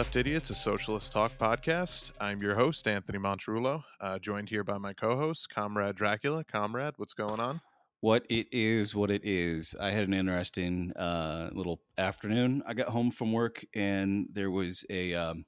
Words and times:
Left 0.00 0.16
Idiots, 0.16 0.48
a 0.48 0.54
socialist 0.54 1.12
talk 1.12 1.36
podcast. 1.36 2.12
I'm 2.18 2.40
your 2.40 2.54
host, 2.54 2.88
Anthony 2.88 3.18
Montrullo, 3.18 3.84
uh, 4.00 4.18
joined 4.18 4.48
here 4.48 4.64
by 4.64 4.78
my 4.78 4.94
co 4.94 5.14
host, 5.14 5.50
Comrade 5.50 5.94
Dracula. 5.94 6.42
Comrade, 6.42 6.94
what's 6.96 7.12
going 7.12 7.38
on? 7.38 7.60
What 8.00 8.24
it 8.30 8.46
is, 8.50 8.94
what 8.94 9.10
it 9.10 9.20
is. 9.26 9.74
I 9.78 9.90
had 9.90 10.08
an 10.08 10.14
interesting 10.14 10.94
uh, 10.96 11.50
little 11.52 11.82
afternoon. 11.98 12.62
I 12.66 12.72
got 12.72 12.88
home 12.88 13.10
from 13.10 13.34
work 13.34 13.62
and 13.74 14.26
there 14.32 14.50
was 14.50 14.86
a 14.88 15.12
um, 15.12 15.44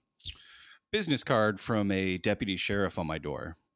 business 0.91 1.25
card 1.25 1.59
from 1.59 1.91
a 1.91 2.19
deputy 2.19 2.59
sheriff 2.59 2.99
on 2.99 3.07
my 3.07 3.17
door. 3.17 3.57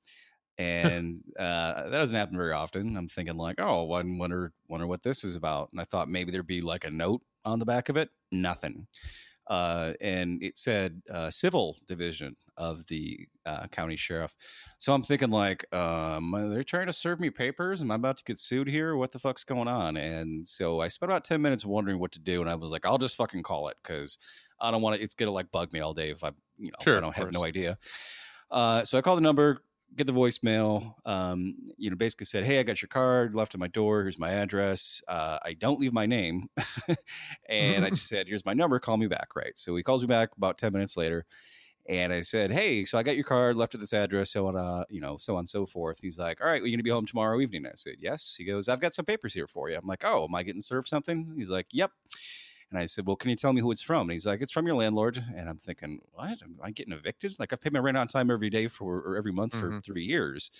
And 0.58 1.20
uh, 1.38 1.84
that 1.84 1.98
doesn't 1.98 2.18
happen 2.18 2.36
very 2.36 2.52
often. 2.52 2.96
I'm 2.96 3.08
thinking 3.08 3.36
like, 3.36 3.56
oh, 3.58 3.92
I 3.92 4.02
wonder, 4.02 4.52
wonder 4.68 4.86
what 4.86 5.02
this 5.02 5.22
is 5.22 5.36
about. 5.36 5.70
And 5.72 5.80
I 5.80 5.84
thought 5.84 6.08
maybe 6.08 6.32
there'd 6.32 6.46
be 6.46 6.62
like 6.62 6.86
a 6.86 6.90
note 6.90 7.20
on 7.44 7.58
the 7.58 7.66
back 7.66 7.90
of 7.90 7.98
it. 7.98 8.08
Nothing 8.32 8.86
uh, 9.46 9.92
and 10.00 10.42
it 10.42 10.58
said 10.58 11.02
uh, 11.12 11.30
civil 11.30 11.76
division 11.86 12.36
of 12.56 12.86
the 12.86 13.28
uh, 13.44 13.66
county 13.68 13.96
sheriff. 13.96 14.34
So 14.78 14.92
I'm 14.92 15.02
thinking 15.02 15.30
like, 15.30 15.72
um, 15.74 16.34
they're 16.50 16.64
trying 16.64 16.86
to 16.86 16.92
serve 16.92 17.20
me 17.20 17.30
papers. 17.30 17.82
Am 17.82 17.90
I 17.90 17.94
about 17.94 18.16
to 18.18 18.24
get 18.24 18.38
sued 18.38 18.68
here? 18.68 18.96
What 18.96 19.12
the 19.12 19.18
fuck's 19.18 19.44
going 19.44 19.68
on? 19.68 19.96
And 19.96 20.46
so 20.46 20.80
I 20.80 20.88
spent 20.88 21.12
about 21.12 21.24
ten 21.24 21.40
minutes 21.42 21.64
wondering 21.64 21.98
what 21.98 22.12
to 22.12 22.18
do, 22.18 22.40
and 22.40 22.50
I 22.50 22.54
was 22.54 22.70
like, 22.70 22.86
I'll 22.86 22.98
just 22.98 23.16
fucking 23.16 23.42
call 23.42 23.68
it 23.68 23.76
because 23.82 24.18
I 24.60 24.70
don't 24.70 24.82
want 24.82 24.96
to. 24.96 25.02
It's 25.02 25.14
gonna 25.14 25.30
like 25.30 25.50
bug 25.52 25.72
me 25.72 25.80
all 25.80 25.94
day 25.94 26.10
if 26.10 26.24
I, 26.24 26.32
you 26.58 26.70
know, 26.70 26.78
sure, 26.82 26.96
I 26.96 27.00
don't 27.00 27.14
have 27.14 27.32
no 27.32 27.44
idea. 27.44 27.78
Uh, 28.50 28.84
so 28.84 28.96
I 28.96 29.00
called 29.00 29.18
the 29.18 29.22
number, 29.22 29.62
get 29.94 30.06
the 30.06 30.12
voicemail. 30.12 30.94
Um, 31.06 31.56
you 31.76 31.90
know, 31.90 31.96
basically 31.96 32.26
said, 32.26 32.44
"Hey, 32.44 32.58
I 32.58 32.62
got 32.62 32.82
your 32.82 32.88
card 32.88 33.34
left 33.34 33.54
at 33.54 33.60
my 33.60 33.68
door. 33.68 34.02
Here's 34.02 34.18
my 34.18 34.30
address. 34.30 35.02
Uh, 35.08 35.38
I 35.44 35.54
don't 35.54 35.80
leave 35.80 35.92
my 35.92 36.06
name." 36.06 36.48
and 37.48 37.84
I 37.84 37.90
just 37.96 38.08
said, 38.08 38.26
"Here's 38.28 38.44
my 38.44 38.54
number. 38.54 38.78
Call 38.78 38.96
me 38.96 39.06
back." 39.06 39.36
Right. 39.36 39.56
So 39.58 39.76
he 39.76 39.82
calls 39.82 40.02
me 40.02 40.08
back 40.08 40.30
about 40.36 40.58
ten 40.58 40.72
minutes 40.72 40.96
later, 40.96 41.24
and 41.88 42.12
I 42.12 42.22
said, 42.22 42.52
"Hey, 42.52 42.84
so 42.84 42.98
I 42.98 43.02
got 43.02 43.16
your 43.16 43.24
card 43.24 43.56
left 43.56 43.74
at 43.74 43.80
this 43.80 43.92
address. 43.92 44.32
So 44.32 44.48
on, 44.48 44.56
uh, 44.56 44.84
you 44.90 45.00
know, 45.00 45.16
so 45.18 45.34
on 45.34 45.40
and 45.40 45.48
so 45.48 45.66
forth." 45.66 46.00
He's 46.00 46.18
like, 46.18 46.40
"All 46.40 46.48
right, 46.48 46.60
well, 46.60 46.68
you 46.68 46.76
gonna 46.76 46.82
be 46.82 46.90
home 46.90 47.06
tomorrow 47.06 47.40
evening?" 47.40 47.66
I 47.66 47.72
said, 47.76 47.96
"Yes." 48.00 48.34
He 48.38 48.44
goes, 48.44 48.68
"I've 48.68 48.80
got 48.80 48.94
some 48.94 49.04
papers 49.04 49.34
here 49.34 49.46
for 49.48 49.70
you." 49.70 49.76
I'm 49.76 49.86
like, 49.86 50.04
"Oh, 50.04 50.24
am 50.24 50.34
I 50.34 50.42
getting 50.42 50.60
served 50.60 50.88
something?" 50.88 51.34
He's 51.36 51.50
like, 51.50 51.66
"Yep." 51.72 51.92
And 52.70 52.80
I 52.80 52.86
said, 52.86 53.06
Well, 53.06 53.16
can 53.16 53.30
you 53.30 53.36
tell 53.36 53.52
me 53.52 53.60
who 53.60 53.70
it's 53.70 53.82
from? 53.82 54.02
And 54.02 54.12
he's 54.12 54.26
like, 54.26 54.40
It's 54.40 54.52
from 54.52 54.66
your 54.66 54.76
landlord. 54.76 55.22
And 55.34 55.48
I'm 55.48 55.58
thinking, 55.58 56.00
What? 56.12 56.42
Am 56.42 56.58
I 56.62 56.70
getting 56.70 56.92
evicted? 56.92 57.38
Like, 57.38 57.52
I've 57.52 57.60
paid 57.60 57.72
my 57.72 57.78
rent 57.78 57.96
on 57.96 58.08
time 58.08 58.30
every 58.30 58.50
day 58.50 58.66
for, 58.66 58.98
or 58.98 59.16
every 59.16 59.32
month 59.32 59.54
for 59.54 59.68
mm-hmm. 59.68 59.78
three 59.80 60.04
years. 60.04 60.50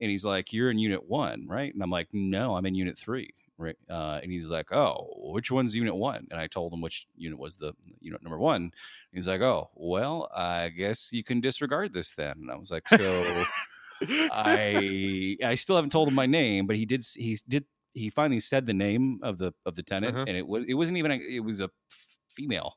And 0.00 0.10
he's 0.10 0.24
like, 0.24 0.52
You're 0.52 0.70
in 0.70 0.78
unit 0.78 1.08
one, 1.08 1.46
right? 1.46 1.72
And 1.72 1.82
I'm 1.82 1.90
like, 1.90 2.08
No, 2.12 2.56
I'm 2.56 2.66
in 2.66 2.74
unit 2.74 2.98
three. 2.98 3.30
Right. 3.56 3.76
Uh, 3.90 4.20
and 4.22 4.30
he's 4.30 4.46
like, 4.46 4.72
Oh, 4.72 5.12
which 5.32 5.50
one's 5.50 5.74
unit 5.74 5.94
one? 5.94 6.26
And 6.30 6.40
I 6.40 6.46
told 6.46 6.72
him 6.72 6.80
which 6.80 7.06
unit 7.16 7.38
was 7.38 7.56
the 7.56 7.72
unit 8.00 8.22
number 8.22 8.38
one. 8.38 8.72
He's 9.12 9.26
like, 9.26 9.40
Oh, 9.40 9.70
well, 9.74 10.30
I 10.34 10.70
guess 10.70 11.12
you 11.12 11.22
can 11.22 11.40
disregard 11.40 11.92
this 11.92 12.12
then. 12.12 12.34
And 12.40 12.50
I 12.50 12.56
was 12.56 12.70
like, 12.70 12.88
So. 12.88 13.44
I 14.00 15.36
I 15.44 15.56
still 15.56 15.74
haven't 15.74 15.90
told 15.90 16.06
him 16.06 16.14
my 16.14 16.26
name, 16.26 16.68
but 16.68 16.76
he 16.76 16.86
did 16.86 17.04
he 17.16 17.36
did 17.48 17.64
he 17.98 18.10
finally 18.10 18.40
said 18.40 18.66
the 18.66 18.74
name 18.74 19.20
of 19.22 19.38
the 19.38 19.52
of 19.66 19.74
the 19.74 19.82
tenant, 19.82 20.14
uh-huh. 20.14 20.24
and 20.28 20.36
it 20.36 20.46
was 20.46 20.64
it 20.68 20.74
wasn't 20.74 20.96
even 20.96 21.12
a, 21.12 21.16
it 21.16 21.40
was 21.40 21.60
a 21.60 21.70
female. 22.30 22.74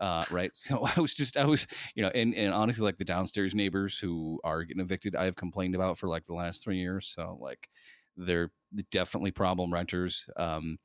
Uh, 0.00 0.24
right. 0.30 0.50
So 0.54 0.84
I 0.84 1.00
was 1.00 1.14
just, 1.14 1.36
I 1.36 1.44
was, 1.44 1.66
you 1.94 2.02
know, 2.02 2.10
and, 2.14 2.34
and 2.34 2.52
honestly, 2.52 2.84
like 2.84 2.98
the 2.98 3.04
downstairs 3.04 3.54
neighbors 3.54 3.98
who 3.98 4.40
are 4.44 4.64
getting 4.64 4.82
evicted, 4.82 5.16
I 5.16 5.24
have 5.24 5.36
complained 5.36 5.74
about 5.74 5.98
for 5.98 6.08
like 6.08 6.26
the 6.26 6.34
last 6.34 6.62
three 6.62 6.78
years. 6.78 7.12
So 7.14 7.38
like 7.40 7.68
they're 8.16 8.50
definitely 8.90 9.30
problem 9.30 9.72
renters. 9.72 10.26
Um, 10.36 10.78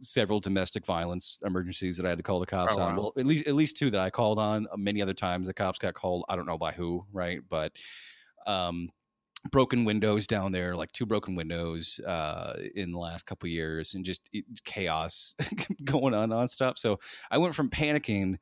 several 0.00 0.40
domestic 0.40 0.84
violence 0.84 1.40
emergencies 1.44 1.96
that 1.96 2.06
I 2.06 2.10
had 2.10 2.18
to 2.18 2.24
call 2.24 2.40
the 2.40 2.46
cops 2.46 2.76
oh, 2.76 2.82
on. 2.82 2.96
Well, 2.96 3.12
at 3.16 3.26
least, 3.26 3.46
at 3.46 3.54
least 3.54 3.76
two 3.76 3.90
that 3.90 4.00
I 4.00 4.10
called 4.10 4.38
on 4.38 4.66
many 4.76 5.02
other 5.02 5.14
times. 5.14 5.46
The 5.46 5.54
cops 5.54 5.78
got 5.78 5.94
called. 5.94 6.24
I 6.28 6.36
don't 6.36 6.46
know 6.46 6.58
by 6.58 6.72
who, 6.72 7.04
right. 7.12 7.40
But, 7.48 7.72
um, 8.46 8.90
broken 9.50 9.84
windows 9.84 10.26
down 10.26 10.52
there, 10.52 10.74
like 10.74 10.92
two 10.92 11.06
broken 11.06 11.34
windows 11.34 12.00
uh, 12.06 12.54
in 12.74 12.92
the 12.92 12.98
last 12.98 13.26
couple 13.26 13.48
years, 13.48 13.94
and 13.94 14.04
just 14.04 14.28
chaos 14.64 15.34
going 15.84 16.14
on 16.14 16.30
nonstop. 16.30 16.78
So 16.78 16.98
I 17.30 17.38
went 17.38 17.54
from 17.54 17.70
panicking, 17.70 18.36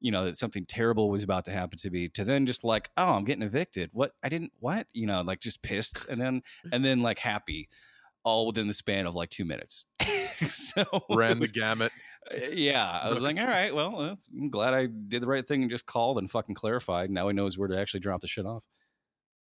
you 0.00 0.10
know, 0.10 0.24
that 0.24 0.36
something 0.36 0.66
terrible 0.66 1.10
was 1.10 1.22
about 1.22 1.44
to 1.46 1.50
happen 1.50 1.78
to 1.78 1.90
me, 1.90 2.08
to 2.10 2.24
then 2.24 2.46
just 2.46 2.64
like, 2.64 2.90
oh, 2.96 3.12
I'm 3.12 3.24
getting 3.24 3.42
evicted. 3.42 3.90
What? 3.92 4.12
I 4.22 4.28
didn't. 4.28 4.52
What? 4.58 4.86
You 4.92 5.06
know, 5.06 5.22
like 5.22 5.40
just 5.40 5.62
pissed, 5.62 6.06
and 6.08 6.20
then 6.20 6.42
and 6.72 6.84
then 6.84 7.02
like 7.02 7.18
happy, 7.18 7.68
all 8.24 8.46
within 8.46 8.66
the 8.66 8.74
span 8.74 9.06
of 9.06 9.14
like 9.14 9.30
two 9.30 9.44
minutes. 9.44 9.86
so 10.48 10.84
ran 11.10 11.40
the 11.40 11.48
gamut. 11.48 11.92
Uh, 12.30 12.46
yeah, 12.52 13.00
I 13.02 13.10
was 13.10 13.22
like, 13.22 13.38
all 13.38 13.46
right, 13.46 13.74
well, 13.74 14.16
I'm 14.32 14.50
glad 14.50 14.74
I 14.74 14.86
did 14.86 15.22
the 15.22 15.26
right 15.26 15.46
thing 15.46 15.62
and 15.62 15.70
just 15.70 15.86
called 15.86 16.18
and 16.18 16.30
fucking 16.30 16.54
clarified. 16.54 17.10
Now 17.10 17.28
he 17.28 17.34
knows 17.34 17.56
where 17.56 17.68
to 17.68 17.78
actually 17.78 18.00
drop 18.00 18.20
the 18.20 18.28
shit 18.28 18.46
off. 18.46 18.64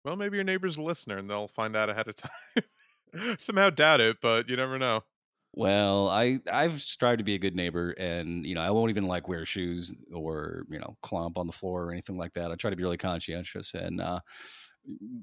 Well, 0.03 0.15
maybe 0.15 0.37
your 0.37 0.43
neighbor's 0.43 0.77
a 0.77 0.81
listener 0.81 1.17
and 1.17 1.29
they'll 1.29 1.47
find 1.47 1.75
out 1.75 1.89
ahead 1.89 2.07
of 2.07 2.15
time. 2.15 3.35
Somehow 3.39 3.69
doubt 3.69 4.01
it, 4.01 4.17
but 4.21 4.47
you 4.49 4.55
never 4.55 4.79
know. 4.79 5.03
Well, 5.53 6.09
I 6.09 6.39
I've 6.51 6.79
strived 6.79 7.17
to 7.17 7.23
be 7.23 7.33
a 7.33 7.39
good 7.39 7.55
neighbor, 7.55 7.91
and 7.91 8.45
you 8.45 8.53
know 8.53 8.61
I 8.61 8.69
won't 8.69 8.91
even 8.91 9.07
like 9.07 9.27
wear 9.27 9.45
shoes 9.45 9.95
or 10.13 10.63
you 10.69 10.79
know 10.79 10.95
clomp 11.03 11.37
on 11.37 11.47
the 11.47 11.53
floor 11.53 11.85
or 11.85 11.91
anything 11.91 12.17
like 12.17 12.33
that. 12.33 12.51
I 12.51 12.55
try 12.55 12.69
to 12.69 12.75
be 12.75 12.83
really 12.83 12.97
conscientious, 12.97 13.73
and 13.73 13.99
uh, 13.99 14.19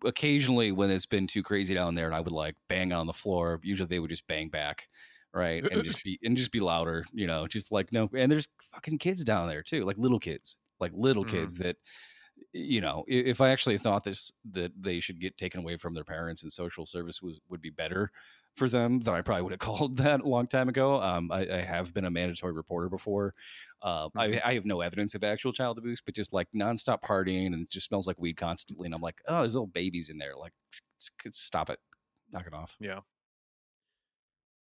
occasionally 0.04 0.72
when 0.72 0.90
it's 0.90 1.06
been 1.06 1.28
too 1.28 1.42
crazy 1.42 1.74
down 1.74 1.94
there, 1.94 2.06
and 2.06 2.14
I 2.14 2.20
would 2.20 2.32
like 2.32 2.56
bang 2.68 2.92
on 2.92 3.06
the 3.06 3.12
floor. 3.12 3.60
Usually 3.62 3.86
they 3.86 4.00
would 4.00 4.10
just 4.10 4.26
bang 4.26 4.48
back, 4.48 4.88
right, 5.32 5.64
and 5.70 5.84
just 5.84 6.02
be 6.02 6.18
and 6.24 6.36
just 6.36 6.50
be 6.50 6.60
louder, 6.60 7.04
you 7.12 7.28
know, 7.28 7.46
just 7.46 7.70
like 7.70 7.92
no. 7.92 8.10
And 8.12 8.30
there's 8.30 8.48
fucking 8.72 8.98
kids 8.98 9.22
down 9.22 9.48
there 9.48 9.62
too, 9.62 9.84
like 9.84 9.96
little 9.96 10.20
kids, 10.20 10.58
like 10.80 10.92
little 10.92 11.24
mm. 11.26 11.30
kids 11.30 11.58
that 11.58 11.76
you 12.52 12.80
know, 12.80 13.04
if 13.06 13.40
I 13.40 13.50
actually 13.50 13.78
thought 13.78 14.04
this 14.04 14.32
that 14.52 14.72
they 14.80 15.00
should 15.00 15.20
get 15.20 15.36
taken 15.36 15.60
away 15.60 15.76
from 15.76 15.94
their 15.94 16.04
parents 16.04 16.42
and 16.42 16.52
social 16.52 16.86
service 16.86 17.20
was, 17.22 17.40
would 17.48 17.60
be 17.60 17.70
better 17.70 18.10
for 18.56 18.68
them, 18.68 19.00
then 19.00 19.14
I 19.14 19.20
probably 19.20 19.42
would 19.42 19.52
have 19.52 19.58
called 19.60 19.96
that 19.98 20.20
a 20.20 20.28
long 20.28 20.46
time 20.46 20.68
ago. 20.68 21.00
Um, 21.00 21.30
I, 21.30 21.48
I, 21.48 21.60
have 21.60 21.92
been 21.92 22.06
a 22.06 22.10
mandatory 22.10 22.52
reporter 22.52 22.88
before. 22.88 23.34
Uh, 23.82 24.08
I, 24.16 24.28
mm-hmm. 24.28 24.48
I, 24.48 24.54
have 24.54 24.64
no 24.64 24.80
evidence 24.80 25.14
of 25.14 25.22
actual 25.22 25.52
child 25.52 25.78
abuse, 25.78 26.00
but 26.04 26.14
just 26.14 26.32
like 26.32 26.48
nonstop 26.54 27.02
partying 27.02 27.46
and 27.48 27.62
it 27.62 27.70
just 27.70 27.86
smells 27.86 28.06
like 28.06 28.18
weed 28.18 28.36
constantly. 28.36 28.86
And 28.86 28.94
I'm 28.94 29.02
like, 29.02 29.20
oh, 29.28 29.40
there's 29.40 29.54
little 29.54 29.66
babies 29.66 30.08
in 30.08 30.18
there. 30.18 30.32
Like, 30.38 30.52
stop 31.30 31.68
it, 31.68 31.78
knock 32.32 32.46
it 32.46 32.54
off. 32.54 32.76
Yeah. 32.80 33.00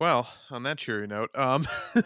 Well, 0.01 0.29
on 0.51 0.65
that 0.65 0.79
cheery 0.79 1.07
note, 1.07 1.31
um, 1.37 1.67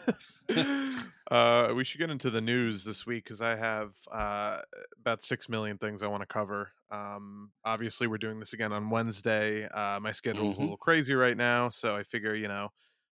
uh, 1.31 1.73
we 1.75 1.85
should 1.85 2.01
get 2.01 2.11
into 2.11 2.31
the 2.31 2.41
news 2.41 2.85
this 2.85 3.07
week 3.07 3.25
because 3.25 3.41
I 3.41 3.57
have 3.57 3.97
uh, 4.13 4.61
about 5.01 5.23
six 5.23 5.49
million 5.49 5.79
things 5.79 6.03
I 6.03 6.07
want 6.07 6.23
to 6.23 6.27
cover. 6.27 6.71
Um, 6.91 7.51
obviously, 7.65 8.07
we're 8.07 8.19
doing 8.19 8.41
this 8.41 8.53
again 8.53 8.73
on 8.73 8.89
Wednesday. 8.91 9.69
Uh, 9.69 9.99
my 10.01 10.13
schedule 10.13 10.51
is 10.51 10.55
mm-hmm. 10.55 10.63
a 10.63 10.65
little 10.65 10.77
crazy 10.77 11.15
right 11.15 11.37
now, 11.37 11.69
so 11.69 11.97
I 11.97 12.03
figure, 12.03 12.35
you 12.35 12.49
know, 12.49 12.69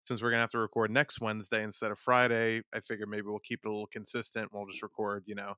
since 0.08 0.22
we're 0.22 0.32
gonna 0.32 0.42
have 0.42 0.52
to 0.52 0.60
record 0.60 0.92
next 0.92 1.22
Wednesday 1.22 1.64
instead 1.64 1.92
of 1.92 2.00
Friday, 2.00 2.62
I 2.74 2.80
figure 2.80 3.06
maybe 3.06 3.28
we'll 3.28 3.40
keep 3.40 3.62
it 3.64 3.68
a 3.68 3.72
little 3.72 3.88
consistent. 3.88 4.50
We'll 4.52 4.66
just 4.66 4.84
record, 4.84 5.24
you 5.26 5.36
know, 5.36 5.54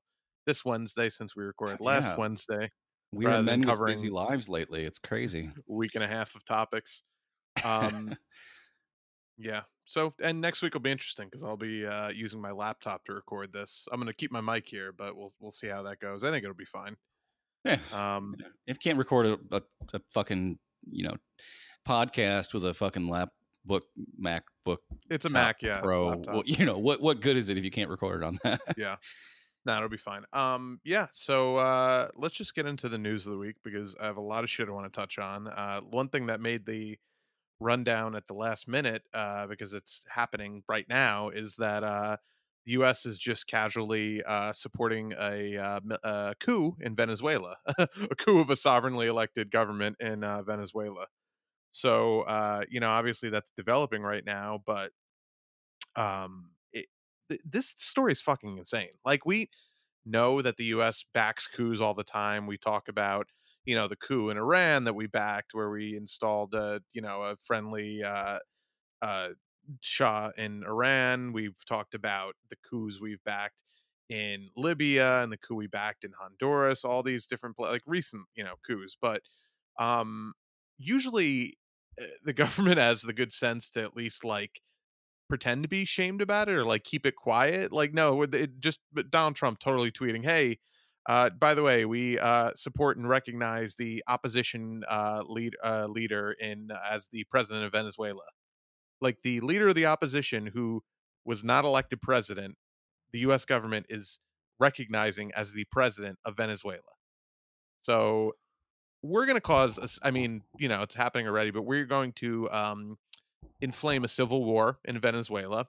this 0.46 0.64
Wednesday 0.64 1.08
since 1.08 1.34
we 1.34 1.42
recorded 1.44 1.80
last 1.80 2.10
yeah. 2.10 2.16
Wednesday. 2.16 2.70
We 3.12 3.26
are 3.26 3.42
men 3.42 3.62
covering 3.62 3.92
with 3.92 4.00
busy 4.00 4.10
lives 4.10 4.48
lately. 4.48 4.84
It's 4.84 4.98
crazy. 4.98 5.50
week 5.68 5.94
and 5.94 6.02
a 6.02 6.08
half 6.08 6.34
of 6.34 6.44
topics. 6.44 7.02
Um, 7.64 8.16
Yeah. 9.36 9.62
So, 9.86 10.14
and 10.22 10.40
next 10.40 10.62
week 10.62 10.74
will 10.74 10.80
be 10.80 10.90
interesting 10.90 11.26
because 11.26 11.42
I'll 11.42 11.56
be 11.56 11.86
uh, 11.86 12.08
using 12.08 12.40
my 12.40 12.52
laptop 12.52 13.04
to 13.04 13.12
record 13.12 13.52
this. 13.52 13.86
I'm 13.92 14.00
going 14.00 14.08
to 14.08 14.14
keep 14.14 14.32
my 14.32 14.40
mic 14.40 14.66
here, 14.66 14.92
but 14.92 15.16
we'll 15.16 15.32
we'll 15.40 15.52
see 15.52 15.68
how 15.68 15.82
that 15.82 16.00
goes. 16.00 16.24
I 16.24 16.30
think 16.30 16.44
it'll 16.44 16.54
be 16.54 16.64
fine. 16.64 16.96
Yeah. 17.64 17.78
Um, 17.92 18.34
if 18.66 18.76
you 18.76 18.90
can't 18.90 18.98
record 18.98 19.26
a, 19.26 19.56
a, 19.56 19.62
a, 19.94 20.00
fucking 20.12 20.58
you 20.90 21.04
know 21.04 21.16
podcast 21.86 22.54
with 22.54 22.64
a 22.64 22.74
fucking 22.74 23.08
lap 23.08 23.30
book 23.64 23.84
MacBook, 24.22 24.78
it's 25.10 25.26
a 25.26 25.30
Mac, 25.30 25.62
yeah, 25.62 25.80
Pro. 25.80 26.22
Well, 26.26 26.42
you 26.46 26.64
know 26.64 26.78
what 26.78 27.00
what 27.00 27.20
good 27.20 27.36
is 27.36 27.48
it 27.48 27.58
if 27.58 27.64
you 27.64 27.70
can't 27.70 27.90
record 27.90 28.22
it 28.22 28.26
on 28.26 28.38
that? 28.44 28.60
yeah. 28.78 28.96
No, 29.66 29.78
it'll 29.78 29.88
be 29.88 29.96
fine. 29.96 30.24
Um, 30.34 30.78
yeah. 30.84 31.06
So 31.12 31.56
uh, 31.56 32.08
let's 32.16 32.34
just 32.34 32.54
get 32.54 32.66
into 32.66 32.90
the 32.90 32.98
news 32.98 33.26
of 33.26 33.32
the 33.32 33.38
week 33.38 33.56
because 33.64 33.96
I 33.98 34.04
have 34.04 34.18
a 34.18 34.22
lot 34.22 34.44
of 34.44 34.50
shit 34.50 34.68
I 34.68 34.72
want 34.72 34.92
to 34.92 35.00
touch 35.00 35.18
on. 35.18 35.48
Uh, 35.48 35.80
one 35.80 36.08
thing 36.08 36.26
that 36.26 36.40
made 36.40 36.66
the 36.66 36.98
rundown 37.60 38.14
at 38.16 38.26
the 38.26 38.34
last 38.34 38.68
minute 38.68 39.02
uh, 39.14 39.46
because 39.46 39.72
it's 39.72 40.02
happening 40.08 40.62
right 40.68 40.86
now 40.88 41.28
is 41.30 41.56
that 41.56 41.84
uh, 41.84 42.16
the 42.66 42.72
U.S. 42.72 43.06
is 43.06 43.18
just 43.18 43.46
casually 43.46 44.22
uh, 44.24 44.52
supporting 44.52 45.12
a, 45.12 45.56
uh, 45.56 45.80
a, 46.02 46.34
coup 46.40 46.76
in 46.80 46.96
Venezuela, 46.96 47.56
a 47.78 47.88
coup 48.18 48.40
of 48.40 48.50
a 48.50 48.56
sovereignly 48.56 49.06
elected 49.06 49.50
government 49.50 49.96
in 50.00 50.24
uh, 50.24 50.42
Venezuela. 50.42 51.06
So 51.72 52.22
uh, 52.22 52.62
you 52.68 52.80
know, 52.80 52.90
obviously 52.90 53.30
that's 53.30 53.50
developing 53.56 54.02
right 54.02 54.24
now, 54.24 54.62
but 54.64 54.92
um, 55.96 56.50
it, 56.72 56.86
th- 57.28 57.40
this 57.44 57.74
story 57.76 58.12
is 58.12 58.20
fucking 58.20 58.58
insane. 58.58 58.90
Like 59.04 59.26
we 59.26 59.48
know 60.06 60.42
that 60.42 60.56
the 60.56 60.64
U.S. 60.66 61.04
backs 61.14 61.46
coups 61.46 61.80
all 61.80 61.94
the 61.94 62.04
time. 62.04 62.46
We 62.46 62.58
talk 62.58 62.88
about 62.88 63.26
you 63.64 63.74
know 63.74 63.88
the 63.88 63.96
coup 63.96 64.30
in 64.30 64.36
Iran 64.36 64.84
that 64.84 64.94
we 64.94 65.06
backed, 65.06 65.54
where 65.54 65.70
we 65.70 65.96
installed 65.96 66.54
a 66.54 66.80
you 66.92 67.02
know 67.02 67.22
a 67.22 67.36
friendly 67.44 68.02
uh, 68.02 68.38
uh, 69.02 69.28
Shah 69.80 70.30
in 70.36 70.64
Iran. 70.64 71.32
We've 71.32 71.56
talked 71.66 71.94
about 71.94 72.34
the 72.50 72.56
coups 72.68 73.00
we've 73.00 73.22
backed 73.24 73.62
in 74.08 74.50
Libya 74.56 75.22
and 75.22 75.32
the 75.32 75.36
coup 75.38 75.54
we 75.54 75.66
backed 75.66 76.04
in 76.04 76.12
Honduras, 76.18 76.84
all 76.84 77.02
these 77.02 77.26
different 77.26 77.56
like 77.58 77.82
recent, 77.86 78.24
you 78.34 78.44
know, 78.44 78.54
coups. 78.66 78.96
But 79.00 79.22
um 79.78 80.34
usually 80.78 81.54
uh, 82.00 82.06
the 82.24 82.32
government 82.44 82.78
has 82.78 83.02
the 83.02 83.12
good 83.12 83.32
sense 83.32 83.70
to 83.70 83.82
at 83.82 83.96
least 83.96 84.24
like 84.24 84.60
pretend 85.28 85.62
to 85.64 85.68
be 85.68 85.84
shamed 85.84 86.20
about 86.22 86.48
it 86.48 86.54
or 86.54 86.64
like 86.64 86.84
keep 86.84 87.06
it 87.06 87.16
quiet. 87.16 87.72
Like 87.72 87.94
no, 87.94 88.22
it 88.22 88.60
just 88.60 88.80
but 88.92 89.10
Donald 89.10 89.36
Trump 89.36 89.58
totally 89.58 89.90
tweeting, 89.92 90.24
"Hey, 90.24 90.58
uh, 91.06 91.30
by 91.30 91.54
the 91.54 91.62
way, 91.62 91.84
we 91.84 92.18
uh, 92.18 92.52
support 92.54 92.96
and 92.96 93.08
recognize 93.08 93.74
the 93.74 94.02
opposition 94.08 94.82
uh, 94.88 95.22
lead 95.26 95.54
uh, 95.62 95.86
leader 95.86 96.34
in 96.40 96.68
as 96.90 97.08
the 97.12 97.24
president 97.24 97.64
of 97.64 97.72
Venezuela." 97.72 98.22
Like 99.00 99.18
the 99.22 99.40
leader 99.40 99.68
of 99.68 99.74
the 99.74 99.86
opposition 99.86 100.46
who 100.46 100.82
was 101.24 101.44
not 101.44 101.64
elected 101.64 102.00
president, 102.00 102.56
the 103.12 103.20
U.S. 103.20 103.44
government 103.44 103.86
is 103.88 104.18
recognizing 104.60 105.32
as 105.34 105.52
the 105.52 105.64
president 105.70 106.18
of 106.24 106.36
Venezuela. 106.36 106.80
So 107.82 108.32
we're 109.02 109.26
going 109.26 109.36
to 109.36 109.42
cause, 109.42 109.78
a, 109.78 110.06
I 110.06 110.10
mean, 110.10 110.42
you 110.58 110.68
know, 110.68 110.82
it's 110.82 110.94
happening 110.94 111.26
already, 111.26 111.50
but 111.50 111.62
we're 111.62 111.84
going 111.84 112.12
to 112.14 112.50
um, 112.50 112.96
inflame 113.60 114.04
a 114.04 114.08
civil 114.08 114.44
war 114.44 114.78
in 114.84 114.98
Venezuela 114.98 115.66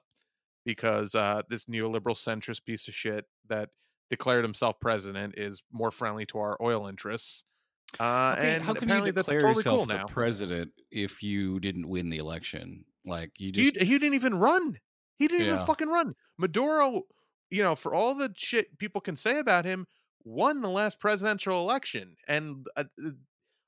because 0.64 1.14
uh, 1.14 1.42
this 1.50 1.66
neoliberal 1.66 2.16
centrist 2.16 2.64
piece 2.64 2.88
of 2.88 2.94
shit 2.94 3.26
that 3.48 3.68
declared 4.10 4.44
himself 4.44 4.80
president 4.80 5.34
is 5.36 5.62
more 5.72 5.90
friendly 5.90 6.26
to 6.26 6.38
our 6.38 6.56
oil 6.62 6.86
interests. 6.86 7.44
Uh, 7.98 8.34
Okay, 8.34 8.54
and 8.56 8.62
how 8.62 8.74
can 8.74 8.88
you 8.90 9.00
declare 9.00 9.40
totally 9.40 9.44
yourself 9.44 9.64
cool 9.64 9.86
the 9.86 9.98
now. 9.98 10.06
president 10.06 10.72
if 10.90 11.22
you 11.22 11.60
didn't 11.60 11.88
win 11.88 12.10
the 12.10 12.18
election? 12.18 12.84
Like 13.04 13.38
you 13.40 13.52
just 13.52 13.76
he 13.76 13.98
didn't 13.98 14.14
even 14.14 14.34
run. 14.38 14.78
He 15.18 15.28
didn't 15.28 15.46
Yeah. 15.46 15.46
even 15.46 15.58
fucking 15.58 15.88
run. 15.88 16.14
Maduro, 16.38 17.02
you 17.50 17.62
know, 17.62 17.74
for 17.74 17.94
all 17.94 18.14
the 18.14 18.32
shit 18.36 18.78
people 18.78 19.00
can 19.00 19.16
say 19.16 19.38
about 19.38 19.64
him, 19.64 19.86
won 20.24 20.60
the 20.60 20.68
last 20.70 21.00
presidential 21.00 21.60
election, 21.60 22.16
and 22.28 22.66
uh, 22.76 22.84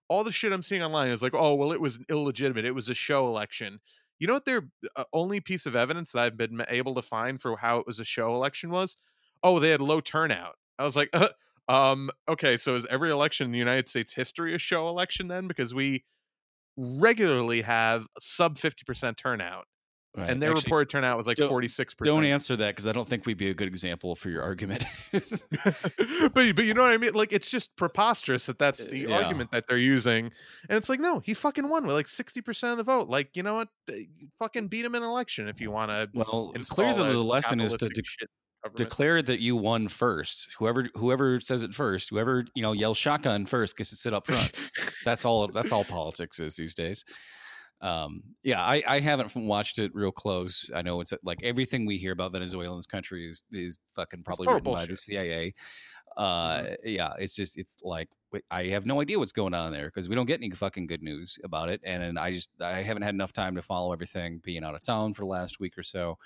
all 0.09 0.25
the 0.25 0.33
shit 0.33 0.53
I'm 0.53 0.63
seeing 0.63 0.83
online 0.83 1.11
is 1.11 1.23
like, 1.23 1.35
oh 1.35 1.55
well, 1.55 1.73
it 1.73 1.81
was 1.81 1.99
illegitimate. 2.09 2.65
It 2.65 2.75
was 2.75 2.89
a 2.89 2.95
show 2.95 3.27
election. 3.29 3.81
You 4.19 4.27
know 4.27 4.35
what 4.35 4.47
their 4.47 4.71
uh, 4.97 5.05
only 5.13 5.41
piece 5.41 5.67
of 5.67 5.77
evidence 5.77 6.13
that 6.13 6.23
I've 6.23 6.37
been 6.37 6.63
able 6.69 6.95
to 6.97 7.03
find 7.03 7.41
for 7.41 7.57
how 7.57 7.79
it 7.79 7.87
was 7.87 8.01
a 8.01 8.05
show 8.05 8.35
election 8.35 8.71
was? 8.71 8.97
Oh, 9.43 9.59
they 9.59 9.71
had 9.71 9.81
low 9.81 10.01
turnout. 10.01 10.57
I 10.79 10.85
was 10.85 10.97
like, 10.97 11.11
uh, 11.13 11.29
um, 11.69 12.11
okay, 12.29 12.57
so 12.57 12.75
is 12.77 12.87
every 12.91 13.11
election 13.11 13.45
in 13.47 13.53
the 13.53 13.59
United 13.59 13.89
States 13.89 14.15
history 14.15 14.55
a 14.55 14.59
show 14.59 14.89
election 14.89 15.29
then? 15.29 15.47
Because 15.47 15.75
we 15.75 16.05
regularly 16.77 17.63
have 17.63 18.07
sub 18.21 18.57
50% 18.57 19.17
turnout 19.17 19.65
right. 20.17 20.31
and 20.31 20.41
their 20.43 20.51
Actually, 20.51 20.65
reported 20.65 20.91
turnout 20.91 21.19
was 21.19 21.27
like 21.27 21.37
46%. 21.37 21.97
Don't 22.05 22.25
answer 22.25 22.57
that 22.57 22.69
because 22.71 22.87
I 22.87 22.93
don't 22.93 23.09
think 23.09 23.27
we'd 23.27 23.37
be 23.37 23.51
a 23.51 23.55
good 23.55 23.69
example 23.69 24.15
for 24.15 24.31
your 24.31 24.43
argument. 24.43 24.85
but 25.13 26.33
but 26.35 26.65
you 26.65 26.75
know 26.75 26.83
what 26.83 26.93
I 26.93 26.97
mean? 26.97 27.13
Like 27.15 27.33
it's 27.33 27.51
just 27.51 27.75
preposterous 27.77 28.47
that 28.47 28.59
that's 28.59 28.85
the 28.85 29.01
Yeah. 29.01 29.17
argument 29.21 29.51
that 29.53 29.67
they're 29.69 29.79
using, 29.79 30.31
and 30.69 30.77
it's 30.77 30.89
like 30.89 31.01
no, 31.01 31.19
he 31.21 31.35
fucking 31.35 31.69
won 31.69 31.87
with 31.87 31.95
like 31.95 32.09
sixty 32.09 32.41
percent 32.41 32.73
of 32.73 32.79
the 32.79 32.85
vote. 32.85 33.09
Like 33.09 33.31
you 33.35 33.43
know 33.43 33.55
what? 33.55 33.69
Uh, 33.91 33.95
Fucking 34.39 34.69
beat 34.69 34.85
him 34.85 34.95
in 34.95 35.03
an 35.03 35.09
election 35.09 35.49
if 35.49 35.61
you 35.61 35.71
want 35.71 35.91
to. 35.91 36.09
well, 36.15 36.53
clearly 36.69 37.13
the 37.13 37.19
lesson 37.19 37.61
is 37.61 37.75
to 37.75 37.89
de- 37.89 38.03
declare. 38.69 38.87
declare 38.87 39.23
that 39.23 39.41
you 39.41 39.57
won 39.57 39.89
first. 39.89 40.55
Whoever 40.59 40.87
whoever 40.95 41.41
says 41.41 41.63
it 41.63 41.75
first, 41.75 42.11
whoever 42.11 42.45
you 42.55 42.63
know 42.63 42.73
yells 42.73 42.99
shotgun 42.99 43.47
first 43.47 43.77
gets 43.77 43.91
to 43.91 43.97
sit 43.97 44.13
up 44.13 44.27
front. 44.27 44.53
that's 45.05 45.25
all. 45.25 45.49
That's 45.49 45.73
all 45.73 45.85
politics 45.85 46.39
is 46.39 46.57
these 46.57 46.75
days. 46.75 47.05
Um, 47.81 48.23
yeah, 48.43 48.61
I, 48.61 48.83
I 48.87 49.01
haven't 49.01 49.35
watched 49.37 49.79
it 49.79 49.95
real 49.95 50.11
close. 50.11 50.71
I 50.75 50.83
know 50.83 51.01
it's 51.01 51.13
like 51.23 51.39
everything 51.43 51.87
we 51.87 51.97
hear 51.97 52.13
about 52.13 52.33
Venezuela 52.33 52.73
in 52.73 52.79
this 52.79 52.87
country 52.87 53.29
is 53.29 53.45
is 53.53 53.79
fucking 53.95 54.25
probably 54.25 54.49
written 54.49 54.73
by 54.73 54.87
the. 54.87 54.97
CIA. 54.97 55.55
Uh, 56.17 56.75
yeah, 56.83 57.13
it's 57.21 57.37
just 57.37 57.57
it's 57.57 57.79
like 57.83 58.09
I 58.51 58.65
have 58.65 58.85
no 58.85 59.01
idea 59.01 59.21
what's 59.21 59.31
going 59.31 59.55
on 59.55 59.71
there 59.71 59.87
because 59.87 60.09
we 60.09 60.17
don't 60.17 60.27
get 60.27 60.41
any 60.41 60.51
fucking 60.51 60.89
good 60.89 61.03
news 61.03 61.39
about 61.45 61.69
it, 61.69 61.81
and, 61.85 62.03
and 62.03 62.19
I 62.19 62.33
just 62.33 62.51
I 62.61 62.83
haven't 62.83 63.03
had 63.03 63.15
enough 63.15 63.33
time 63.33 63.55
to 63.55 63.63
follow 63.63 63.93
everything 63.93 64.41
being 64.43 64.65
out 64.65 64.75
of 64.75 64.85
town 64.85 65.15
for 65.15 65.23
the 65.23 65.27
last 65.27 65.61
week 65.61 65.79
or 65.79 65.85
so. 65.85 66.19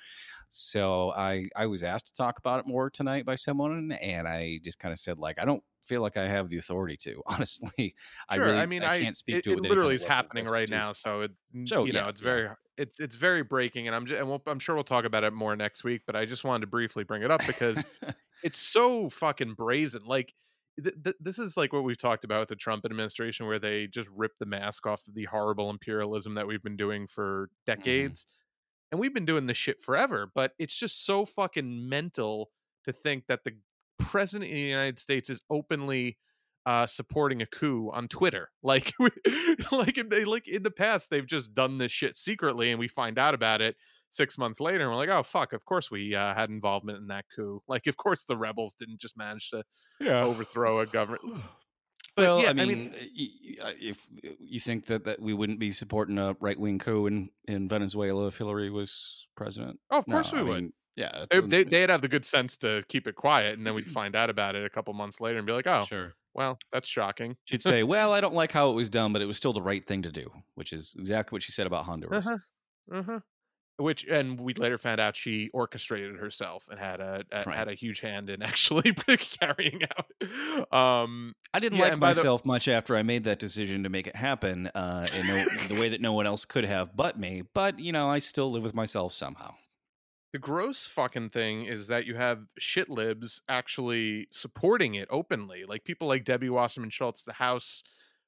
So 0.54 1.12
I 1.16 1.48
I 1.56 1.66
was 1.66 1.82
asked 1.82 2.06
to 2.08 2.12
talk 2.12 2.38
about 2.38 2.60
it 2.60 2.66
more 2.66 2.90
tonight 2.90 3.24
by 3.24 3.36
someone, 3.36 3.92
and 3.92 4.28
I 4.28 4.60
just 4.62 4.78
kind 4.78 4.92
of 4.92 4.98
said 4.98 5.18
like 5.18 5.40
I 5.40 5.46
don't 5.46 5.62
feel 5.82 6.02
like 6.02 6.16
I 6.16 6.26
have 6.26 6.50
the 6.50 6.58
authority 6.58 6.96
to. 6.98 7.22
Honestly, 7.26 7.94
I 8.28 8.36
really 8.36 8.58
I 8.58 8.66
mean, 8.66 8.82
I, 8.82 9.00
can't 9.00 9.16
speak 9.16 9.42
to 9.44 9.52
it. 9.52 9.58
it 9.58 9.62
literally 9.62 9.94
is 9.94 10.04
of 10.04 10.10
level 10.10 10.20
of 10.20 10.24
happening 10.24 10.46
right 10.46 10.70
now, 10.70 10.92
so 10.92 11.22
it, 11.22 11.30
So, 11.64 11.84
you 11.84 11.92
know, 11.94 12.08
it's 12.08 12.20
yeah. 12.20 12.24
very, 12.24 12.48
it's 12.76 13.00
it's 13.00 13.16
very 13.16 13.42
breaking, 13.42 13.86
and 13.86 13.96
I'm 13.96 14.06
just, 14.06 14.20
and 14.20 14.28
we'll, 14.28 14.42
I'm 14.46 14.58
sure 14.58 14.74
we'll 14.74 14.84
talk 14.84 15.04
about 15.04 15.24
it 15.24 15.32
more 15.32 15.56
next 15.56 15.84
week. 15.84 16.02
But 16.06 16.16
I 16.16 16.26
just 16.26 16.44
wanted 16.44 16.62
to 16.62 16.66
briefly 16.66 17.04
bring 17.04 17.22
it 17.22 17.30
up 17.30 17.46
because 17.46 17.82
it's 18.42 18.58
so 18.58 19.08
fucking 19.08 19.54
brazen. 19.54 20.02
Like 20.04 20.34
th- 20.82 20.96
th- 21.02 21.16
this 21.20 21.38
is 21.38 21.56
like 21.56 21.72
what 21.72 21.84
we've 21.84 21.98
talked 21.98 22.24
about 22.24 22.40
with 22.40 22.48
the 22.50 22.56
Trump 22.56 22.84
administration, 22.84 23.46
where 23.46 23.58
they 23.58 23.86
just 23.86 24.08
rip 24.14 24.32
the 24.38 24.46
mask 24.46 24.86
off 24.86 25.06
of 25.08 25.14
the 25.14 25.24
horrible 25.24 25.70
imperialism 25.70 26.34
that 26.34 26.46
we've 26.46 26.62
been 26.62 26.76
doing 26.76 27.06
for 27.06 27.46
mm-hmm. 27.46 27.72
decades, 27.72 28.26
and 28.92 29.00
we've 29.00 29.14
been 29.14 29.24
doing 29.24 29.46
this 29.46 29.56
shit 29.56 29.80
forever. 29.80 30.30
But 30.32 30.52
it's 30.58 30.76
just 30.76 31.04
so 31.04 31.24
fucking 31.24 31.88
mental 31.88 32.50
to 32.84 32.92
think 32.92 33.26
that 33.26 33.42
the 33.44 33.56
president 33.98 34.50
of 34.50 34.54
the 34.54 34.60
United 34.60 34.98
States 34.98 35.30
is 35.30 35.42
openly 35.50 36.18
uh 36.64 36.86
supporting 36.86 37.42
a 37.42 37.46
coup 37.46 37.90
on 37.92 38.06
Twitter. 38.06 38.50
Like 38.62 38.92
like 39.72 39.98
if 39.98 40.08
they 40.08 40.24
like 40.24 40.46
in 40.46 40.62
the 40.62 40.70
past 40.70 41.10
they've 41.10 41.26
just 41.26 41.54
done 41.54 41.78
this 41.78 41.90
shit 41.90 42.16
secretly 42.16 42.70
and 42.70 42.78
we 42.78 42.86
find 42.86 43.18
out 43.18 43.34
about 43.34 43.60
it 43.60 43.74
6 44.10 44.38
months 44.38 44.60
later 44.60 44.82
and 44.82 44.90
we're 44.90 44.96
like, 44.96 45.08
"Oh 45.08 45.22
fuck, 45.24 45.52
of 45.52 45.64
course 45.64 45.90
we 45.90 46.14
uh, 46.14 46.34
had 46.34 46.50
involvement 46.50 46.98
in 46.98 47.08
that 47.08 47.24
coup." 47.34 47.62
Like 47.66 47.86
of 47.88 47.96
course 47.96 48.24
the 48.24 48.36
rebels 48.36 48.74
didn't 48.74 49.00
just 49.00 49.16
manage 49.16 49.50
to 49.50 49.64
yeah. 50.00 50.22
overthrow 50.22 50.80
a 50.80 50.86
government. 50.86 51.22
But 52.16 52.22
well, 52.24 52.40
yeah, 52.42 52.50
I 52.50 52.52
mean, 52.52 52.92
y- 52.94 53.28
y- 53.42 53.56
uh, 53.62 53.72
if 53.80 54.06
you 54.38 54.60
think 54.60 54.86
that, 54.86 55.04
that 55.04 55.20
we 55.20 55.32
wouldn't 55.32 55.58
be 55.58 55.72
supporting 55.72 56.18
a 56.18 56.36
right 56.40 56.58
wing 56.60 56.78
coup 56.78 57.06
in, 57.06 57.30
in 57.48 57.68
Venezuela 57.68 58.26
if 58.26 58.36
Hillary 58.36 58.70
was 58.70 59.26
president, 59.34 59.80
Oh, 59.90 59.98
of 59.98 60.06
course 60.06 60.30
No, 60.32 60.38
we 60.38 60.40
I 60.40 60.42
would. 60.50 60.62
mean, 60.62 60.72
yeah, 60.96 61.22
it's- 61.22 61.48
they 61.48 61.64
they'd 61.64 61.88
have 61.90 62.02
the 62.02 62.08
good 62.08 62.26
sense 62.26 62.56
to 62.58 62.84
keep 62.88 63.06
it 63.06 63.14
quiet 63.16 63.56
and 63.56 63.66
then 63.66 63.74
we'd 63.74 63.86
find 63.90 64.14
out 64.14 64.28
about 64.30 64.54
it 64.56 64.64
a 64.64 64.70
couple 64.70 64.92
months 64.94 65.20
later 65.20 65.38
and 65.38 65.46
be 65.46 65.52
like, 65.54 65.66
"Oh, 65.66 65.86
sure. 65.86 66.14
well, 66.34 66.58
that's 66.70 66.88
shocking." 66.88 67.36
She'd 67.44 67.62
say, 67.62 67.82
"Well, 67.82 68.12
I 68.12 68.20
don't 68.20 68.34
like 68.34 68.52
how 68.52 68.70
it 68.70 68.74
was 68.74 68.90
done, 68.90 69.12
but 69.14 69.22
it 69.22 69.26
was 69.26 69.38
still 69.38 69.54
the 69.54 69.62
right 69.62 69.86
thing 69.86 70.02
to 70.02 70.12
do," 70.12 70.30
which 70.54 70.72
is 70.74 70.94
exactly 70.98 71.34
what 71.34 71.42
she 71.42 71.52
said 71.52 71.66
about 71.66 71.86
Honduras. 71.86 72.26
Uh-huh. 72.26 72.38
Uh-huh. 72.98 73.20
Which 73.82 74.04
and 74.04 74.40
we 74.40 74.54
later 74.54 74.78
found 74.78 75.00
out 75.00 75.16
she 75.16 75.50
orchestrated 75.52 76.16
herself 76.16 76.68
and 76.70 76.78
had 76.78 77.00
a, 77.00 77.24
a 77.32 77.42
Right. 77.44 77.56
had 77.56 77.68
a 77.68 77.74
huge 77.74 78.00
hand 78.00 78.30
in 78.30 78.42
actually 78.50 78.92
carrying 79.40 79.80
out. 79.96 80.72
Um, 80.72 81.34
I 81.52 81.60
didn't 81.60 81.78
Yeah, 81.78 81.84
like 81.90 82.00
by 82.00 82.12
the- 82.12 82.18
myself 82.20 82.44
much 82.46 82.68
after 82.68 82.96
I 82.96 83.02
made 83.02 83.24
that 83.24 83.38
decision 83.38 83.82
to 83.82 83.88
make 83.88 84.06
it 84.06 84.16
happen 84.16 84.68
uh, 84.68 85.06
in 85.14 85.26
no, 85.26 85.44
the 85.68 85.80
way 85.80 85.88
that 85.88 86.00
no 86.00 86.12
one 86.12 86.26
else 86.26 86.44
could 86.44 86.64
have 86.64 86.96
but 86.96 87.18
me. 87.18 87.42
But 87.54 87.78
you 87.78 87.92
know, 87.92 88.08
I 88.08 88.18
still 88.20 88.50
live 88.52 88.62
with 88.62 88.74
myself 88.74 89.12
somehow. 89.12 89.54
the 90.32 90.38
gross 90.38 90.86
fucking 90.86 91.28
thing 91.30 91.64
is 91.66 91.88
that 91.88 92.06
you 92.06 92.14
have 92.14 92.38
shit 92.58 92.88
libs 92.88 93.42
actually 93.48 94.28
supporting 94.30 94.94
it 94.94 95.08
openly, 95.10 95.64
like 95.68 95.84
people 95.84 96.08
like 96.08 96.24
Debbie 96.24 96.48
Wasserman 96.50 96.88
Schultz, 96.90 97.22
the 97.22 97.34
House 97.34 97.82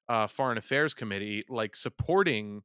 uh, 0.09 0.27
Foreign 0.27 0.59
Affairs 0.59 0.93
Committee, 0.93 1.45
like 1.49 1.75
supporting 1.77 2.63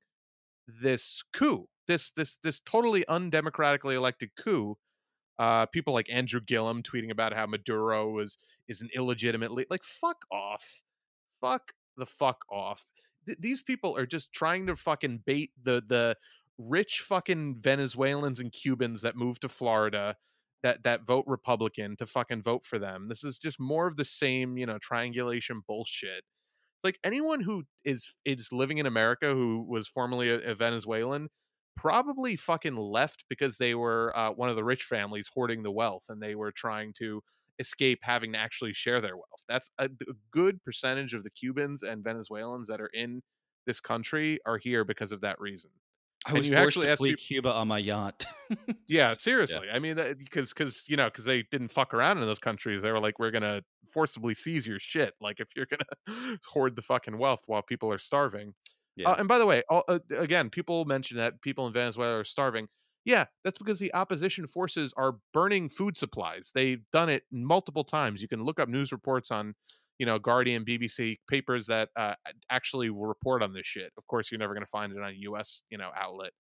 this 0.67 1.23
coup, 1.31 1.67
this 1.89 2.11
this 2.11 2.37
this 2.43 2.61
totally 2.61 3.03
undemocratically 3.07 3.95
elected 3.95 4.29
coup. 4.37 4.77
Uh, 5.39 5.65
people 5.65 5.93
like 5.93 6.09
Andrew 6.09 6.39
Gillum 6.39 6.83
tweeting 6.83 7.11
about 7.11 7.33
how 7.33 7.47
Maduro 7.47 8.09
was 8.11 8.37
is 8.69 8.81
an 8.81 8.89
illegitimate 8.93 9.51
le- 9.51 9.65
like 9.69 9.83
fuck 9.83 10.23
off, 10.31 10.83
fuck 11.41 11.71
the 11.97 12.05
fuck 12.05 12.45
off. 12.51 12.85
Th- 13.25 13.37
these 13.41 13.63
people 13.63 13.97
are 13.97 14.05
just 14.05 14.31
trying 14.31 14.67
to 14.67 14.75
fucking 14.75 15.23
bait 15.25 15.51
the 15.63 15.81
the 15.87 16.15
rich 16.59 17.03
fucking 17.07 17.57
Venezuelans 17.59 18.39
and 18.39 18.51
Cubans 18.51 19.01
that 19.01 19.15
move 19.15 19.39
to 19.39 19.49
Florida 19.49 20.15
that 20.61 20.83
that 20.83 21.07
vote 21.07 21.25
Republican 21.25 21.95
to 21.97 22.05
fucking 22.05 22.43
vote 22.43 22.65
for 22.65 22.77
them. 22.77 23.07
This 23.09 23.23
is 23.23 23.39
just 23.39 23.59
more 23.59 23.87
of 23.87 23.97
the 23.97 24.05
same, 24.05 24.57
you 24.57 24.67
know, 24.67 24.77
triangulation 24.77 25.63
bullshit. 25.67 26.23
Like 26.83 26.99
anyone 27.03 27.41
who 27.41 27.63
is 27.83 28.13
is 28.25 28.51
living 28.51 28.77
in 28.77 28.85
America 28.85 29.33
who 29.33 29.65
was 29.67 29.87
formerly 29.87 30.29
a, 30.29 30.51
a 30.51 30.55
Venezuelan 30.55 31.29
probably 31.79 32.35
fucking 32.35 32.75
left 32.75 33.23
because 33.29 33.57
they 33.57 33.73
were 33.73 34.11
uh, 34.15 34.31
one 34.31 34.49
of 34.49 34.55
the 34.55 34.63
rich 34.63 34.83
families 34.83 35.29
hoarding 35.33 35.63
the 35.63 35.71
wealth 35.71 36.03
and 36.09 36.21
they 36.21 36.35
were 36.35 36.51
trying 36.51 36.93
to 36.93 37.21
escape 37.59 37.99
having 38.01 38.33
to 38.33 38.37
actually 38.37 38.73
share 38.73 38.99
their 39.01 39.15
wealth. 39.15 39.43
That's 39.47 39.71
a, 39.79 39.85
a 39.85 40.13
good 40.31 40.61
percentage 40.63 41.13
of 41.13 41.23
the 41.23 41.29
Cubans 41.29 41.83
and 41.83 42.03
Venezuelans 42.03 42.67
that 42.67 42.81
are 42.81 42.89
in 42.93 43.21
this 43.65 43.79
country 43.79 44.39
are 44.45 44.57
here 44.57 44.83
because 44.83 45.11
of 45.11 45.21
that 45.21 45.39
reason. 45.39 45.71
I 46.25 46.33
was 46.33 46.49
forced 46.49 46.77
actually 46.77 46.87
to 46.87 46.97
flee 46.97 47.09
peop- 47.11 47.19
Cuba 47.19 47.53
on 47.53 47.67
my 47.67 47.77
yacht. 47.77 48.25
Yeah, 48.87 49.13
seriously. 49.13 49.67
I 49.71 49.77
mean, 49.77 49.95
because 50.17 50.49
because 50.49 50.83
you 50.87 50.97
know 50.97 51.05
because 51.05 51.23
they 51.23 51.43
didn't 51.51 51.71
fuck 51.71 51.93
around 51.93 52.17
in 52.17 52.25
those 52.25 52.39
countries. 52.39 52.81
They 52.81 52.91
were 52.91 52.99
like, 52.99 53.19
we're 53.19 53.29
gonna 53.29 53.61
forcibly 53.93 54.33
seize 54.33 54.65
your 54.65 54.79
shit. 54.79 55.13
Like 55.21 55.39
if 55.39 55.49
you're 55.55 55.67
gonna 55.67 56.37
hoard 56.47 56.75
the 56.75 56.81
fucking 56.81 57.17
wealth 57.19 57.43
while 57.45 57.61
people 57.61 57.91
are 57.91 57.99
starving. 57.99 58.55
Yeah. 58.99 59.09
Uh, 59.11 59.15
and 59.19 59.27
by 59.27 59.37
the 59.39 59.45
way, 59.45 59.63
all, 59.69 59.83
uh, 59.87 59.99
again, 60.17 60.49
people 60.49 60.85
mention 60.85 61.17
that 61.17 61.41
people 61.41 61.65
in 61.67 61.73
Venezuela 61.73 62.19
are 62.19 62.23
starving. 62.23 62.67
Yeah, 63.05 63.25
that's 63.43 63.57
because 63.57 63.79
the 63.79 63.93
opposition 63.93 64.45
forces 64.45 64.93
are 64.97 65.15
burning 65.33 65.69
food 65.69 65.95
supplies. 65.97 66.51
They've 66.53 66.81
done 66.91 67.09
it 67.09 67.23
multiple 67.31 67.83
times. 67.85 68.21
You 68.21 68.27
can 68.27 68.43
look 68.43 68.59
up 68.59 68.67
news 68.69 68.91
reports 68.91 69.31
on, 69.31 69.55
you 69.99 70.05
know, 70.05 70.19
Guardian, 70.19 70.65
BBC 70.65 71.17
papers 71.29 71.65
that 71.67 71.89
uh, 71.95 72.15
actually 72.51 72.89
will 72.89 73.07
report 73.07 73.41
on 73.41 73.53
this 73.53 73.65
shit. 73.65 73.91
Of 73.97 74.05
course, 74.07 74.29
you're 74.31 74.37
never 74.39 74.53
going 74.53 74.65
to 74.65 74.69
find 74.69 74.91
it 74.91 74.99
on 75.01 75.09
a 75.09 75.13
U.S. 75.19 75.63
you 75.69 75.77
know 75.77 75.89
outlet. 75.95 76.31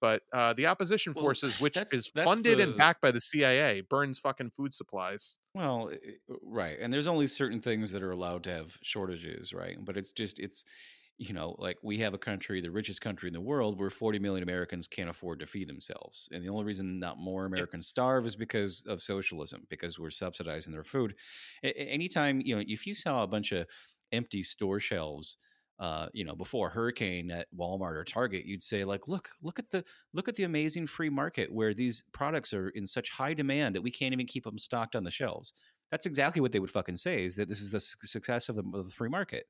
But 0.00 0.22
uh, 0.32 0.52
the 0.52 0.66
opposition 0.66 1.12
Well, 1.14 1.24
forces, 1.24 1.60
which 1.60 1.74
that's 1.74 1.92
is 1.92 2.10
that's 2.14 2.26
funded 2.26 2.60
and 2.60 2.76
backed 2.76 3.00
by 3.02 3.10
the 3.10 3.20
CIA, 3.20 3.80
burns 3.80 4.18
fucking 4.18 4.50
food 4.56 4.72
supplies. 4.72 5.38
Well, 5.54 5.90
i- 5.92 5.94
i- 5.94 6.34
right. 6.42 6.78
And 6.80 6.92
there's 6.92 7.06
only 7.08 7.26
certain 7.26 7.60
things 7.60 7.90
that 7.90 8.02
are 8.02 8.12
allowed 8.12 8.44
to 8.44 8.50
have 8.50 8.78
shortages, 8.82 9.52
right? 9.52 9.76
But 9.84 9.96
it's 9.96 10.12
just, 10.12 10.38
it's, 10.38 10.64
you 11.18 11.32
know, 11.32 11.56
like 11.58 11.78
we 11.82 11.98
have 11.98 12.12
a 12.12 12.18
country, 12.18 12.60
the 12.60 12.70
richest 12.70 13.00
country 13.00 13.28
in 13.28 13.32
the 13.32 13.40
world, 13.40 13.78
where 13.78 13.88
40 13.88 14.18
million 14.18 14.42
Americans 14.42 14.86
can't 14.86 15.08
afford 15.08 15.40
to 15.40 15.46
feed 15.46 15.68
themselves. 15.68 16.28
And 16.30 16.44
the 16.44 16.50
only 16.50 16.64
reason 16.64 16.98
not 16.98 17.18
more. 17.18 17.46
Americans 17.46 17.86
starve 17.86 18.26
is 18.26 18.36
because 18.36 18.84
of 18.86 19.00
socialism, 19.00 19.66
because 19.70 19.98
we're 19.98 20.10
subsidizing 20.10 20.72
their 20.72 20.84
food. 20.84 21.14
A- 21.64 21.76
anytime, 21.76 22.42
you 22.44 22.56
know, 22.56 22.62
if 22.66 22.86
you 22.86 22.94
saw 22.94 23.22
a 23.22 23.26
bunch 23.26 23.52
of 23.52 23.66
empty 24.12 24.42
store 24.42 24.78
shelves, 24.78 25.38
uh, 25.78 26.08
you 26.12 26.24
know, 26.24 26.34
before 26.34 26.68
a 26.68 26.70
hurricane 26.70 27.30
at 27.30 27.48
Walmart 27.54 27.96
or 27.96 28.04
Target, 28.04 28.44
you'd 28.44 28.62
say, 28.62 28.84
like, 28.84 29.08
look, 29.08 29.30
look 29.42 29.58
at 29.58 29.70
the 29.70 29.84
look 30.12 30.28
at 30.28 30.36
the 30.36 30.44
amazing 30.44 30.86
free 30.86 31.10
market 31.10 31.52
where 31.52 31.74
these 31.74 32.04
products 32.12 32.52
are 32.52 32.70
in 32.70 32.86
such 32.86 33.10
high 33.10 33.34
demand 33.34 33.74
that 33.74 33.82
we 33.82 33.90
can't 33.90 34.12
even 34.12 34.26
keep 34.26 34.44
them 34.44 34.58
stocked 34.58 34.96
on 34.96 35.04
the 35.04 35.10
shelves. 35.10 35.52
That's 35.90 36.06
exactly 36.06 36.40
what 36.40 36.52
they 36.52 36.60
would 36.60 36.70
fucking 36.70 36.96
say 36.96 37.24
is 37.24 37.36
that 37.36 37.48
this 37.48 37.60
is 37.60 37.70
the 37.70 37.80
su- 37.80 37.96
success 38.02 38.48
of 38.48 38.56
the, 38.56 38.64
of 38.74 38.86
the 38.86 38.92
free 38.92 39.08
market. 39.08 39.46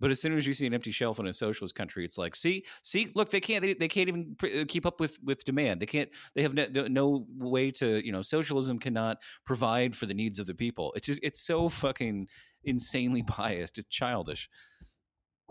But 0.00 0.10
as 0.10 0.20
soon 0.20 0.36
as 0.36 0.46
you 0.46 0.54
see 0.54 0.66
an 0.66 0.74
empty 0.74 0.90
shelf 0.90 1.18
in 1.18 1.26
a 1.26 1.32
socialist 1.32 1.74
country, 1.74 2.04
it's 2.04 2.18
like, 2.18 2.36
see, 2.36 2.64
see, 2.82 3.10
look, 3.14 3.30
they 3.30 3.40
can't, 3.40 3.62
they, 3.62 3.74
they 3.74 3.88
can't 3.88 4.08
even 4.08 4.36
uh, 4.42 4.64
keep 4.68 4.86
up 4.86 5.00
with 5.00 5.18
with 5.22 5.44
demand. 5.44 5.80
They 5.80 5.86
can't, 5.86 6.10
they 6.34 6.42
have 6.42 6.54
no, 6.54 6.66
no- 6.88 7.26
way 7.36 7.70
to, 7.72 8.04
you 8.04 8.12
know, 8.12 8.22
socialism 8.22 8.78
cannot 8.78 9.18
provide 9.44 9.96
for 9.96 10.06
the 10.06 10.14
needs 10.14 10.38
of 10.38 10.46
the 10.46 10.54
people. 10.54 10.92
It's 10.94 11.06
just, 11.06 11.20
it's 11.22 11.40
so 11.40 11.68
fucking 11.68 12.28
insanely 12.64 13.22
biased. 13.38 13.78
It's 13.78 13.88
childish. 13.88 14.48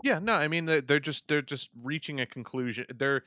Yeah, 0.02 0.20
no, 0.20 0.34
I 0.34 0.46
mean 0.46 0.64
they're 0.64 1.00
just 1.00 1.26
they're 1.26 1.42
just 1.42 1.70
reaching 1.82 2.20
a 2.20 2.26
conclusion. 2.26 2.86
They're 2.96 3.24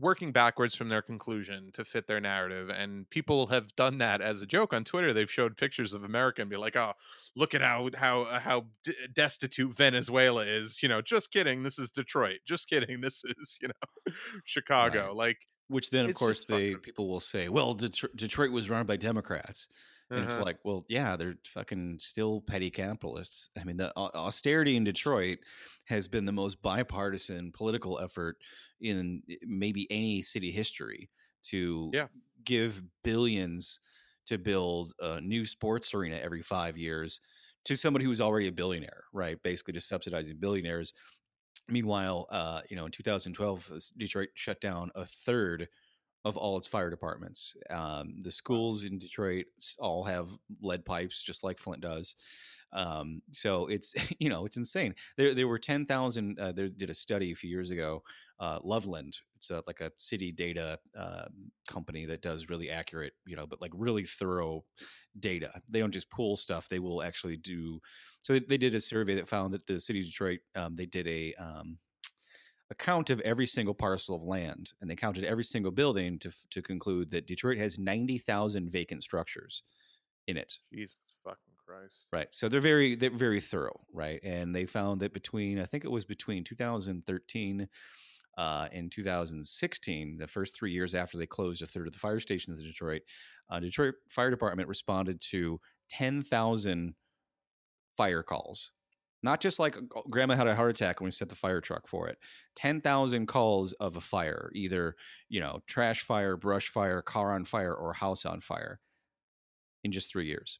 working 0.00 0.32
backwards 0.32 0.74
from 0.74 0.88
their 0.88 1.02
conclusion 1.02 1.70
to 1.74 1.84
fit 1.84 2.06
their 2.06 2.20
narrative, 2.20 2.70
and 2.70 3.08
people 3.10 3.46
have 3.48 3.74
done 3.76 3.98
that 3.98 4.20
as 4.20 4.42
a 4.42 4.46
joke 4.46 4.72
on 4.72 4.84
Twitter. 4.84 5.12
They've 5.12 5.30
showed 5.30 5.56
pictures 5.56 5.92
of 5.92 6.04
America 6.04 6.40
and 6.40 6.50
be 6.50 6.56
like, 6.56 6.76
"Oh, 6.76 6.92
look 7.36 7.54
at 7.54 7.62
how 7.62 7.90
how 7.96 8.22
uh, 8.22 8.40
how 8.40 8.66
d- 8.84 8.94
destitute 9.12 9.76
Venezuela 9.76 10.44
is." 10.44 10.82
You 10.82 10.88
know, 10.88 11.02
just 11.02 11.30
kidding. 11.30 11.62
This 11.62 11.78
is 11.78 11.90
Detroit. 11.90 12.40
Just 12.46 12.68
kidding. 12.68 13.00
This 13.00 13.22
is 13.38 13.58
you 13.60 13.68
know 13.68 14.14
Chicago. 14.44 15.08
Right. 15.08 15.16
Like, 15.16 15.38
Which 15.68 15.90
then, 15.90 16.06
of 16.06 16.14
course, 16.14 16.44
the 16.44 16.76
people 16.76 17.08
will 17.08 17.20
say, 17.20 17.48
well, 17.48 17.74
Detroit, 17.74 18.16
Detroit 18.16 18.50
was 18.50 18.70
run 18.70 18.86
by 18.86 18.96
Democrats. 18.96 19.68
And 20.10 20.24
it's 20.24 20.34
uh-huh. 20.34 20.44
like, 20.44 20.58
well, 20.64 20.84
yeah, 20.88 21.14
they're 21.14 21.36
fucking 21.44 21.98
still 22.00 22.40
petty 22.40 22.68
capitalists. 22.68 23.48
I 23.58 23.62
mean, 23.62 23.76
the 23.76 23.92
au- 23.96 24.10
austerity 24.12 24.76
in 24.76 24.82
Detroit 24.82 25.38
has 25.90 26.08
been 26.08 26.24
the 26.24 26.32
most 26.32 26.62
bipartisan 26.62 27.52
political 27.52 28.00
effort 28.00 28.38
in 28.80 29.22
maybe 29.42 29.86
any 29.92 30.22
city 30.22 30.50
history 30.52 31.10
to 31.42 31.92
Yeah. 31.92 32.08
give 32.44 32.82
billions 33.04 33.80
to 34.26 34.38
build 34.38 34.94
a 35.00 35.20
new 35.20 35.44
sports 35.46 35.92
arena 35.94 36.16
every 36.16 36.42
five 36.42 36.78
years 36.78 37.20
to 37.64 37.76
somebody 37.76 38.04
who's 38.06 38.20
already 38.22 38.48
a 38.48 38.52
billionaire, 38.52 39.04
right? 39.12 39.42
Basically, 39.42 39.74
just 39.74 39.88
subsidizing 39.88 40.38
billionaires. 40.38 40.94
Meanwhile, 41.68 42.26
uh, 42.30 42.62
you 42.68 42.76
know, 42.76 42.86
in 42.86 42.92
2012, 42.92 43.70
uh, 43.70 43.78
Detroit 43.96 44.30
shut 44.34 44.60
down 44.60 44.90
a 44.94 45.06
third 45.06 45.68
of 46.24 46.36
all 46.36 46.58
its 46.58 46.66
fire 46.68 46.90
departments. 46.90 47.56
Um, 47.70 48.22
the 48.22 48.32
schools 48.32 48.84
in 48.84 48.98
Detroit 48.98 49.46
all 49.78 50.04
have 50.04 50.38
lead 50.60 50.84
pipes, 50.84 51.22
just 51.22 51.44
like 51.44 51.58
Flint 51.58 51.82
does. 51.82 52.16
Um, 52.72 53.22
so 53.32 53.66
it's 53.66 53.94
you 54.18 54.28
know 54.28 54.46
it's 54.46 54.56
insane. 54.56 54.94
There 55.16 55.34
there 55.34 55.48
were 55.48 55.58
ten 55.58 55.86
thousand. 55.86 56.38
Uh, 56.38 56.52
they 56.52 56.68
did 56.68 56.90
a 56.90 56.94
study 56.94 57.32
a 57.32 57.36
few 57.36 57.50
years 57.50 57.70
ago. 57.70 58.02
Uh, 58.38 58.58
Loveland, 58.64 59.18
it's 59.36 59.50
a, 59.50 59.62
like 59.66 59.82
a 59.82 59.92
city 59.98 60.32
data 60.32 60.78
uh, 60.98 61.26
company 61.68 62.06
that 62.06 62.22
does 62.22 62.48
really 62.48 62.70
accurate, 62.70 63.12
you 63.26 63.36
know, 63.36 63.46
but 63.46 63.60
like 63.60 63.70
really 63.74 64.02
thorough 64.02 64.64
data. 65.18 65.52
They 65.68 65.78
don't 65.78 65.92
just 65.92 66.10
pull 66.10 66.36
stuff; 66.36 66.68
they 66.68 66.78
will 66.78 67.02
actually 67.02 67.36
do. 67.36 67.80
So 68.22 68.34
they, 68.34 68.40
they 68.40 68.56
did 68.56 68.74
a 68.74 68.80
survey 68.80 69.14
that 69.16 69.28
found 69.28 69.52
that 69.52 69.66
the 69.66 69.78
city 69.78 70.00
of 70.00 70.06
Detroit, 70.06 70.40
um, 70.56 70.74
they 70.74 70.86
did 70.86 71.06
a 71.06 71.34
um, 71.34 71.78
a 72.70 72.74
count 72.74 73.10
of 73.10 73.20
every 73.20 73.46
single 73.46 73.74
parcel 73.74 74.14
of 74.14 74.22
land, 74.22 74.72
and 74.80 74.88
they 74.88 74.96
counted 74.96 75.24
every 75.24 75.44
single 75.44 75.72
building 75.72 76.18
to 76.20 76.32
to 76.50 76.62
conclude 76.62 77.10
that 77.10 77.26
Detroit 77.26 77.58
has 77.58 77.78
ninety 77.78 78.16
thousand 78.16 78.70
vacant 78.70 79.02
structures 79.02 79.64
in 80.26 80.38
it. 80.38 80.56
Jesus 80.72 80.96
Christ. 81.70 82.08
Right. 82.12 82.28
So 82.30 82.48
they're 82.48 82.60
very 82.60 82.96
they're 82.96 83.10
very 83.10 83.40
thorough, 83.40 83.80
right? 83.92 84.20
And 84.22 84.54
they 84.54 84.66
found 84.66 85.00
that 85.00 85.12
between 85.12 85.60
I 85.60 85.66
think 85.66 85.84
it 85.84 85.90
was 85.90 86.04
between 86.04 86.44
2013 86.44 87.68
uh, 88.38 88.68
and 88.72 88.90
2016, 88.90 90.18
the 90.18 90.26
first 90.26 90.56
three 90.56 90.72
years 90.72 90.94
after 90.94 91.18
they 91.18 91.26
closed 91.26 91.62
a 91.62 91.66
third 91.66 91.86
of 91.86 91.92
the 91.92 91.98
fire 91.98 92.20
stations 92.20 92.58
in 92.58 92.64
Detroit, 92.64 93.02
uh, 93.50 93.60
Detroit 93.60 93.94
Fire 94.08 94.30
Department 94.30 94.68
responded 94.68 95.20
to 95.20 95.60
10,000 95.90 96.94
fire 97.96 98.22
calls. 98.22 98.72
Not 99.22 99.40
just 99.40 99.58
like 99.58 99.76
uh, 99.76 100.00
grandma 100.08 100.36
had 100.36 100.46
a 100.46 100.56
heart 100.56 100.70
attack 100.70 101.00
and 101.00 101.04
we 101.04 101.10
set 101.10 101.28
the 101.28 101.34
fire 101.34 101.60
truck 101.60 101.86
for 101.86 102.08
it. 102.08 102.18
10,000 102.56 103.26
calls 103.26 103.72
of 103.74 103.96
a 103.96 104.00
fire, 104.00 104.50
either, 104.54 104.96
you 105.28 105.40
know, 105.40 105.60
trash 105.66 106.00
fire, 106.00 106.36
brush 106.36 106.68
fire, 106.68 107.02
car 107.02 107.32
on 107.32 107.44
fire, 107.44 107.74
or 107.74 107.92
house 107.92 108.24
on 108.24 108.40
fire 108.40 108.80
in 109.84 109.92
just 109.92 110.10
three 110.10 110.26
years 110.26 110.58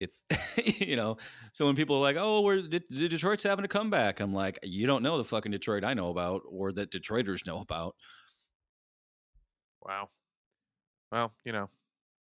it's 0.00 0.24
you 0.64 0.96
know 0.96 1.16
so 1.52 1.66
when 1.66 1.76
people 1.76 1.96
are 1.96 2.00
like 2.00 2.16
oh 2.18 2.40
we're 2.40 2.62
De- 2.62 2.78
De- 2.78 3.08
detroit's 3.08 3.42
having 3.42 3.64
a 3.64 3.68
comeback 3.68 4.20
i'm 4.20 4.32
like 4.34 4.58
you 4.62 4.86
don't 4.86 5.02
know 5.02 5.18
the 5.18 5.24
fucking 5.24 5.52
detroit 5.52 5.84
i 5.84 5.92
know 5.94 6.08
about 6.08 6.42
or 6.48 6.72
that 6.72 6.90
detroiters 6.90 7.46
know 7.46 7.60
about 7.60 7.94
Wow. 9.82 10.10
Well, 11.10 11.32
you 11.44 11.52
know, 11.52 11.70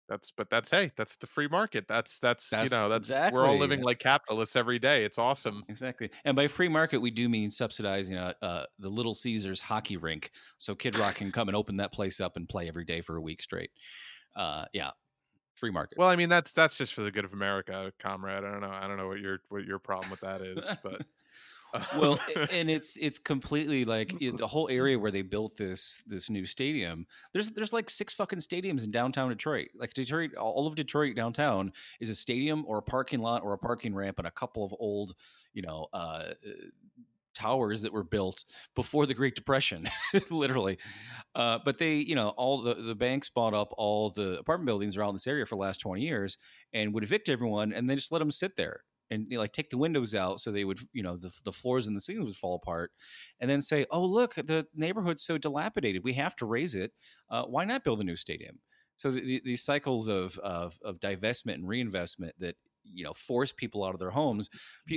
that's 0.08 0.32
but 0.32 0.50
that's 0.50 0.70
hey, 0.72 0.92
that's 0.96 1.18
the 1.18 1.28
free 1.28 1.48
market. 1.50 1.86
That's 1.88 2.18
that's, 2.20 2.52
you 2.52 2.70
know, 2.70 2.88
That's 2.90 3.10
that's 3.10 3.34
we're 3.34 3.42
all 3.42 3.48
exactly- 3.56 3.60
living 3.60 3.82
like 3.84 4.00
capitalists 4.00 4.56
every 4.56 4.80
day. 4.80 5.04
It's 5.04 5.18
awesome. 5.20 5.64
exactly 5.68 6.10
and 6.26 6.36
by 6.36 6.48
free 6.48 6.70
market 6.70 7.00
we 7.00 7.12
do 7.12 7.28
mean 7.30 7.52
subsidizing 7.52 8.16
uh, 8.16 8.34
uh, 8.42 8.64
the 8.80 8.90
little 8.90 9.14
caesars 9.14 9.60
hockey 9.60 9.98
rink 9.98 10.32
so 10.58 10.74
kid 10.74 10.98
rock 10.98 11.16
can 11.16 11.32
come 11.32 11.48
and 11.50 11.56
open 11.56 11.78
that 11.78 11.92
place 11.92 12.20
up 12.20 12.38
and 12.38 12.48
play 12.50 12.68
every 12.68 12.86
day 12.86 13.02
for 13.02 13.18
a 13.18 13.22
week 13.22 13.42
straight 13.42 13.72
uh, 14.36 14.66
yeah 14.74 14.92
free 15.60 15.72
market 15.72 15.98
Well, 15.98 16.10
I 16.10 16.16
mean, 16.16 16.30
that's 16.30 16.52
that's 16.52 16.74
just 16.74 16.94
for 16.94 17.02
the 17.02 17.12
good 17.12 17.26
of 17.26 17.34
America, 17.34 17.92
comrade. 18.00 18.44
I 18.44 18.52
don't 18.52 18.62
know. 18.62 18.72
I 18.72 18.88
don't 18.88 18.98
know 18.98 19.08
what 19.08 19.20
your 19.20 19.40
what 19.50 19.66
your 19.66 19.80
problem 19.80 20.10
with 20.10 20.22
that 20.22 20.42
is, 20.42 20.58
but 20.84 21.02
well 21.98 22.20
and 22.52 22.70
it's 22.70 22.98
it's 22.98 23.20
completely 23.20 23.86
like 23.86 24.20
it- 24.22 24.38
the 24.38 24.48
whole 24.48 24.68
area 24.70 24.98
where 24.98 25.12
they 25.12 25.22
built 25.22 25.56
this 25.56 26.02
this 26.08 26.30
new 26.30 26.46
stadium 26.46 27.06
there's 27.34 27.52
there's 27.52 27.72
like 27.74 27.90
six 27.92 28.12
fucking 28.14 28.40
stadiums 28.40 28.84
in 28.84 28.90
downtown 28.90 29.30
detroit 29.30 29.68
like 29.76 29.94
detroit 29.94 30.34
all 30.36 30.66
of 30.66 30.76
detroit 30.76 31.16
downtown 31.16 31.72
is 32.00 32.10
a 32.10 32.16
stadium 32.16 32.66
or 32.68 32.80
a 32.80 32.82
parking 32.82 33.20
lot 33.20 33.44
or 33.44 33.54
a 33.54 33.58
parking 33.58 33.94
ramp 33.94 34.18
and 34.18 34.26
a 34.28 34.32
couple 34.32 34.66
of 34.66 34.74
old 34.80 35.14
you 35.54 35.62
know 35.62 35.86
uh 35.94 36.30
towers 37.34 37.82
that 37.82 37.94
were 37.94 38.04
built 38.04 38.44
before 38.76 39.06
the 39.06 39.14
great 39.14 39.36
depression 39.36 39.88
literally. 40.30 40.78
Uh, 41.36 41.60
but 41.64 41.78
they 41.78 41.96
you 41.96 42.16
know 42.16 42.30
all 42.30 42.62
the, 42.62 42.76
the 42.76 42.96
banks 42.96 43.30
bought 43.30 43.54
up 43.54 43.74
all 43.78 44.10
the 44.10 44.40
apartment 44.40 44.68
buildings 44.68 44.98
around 44.98 45.14
this 45.14 45.28
area 45.28 45.46
for 45.46 45.56
the 45.56 45.62
last 45.62 45.80
20 45.80 46.02
years 46.02 46.38
and 46.74 46.94
would 46.94 47.04
evict 47.04 47.30
everyone 47.30 47.72
and 47.74 47.90
they 47.90 47.96
just 47.96 48.12
let 48.12 48.20
them 48.20 48.32
sit 48.32 48.56
there 48.56 48.84
and 49.12 49.26
you 49.30 49.38
know, 49.38 49.42
like 49.42 49.54
take 49.54 49.70
the 49.70 49.78
windows 49.78 50.14
out 50.14 50.40
so 50.40 50.52
they 50.52 50.64
would 50.64 50.80
you 50.94 51.04
know 51.04 51.18
the, 51.18 51.32
the 51.44 51.52
floors 51.52 51.88
and 51.88 51.96
the 51.96 52.02
ceilings 52.02 52.26
would 52.26 52.36
fall 52.36 52.56
apart 52.56 52.92
and 53.40 53.50
then 53.50 53.62
say 53.62 53.86
oh 53.92 54.04
look 54.04 54.36
the 54.36 54.66
neighborhood's 54.76 55.24
so 55.24 55.38
dilapidated 55.38 56.04
we 56.04 56.14
have 56.14 56.36
to 56.36 56.46
raise 56.46 56.76
it. 56.76 56.92
Uh, 57.30 57.44
why 57.44 57.66
not 57.66 57.84
build 57.84 58.02
a 58.02 58.04
new 58.04 58.16
stadium? 58.16 58.60
So 58.96 59.12
the, 59.12 59.22
the, 59.22 59.42
these 59.46 59.64
cycles 59.64 60.08
of, 60.08 60.38
of 60.40 60.78
of 60.84 61.00
divestment 61.00 61.56
and 61.56 61.68
reinvestment 61.68 62.36
that 62.40 62.56
you 62.84 63.04
know 63.04 63.14
force 63.14 63.52
people 63.52 63.84
out 63.84 63.94
of 63.94 64.00
their 64.00 64.10
homes 64.10 64.50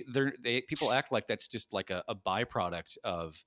they're, 0.08 0.32
they 0.40 0.60
people 0.62 0.92
act 0.92 1.12
like 1.12 1.26
that's 1.26 1.48
just 1.48 1.72
like 1.72 1.90
a, 1.90 2.02
a 2.08 2.14
byproduct 2.14 2.96
of 3.04 3.44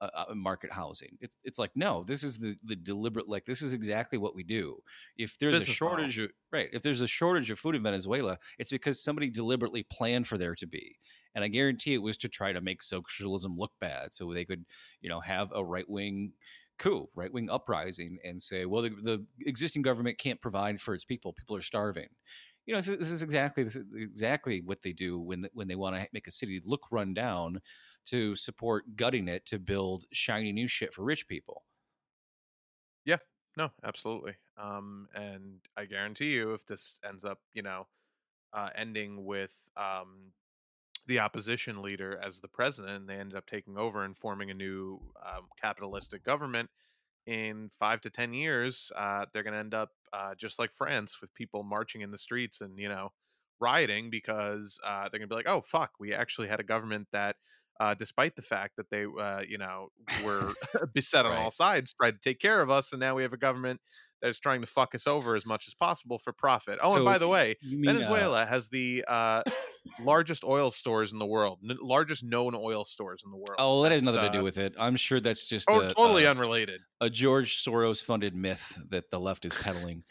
uh, 0.00 0.08
uh, 0.14 0.34
market 0.34 0.72
housing. 0.72 1.18
It's 1.20 1.36
it's 1.42 1.58
like 1.58 1.72
no 1.74 2.04
this 2.04 2.22
is 2.22 2.38
the 2.38 2.56
the 2.62 2.76
deliberate 2.76 3.28
like 3.28 3.44
this 3.46 3.62
is 3.62 3.72
exactly 3.72 4.16
what 4.16 4.32
we 4.32 4.44
do. 4.44 4.76
If 5.16 5.36
there's 5.38 5.56
a 5.56 5.58
Business 5.58 5.76
shortage 5.76 6.18
of 6.18 6.30
right 6.52 6.68
if 6.72 6.82
there's 6.82 7.00
a 7.00 7.08
shortage 7.08 7.50
of 7.50 7.58
food 7.58 7.74
in 7.74 7.82
venezuela 7.82 8.38
it's 8.60 8.70
because 8.70 9.02
somebody 9.02 9.28
deliberately 9.28 9.82
planned 9.82 10.28
for 10.28 10.38
there 10.38 10.54
to 10.54 10.66
be. 10.68 10.96
And 11.34 11.42
i 11.42 11.48
guarantee 11.48 11.94
it 11.94 12.02
was 12.02 12.16
to 12.18 12.28
try 12.28 12.52
to 12.52 12.60
make 12.60 12.80
socialism 12.80 13.56
look 13.56 13.72
bad 13.80 14.14
so 14.14 14.32
they 14.32 14.44
could 14.44 14.64
you 15.00 15.08
know 15.08 15.18
have 15.18 15.50
a 15.52 15.64
right-wing 15.64 16.32
coup 16.78 17.08
right-wing 17.16 17.50
uprising 17.50 18.18
and 18.24 18.40
say 18.40 18.66
well 18.66 18.82
the, 18.82 18.90
the 18.90 19.26
existing 19.46 19.82
government 19.82 20.16
can't 20.16 20.40
provide 20.40 20.80
for 20.80 20.94
its 20.94 21.04
people. 21.04 21.32
People 21.32 21.56
are 21.56 21.62
starving 21.62 22.08
you 22.68 22.74
know, 22.74 22.82
this 22.82 23.10
is, 23.10 23.22
exactly 23.22 23.64
this 23.64 23.76
is 23.76 23.86
exactly 23.96 24.60
what 24.60 24.82
they 24.82 24.92
do 24.92 25.18
when 25.18 25.48
when 25.54 25.68
they 25.68 25.74
want 25.74 25.96
to 25.96 26.06
make 26.12 26.26
a 26.26 26.30
city 26.30 26.60
look 26.62 26.82
run 26.90 27.14
down 27.14 27.62
to 28.04 28.36
support 28.36 28.94
gutting 28.94 29.26
it 29.26 29.46
to 29.46 29.58
build 29.58 30.04
shiny 30.12 30.52
new 30.52 30.68
shit 30.68 30.92
for 30.92 31.02
rich 31.02 31.26
people. 31.26 31.64
Yeah, 33.06 33.16
no, 33.56 33.70
absolutely. 33.82 34.34
Um, 34.58 35.08
and 35.14 35.60
I 35.78 35.86
guarantee 35.86 36.32
you, 36.32 36.52
if 36.52 36.66
this 36.66 37.00
ends 37.08 37.24
up, 37.24 37.38
you 37.54 37.62
know, 37.62 37.86
uh, 38.52 38.68
ending 38.76 39.24
with 39.24 39.70
um, 39.78 40.32
the 41.06 41.20
opposition 41.20 41.80
leader 41.80 42.20
as 42.22 42.38
the 42.38 42.48
president, 42.48 43.06
they 43.06 43.14
ended 43.14 43.38
up 43.38 43.46
taking 43.46 43.78
over 43.78 44.04
and 44.04 44.14
forming 44.14 44.50
a 44.50 44.54
new 44.54 45.00
um, 45.26 45.46
capitalistic 45.58 46.22
government 46.22 46.68
in 47.24 47.70
five 47.78 48.02
to 48.02 48.10
ten 48.10 48.34
years, 48.34 48.92
uh, 48.94 49.24
they're 49.32 49.42
going 49.42 49.54
to 49.54 49.58
end 49.58 49.74
up 49.74 49.92
uh, 50.12 50.34
just 50.36 50.58
like 50.58 50.72
France, 50.72 51.20
with 51.20 51.32
people 51.34 51.62
marching 51.62 52.02
in 52.02 52.10
the 52.10 52.18
streets 52.18 52.60
and 52.60 52.78
you 52.78 52.88
know 52.88 53.10
rioting 53.60 54.10
because 54.10 54.78
uh, 54.84 55.08
they're 55.08 55.18
going 55.18 55.28
to 55.28 55.34
be 55.34 55.34
like, 55.34 55.48
"Oh 55.48 55.60
fuck, 55.60 55.92
we 55.98 56.12
actually 56.12 56.48
had 56.48 56.60
a 56.60 56.64
government 56.64 57.08
that." 57.12 57.36
Uh, 57.80 57.94
despite 57.94 58.34
the 58.34 58.42
fact 58.42 58.74
that 58.76 58.90
they, 58.90 59.04
uh, 59.20 59.40
you 59.48 59.56
know, 59.56 59.86
were 60.24 60.52
beset 60.94 61.24
on 61.24 61.30
all 61.36 61.48
sides, 61.48 61.92
tried 61.92 62.10
to 62.10 62.18
take 62.18 62.40
care 62.40 62.60
of 62.60 62.70
us, 62.70 62.90
and 62.90 62.98
now 62.98 63.14
we 63.14 63.22
have 63.22 63.32
a 63.32 63.36
government 63.36 63.80
that's 64.20 64.40
trying 64.40 64.60
to 64.60 64.66
fuck 64.66 64.96
us 64.96 65.06
over 65.06 65.36
as 65.36 65.46
much 65.46 65.68
as 65.68 65.74
possible 65.74 66.18
for 66.18 66.32
profit. 66.32 66.78
Oh, 66.82 66.96
and 66.96 67.04
by 67.04 67.18
the 67.18 67.28
way, 67.28 67.54
mean 67.62 67.88
uh 67.88 67.92
Venezuela 67.92 68.46
has 68.46 68.68
the 68.68 69.04
uh, 69.06 69.42
largest 70.00 70.44
oil 70.44 70.70
stores 70.70 71.12
in 71.12 71.18
the 71.18 71.26
world, 71.26 71.58
n- 71.68 71.76
largest 71.80 72.22
known 72.22 72.54
oil 72.54 72.84
stores 72.84 73.22
in 73.24 73.30
the 73.30 73.36
world. 73.36 73.56
oh, 73.58 73.82
that 73.82 73.92
has 73.92 74.02
nothing 74.02 74.22
to 74.22 74.28
uh, 74.28 74.32
do 74.32 74.42
with 74.42 74.58
it. 74.58 74.74
I'm 74.78 74.96
sure 74.96 75.20
that's 75.20 75.46
just 75.46 75.66
oh, 75.70 75.80
a 75.80 75.94
totally 75.94 76.24
a, 76.24 76.30
unrelated. 76.30 76.80
a 77.00 77.10
George 77.10 77.62
Soros 77.64 78.02
funded 78.02 78.34
myth 78.34 78.78
that 78.90 79.10
the 79.10 79.18
left 79.20 79.44
is 79.44 79.54
peddling. 79.54 80.04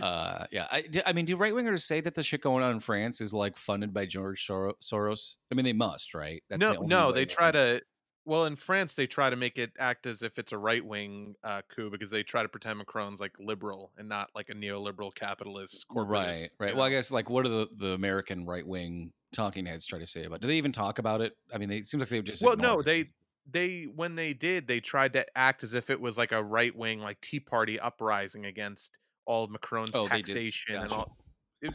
Uh, 0.00 0.46
yeah, 0.50 0.66
I 1.06 1.12
mean, 1.12 1.24
do 1.24 1.36
right 1.36 1.52
wingers 1.52 1.82
say 1.82 2.00
that 2.00 2.14
the 2.14 2.22
shit 2.22 2.40
going 2.40 2.64
on 2.64 2.72
in 2.72 2.80
France 2.80 3.20
is 3.20 3.32
like 3.32 3.56
funded 3.56 3.94
by 3.94 4.06
George 4.06 4.44
Soro- 4.46 4.74
Soros? 4.82 5.36
I 5.50 5.54
mean, 5.54 5.64
they 5.64 5.72
must, 5.72 6.14
right? 6.14 6.42
That's 6.50 6.60
No, 6.60 6.74
the 6.74 6.86
no, 6.86 7.12
they 7.12 7.26
try 7.26 7.52
to. 7.52 7.80
Well, 8.26 8.46
in 8.46 8.56
France, 8.56 8.94
they 8.94 9.06
try 9.06 9.28
to 9.30 9.36
make 9.36 9.58
it 9.58 9.72
act 9.78 10.06
as 10.06 10.22
if 10.22 10.38
it's 10.38 10.52
a 10.52 10.58
right 10.58 10.84
wing 10.84 11.36
uh, 11.42 11.62
coup 11.68 11.90
because 11.90 12.10
they 12.10 12.22
try 12.22 12.42
to 12.42 12.48
pretend 12.48 12.78
Macron's 12.78 13.20
like 13.20 13.38
liberal 13.38 13.92
and 13.98 14.08
not 14.08 14.30
like 14.34 14.48
a 14.48 14.54
neoliberal 14.54 15.14
capitalist 15.14 15.86
corporatist. 15.88 16.46
Right, 16.46 16.50
right. 16.58 16.74
Well, 16.74 16.84
I 16.84 16.90
guess 16.90 17.10
like 17.10 17.28
what 17.28 17.44
do 17.44 17.50
the, 17.50 17.68
the 17.74 17.88
American 17.92 18.46
right 18.46 18.66
wing 18.66 19.12
talking 19.32 19.66
heads 19.66 19.86
try 19.86 19.98
to 19.98 20.06
say 20.06 20.24
about? 20.24 20.36
it? 20.36 20.42
Do 20.42 20.48
they 20.48 20.56
even 20.58 20.72
talk 20.72 20.98
about 20.98 21.20
it? 21.20 21.36
I 21.52 21.58
mean, 21.58 21.68
they, 21.68 21.78
it 21.78 21.86
seems 21.86 22.00
like 22.00 22.10
they've 22.10 22.24
just 22.24 22.42
Well, 22.42 22.56
no, 22.56 22.82
it. 22.82 22.82
they 22.82 23.12
they 23.46 23.84
when 23.84 24.14
they 24.14 24.32
did, 24.34 24.66
they 24.66 24.80
tried 24.80 25.12
to 25.14 25.38
act 25.38 25.62
as 25.64 25.74
if 25.74 25.90
it 25.90 26.00
was 26.00 26.16
like 26.18 26.32
a 26.32 26.42
right 26.42 26.74
wing 26.74 27.00
like 27.00 27.20
Tea 27.20 27.40
Party 27.40 27.78
uprising 27.78 28.46
against 28.46 28.98
all 29.26 29.46
Macron's 29.48 29.94
Oh, 29.94 30.08
taxation 30.10 30.82
and 30.82 30.92
all, 30.92 31.16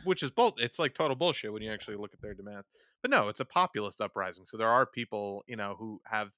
which 0.03 0.23
is 0.23 0.31
bull. 0.31 0.53
It's 0.57 0.79
like 0.79 0.93
total 0.93 1.15
bullshit 1.15 1.53
when 1.53 1.61
you 1.61 1.71
actually 1.71 1.97
look 1.97 2.13
at 2.13 2.21
their 2.21 2.33
demands. 2.33 2.67
But 3.01 3.11
no, 3.11 3.29
it's 3.29 3.39
a 3.39 3.45
populist 3.45 4.01
uprising. 4.01 4.45
So 4.45 4.57
there 4.57 4.69
are 4.69 4.85
people, 4.85 5.43
you 5.47 5.55
know, 5.55 5.75
who 5.77 6.01
have 6.05 6.31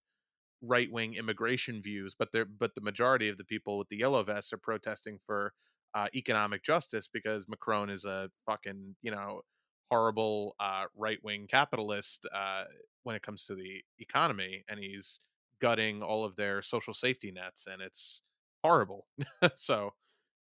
right 0.61 0.91
wing 0.91 1.15
immigration 1.15 1.81
views, 1.81 2.15
but 2.17 2.31
they're 2.31 2.45
but 2.45 2.75
the 2.75 2.81
majority 2.81 3.29
of 3.29 3.37
the 3.37 3.43
people 3.43 3.77
with 3.77 3.89
the 3.89 3.97
yellow 3.97 4.23
vests 4.23 4.53
are 4.53 4.57
protesting 4.57 5.19
for 5.25 5.53
uh, 5.93 6.07
economic 6.15 6.63
justice 6.63 7.09
because 7.11 7.47
Macron 7.49 7.89
is 7.89 8.05
a 8.05 8.29
fucking 8.45 8.95
you 9.01 9.11
know 9.11 9.41
horrible 9.89 10.55
uh, 10.59 10.85
right 10.95 11.19
wing 11.23 11.47
capitalist 11.49 12.25
uh, 12.33 12.63
when 13.03 13.15
it 13.15 13.23
comes 13.23 13.45
to 13.45 13.55
the 13.55 13.81
economy, 13.99 14.63
and 14.69 14.79
he's 14.79 15.19
gutting 15.61 16.01
all 16.01 16.23
of 16.23 16.35
their 16.35 16.61
social 16.61 16.93
safety 16.93 17.31
nets, 17.31 17.67
and 17.71 17.81
it's 17.81 18.21
horrible. 18.63 19.07
so 19.55 19.93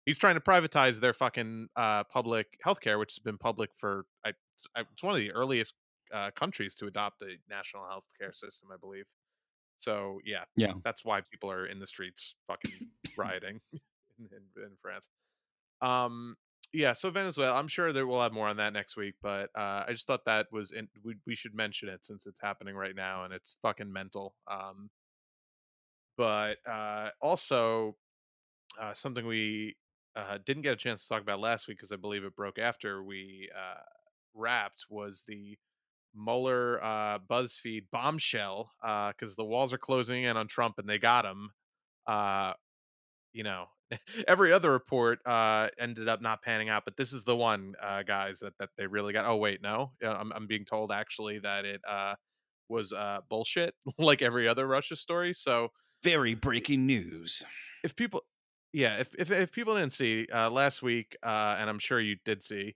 he's 0.06 0.17
trying 0.17 0.36
to 0.36 0.41
privatize 0.41 0.99
their 0.99 1.13
fucking 1.13 1.67
uh, 1.75 2.03
public 2.06 2.58
healthcare, 2.65 2.99
which 2.99 3.13
has 3.13 3.19
been 3.19 3.38
public 3.38 3.69
for 3.75 4.06
I, 4.25 4.32
I, 4.75 4.82
it's 4.91 5.03
one 5.03 5.13
of 5.13 5.19
the 5.19 5.32
earliest 5.32 5.75
uh, 6.13 6.32
countries 6.32 6.76
to 6.76 6.88
adopt 6.88 7.22
a 7.22 7.38
national 7.50 7.84
healthcare 7.84 8.36
system, 8.36 8.70
I 8.74 8.78
believe. 8.78 9.06
So 9.80 10.20
yeah, 10.26 10.46
Yeah. 10.56 10.74
that's 10.84 11.06
why 11.06 11.22
people 11.32 11.52
are 11.52 11.67
in 11.67 11.80
the 11.80 11.88
streets 11.88 12.36
fucking 12.48 12.82
rioting 13.17 13.62
in, 14.20 14.26
in, 14.32 14.63
in 14.63 14.78
France. 14.82 15.10
Um, 15.82 16.36
yeah, 16.74 16.93
so 16.93 17.10
Venezuela, 17.12 17.56
I'm 17.58 17.67
sure 17.70 17.93
that 17.93 18.06
we'll 18.06 18.22
have 18.22 18.34
more 18.34 18.48
on 18.48 18.58
that 18.58 18.74
next 18.74 18.98
week, 18.98 19.15
but 19.22 19.50
uh, 19.56 19.86
I 19.88 19.93
just 19.93 20.08
thought 20.08 20.26
that 20.26 20.48
was 20.52 20.72
in, 20.74 20.89
we 21.04 21.15
we 21.26 21.36
should 21.36 21.56
mention 21.56 21.89
it 21.89 22.04
since 22.04 22.26
it's 22.26 22.41
happening 22.41 22.76
right 22.76 22.96
now 22.96 23.24
and 23.26 23.34
it's 23.34 23.56
fucking 23.62 23.91
mental. 23.91 24.36
Um, 24.48 24.89
but 26.17 26.58
uh, 26.67 27.10
also 27.22 27.98
uh, 28.80 28.93
something 28.93 29.26
we 29.26 29.78
uh, 30.15 30.39
didn't 30.46 30.63
get 30.63 30.74
a 30.74 30.78
chance 30.78 31.04
to 31.04 31.10
talk 31.10 31.22
about 31.22 31.39
last 31.39 31.67
week 31.67 31.78
because 31.78 31.91
I 31.91 31.98
believe 31.98 32.24
it 32.24 32.36
broke 32.36 32.60
after 32.60 33.04
we 33.04 33.50
uh, 33.58 33.82
wrapped 34.34 34.86
was 34.89 35.24
the 35.28 35.58
Mueller 36.15 36.84
uh, 36.84 37.20
BuzzFeed 37.20 37.86
bombshell 37.91 38.72
because 38.82 39.36
the 39.36 39.46
walls 39.46 39.74
are 39.74 39.78
closing 39.78 40.24
in 40.24 40.38
on 40.38 40.48
Trump 40.48 40.76
and 40.78 40.88
they 40.89 40.98
got 40.98 41.26
him. 41.26 41.52
Uh, 42.08 42.54
you 43.34 43.43
know, 43.43 43.65
every 44.28 44.52
other 44.54 44.72
report 44.72 45.20
uh, 45.26 45.70
ended 45.80 46.08
up 46.08 46.22
not 46.22 46.41
panning 46.41 46.70
out, 46.70 46.84
but 46.86 46.98
this 46.98 47.13
is 47.13 47.24
the 47.24 47.36
one, 47.36 47.76
uh, 47.82 48.04
guys, 48.04 48.39
that 48.39 48.54
that 48.60 48.70
they 48.78 48.88
really 48.88 49.13
got. 49.13 49.26
Oh 49.26 49.38
wait, 49.38 49.62
no, 49.62 49.91
I'm 50.02 50.32
I'm 50.34 50.48
being 50.48 50.65
told 50.65 50.91
actually 50.91 51.39
that 51.39 51.65
it 51.65 51.82
uh, 51.88 52.15
was 52.70 52.93
uh, 52.93 53.20
bullshit, 53.30 53.76
like 53.98 54.22
every 54.22 54.48
other 54.48 54.67
Russia 54.67 54.96
story. 54.96 55.34
So 55.34 55.70
Very 56.04 56.36
breaking 56.36 56.86
news. 56.86 57.43
if 57.84 57.96
people 57.96 58.24
yeah 58.74 58.98
if 58.98 59.13
if, 59.17 59.32
if 59.32 59.52
people 59.52 59.76
didn't 59.76 59.93
see 59.93 60.28
uh 60.34 60.50
last 60.50 60.82
week 60.82 61.15
uh 61.24 61.56
and 61.60 61.70
i'm 61.70 61.80
sure 61.80 62.00
you 62.02 62.17
did 62.26 62.43
see 62.43 62.76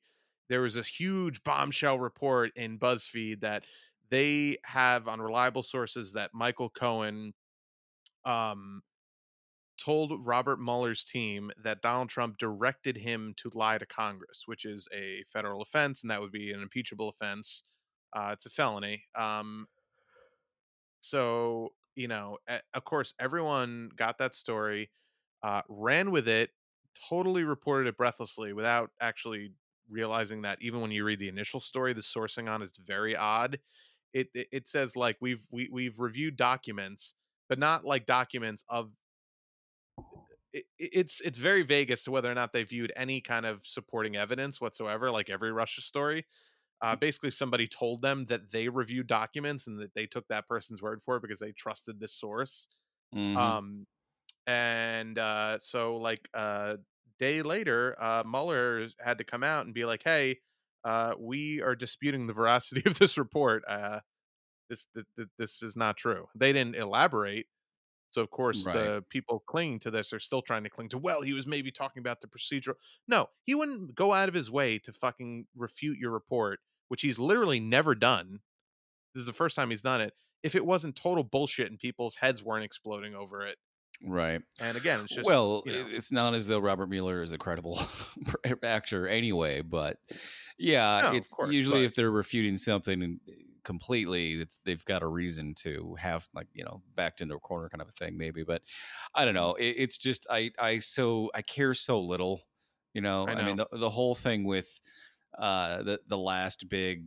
there 0.52 0.62
was 0.62 0.76
this 0.76 0.88
huge 0.88 1.44
bombshell 1.44 2.00
report 2.00 2.52
in 2.58 2.78
buzzfeed 2.78 3.42
that 3.42 3.64
they 4.10 4.58
have 4.66 5.08
on 5.08 5.22
reliable 5.22 5.64
sources 5.64 6.14
that 6.14 6.32
michael 6.34 6.70
cohen 6.70 7.34
um 8.26 8.84
told 9.84 10.12
robert 10.26 10.60
mueller's 10.60 11.04
team 11.04 11.52
that 11.64 11.82
donald 11.82 12.10
trump 12.10 12.38
directed 12.38 12.98
him 12.98 13.34
to 13.38 13.50
lie 13.56 13.78
to 13.78 13.86
congress 13.86 14.44
which 14.46 14.66
is 14.66 14.88
a 14.94 15.24
federal 15.32 15.62
offense 15.62 16.04
and 16.04 16.12
that 16.12 16.22
would 16.22 16.32
be 16.32 16.52
an 16.52 16.62
impeachable 16.62 17.10
offense. 17.10 17.64
Uh 18.14 18.32
it's 18.34 18.46
a 18.46 18.50
felony. 18.50 19.04
Um 19.16 19.68
so 21.02 21.74
you 21.96 22.08
know 22.08 22.38
of 22.74 22.86
course 22.86 23.14
everyone 23.20 23.90
got 23.96 24.18
that 24.18 24.36
story 24.36 24.92
uh, 25.44 25.62
ran 25.70 26.12
with 26.12 26.28
it 26.28 26.52
totally 27.10 27.44
reported 27.44 27.88
it 27.88 27.98
breathlessly 27.98 28.54
without 28.54 28.92
actually 29.02 29.54
realizing 29.92 30.44
that 30.44 30.62
even 30.62 30.82
when 30.82 30.92
you 30.92 31.04
read 31.06 31.20
the 31.20 31.30
initial 31.30 31.60
story 31.60 31.94
the 31.94 32.02
sourcing 32.02 32.50
on 32.50 32.62
it's 32.62 32.78
very 32.80 33.16
odd. 33.16 33.60
It, 34.14 34.30
it 34.34 34.48
it 34.52 34.68
says 34.70 34.96
like 34.96 35.18
we've 35.22 35.46
we, 35.52 35.70
we've 35.72 36.00
reviewed 36.00 36.38
documents 36.38 37.16
but 37.50 37.60
not 37.60 37.86
like 37.86 38.06
documents 38.08 38.66
of 38.70 38.94
it, 40.54 40.66
it's 40.78 41.22
it's 41.22 41.38
very 41.38 41.64
vague 41.64 41.92
as 41.92 42.04
to 42.04 42.12
whether 42.12 42.32
or 42.32 42.36
not 42.36 42.54
they 42.54 42.64
viewed 42.64 42.92
any 42.96 43.22
kind 43.22 43.46
of 43.46 43.66
supporting 43.66 44.16
evidence 44.16 44.60
whatsoever 44.60 45.12
like 45.12 45.30
every 45.30 45.52
russia 45.52 45.82
story. 45.82 46.26
Uh, 46.82 46.96
basically 46.98 47.32
somebody 47.32 47.68
told 47.68 48.04
them 48.04 48.26
that 48.28 48.52
they 48.52 48.70
reviewed 48.70 49.08
documents 49.08 49.68
and 49.68 49.80
that 49.80 49.96
they 49.96 50.06
took 50.06 50.28
that 50.28 50.48
person's 50.50 50.84
word 50.84 51.02
for 51.02 51.18
it 51.18 51.22
because 51.24 51.40
they 51.40 51.54
trusted 51.54 52.00
this 52.00 52.14
source. 52.14 52.68
Mhm. 53.14 53.56
um 53.58 53.86
and 54.48 55.20
uh 55.20 55.60
so 55.60 55.98
like 55.98 56.30
a 56.36 56.80
day 57.22 57.44
later 57.44 57.96
uh 58.04 58.24
mueller 58.28 58.90
had 59.00 59.20
to 59.20 59.26
come 59.26 59.44
out 59.44 59.66
and 59.66 59.76
be 59.76 59.86
like 59.86 60.04
hey 60.04 60.40
uh 60.86 61.14
we 61.20 61.62
are 61.62 61.76
disputing 61.76 62.28
the 62.28 62.34
veracity 62.34 62.84
of 62.88 63.00
this 63.00 63.18
report 63.20 63.64
uh 63.70 64.02
this 64.70 64.88
th- 64.96 65.06
th- 65.18 65.30
this 65.38 65.62
is 65.64 65.76
not 65.76 65.98
true. 65.98 66.28
They 66.36 66.54
didn't 66.54 66.76
elaborate 66.76 67.48
so 68.12 68.22
of 68.22 68.32
course 68.32 68.66
Right. 68.66 68.76
the 68.76 69.06
people 69.10 69.44
clinging 69.48 69.80
to 69.82 69.92
this 69.92 70.14
are 70.14 70.20
still 70.20 70.42
trying 70.42 70.64
to 70.66 70.70
cling 70.72 70.90
to 70.90 70.98
well 70.98 71.22
he 71.22 71.34
was 71.34 71.48
maybe 71.48 71.72
talking 71.72 72.02
about 72.02 72.22
the 72.22 72.28
procedural 72.28 72.76
no 73.08 73.30
he 73.46 73.56
wouldn't 73.56 73.96
go 73.96 74.14
out 74.14 74.30
of 74.30 74.36
his 74.36 74.52
way 74.52 74.80
to 74.80 74.92
fucking 74.94 75.48
refute 75.56 75.98
your 76.00 76.12
report 76.12 76.60
which 76.90 77.02
he's 77.04 77.20
literally 77.20 77.60
never 77.62 77.96
done. 77.96 78.42
This 79.16 79.22
is 79.22 79.28
the 79.28 79.34
first 79.34 79.56
time 79.56 79.70
he's 79.70 79.82
done 79.82 80.02
it. 80.02 80.14
If 80.44 80.56
it 80.56 80.66
wasn't 80.66 80.96
total 80.98 81.24
bullshit 81.24 81.70
and 81.72 81.80
people's 81.80 82.16
heads 82.16 82.44
weren't 82.44 82.66
exploding 82.66 83.16
over 83.16 83.46
it 83.46 83.58
Right. 84.04 84.42
and 84.60 84.78
again 84.78 85.02
it's 85.02 85.14
just 85.14 85.28
well, 85.28 85.64
you 85.66 85.72
know, 85.74 85.86
it's 85.92 86.12
not 86.12 86.34
as 86.34 86.48
though 86.48 86.60
Robert 86.60 86.90
Mueller 86.90 87.22
is 87.22 87.32
a 87.32 87.38
credible 87.38 87.80
actor 88.64 89.08
anyway, 89.08 89.62
but 89.62 89.98
yeah, 90.58 91.02
No, 91.12 91.18
it's 91.18 91.30
course, 91.30 91.52
usually 91.54 91.82
but- 91.82 91.86
if 91.86 91.96
they're 91.96 92.12
refuting 92.12 92.58
something 92.58 93.20
eh, 93.28 93.32
completely, 93.64 94.34
it's 94.42 94.60
they've 94.66 94.84
got 94.86 95.04
a 95.04 95.08
reason 95.08 95.54
to 95.56 95.96
have 96.00 96.28
like 96.34 96.48
you 96.54 96.64
know 96.64 96.82
backed 96.96 97.22
into 97.22 97.36
a 97.36 97.40
corner 97.40 97.70
kind 97.70 97.82
of 97.82 97.90
a 97.90 97.92
thing, 97.92 98.18
maybe. 98.18 98.44
But 98.44 98.64
I 99.14 99.24
don't 99.26 99.36
know. 99.36 99.54
It, 99.56 99.76
it's 99.78 99.98
just 100.00 100.26
I 100.30 100.52
I 100.58 100.80
so 100.80 101.30
I 101.36 101.42
care 101.44 101.74
so 101.76 102.02
little, 102.02 102.42
you 102.94 103.02
know. 103.02 103.28
I 103.28 103.46
mean, 103.46 103.58
the, 103.58 103.68
the 103.72 103.90
whole 103.90 104.16
thing 104.16 104.44
with 104.46 104.80
uh 105.38 105.84
the 105.84 106.00
the 106.08 106.18
last 106.18 106.68
big 106.70 107.06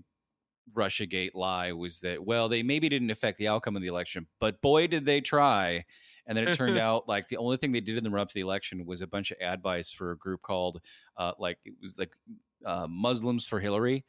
Russiagate 0.74 1.34
lie 1.34 1.72
was 1.72 1.98
that 2.00 2.24
well 2.24 2.48
they 2.48 2.62
maybe 2.62 2.88
didn't 2.88 3.10
affect 3.10 3.38
the 3.38 3.48
outcome 3.48 3.76
of 3.76 3.82
the 3.82 3.88
election, 3.88 4.26
but 4.40 4.62
boy 4.62 4.86
did 4.86 5.04
they 5.04 5.20
try. 5.20 5.84
And 6.26 6.36
then 6.36 6.44
it 6.44 6.52
turned 6.52 6.78
out 6.78 7.08
like 7.08 7.28
the 7.28 7.36
only 7.36 7.56
thing 7.56 7.72
they 7.72 7.80
did 7.80 7.96
in 7.98 8.04
the 8.04 8.10
run 8.10 8.22
up 8.22 8.28
to 8.28 8.34
the 8.34 8.40
election 8.40 8.86
was 8.86 9.00
a 9.00 9.06
bunch 9.06 9.30
of 9.30 9.38
ad 9.40 9.62
buys 9.62 9.90
for 9.90 10.10
a 10.12 10.18
group 10.18 10.42
called 10.42 10.80
uh, 11.16 11.32
like 11.38 11.58
it 11.64 11.74
was 11.80 11.98
like 11.98 12.16
uh, 12.64 12.86
Muslims 12.88 13.46
for 13.46 13.60
Hillary. 13.60 14.04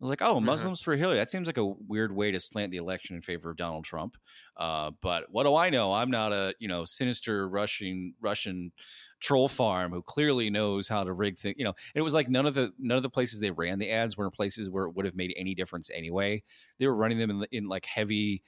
I 0.00 0.04
was 0.04 0.10
like, 0.10 0.22
oh, 0.22 0.38
Mhm. 0.40 0.44
Muslims 0.44 0.80
for 0.80 0.94
Hillary. 0.94 1.16
That 1.16 1.28
seems 1.28 1.48
like 1.48 1.56
a 1.56 1.66
weird 1.66 2.12
way 2.14 2.30
to 2.30 2.38
slant 2.38 2.70
the 2.70 2.76
election 2.76 3.16
in 3.16 3.22
favor 3.22 3.50
of 3.50 3.56
Donald 3.56 3.84
Trump. 3.84 4.16
Uh, 4.56 4.92
but 5.00 5.28
what 5.32 5.42
do 5.42 5.56
I 5.56 5.70
know? 5.70 5.92
I'm 5.92 6.10
not 6.10 6.32
a 6.32 6.54
you 6.60 6.68
know 6.68 6.84
sinister 6.84 7.48
Russian 7.48 8.14
Russian 8.20 8.70
troll 9.18 9.48
farm 9.48 9.90
who 9.92 10.00
clearly 10.02 10.50
knows 10.50 10.86
how 10.86 11.02
to 11.02 11.12
rig 11.12 11.36
things. 11.36 11.56
You 11.58 11.64
know, 11.64 11.74
it 11.96 12.02
was 12.02 12.14
like 12.14 12.28
none 12.28 12.46
of 12.46 12.54
the 12.54 12.72
none 12.78 12.96
of 12.96 13.02
the 13.02 13.10
places 13.10 13.40
they 13.40 13.50
ran 13.50 13.80
the 13.80 13.90
ads 13.90 14.16
were 14.16 14.30
places 14.30 14.70
where 14.70 14.84
it 14.84 14.94
would 14.94 15.04
have 15.04 15.16
made 15.16 15.34
any 15.36 15.54
difference 15.56 15.90
anyway. 15.90 16.44
They 16.78 16.86
were 16.86 16.94
running 16.94 17.18
them 17.18 17.30
in, 17.30 17.46
in 17.50 17.68
like 17.68 17.84
heavy, 17.84 18.44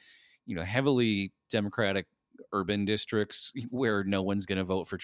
you 0.46 0.54
know, 0.54 0.62
heavily 0.62 1.32
Democratic 1.48 2.06
urban 2.52 2.84
districts 2.84 3.52
where 3.70 4.04
no 4.04 4.22
one's 4.22 4.46
going 4.46 4.58
to 4.58 4.64
vote 4.64 4.84
for. 4.88 4.98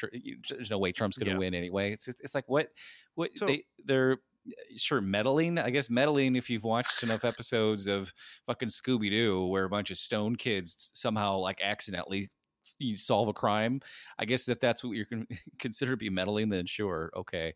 There's 0.49 0.71
no 0.71 0.79
way 0.79 0.93
Trump's 0.93 1.19
going 1.19 1.27
to 1.27 1.33
Yeah. 1.33 1.39
win 1.39 1.55
anyway. 1.55 1.93
It's 1.93 2.05
just, 2.05 2.21
it's 2.21 2.35
like 2.35 2.49
what 2.49 2.71
what 3.15 3.37
So- 3.37 3.47
they 3.47 3.65
they're 3.85 4.19
sure 4.77 5.01
meddling 5.01 5.59
i 5.59 5.71
guess 5.71 5.91
meddling 5.91 6.37
if 6.37 6.49
you've 6.49 6.63
watched 6.63 7.03
enough 7.03 7.25
episodes 7.25 7.89
of 7.89 8.13
fucking 8.47 8.69
scooby-doo 8.69 9.45
where 9.47 9.65
a 9.65 9.69
bunch 9.69 9.91
of 9.91 9.99
stone 9.99 10.37
kids 10.37 10.93
somehow 10.95 11.37
like 11.37 11.61
accidentally 11.65 12.31
you 12.79 12.97
solve 12.97 13.27
a 13.27 13.33
crime 13.33 13.81
i 14.21 14.25
guess 14.25 14.49
if 14.49 14.61
that's 14.61 14.85
what 14.85 14.93
you're 14.93 15.05
con- 15.05 15.27
considered 15.59 15.95
to 15.95 15.97
be 15.97 16.09
meddling 16.11 16.49
then 16.49 16.65
sure 16.65 17.11
okay 17.17 17.53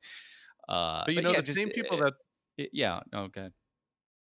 uh 0.69 1.05
But 1.07 1.15
you 1.15 1.23
know, 1.23 1.31
yeah, 1.31 1.37
the 1.37 1.43
just, 1.47 1.55
same 1.55 1.71
people 1.71 1.97
uh, 2.03 2.07
that 2.07 2.15
y- 2.59 2.69
yeah 2.73 3.01
okay 3.15 3.51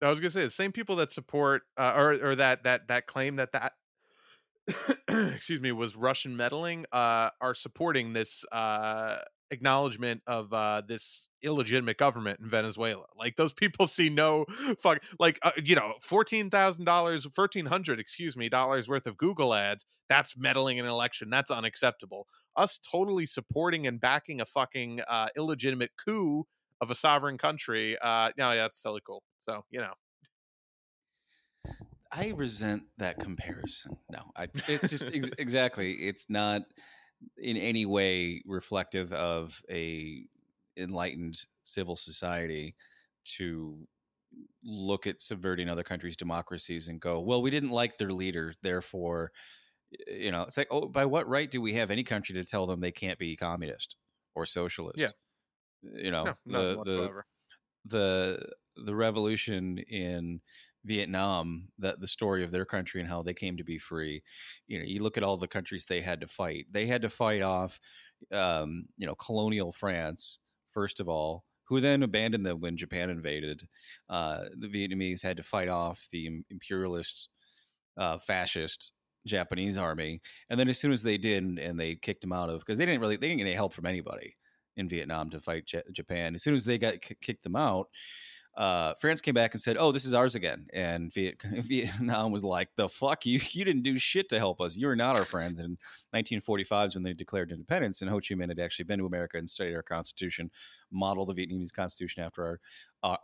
I 0.00 0.08
was 0.08 0.20
gonna 0.20 0.30
say 0.30 0.42
the 0.44 0.50
same 0.50 0.70
people 0.70 0.94
that 0.96 1.10
support 1.10 1.62
uh, 1.76 1.94
or 1.96 2.12
or 2.30 2.36
that 2.36 2.62
that 2.62 2.86
that 2.86 3.08
claim 3.08 3.34
that 3.36 3.50
that 3.52 3.72
excuse 5.08 5.60
me 5.60 5.72
was 5.72 5.96
Russian 5.96 6.36
meddling 6.36 6.86
uh, 6.92 7.30
are 7.40 7.54
supporting 7.54 8.12
this 8.12 8.44
uh, 8.52 9.18
acknowledgement 9.50 10.22
of 10.26 10.52
uh, 10.52 10.82
this 10.86 11.28
illegitimate 11.42 11.96
government 11.96 12.40
in 12.40 12.48
Venezuela. 12.48 13.04
Like 13.16 13.36
those 13.36 13.52
people 13.52 13.86
see 13.88 14.08
no 14.08 14.46
fuck 14.78 15.02
like 15.18 15.38
uh, 15.42 15.52
you 15.62 15.76
know 15.76 15.94
fourteen 16.00 16.50
thousand 16.50 16.84
dollars, 16.84 17.26
fourteen 17.34 17.66
hundred 17.66 18.00
excuse 18.00 18.36
me 18.36 18.48
dollars 18.48 18.88
worth 18.88 19.06
of 19.06 19.16
Google 19.16 19.54
ads. 19.54 19.84
That's 20.08 20.36
meddling 20.36 20.78
in 20.78 20.84
an 20.84 20.90
election. 20.90 21.30
That's 21.30 21.50
unacceptable. 21.50 22.26
Us 22.56 22.78
totally 22.78 23.26
supporting 23.26 23.86
and 23.86 24.00
backing 24.00 24.40
a 24.40 24.44
fucking 24.44 25.00
uh, 25.08 25.28
illegitimate 25.36 25.90
coup 26.04 26.44
of 26.80 26.90
a 26.90 26.94
sovereign 26.94 27.38
country. 27.38 27.96
Uh, 28.02 28.30
no, 28.36 28.52
yeah, 28.52 28.62
that's 28.62 28.80
totally 28.80 29.02
cool. 29.06 29.22
So 29.40 29.64
you 29.70 29.80
know. 29.80 29.92
I 32.12 32.28
resent 32.30 32.84
that 32.98 33.18
comparison. 33.18 33.96
No 34.10 34.30
i 34.36 34.48
it's 34.66 34.88
just 34.88 35.10
ex- 35.12 35.30
exactly 35.38 35.92
it's 36.06 36.28
not 36.28 36.62
in 37.38 37.56
any 37.56 37.86
way 37.86 38.42
reflective 38.46 39.12
of 39.12 39.62
a 39.70 40.26
enlightened 40.76 41.44
civil 41.64 41.96
society 41.96 42.76
to 43.24 43.86
look 44.64 45.06
at 45.06 45.20
subverting 45.20 45.68
other 45.68 45.82
countries' 45.82 46.16
democracies 46.16 46.88
and 46.88 47.00
go, 47.00 47.20
well, 47.20 47.42
we 47.42 47.50
didn't 47.50 47.70
like 47.70 47.98
their 47.98 48.12
leader, 48.12 48.54
therefore, 48.62 49.32
you 50.06 50.30
know, 50.32 50.42
it's 50.42 50.56
like, 50.56 50.68
oh, 50.70 50.88
by 50.88 51.04
what 51.06 51.28
right 51.28 51.50
do 51.50 51.60
we 51.60 51.74
have 51.74 51.90
any 51.90 52.04
country 52.04 52.34
to 52.34 52.44
tell 52.44 52.66
them 52.66 52.80
they 52.80 52.92
can't 52.92 53.18
be 53.18 53.36
communist 53.36 53.96
or 54.34 54.46
socialist? 54.46 54.98
Yeah, 55.00 55.10
You 55.82 56.10
know, 56.10 56.34
No, 56.46 56.62
the, 56.84 56.84
the 56.84 57.12
the 57.84 58.52
the 58.76 58.94
revolution 58.94 59.78
in 59.78 60.40
Vietnam, 60.84 61.68
that 61.78 62.00
the 62.00 62.08
story 62.08 62.42
of 62.44 62.50
their 62.50 62.64
country 62.64 63.00
and 63.00 63.08
how 63.08 63.22
they 63.22 63.34
came 63.34 63.56
to 63.56 63.64
be 63.64 63.78
free. 63.78 64.22
You 64.66 64.78
know, 64.78 64.84
you 64.84 65.02
look 65.02 65.16
at 65.16 65.22
all 65.22 65.36
the 65.36 65.48
countries 65.48 65.84
they 65.84 66.00
had 66.00 66.20
to 66.20 66.26
fight. 66.26 66.66
They 66.70 66.86
had 66.86 67.02
to 67.02 67.08
fight 67.08 67.42
off, 67.42 67.78
um, 68.32 68.86
you 68.96 69.06
know, 69.06 69.14
colonial 69.14 69.72
France 69.72 70.40
first 70.70 71.00
of 71.00 71.08
all, 71.08 71.44
who 71.64 71.80
then 71.80 72.02
abandoned 72.02 72.46
them 72.46 72.60
when 72.60 72.76
Japan 72.76 73.10
invaded. 73.10 73.68
Uh, 74.08 74.44
the 74.58 74.68
Vietnamese 74.68 75.22
had 75.22 75.36
to 75.36 75.42
fight 75.42 75.68
off 75.68 76.08
the 76.10 76.42
imperialist, 76.50 77.28
uh, 77.96 78.18
fascist 78.18 78.92
Japanese 79.26 79.76
army, 79.76 80.20
and 80.50 80.58
then 80.58 80.68
as 80.68 80.78
soon 80.78 80.92
as 80.92 81.02
they 81.02 81.18
did, 81.18 81.58
and 81.58 81.78
they 81.78 81.94
kicked 81.94 82.22
them 82.22 82.32
out 82.32 82.50
of 82.50 82.60
because 82.60 82.78
they 82.78 82.86
didn't 82.86 83.00
really 83.00 83.16
they 83.16 83.28
didn't 83.28 83.38
get 83.38 83.46
any 83.46 83.54
help 83.54 83.72
from 83.72 83.86
anybody 83.86 84.36
in 84.76 84.88
Vietnam 84.88 85.30
to 85.30 85.40
fight 85.40 85.66
J- 85.66 85.82
Japan. 85.92 86.34
As 86.34 86.42
soon 86.42 86.54
as 86.54 86.64
they 86.64 86.78
got 86.78 87.00
k- 87.00 87.16
kicked 87.20 87.44
them 87.44 87.54
out, 87.56 87.88
uh, 88.56 88.92
France 89.00 89.22
came 89.22 89.34
back 89.34 89.54
and 89.54 89.60
said, 89.60 89.76
"Oh, 89.78 89.92
this 89.92 90.04
is 90.04 90.12
ours 90.12 90.34
again." 90.34 90.66
And 90.74 91.12
Viet- 91.12 91.42
Vietnam 91.42 92.32
was 92.32 92.44
like, 92.44 92.68
"The 92.76 92.88
fuck 92.88 93.24
you! 93.24 93.40
You 93.52 93.64
didn't 93.64 93.82
do 93.82 93.98
shit 93.98 94.28
to 94.28 94.38
help 94.38 94.60
us. 94.60 94.76
You 94.76 94.88
are 94.88 94.96
not 94.96 95.16
our 95.16 95.24
friends." 95.24 95.58
And 95.58 95.78
1945 96.10 96.88
is 96.88 96.94
when 96.94 97.02
they 97.02 97.14
declared 97.14 97.50
independence, 97.50 98.02
and 98.02 98.10
Ho 98.10 98.16
Chi 98.16 98.34
Minh 98.34 98.48
had 98.48 98.58
actually 98.58 98.84
been 98.84 98.98
to 98.98 99.06
America 99.06 99.38
and 99.38 99.48
studied 99.48 99.74
our 99.74 99.82
constitution, 99.82 100.50
modeled 100.90 101.34
the 101.34 101.34
Vietnamese 101.34 101.72
constitution 101.72 102.22
after 102.22 102.44
our 102.44 102.60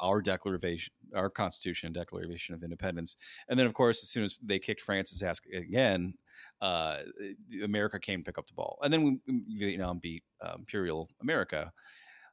our, 0.00 0.20
declaration, 0.20 0.92
our 1.14 1.30
constitution 1.30 1.92
declaration 1.92 2.54
of 2.54 2.64
independence. 2.64 3.16
And 3.48 3.58
then, 3.58 3.66
of 3.66 3.74
course, 3.74 4.02
as 4.02 4.08
soon 4.08 4.24
as 4.24 4.38
they 4.42 4.58
kicked 4.58 4.80
France's 4.80 5.22
ass 5.22 5.40
again, 5.54 6.14
uh, 6.60 6.98
America 7.62 8.00
came 8.00 8.24
pick 8.24 8.38
up 8.38 8.48
the 8.48 8.54
ball, 8.54 8.78
and 8.82 8.92
then 8.92 9.02
we, 9.04 9.20
Vietnam 9.56 9.98
beat 9.98 10.24
uh, 10.42 10.54
Imperial 10.56 11.10
America 11.20 11.72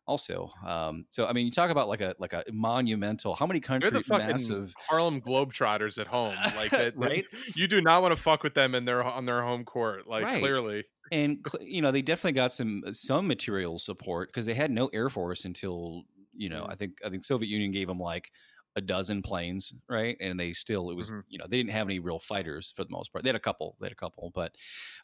also. 0.08 0.52
Um, 0.66 1.06
so 1.10 1.26
I 1.28 1.34
mean, 1.34 1.46
you 1.46 1.52
talk 1.52 1.70
about 1.72 1.88
like 1.88 2.02
a 2.02 2.16
like 2.20 2.34
a 2.34 2.44
monumental. 2.52 3.34
How 3.36 3.46
many 3.46 3.60
They're 3.60 3.68
countries? 3.68 3.94
the 3.94 4.02
fucking 4.04 4.28
massive, 4.28 4.74
Harlem 4.90 5.22
Globetrotters 5.22 5.98
at 6.00 6.08
home. 6.08 6.36
Like 6.56 6.70
that, 6.72 6.98
Right? 6.98 7.26
You 7.56 7.68
do 7.68 7.82
not 7.82 8.02
want 8.02 8.16
to 8.16 8.22
fuck 8.22 8.44
with 8.44 8.54
them 8.54 8.76
in 8.76 8.86
their 8.86 9.04
on 9.04 9.26
their 9.26 9.42
home 9.42 9.66
court. 9.66 10.08
Like 10.08 10.24
Right. 10.24 10.40
clearly, 10.40 10.84
and 11.12 11.46
you 11.62 11.82
know 11.82 11.92
they 11.92 12.02
definitely 12.02 12.34
got 12.34 12.52
some 12.52 12.84
some 12.92 13.28
material 13.28 13.80
support 13.80 14.30
because 14.30 14.46
they 14.46 14.54
had 14.56 14.72
no 14.72 14.88
air 14.94 15.10
force 15.10 15.46
until 15.46 16.04
you 16.34 16.50
know 16.50 16.64
Mm. 16.64 16.72
I 16.72 16.76
think 16.76 16.98
I 17.06 17.10
think 17.10 17.24
Soviet 17.24 17.50
Union 17.50 17.72
gave 17.72 17.88
them 17.88 18.00
like 18.00 18.32
a 18.76 18.82
dozen 18.82 19.22
planes, 19.22 19.74
right? 19.90 20.18
And 20.20 20.40
they 20.40 20.54
still 20.54 20.90
it 20.90 20.96
was 20.96 21.12
Mhm. 21.12 21.24
you 21.28 21.38
know 21.38 21.46
they 21.48 21.58
didn't 21.58 21.72
have 21.72 21.88
any 21.88 22.00
real 22.00 22.20
fighters 22.20 22.72
for 22.72 22.84
the 22.84 22.90
most 22.92 23.12
part. 23.14 23.24
They 23.24 23.30
had 23.30 23.36
a 23.36 23.40
couple, 23.40 23.78
they 23.80 23.86
had 23.86 23.94
a 23.94 23.96
couple, 23.96 24.32
but 24.34 24.56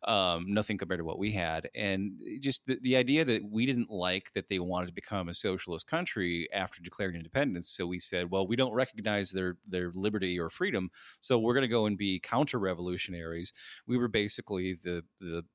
um, 0.04 0.52
nothing 0.54 0.78
compared 0.78 1.00
to 1.00 1.06
what 1.06 1.20
we 1.20 1.32
had. 1.32 1.70
And 1.76 2.20
just 2.40 2.66
the, 2.66 2.80
the 2.82 2.96
idea 2.96 3.26
that 3.26 3.44
we 3.44 3.66
didn't 3.66 3.90
like 3.90 4.34
that 4.34 4.48
they 4.50 4.60
wanted 4.60 4.88
to 4.88 4.94
become 4.94 5.30
a 5.30 5.34
socialist 5.34 5.88
country 5.88 6.52
after 6.52 6.82
declaring 6.82 7.16
independence, 7.16 7.70
so 7.70 7.88
we 7.88 8.00
said, 8.00 8.32
well, 8.32 8.48
we 8.48 8.56
don't 8.56 8.74
recognize 8.74 9.32
their 9.32 9.58
their 9.66 9.92
liberty 9.92 10.40
or 10.40 10.50
freedom, 10.50 10.92
so 11.22 11.40
we're 11.40 11.54
going 11.54 11.62
to 11.64 11.68
go 11.68 11.86
and 11.86 11.98
be 11.98 12.20
counter 12.20 12.60
revolutionaries. 12.60 13.54
We 13.88 13.98
were 13.98 14.08
basically 14.08 14.74
the 14.74 15.06
the 15.20 15.46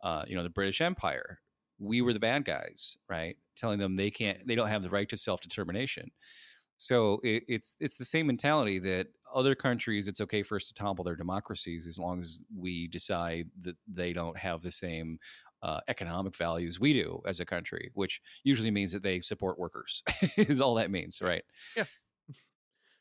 uh, 0.00 0.24
you 0.28 0.34
know 0.36 0.42
the 0.42 0.50
British 0.50 0.80
Empire. 0.80 1.40
We 1.78 2.00
were 2.00 2.12
the 2.14 2.20
bad 2.20 2.44
guys, 2.46 2.96
right? 3.08 3.36
Telling 3.54 3.78
them 3.78 3.96
they 3.96 4.10
can't, 4.10 4.46
they 4.46 4.54
don't 4.54 4.68
have 4.68 4.82
the 4.82 4.90
right 4.90 5.08
to 5.10 5.16
self 5.16 5.40
determination. 5.40 6.10
So 6.78 7.20
it, 7.24 7.44
it's 7.48 7.76
it's 7.80 7.96
the 7.96 8.04
same 8.04 8.26
mentality 8.26 8.78
that 8.80 9.08
other 9.34 9.54
countries. 9.54 10.08
It's 10.08 10.20
okay 10.20 10.42
for 10.42 10.56
us 10.56 10.66
to 10.66 10.74
topple 10.74 11.04
their 11.04 11.16
democracies 11.16 11.86
as 11.86 11.98
long 11.98 12.20
as 12.20 12.40
we 12.54 12.86
decide 12.88 13.48
that 13.62 13.76
they 13.86 14.12
don't 14.12 14.36
have 14.36 14.62
the 14.62 14.70
same 14.70 15.18
uh, 15.62 15.80
economic 15.88 16.36
values 16.36 16.78
we 16.78 16.92
do 16.92 17.20
as 17.26 17.40
a 17.40 17.44
country, 17.44 17.90
which 17.94 18.20
usually 18.44 18.70
means 18.70 18.92
that 18.92 19.02
they 19.02 19.20
support 19.20 19.58
workers. 19.58 20.02
is 20.36 20.60
all 20.60 20.74
that 20.74 20.90
means, 20.90 21.20
right? 21.20 21.44
Yeah. 21.76 21.84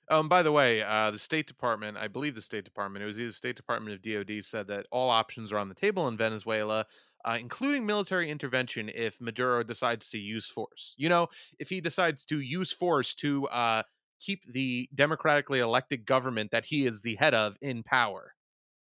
Um, 0.08 0.30
by 0.30 0.44
the 0.44 0.52
way, 0.52 0.84
uh, 0.84 1.10
the 1.10 1.18
State 1.18 1.48
Department, 1.48 1.98
I 1.98 2.08
believe 2.08 2.36
the 2.36 2.42
State 2.44 2.64
Department, 2.64 3.02
it 3.02 3.08
was 3.08 3.20
either 3.20 3.30
the 3.30 3.34
State 3.34 3.56
Department 3.56 3.96
of 3.96 4.04
DOD, 4.04 4.46
said 4.46 4.68
that 4.68 4.86
all 4.92 5.10
options 5.10 5.52
are 5.52 5.58
on 5.58 5.68
the 5.68 5.74
table 5.74 6.08
in 6.08 6.16
Venezuela, 6.16 6.86
uh, 7.26 7.38
including 7.40 7.86
military 7.86 8.30
intervention 8.30 8.90
if 8.94 9.20
Maduro 9.20 9.64
decides 9.64 10.10
to 10.12 10.20
use 10.20 10.46
force. 10.46 10.94
You 10.98 11.10
know, 11.10 11.28
if 11.60 11.70
he 11.70 11.82
decides 11.82 12.24
to 12.26 12.40
use 12.40 12.72
force 12.72 13.16
to 13.16 13.48
uh, 13.48 13.84
keep 14.20 14.42
the 14.52 14.88
democratically 14.94 15.60
elected 15.60 16.06
government 16.06 16.52
that 16.52 16.66
he 16.66 16.86
is 16.86 17.02
the 17.02 17.16
head 17.16 17.34
of 17.34 17.58
in 17.62 17.84
power, 17.84 18.34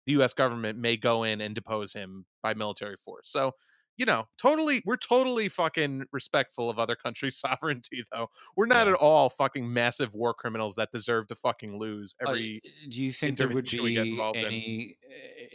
the 0.07 0.13
U.S. 0.13 0.33
government 0.33 0.79
may 0.79 0.97
go 0.97 1.23
in 1.23 1.41
and 1.41 1.55
depose 1.55 1.93
him 1.93 2.27
by 2.43 2.55
military 2.55 2.97
force. 2.97 3.31
So, 3.31 3.53
you 3.97 4.07
know, 4.07 4.27
totally, 4.39 4.83
we're 4.87 4.97
totally 4.97 5.49
fucking 5.49 6.07
respectful 6.13 6.71
of 6.71 6.79
other 6.79 6.97
countries' 6.97 7.37
sovereignty, 7.41 8.05
though. 8.13 8.29
We're 8.57 8.67
not 8.67 8.87
Yeah. 8.87 8.95
at 8.95 8.99
all 8.99 9.29
fucking 9.29 9.71
massive 9.73 10.15
war 10.15 10.35
criminals 10.35 10.75
that 10.77 10.91
deserve 10.93 11.29
to 11.29 11.35
fucking 11.37 11.77
lose 11.79 12.15
Uh, 12.27 12.31
every. 12.31 12.63
do 12.89 13.03
you 13.03 13.13
think 13.13 13.37
there 13.39 13.49
would 13.49 13.69
intervention 13.69 13.83
we 13.83 13.95
get 13.95 14.05
be 14.05 14.11
involved 14.11 14.39
in. 14.39 14.47
any? 14.47 14.99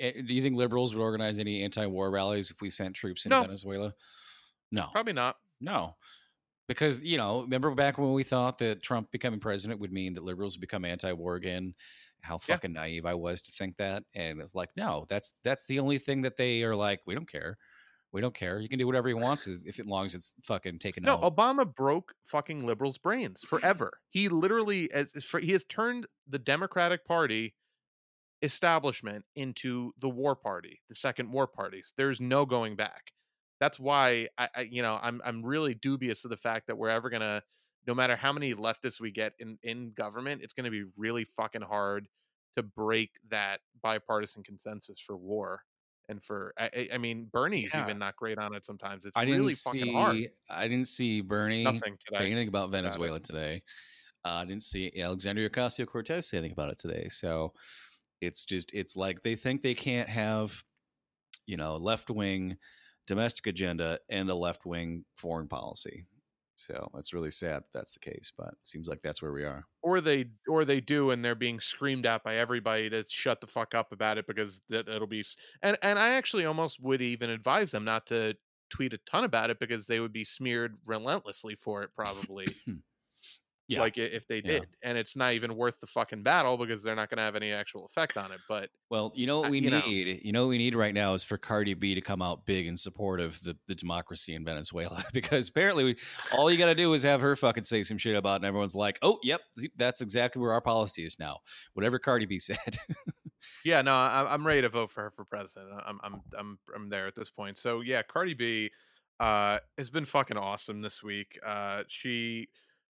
uh, 0.03 0.11
Do 0.25 0.33
you 0.33 0.41
think 0.41 0.55
liberals 0.55 0.93
would 0.93 1.01
organize 1.01 1.39
any 1.39 1.63
anti-war 1.63 2.11
rallies 2.11 2.51
if 2.51 2.61
we 2.61 2.69
sent 2.69 2.95
troops 2.95 3.25
in 3.25 3.29
No. 3.31 3.41
Venezuela? 3.41 3.93
No, 4.71 4.89
Probably 4.91 5.13
not. 5.13 5.37
no, 5.61 5.95
because 6.67 7.01
you 7.03 7.17
know, 7.17 7.41
remember 7.43 7.73
back 7.75 7.97
when 7.97 8.13
we 8.13 8.23
thought 8.23 8.57
that 8.59 8.83
Trump 8.83 9.11
becoming 9.11 9.39
president 9.39 9.79
would 9.79 9.93
mean 9.93 10.13
that 10.15 10.23
liberals 10.23 10.55
would 10.57 10.61
become 10.61 10.85
anti-war 10.85 11.35
again. 11.35 11.73
How 12.21 12.39
Yeah. 12.47 12.55
fucking 12.55 12.73
naive 12.73 13.05
I 13.05 13.13
was 13.13 13.41
to 13.43 13.51
think 13.51 13.77
that, 13.77 14.03
and 14.13 14.41
it's 14.41 14.55
like, 14.55 14.69
no, 14.75 15.05
that's 15.09 15.33
that's 15.43 15.67
the 15.67 15.79
only 15.79 15.99
thing 15.99 16.21
that 16.21 16.35
they 16.37 16.63
are 16.63 16.75
like. 16.75 17.01
We 17.05 17.15
don't 17.15 17.29
care. 17.31 17.57
We 18.13 18.21
don't 18.21 18.33
care. 18.33 18.59
You 18.59 18.69
can 18.69 18.79
do 18.79 18.87
whatever 18.87 19.07
he 19.07 19.13
wants, 19.13 19.47
if 19.65 19.79
as 19.79 19.85
long 19.85 20.05
as 20.05 20.15
it's 20.15 20.33
fucking 20.43 20.79
taken 20.79 21.03
No, 21.03 21.15
out. 21.15 21.35
Obama 21.35 21.71
broke 21.73 22.13
fucking 22.23 22.65
liberals' 22.65 22.97
brains 22.97 23.43
forever. 23.43 23.99
He 24.09 24.29
literally, 24.29 24.91
as 24.91 25.13
he 25.41 25.51
has 25.51 25.65
turned 25.65 26.07
the 26.27 26.39
Democratic 26.39 27.05
Party 27.05 27.53
establishment 28.41 29.25
into 29.35 29.91
the 29.99 30.09
war 30.09 30.35
party, 30.35 30.81
the 30.89 30.95
second 30.95 31.31
war 31.31 31.47
parties. 31.47 31.93
There's 31.97 32.21
no 32.21 32.45
going 32.45 32.75
back. 32.75 33.11
That's 33.59 33.79
why 33.79 34.27
I, 34.37 34.49
I 34.55 34.61
you 34.61 34.81
know, 34.81 34.99
I'm 35.01 35.21
I'm 35.25 35.43
really 35.43 35.73
dubious 35.73 36.23
of 36.23 36.29
the 36.29 36.37
fact 36.37 36.67
that 36.67 36.77
we're 36.77 36.89
ever 36.89 37.09
gonna 37.09 37.41
no 37.87 37.95
matter 37.95 38.15
how 38.15 38.33
many 38.33 38.53
leftists 38.53 38.99
we 38.99 39.11
get 39.11 39.33
in 39.39 39.57
in 39.63 39.91
government, 39.93 40.41
it's 40.43 40.53
going 40.53 40.65
to 40.65 40.71
be 40.71 40.83
really 40.97 41.23
fucking 41.23 41.61
hard 41.61 42.07
to 42.57 42.63
break 42.63 43.11
that 43.29 43.61
bipartisan 43.81 44.43
consensus 44.43 44.99
for 44.99 45.15
war 45.15 45.61
and 46.09 46.23
for 46.23 46.53
I, 46.57 46.89
I 46.93 46.97
mean 46.97 47.27
Bernie's 47.31 47.71
Yeah. 47.73 47.83
even 47.83 47.99
not 47.99 48.15
great 48.15 48.37
on 48.37 48.53
it 48.55 48.65
sometimes. 48.65 49.05
It's 49.05 49.13
I 49.15 49.25
didn't 49.25 49.41
really 49.41 49.53
fucking 49.55 49.93
hard. 49.93 50.15
see. 50.15 50.29
I 50.49 50.67
didn't 50.67 50.87
see 50.87 51.21
Bernie 51.21 51.63
Nothing 51.63 51.97
say 52.11 52.25
anything 52.25 52.47
about 52.47 52.65
about. 52.69 52.71
Venezuela 52.71 53.19
today. 53.19 53.63
Uh, 54.25 54.29
I 54.41 54.45
didn't 54.45 54.63
see 54.63 54.91
Alexandria 54.99 55.49
Ocasio 55.49 55.85
Cortez 55.85 56.27
say 56.29 56.37
anything 56.37 56.53
about 56.53 56.69
it 56.71 56.77
today. 56.79 57.07
So 57.09 57.53
it's 58.21 58.45
just 58.45 58.73
it's 58.73 58.95
like 58.95 59.21
they 59.23 59.35
think 59.35 59.61
they 59.61 59.75
can't 59.75 60.09
have, 60.09 60.63
you 61.45 61.57
know, 61.57 61.75
left 61.77 62.09
wing 62.09 62.57
domestic 63.05 63.47
agenda 63.47 63.99
and 64.09 64.29
a 64.29 64.35
left 64.35 64.65
wing 64.65 65.05
foreign 65.15 65.47
policy. 65.47 66.05
So 66.57 66.89
that's 66.93 67.13
really 67.13 67.31
sad. 67.31 67.57
that 67.57 67.65
That's 67.73 67.93
the 67.93 67.99
case, 67.99 68.31
but 68.35 68.49
it 68.49 68.67
seems 68.67 68.87
like 68.87 69.01
that's 69.03 69.21
where 69.21 69.31
we 69.31 69.43
are. 69.43 69.65
Or 69.83 70.01
they 70.01 70.25
or 70.49 70.65
they 70.65 70.81
do 70.81 71.11
and 71.11 71.23
they're 71.23 71.35
being 71.35 71.59
screamed 71.59 72.05
at 72.05 72.23
by 72.23 72.37
everybody 72.37 72.89
to 72.89 73.05
shut 73.07 73.41
the 73.41 73.47
fuck 73.47 73.75
up 73.75 73.91
about 73.91 74.17
it 74.17 74.27
because 74.27 74.61
that 74.69 74.89
it'll 74.89 75.07
be 75.07 75.23
and 75.61 75.77
and 75.81 75.99
I 75.99 76.09
actually 76.09 76.45
almost 76.45 76.81
would 76.81 77.01
even 77.01 77.29
advise 77.29 77.71
them 77.71 77.85
not 77.85 78.07
to 78.07 78.35
tweet 78.69 78.93
a 78.93 78.97
ton 79.09 79.23
about 79.23 79.49
it 79.49 79.59
because 79.59 79.87
they 79.87 79.99
would 79.99 80.11
be 80.11 80.25
smeared 80.25 80.75
relentlessly 80.85 81.55
for 81.55 81.83
it 81.83 81.91
probably 81.95 82.47
hmm. 82.65 82.75
Yeah. 83.69 83.81
like 83.81 83.97
if 83.97 84.25
they 84.27 84.37
Yeah. 84.37 84.59
did 84.59 84.67
and 84.81 84.97
it's 84.97 85.15
not 85.15 85.33
even 85.33 85.55
worth 85.55 85.79
the 85.81 85.87
fucking 85.87 86.23
battle 86.23 86.57
because 86.57 86.83
they're 86.83 86.95
not 86.95 87.09
going 87.09 87.17
to 87.17 87.23
have 87.23 87.35
any 87.35 87.51
actual 87.51 87.85
effect 87.85 88.15
on 88.15 88.31
it 88.31 88.39
but 88.47 88.69
Well, 88.89 89.11
you 89.15 89.27
know 89.27 89.41
what 89.41 89.49
we 89.51 89.59
you 89.59 89.69
know. 89.69 89.81
need? 89.81 90.21
You 90.23 90.31
know 90.31 90.43
what 90.43 90.49
we 90.51 90.57
need 90.57 90.73
right 90.73 90.93
now 90.93 91.13
is 91.13 91.23
for 91.23 91.37
Cardi 91.37 91.73
B 91.73 91.93
to 91.93 91.99
come 92.01 92.21
out 92.21 92.45
big 92.45 92.65
in 92.65 92.77
support 92.77 93.19
of 93.19 93.43
the, 93.43 93.57
the 93.67 93.75
democracy 93.75 94.33
in 94.35 94.45
Venezuela 94.45 95.03
because 95.13 95.49
apparently 95.49 95.83
we, 95.83 95.97
all 96.37 96.49
you 96.49 96.57
got 96.57 96.67
to 96.67 96.75
do 96.75 96.93
is 96.93 97.03
have 97.03 97.19
her 97.21 97.35
fucking 97.35 97.63
say 97.65 97.83
some 97.83 97.97
shit 97.97 98.15
about 98.15 98.33
it 98.33 98.35
and 98.37 98.45
everyone's 98.45 98.75
like, 98.75 98.97
"Oh, 99.01 99.19
yep, 99.23 99.41
that's 99.75 99.99
exactly 100.01 100.41
where 100.41 100.53
our 100.53 100.61
policy 100.61 101.03
is 101.05 101.19
now." 101.19 101.39
Whatever 101.73 101.99
Cardi 101.99 102.25
B 102.25 102.39
said. 102.39 102.77
Yeah, 103.63 103.81
no, 103.81 103.93
I, 103.93 104.33
I'm 104.33 104.45
ready 104.45 104.61
to 104.61 104.69
vote 104.69 104.91
for 104.91 105.03
her 105.03 105.11
for 105.11 105.25
president. 105.25 105.69
I'm, 105.85 105.99
I'm, 106.03 106.21
I'm, 106.37 106.59
I'm 106.75 106.89
there 106.89 107.05
at 107.07 107.15
this 107.15 107.29
point. 107.29 107.57
So 107.57 107.81
yeah, 107.81 108.01
Cardi 108.01 108.33
B 108.33 108.69
uh, 109.19 109.59
has 109.77 109.89
been 109.89 110.05
fucking 110.05 110.37
awesome 110.37 110.81
this 110.81 111.03
week. 111.03 111.37
Uh, 111.45 111.83
she 111.87 112.47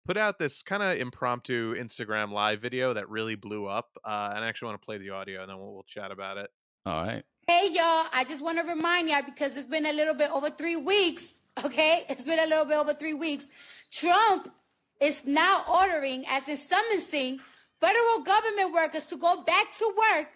put 0.06 0.16
out 0.16 0.38
this 0.38 0.62
kind 0.62 0.82
of 0.82 0.98
impromptu 0.98 1.74
Instagram 1.74 2.32
live 2.32 2.60
video 2.60 2.94
that 2.94 3.08
really 3.08 3.34
blew 3.34 3.66
up. 3.66 3.90
Uh, 4.04 4.32
and 4.34 4.44
I 4.44 4.48
actually 4.48 4.66
want 4.66 4.80
to 4.80 4.84
play 4.86 4.98
the 4.98 5.10
audio, 5.10 5.42
and 5.42 5.50
then 5.50 5.58
we'll, 5.58 5.72
we'll 5.72 5.82
chat 5.84 6.10
about 6.10 6.38
it. 6.38 6.50
all 6.86 7.06
right. 7.06 7.24
Hey 7.46 7.68
y'all, 7.72 8.06
I 8.12 8.24
just 8.28 8.42
want 8.42 8.58
to 8.58 8.64
remind 8.64 9.08
y'all 9.08 9.22
because 9.22 9.56
it's 9.56 9.66
been 9.66 9.86
a 9.86 9.92
little 9.92 10.14
bit 10.14 10.30
over 10.30 10.50
three 10.50 10.76
weeks, 10.76 11.40
okay? 11.64 12.04
It's 12.08 12.24
been 12.24 12.38
a 12.38 12.46
little 12.46 12.64
bit 12.64 12.76
over 12.76 12.94
three 12.94 13.14
weeks. 13.14 13.46
Trump 13.90 14.52
is 15.00 15.22
now 15.24 15.64
ordering, 15.68 16.24
as 16.28 16.48
in 16.48 16.56
summoning, 16.56 17.40
federal 17.80 18.20
government 18.22 18.72
workers 18.72 19.04
to 19.06 19.16
go 19.16 19.42
back 19.42 19.76
to 19.78 19.94
work 19.96 20.28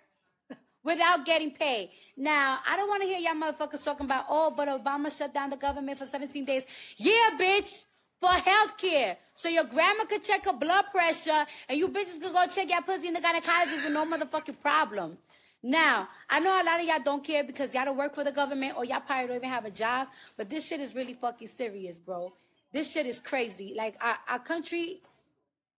without 0.82 1.24
getting 1.24 1.52
paid. 1.52 1.90
Now, 2.16 2.58
I 2.66 2.76
don't 2.76 2.88
want 2.88 3.02
to 3.02 3.08
hear 3.08 3.18
y'all 3.18 3.34
motherfuckers 3.34 3.84
talking 3.84 4.06
about, 4.06 4.24
oh, 4.28 4.52
but 4.56 4.68
Obama 4.68 5.16
shut 5.16 5.34
down 5.34 5.50
the 5.50 5.56
government 5.56 5.98
for 5.98 6.06
17 6.06 6.44
days. 6.44 6.64
Yeah, 6.96 7.30
bitch, 7.38 7.84
for 8.24 8.50
health 8.50 8.78
care. 8.78 9.16
So 9.34 9.48
your 9.48 9.64
grandma 9.64 10.04
could 10.04 10.22
check 10.22 10.44
her 10.46 10.52
blood 10.52 10.86
pressure 10.90 11.44
and 11.68 11.78
you 11.78 11.88
bitches 11.88 12.20
could 12.20 12.32
go 12.32 12.46
check 12.46 12.70
your 12.70 12.82
pussy 12.82 13.08
in 13.08 13.14
the 13.14 13.20
gynecologist 13.20 13.84
with 13.84 13.92
no 13.92 14.06
motherfucking 14.06 14.60
problem. 14.62 15.18
Now, 15.62 16.08
I 16.28 16.40
know 16.40 16.50
a 16.50 16.64
lot 16.64 16.80
of 16.80 16.86
y'all 16.86 17.00
don't 17.04 17.24
care 17.24 17.44
because 17.44 17.74
y'all 17.74 17.84
don't 17.84 17.96
work 17.96 18.14
for 18.14 18.24
the 18.24 18.32
government 18.32 18.76
or 18.76 18.84
y'all 18.84 19.00
probably 19.00 19.28
don't 19.28 19.36
even 19.36 19.48
have 19.48 19.64
a 19.64 19.70
job, 19.70 20.08
but 20.36 20.48
this 20.48 20.66
shit 20.66 20.80
is 20.80 20.94
really 20.94 21.14
fucking 21.14 21.48
serious, 21.48 21.98
bro. 21.98 22.32
This 22.72 22.92
shit 22.92 23.06
is 23.06 23.20
crazy. 23.20 23.74
Like, 23.76 23.96
our, 24.00 24.16
our 24.28 24.38
country 24.38 25.00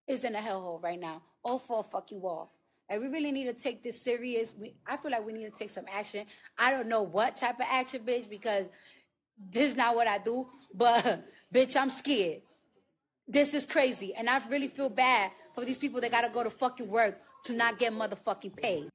is 0.08 0.24
in 0.24 0.36
a 0.36 0.40
hellhole 0.40 0.82
right 0.82 1.00
now. 1.00 1.22
All 1.44 1.60
for 1.60 1.84
fuck 1.84 2.12
you 2.12 2.26
all. 2.26 2.52
And 2.90 3.02
we 3.02 3.08
really 3.08 3.32
need 3.32 3.46
to 3.46 3.54
take 3.54 3.84
this 3.84 4.02
serious. 4.02 4.54
We, 4.60 4.76
I 4.88 4.98
feel 4.98 5.12
like 5.12 5.26
we 5.26 5.34
need 5.34 5.46
to 5.46 5.52
take 5.52 5.72
some 5.72 5.86
action. 5.92 6.26
I 6.58 6.72
don't 6.72 6.88
know 6.88 7.02
what 7.02 7.38
type 7.38 7.60
of 7.60 7.66
action, 7.70 8.02
bitch, 8.06 8.30
because 8.30 8.66
this 9.52 9.72
is 9.72 9.76
not 9.76 9.96
what 9.96 10.08
I 10.08 10.20
do. 10.20 10.48
But 10.78 11.26
bitch, 11.56 11.76
I'm 11.78 11.90
scared. 11.90 12.42
This 13.28 13.54
is 13.54 13.66
crazy, 13.66 14.14
and 14.14 14.30
I 14.30 14.42
really 14.50 14.68
feel 14.68 14.90
bad 14.90 15.32
for 15.56 15.64
these 15.66 15.80
people 15.80 16.02
that 16.02 16.12
gotta 16.12 16.30
go 16.30 16.44
to 16.44 16.50
fucking 16.50 16.88
work 16.88 17.18
to 17.46 17.54
not 17.54 17.80
get 17.80 17.94
motherfucking 17.94 18.56
paid. 18.58 18.90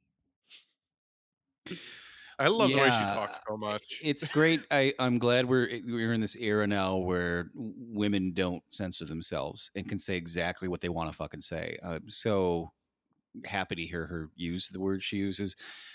I 2.38 2.48
love 2.48 2.70
the 2.70 2.78
way 2.78 2.90
she 2.90 3.04
talks 3.04 3.40
so 3.48 3.56
much. 3.56 3.82
It's 4.02 4.24
great. 4.24 4.62
I, 4.70 4.94
I'm 4.98 5.18
glad 5.18 5.46
we're 5.46 5.68
we're 5.86 6.12
in 6.12 6.20
this 6.20 6.36
era 6.36 6.66
now 6.66 6.96
where 6.96 7.50
women 7.54 8.32
don't 8.32 8.62
censor 8.68 9.04
themselves 9.04 9.70
and 9.74 9.88
can 9.88 9.98
say 9.98 10.16
exactly 10.16 10.68
what 10.68 10.80
they 10.80 10.88
want 10.88 11.10
to 11.10 11.16
fucking 11.16 11.40
say. 11.40 11.78
I'm 11.82 12.08
so 12.08 12.72
happy 13.44 13.76
to 13.76 13.82
hear 13.82 14.06
her 14.06 14.30
use 14.36 14.68
the 14.68 14.80
word 14.80 15.02
she 15.02 15.16
uses. 15.16 15.54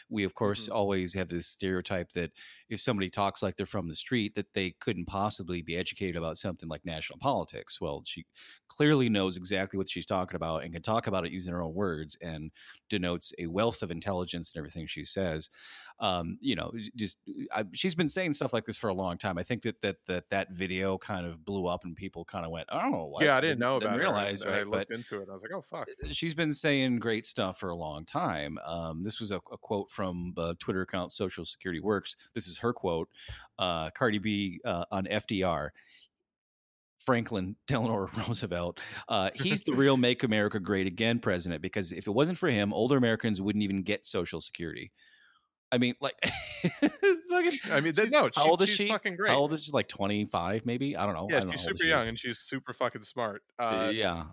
We 0.09 0.23
of 0.23 0.33
course 0.35 0.67
Mhm. 0.67 0.75
always 0.75 1.13
have 1.13 1.29
this 1.29 1.47
stereotype 1.47 2.11
that 2.11 2.31
if 2.69 2.81
somebody 2.81 3.09
talks 3.09 3.43
like 3.43 3.55
they're 3.55 3.65
from 3.65 3.87
the 3.87 3.95
street, 3.95 4.35
that 4.35 4.53
they 4.53 4.71
couldn't 4.79 5.05
possibly 5.05 5.61
be 5.61 5.77
educated 5.77 6.15
about 6.15 6.37
something 6.37 6.69
like 6.69 6.85
national 6.85 7.19
politics. 7.19 7.79
Well, 7.79 8.03
she 8.05 8.25
clearly 8.67 9.09
knows 9.09 9.37
exactly 9.37 9.77
what 9.77 9.89
she's 9.89 10.05
talking 10.05 10.35
about 10.35 10.63
and 10.63 10.73
can 10.73 10.81
talk 10.81 11.07
about 11.07 11.25
it 11.25 11.31
using 11.31 11.53
her 11.53 11.61
own 11.61 11.73
words 11.73 12.17
and 12.21 12.51
denotes 12.89 13.33
a 13.39 13.47
wealth 13.47 13.81
of 13.83 13.91
intelligence 13.91 14.51
in 14.53 14.59
everything 14.59 14.87
she 14.87 15.05
says 15.05 15.49
um, 15.99 16.37
you 16.41 16.55
know, 16.55 16.73
just 16.95 17.19
I, 17.53 17.63
she's 17.73 17.95
been 17.95 18.09
saying 18.09 18.33
stuff 18.33 18.51
like 18.51 18.65
this 18.65 18.75
for 18.75 18.89
a 18.89 18.93
long 18.93 19.17
time. 19.17 19.37
I 19.37 19.43
think 19.43 19.61
that 19.63 19.81
that 19.81 19.97
that 20.07 20.29
that 20.29 20.51
video 20.51 20.97
kind 20.97 21.25
of 21.25 21.45
blew 21.45 21.67
up 21.67 21.85
and 21.85 21.95
people 21.95 22.25
kind 22.25 22.45
of 22.45 22.51
went, 22.51 22.67
"Oh, 22.69 23.13
yeah, 23.21 23.37
I 23.37 23.41
didn't 23.41 23.59
know 23.59 23.79
didn't 23.79 23.93
about 23.93 23.99
realize, 23.99 24.41
it. 24.41 24.47
I 24.47 24.51
right?" 24.51 24.65
But 24.69 24.79
looked 24.79 24.91
into 24.91 25.21
it. 25.21 25.29
I 25.29 25.33
was 25.33 25.41
like, 25.41 25.51
oh 25.53 25.61
fuck. 25.61 25.87
she's 26.11 26.33
been 26.33 26.53
saying 26.53 26.97
great 26.97 27.25
stuff 27.25 27.59
for 27.59 27.69
a 27.69 27.75
long 27.75 28.03
time. 28.03 28.57
Um, 28.65 29.03
this 29.03 29.21
was 29.21 29.31
a, 29.31 29.37
a 29.51 29.57
quote 29.57 29.89
from 29.89 30.33
the 30.35 30.55
Twitter 30.55 30.81
account 30.81 31.13
Social 31.13 31.45
Security 31.45 31.79
Works. 31.79 32.17
This 32.33 32.47
is 32.47 32.54
her 32.59 32.73
quote. 32.73 33.09
Uh, 33.57 33.89
Cardi 33.91 34.19
B 34.19 34.59
uh, 34.65 34.85
on 34.91 35.05
FDR. 35.05 35.69
Franklin 37.05 37.55
Delano 37.67 38.07
Roosevelt. 38.27 38.79
Uh, 39.07 39.29
he's 39.35 39.61
the 39.61 39.73
real 39.73 39.95
"Make 39.95 40.23
America 40.23 40.59
Great 40.59 40.87
Again" 40.87 41.19
president 41.19 41.61
because 41.61 41.91
if 41.91 42.07
it 42.07 42.11
wasn't 42.11 42.37
for 42.37 42.49
him, 42.49 42.73
older 42.73 42.97
Americans 42.97 43.39
wouldn't 43.39 43.63
even 43.63 43.83
get 43.83 44.05
Social 44.05 44.41
Security. 44.41 44.91
I 45.71 45.77
mean, 45.77 45.95
like, 45.99 46.15
fucking- 46.63 47.59
I 47.71 47.79
mean, 47.81 47.93
no, 48.09 48.29
how 48.35 48.49
old 48.49 48.61
is 48.61 48.69
she's 48.69 48.77
she? 48.77 48.87
fucking 48.87 49.15
great. 49.15 49.31
How 49.31 49.37
old 49.39 49.53
is 49.53 49.63
she? 49.65 49.71
Like 49.71 49.87
twenty 49.87 50.25
five, 50.25 50.65
maybe? 50.65 50.95
I 50.95 51.05
don't 51.05 51.15
know. 51.15 51.27
I 51.29 51.33
Yeah, 51.33 51.39
don't 51.41 51.51
she's 51.51 51.61
old 51.61 51.69
super 51.77 51.83
she 51.83 51.89
young 51.89 52.01
is. 52.01 52.07
and 52.07 52.19
she's 52.19 52.39
super 52.39 52.73
fucking 52.73 53.01
smart. 53.01 53.41
Uh, 53.59 53.63
Uh, 53.87 53.91
yeah, 53.93 54.23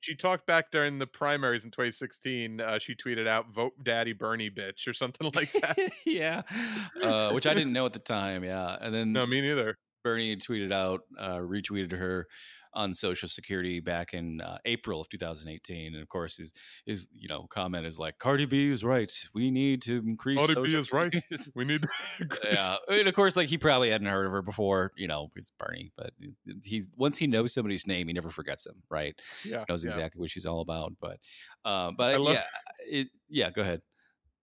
she 0.00 0.14
talked 0.14 0.46
back 0.46 0.70
during 0.70 0.98
the 0.98 1.06
primaries 1.06 1.64
in 1.64 1.70
2016. 1.70 2.60
Uh, 2.60 2.78
she 2.78 2.94
tweeted 2.94 3.26
out 3.26 3.52
"Vote 3.52 3.72
Daddy 3.82 4.12
Bernie, 4.12 4.50
bitch" 4.50 4.86
or 4.88 4.92
something 4.94 5.30
like 5.34 5.52
that. 5.52 5.78
yeah, 6.06 6.42
uh, 7.02 7.30
which 7.32 7.46
I 7.46 7.54
didn't 7.54 7.72
know 7.72 7.86
at 7.86 7.92
the 7.92 7.98
time. 7.98 8.44
Yeah, 8.44 8.76
and 8.80 8.94
then 8.94 9.12
no, 9.12 9.26
me 9.26 9.40
neither. 9.40 9.76
Bernie 10.04 10.36
tweeted 10.36 10.70
out, 10.72 11.00
uh, 11.18 11.38
retweeted 11.38 11.90
her 11.92 12.28
on 12.76 12.92
Social 12.94 13.28
Security 13.28 13.80
back 13.80 14.12
in 14.12 14.40
uh, 14.40 14.58
April 14.66 15.00
of 15.00 15.08
2018, 15.08 15.94
and 15.94 16.02
of 16.02 16.08
course 16.08 16.36
his 16.36 16.52
his 16.84 17.08
you 17.16 17.26
know 17.26 17.46
comment 17.48 17.86
is 17.86 17.98
like 17.98 18.18
Cardi 18.18 18.44
B 18.44 18.70
is 18.70 18.84
right. 18.84 19.10
We 19.34 19.50
need 19.50 19.82
to 19.82 19.96
increase. 20.06 20.38
Cardi 20.38 20.54
B 20.54 20.60
social 20.60 20.80
is 20.80 20.92
right. 20.92 21.14
We 21.54 21.64
need. 21.64 21.86
yeah, 22.44 22.76
I 22.88 22.98
mean, 22.98 23.08
of 23.08 23.14
course, 23.14 23.34
like 23.34 23.48
he 23.48 23.58
probably 23.58 23.90
hadn't 23.90 24.06
heard 24.06 24.26
of 24.26 24.32
her 24.32 24.42
before. 24.42 24.92
You 24.96 25.08
know, 25.08 25.30
it's 25.34 25.50
Bernie, 25.50 25.90
but 25.96 26.10
he's 26.62 26.88
once 26.96 27.16
he 27.16 27.26
knows 27.26 27.52
somebody's 27.52 27.86
name, 27.86 28.06
he 28.08 28.12
never 28.12 28.30
forgets 28.30 28.64
them. 28.64 28.82
Right? 28.90 29.18
yeah, 29.44 29.64
knows 29.68 29.82
yeah. 29.82 29.88
exactly 29.88 30.20
what 30.20 30.30
she's 30.30 30.46
all 30.46 30.60
about. 30.60 30.92
But, 31.00 31.18
uh, 31.64 31.92
but 31.96 32.14
I 32.14 32.16
love- 32.18 32.34
yeah, 32.34 33.00
it, 33.00 33.08
yeah. 33.28 33.50
Go 33.50 33.62
ahead. 33.62 33.80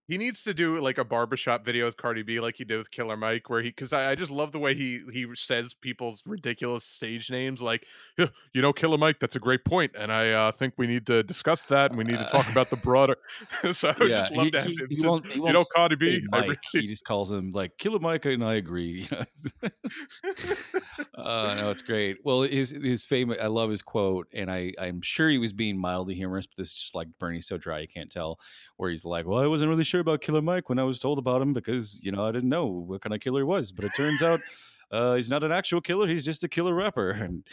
He 0.05 0.17
needs 0.17 0.43
to 0.43 0.53
do 0.53 0.79
like 0.79 0.97
a 0.97 1.05
barbershop 1.05 1.63
video 1.63 1.85
with 1.85 1.95
Cardi 1.95 2.23
B, 2.23 2.41
like 2.41 2.55
he 2.57 2.65
did 2.65 2.77
with 2.77 2.91
Killer 2.91 3.15
Mike, 3.15 3.49
where 3.49 3.61
he 3.61 3.69
because 3.69 3.93
I, 3.93 4.11
I 4.11 4.15
just 4.15 4.31
love 4.31 4.51
the 4.51 4.59
way 4.59 4.75
he 4.75 4.99
he 5.13 5.25
says 5.35 5.73
people's 5.73 6.21
ridiculous 6.25 6.83
stage 6.83 7.31
names, 7.31 7.61
like 7.61 7.85
"Yeah, 8.17 8.27
you 8.53 8.61
know 8.61 8.73
Killer 8.73 8.97
Mike. 8.97 9.19
That's 9.19 9.37
a 9.37 9.39
great 9.39 9.63
point, 9.63 9.93
and 9.97 10.11
I 10.11 10.31
uh, 10.31 10.51
think 10.51 10.73
we 10.77 10.87
need 10.87 11.05
to 11.07 11.23
discuss 11.23 11.63
that, 11.65 11.91
and 11.91 11.97
we 11.97 12.03
need 12.03 12.19
to 12.19 12.25
talk 12.25 12.49
about 12.51 12.69
the 12.69 12.75
broader. 12.83 13.15
so 13.71 13.89
I 13.91 13.95
would 13.97 14.09
yeah, 14.09 14.19
just 14.19 14.33
love 14.33 14.45
he, 14.45 14.51
to 14.51 14.57
have 14.61 14.67
he- 14.67 14.73
him. 14.75 14.87
he 14.89 14.95
to- 14.97 15.07
won't, 15.07 15.35
you 15.35 15.53
know 15.53 15.63
Cardi 15.73 15.95
B. 15.95 16.21
Mike. 16.31 16.43
really, 16.43 16.57
He 16.73 16.87
just 16.87 17.05
calls 17.05 17.31
him 17.31 17.53
like 17.53 17.77
Killer 17.77 17.99
Mike, 17.99 18.25
and 18.25 18.43
I 18.43 18.55
agree. 18.55 19.07
You 19.09 19.17
know? 19.63 19.69
uh, 21.17 21.55
no, 21.55 21.71
it's 21.71 21.81
great. 21.81 22.17
Well, 22.23 22.41
his 22.41 22.71
his 22.71 23.05
famous. 23.05 23.37
I 23.41 23.47
love 23.47 23.69
his 23.69 23.81
quote, 23.81 24.27
and 24.33 24.51
I 24.51 24.73
I'm 24.77 25.01
sure 25.01 25.29
he 25.29 25.37
was 25.37 25.53
being 25.53 25.77
mildly 25.77 26.15
humorous, 26.15 26.45
but 26.45 26.57
this 26.57 26.69
is 26.69 26.75
just 26.75 26.95
like 26.95 27.07
Bernie's 27.19 27.47
so 27.47 27.57
dry 27.57 27.79
you 27.79 27.87
can't 27.87 28.11
tell. 28.11 28.39
Where 28.77 28.89
he's 28.91 29.05
like, 29.05 29.25
"Well, 29.25 29.39
I 29.39 29.47
wasn't 29.47 29.69
really 29.69 29.83
sure 29.93 30.01
about 30.01 30.21
Killer 30.21 30.41
Mike 30.41 30.69
when 30.69 30.79
I 30.79 30.83
was 30.83 30.99
told 30.99 31.19
about 31.19 31.41
him 31.41 31.53
because 31.53 31.99
you 32.01 32.11
know 32.11 32.25
I 32.25 32.31
didn't 32.31 32.49
know 32.49 32.65
what 32.65 33.01
kind 33.01 33.13
of 33.13 33.19
killer 33.19 33.41
he 33.41 33.43
was, 33.43 33.71
but 33.71 33.85
it 33.85 33.91
turns 33.95 34.23
out." 34.23 34.41
uh, 34.93 35.15
he's 35.15 35.29
not 35.29 35.43
an 35.43 35.51
actual 35.51 35.81
killer. 35.81 36.05
He's 36.07 36.23
just 36.23 36.43
a 36.43 36.47
killer 36.47 36.73
rapper. 36.73 37.11
And 37.23 37.43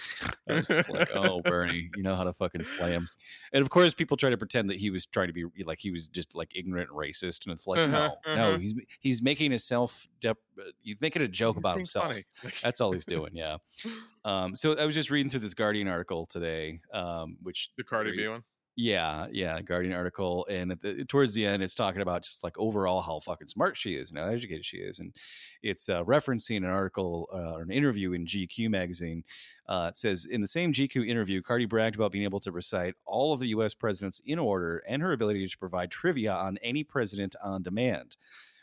I 0.48 0.54
was 0.54 0.88
like, 0.88 1.08
oh, 1.14 1.40
Bernie, 1.44 1.90
you 1.96 2.02
know 2.02 2.14
how 2.14 2.24
to 2.24 2.32
fucking 2.32 2.64
slay 2.64 2.90
him. 2.90 3.08
And 3.52 3.62
of 3.62 3.70
course, 3.70 3.94
people 3.94 4.16
try 4.16 4.28
to 4.30 4.36
pretend 4.36 4.68
that 4.68 4.76
he 4.76 4.90
was 4.90 5.06
trying 5.06 5.28
to 5.28 5.32
be 5.32 5.44
like 5.64 5.78
he 5.78 5.90
was 5.90 6.08
just 6.08 6.34
like 6.34 6.54
ignorant 6.54 6.90
and 6.90 6.98
racist. 6.98 7.46
And 7.46 7.52
it's 7.52 7.66
like, 7.66 7.78
Uh-huh, 7.78 8.10
no, 8.26 8.34
no, 8.34 8.48
uh-huh. 8.50 8.58
he's 8.58 8.74
he's 8.98 9.22
making 9.22 9.52
himself. 9.52 10.08
Dep- 10.20 10.38
he's 10.82 11.00
making 11.00 11.22
a 11.22 11.28
joke 11.28 11.56
about 11.56 11.76
himself. 11.76 12.16
That's 12.62 12.80
all 12.80 12.92
he's 12.92 13.06
doing. 13.06 13.30
Yeah. 13.34 13.56
Um, 14.22 14.54
so 14.54 14.76
I 14.76 14.84
was 14.84 14.94
just 14.94 15.08
reading 15.08 15.30
through 15.30 15.40
this 15.40 15.54
Guardian 15.54 15.88
article 15.88 16.26
today, 16.26 16.80
um, 16.92 17.38
which 17.42 17.70
the 17.78 17.82
Cardi 17.82 18.14
B 18.14 18.28
one. 18.28 18.42
Yeah, 18.80 19.26
yeah, 19.30 19.60
Guardian 19.60 19.92
article, 19.92 20.46
and 20.48 20.72
at 20.72 20.80
the, 20.80 21.04
towards 21.04 21.34
the 21.34 21.44
end, 21.44 21.62
it's 21.62 21.74
talking 21.74 22.00
about 22.00 22.22
just 22.22 22.42
like 22.42 22.58
overall 22.58 23.02
how 23.02 23.20
fucking 23.20 23.48
smart 23.48 23.76
she 23.76 23.94
is 23.94 24.08
and 24.08 24.18
how 24.18 24.24
educated 24.24 24.64
she 24.64 24.78
is, 24.78 25.00
and 25.00 25.14
it's 25.62 25.90
uh, 25.90 26.02
referencing 26.04 26.56
an 26.56 26.64
article 26.64 27.28
uh, 27.30 27.56
or 27.56 27.60
an 27.62 27.70
interview 27.70 28.12
in 28.12 28.24
GQ 28.24 28.70
magazine. 28.70 29.22
Uh, 29.68 29.88
it 29.90 29.98
says 29.98 30.24
in 30.24 30.40
the 30.40 30.46
same 30.46 30.72
GQ 30.72 31.06
interview, 31.06 31.42
Cardi 31.42 31.66
bragged 31.66 31.96
about 31.96 32.10
being 32.10 32.24
able 32.24 32.40
to 32.40 32.50
recite 32.50 32.94
all 33.04 33.34
of 33.34 33.40
the 33.40 33.48
U.S. 33.48 33.74
presidents 33.74 34.22
in 34.24 34.38
order 34.38 34.82
and 34.88 35.02
her 35.02 35.12
ability 35.12 35.46
to 35.46 35.58
provide 35.58 35.90
trivia 35.90 36.32
on 36.32 36.56
any 36.62 36.82
president 36.82 37.36
on 37.44 37.62
demand. 37.62 38.16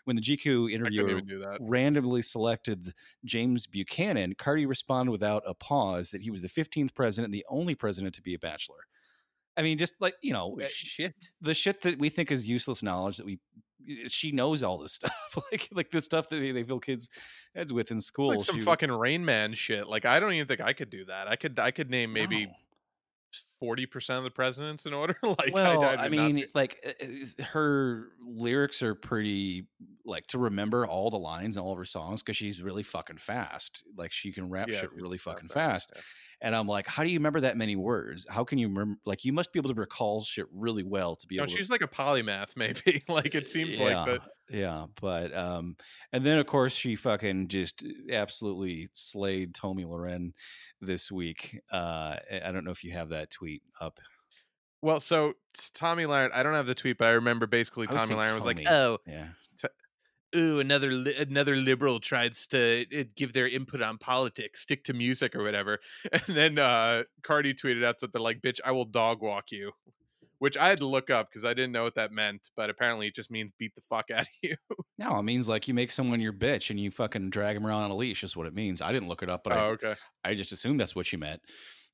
When 0.06 0.16
the 0.16 0.22
GQ 0.22 0.72
interviewer 0.72 1.10
even 1.10 1.28
do 1.28 1.40
that. 1.40 1.58
randomly 1.60 2.24
selected 2.24 2.94
James 3.24 3.68
Buchanan, 3.68 4.34
Cardi 4.34 4.66
responded 4.66 5.12
without 5.12 5.44
a 5.46 5.54
pause 5.54 6.10
that 6.10 6.22
he 6.22 6.32
was 6.32 6.42
the 6.42 6.48
15th 6.48 6.96
president 6.96 7.26
and 7.26 7.34
the 7.34 7.46
only 7.50 7.76
president 7.76 8.16
to 8.16 8.22
be 8.24 8.34
a 8.34 8.40
bachelor. 8.40 8.88
I 9.58 9.64
mean, 9.64 9.78
just 9.78 9.96
like, 10.00 10.14
you 10.22 10.34
know, 10.34 10.58
eh, 10.62 10.68
shit. 10.70 11.16
the 11.42 11.54
shit 11.54 11.82
that 11.82 11.98
we 12.00 12.10
think 12.10 12.32
is 12.32 12.48
useless 12.48 12.84
knowledge 12.84 13.18
that 13.18 13.26
we 13.26 13.40
she 14.08 14.32
knows 14.32 14.64
all 14.64 14.78
this 14.78 14.94
stuff 15.00 15.38
like 15.52 15.68
like 15.72 15.90
the 15.92 16.02
stuff 16.02 16.28
that 16.30 16.40
they 16.40 16.64
fill 16.64 16.80
kids 16.80 17.10
heads 17.56 17.72
with 17.72 17.90
in 17.90 18.02
school 18.02 18.32
It's 18.32 18.42
like 18.42 18.46
some 18.48 18.60
She- 18.60 18.66
fucking 18.66 18.92
Rain 18.92 19.24
Man 19.26 19.54
shit. 19.54 19.88
Like 19.88 20.06
I 20.06 20.20
don't 20.20 20.34
even 20.34 20.48
think 20.48 20.62
I 20.62 20.74
could 20.74 20.90
do 20.90 21.06
that. 21.06 21.28
I 21.28 21.36
could 21.36 21.58
I 21.58 21.72
could 21.72 21.90
name 21.90 22.14
maybe 22.14 22.46
No. 22.46 22.52
Forty 23.60 23.86
percent 23.86 24.20
of 24.20 24.24
the 24.24 24.32
presidents 24.32 24.86
in 24.86 24.94
order. 24.94 25.18
like 25.24 25.54
well, 25.54 25.84
I, 25.84 25.96
I, 25.96 26.06
I, 26.06 26.10
did 26.10 26.18
not 26.18 26.32
mean, 26.32 26.46
like 26.54 26.80
uh, 26.86 27.06
uh, 27.06 27.44
her 27.46 28.10
lyrics 28.22 28.82
are 28.84 28.96
pretty 28.96 29.66
like 30.06 30.28
to 30.28 30.38
remember 30.38 30.86
all 30.86 31.10
the 31.10 31.18
lines 31.18 31.58
in 31.58 31.64
all 31.64 31.72
of 31.74 31.78
her 31.78 31.86
songs 31.86 32.24
because 32.24 32.38
she's 32.38 32.62
really 32.62 32.84
fucking 32.84 33.18
fast. 33.18 33.84
Like 33.98 34.12
she 34.12 34.32
can 34.32 34.50
rap 34.50 34.70
Yeah, 34.70 34.80
shit 34.82 34.94
really 34.94 35.18
fucking 35.18 35.50
fast. 35.50 35.92
yeah. 35.96 36.02
And 36.40 36.56
I'm 36.56 36.68
like, 36.68 36.88
how 36.88 37.04
do 37.04 37.10
you 37.10 37.18
remember 37.18 37.42
that 37.42 37.58
many 37.58 37.76
words? 37.76 38.28
How 38.30 38.44
can 38.44 38.60
you 38.60 38.68
remember? 38.68 39.00
Like, 39.06 39.26
you 39.26 39.34
must 39.34 39.52
be 39.52 39.60
able 39.60 39.74
to 39.74 39.80
recall 39.80 40.24
shit 40.24 40.46
really 40.54 40.84
well 40.84 41.16
to 41.16 41.26
be 41.26 41.38
No, 41.38 41.44
able. 41.44 41.52
to 41.52 41.58
she's 41.58 41.72
like 41.72 41.82
a 41.82 41.88
polymath, 41.88 42.50
maybe. 42.56 43.04
like 43.08 43.34
it 43.34 43.50
seems 43.50 43.80
like 43.80 44.06
that. 44.06 44.22
Yeah, 44.50 44.86
but 45.02 45.36
um, 45.36 45.76
and 46.14 46.26
then 46.26 46.38
of 46.38 46.48
course 46.48 46.74
she 46.74 46.96
fucking 46.96 47.50
just 47.50 47.84
absolutely 48.10 48.88
slayed 48.94 49.54
Tomi 49.54 49.84
Lahren 49.84 50.32
this 50.80 51.12
week. 51.12 51.60
Uh, 51.72 52.16
I 52.46 52.52
don't 52.54 52.64
know 52.64 52.72
if 52.72 52.84
you 52.84 52.92
have 52.92 53.10
that 53.10 53.30
tweet 53.30 53.47
up. 53.82 54.00
Well, 54.82 55.00
so 55.00 55.34
Tomi 55.74 56.04
Lahren, 56.06 56.30
I 56.34 56.44
don't 56.44 56.54
have 56.54 56.68
the 56.68 56.76
tweet, 56.76 56.98
but 56.98 57.08
I 57.08 57.12
remember 57.12 57.48
basically 57.48 57.88
I 57.90 57.96
Tomi 57.98 58.16
Lahren 58.20 58.36
was 58.36 58.46
like, 58.46 58.68
"Oh, 58.70 59.00
Yeah, 59.08 59.30
ooh, 60.36 60.60
another 60.60 60.92
li- 60.92 61.16
another 61.16 61.56
liberal 61.56 62.00
tries 62.00 62.46
to 62.48 62.86
uh, 62.96 63.04
give 63.16 63.34
their 63.34 63.48
input 63.48 63.82
on 63.82 63.98
politics, 63.98 64.62
stick 64.62 64.84
to 64.86 64.94
music 64.94 65.36
or 65.36 65.44
whatever." 65.44 65.80
And 66.12 66.22
then 66.28 66.60
uh 66.60 67.04
Cardi 67.24 67.54
tweeted 67.54 67.84
out 67.84 68.00
something 68.00 68.22
like, 68.22 68.42
"Bitch, 68.42 68.60
I 68.64 68.72
will 68.72 68.86
dog 68.86 69.22
walk 69.22 69.52
you." 69.52 69.72
Which 70.40 70.56
I 70.56 70.70
had 70.70 70.78
to 70.78 70.86
look 70.86 71.10
up 71.10 71.30
because 71.32 71.44
I 71.44 71.56
didn't 71.56 71.72
know 71.72 71.82
what 71.82 71.96
that 71.96 72.12
meant, 72.12 72.52
but 72.56 72.70
apparently 72.70 73.08
it 73.08 73.16
just 73.16 73.32
means 73.32 73.52
beat 73.58 73.74
the 73.74 73.82
fuck 73.82 74.12
out 74.12 74.22
of 74.22 74.28
you. 74.44 74.56
no, 75.00 75.18
it 75.18 75.24
means 75.24 75.50
like 75.50 75.68
you 75.68 75.74
make 75.74 75.90
someone 75.90 76.22
your 76.22 76.32
bitch 76.32 76.70
and 76.70 76.80
you 76.80 76.92
fucking 76.92 77.32
drag 77.32 77.56
them 77.56 77.66
around 77.66 77.86
on 77.86 77.90
a 77.90 77.96
leash. 77.96 78.24
Is 78.24 78.38
what 78.38 78.46
it 78.46 78.54
means. 78.54 78.80
I 78.80 78.92
didn't 78.92 79.08
look 79.10 79.24
it 79.24 79.30
up, 79.30 79.44
but 79.44 79.54
oh, 79.54 79.56
I, 79.56 79.66
okay. 79.70 79.96
I 80.24 80.36
just 80.36 80.52
assumed 80.52 80.80
that's 80.80 80.96
what 80.96 81.08
she 81.08 81.18
meant. 81.18 81.42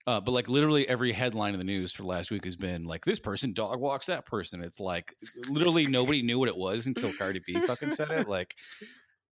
Uh, 0.05 0.19
but 0.19 0.31
like 0.33 0.49
literally 0.49 0.87
every 0.89 1.13
headline 1.13 1.53
in 1.53 1.59
the 1.59 1.63
news 1.63 1.93
for 1.93 2.01
the 2.01 2.07
last 2.07 2.29
week 2.29 2.43
has 2.43 2.55
been 2.57 2.83
like 2.83 3.05
this 3.05 3.19
person 3.19 3.53
dog 3.53 3.79
walks 3.79 4.07
that 4.07 4.25
person. 4.25 4.61
It's 4.61 4.79
like 4.79 5.15
literally 5.47 5.87
nobody 5.87 6.21
knew 6.21 6.37
what 6.39 6.49
it 6.49 6.57
was 6.57 6.87
until 6.87 7.13
Cardi 7.13 7.41
B 7.47 7.53
fucking 7.61 7.89
said 7.89 8.11
it. 8.11 8.27
Like, 8.27 8.53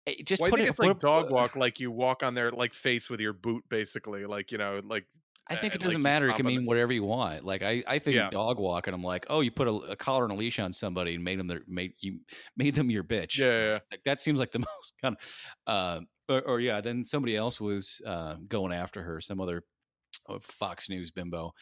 eh, 0.09 0.15
just 0.25 0.41
Well, 0.43 0.49
I 0.49 0.51
put 0.51 0.57
think 0.59 0.69
it. 0.69 0.71
it's 0.71 0.79
like 0.81 0.91
a- 0.97 0.99
dog 0.99 1.31
walk, 1.31 1.55
like 1.55 1.79
you 1.79 1.91
walk 1.93 2.23
on 2.25 2.35
their 2.35 2.51
like 2.51 2.75
face 2.75 3.09
with 3.09 3.21
your 3.21 3.33
boot, 3.33 3.63
basically. 3.69 4.27
Like 4.27 4.51
you 4.51 4.59
know, 4.59 4.81
like 4.85 5.05
I 5.49 5.55
think 5.55 5.75
uh, 5.75 5.77
it 5.77 5.81
doesn't 5.83 6.03
like 6.03 6.13
matter. 6.13 6.29
It 6.31 6.35
can 6.35 6.47
mean 6.47 6.65
whatever 6.67 6.93
you 6.93 7.05
want. 7.05 7.45
Like 7.45 7.63
I, 7.63 7.85
I 7.87 8.01
think 8.01 8.17
Yeah. 8.17 8.29
dog 8.31 8.59
walk, 8.59 8.89
and 8.89 8.95
I'm 8.97 9.05
like, 9.05 9.27
oh, 9.31 9.43
you 9.43 9.53
put 9.53 9.69
a, 9.69 9.73
a 9.73 9.95
collar 9.95 10.25
and 10.25 10.33
a 10.33 10.37
leash 10.37 10.59
on 10.59 10.73
somebody 10.73 11.15
and 11.15 11.23
made 11.23 11.39
them 11.39 11.47
their 11.47 11.61
made 11.69 11.93
you 12.01 12.19
made 12.57 12.75
them 12.75 12.91
your 12.91 13.05
bitch. 13.05 13.39
Yeah, 13.39 13.47
yeah. 13.75 13.79
Like 13.93 14.03
that 14.05 14.21
seems 14.21 14.41
like 14.41 14.51
the 14.51 14.59
most 14.79 14.95
kind 15.01 15.17
of, 15.17 15.73
uh, 15.73 16.01
or, 16.29 16.43
or 16.43 16.61
yeah. 16.61 16.81
Then 16.81 17.05
somebody 17.05 17.37
else 17.37 17.61
was 17.61 18.03
uh, 18.05 18.35
going 18.49 18.73
after 18.73 19.01
her. 19.05 19.21
Some 19.21 19.41
other 19.41 19.63
Fox 20.41 20.89
News 20.89 21.11
bimbo 21.11 21.53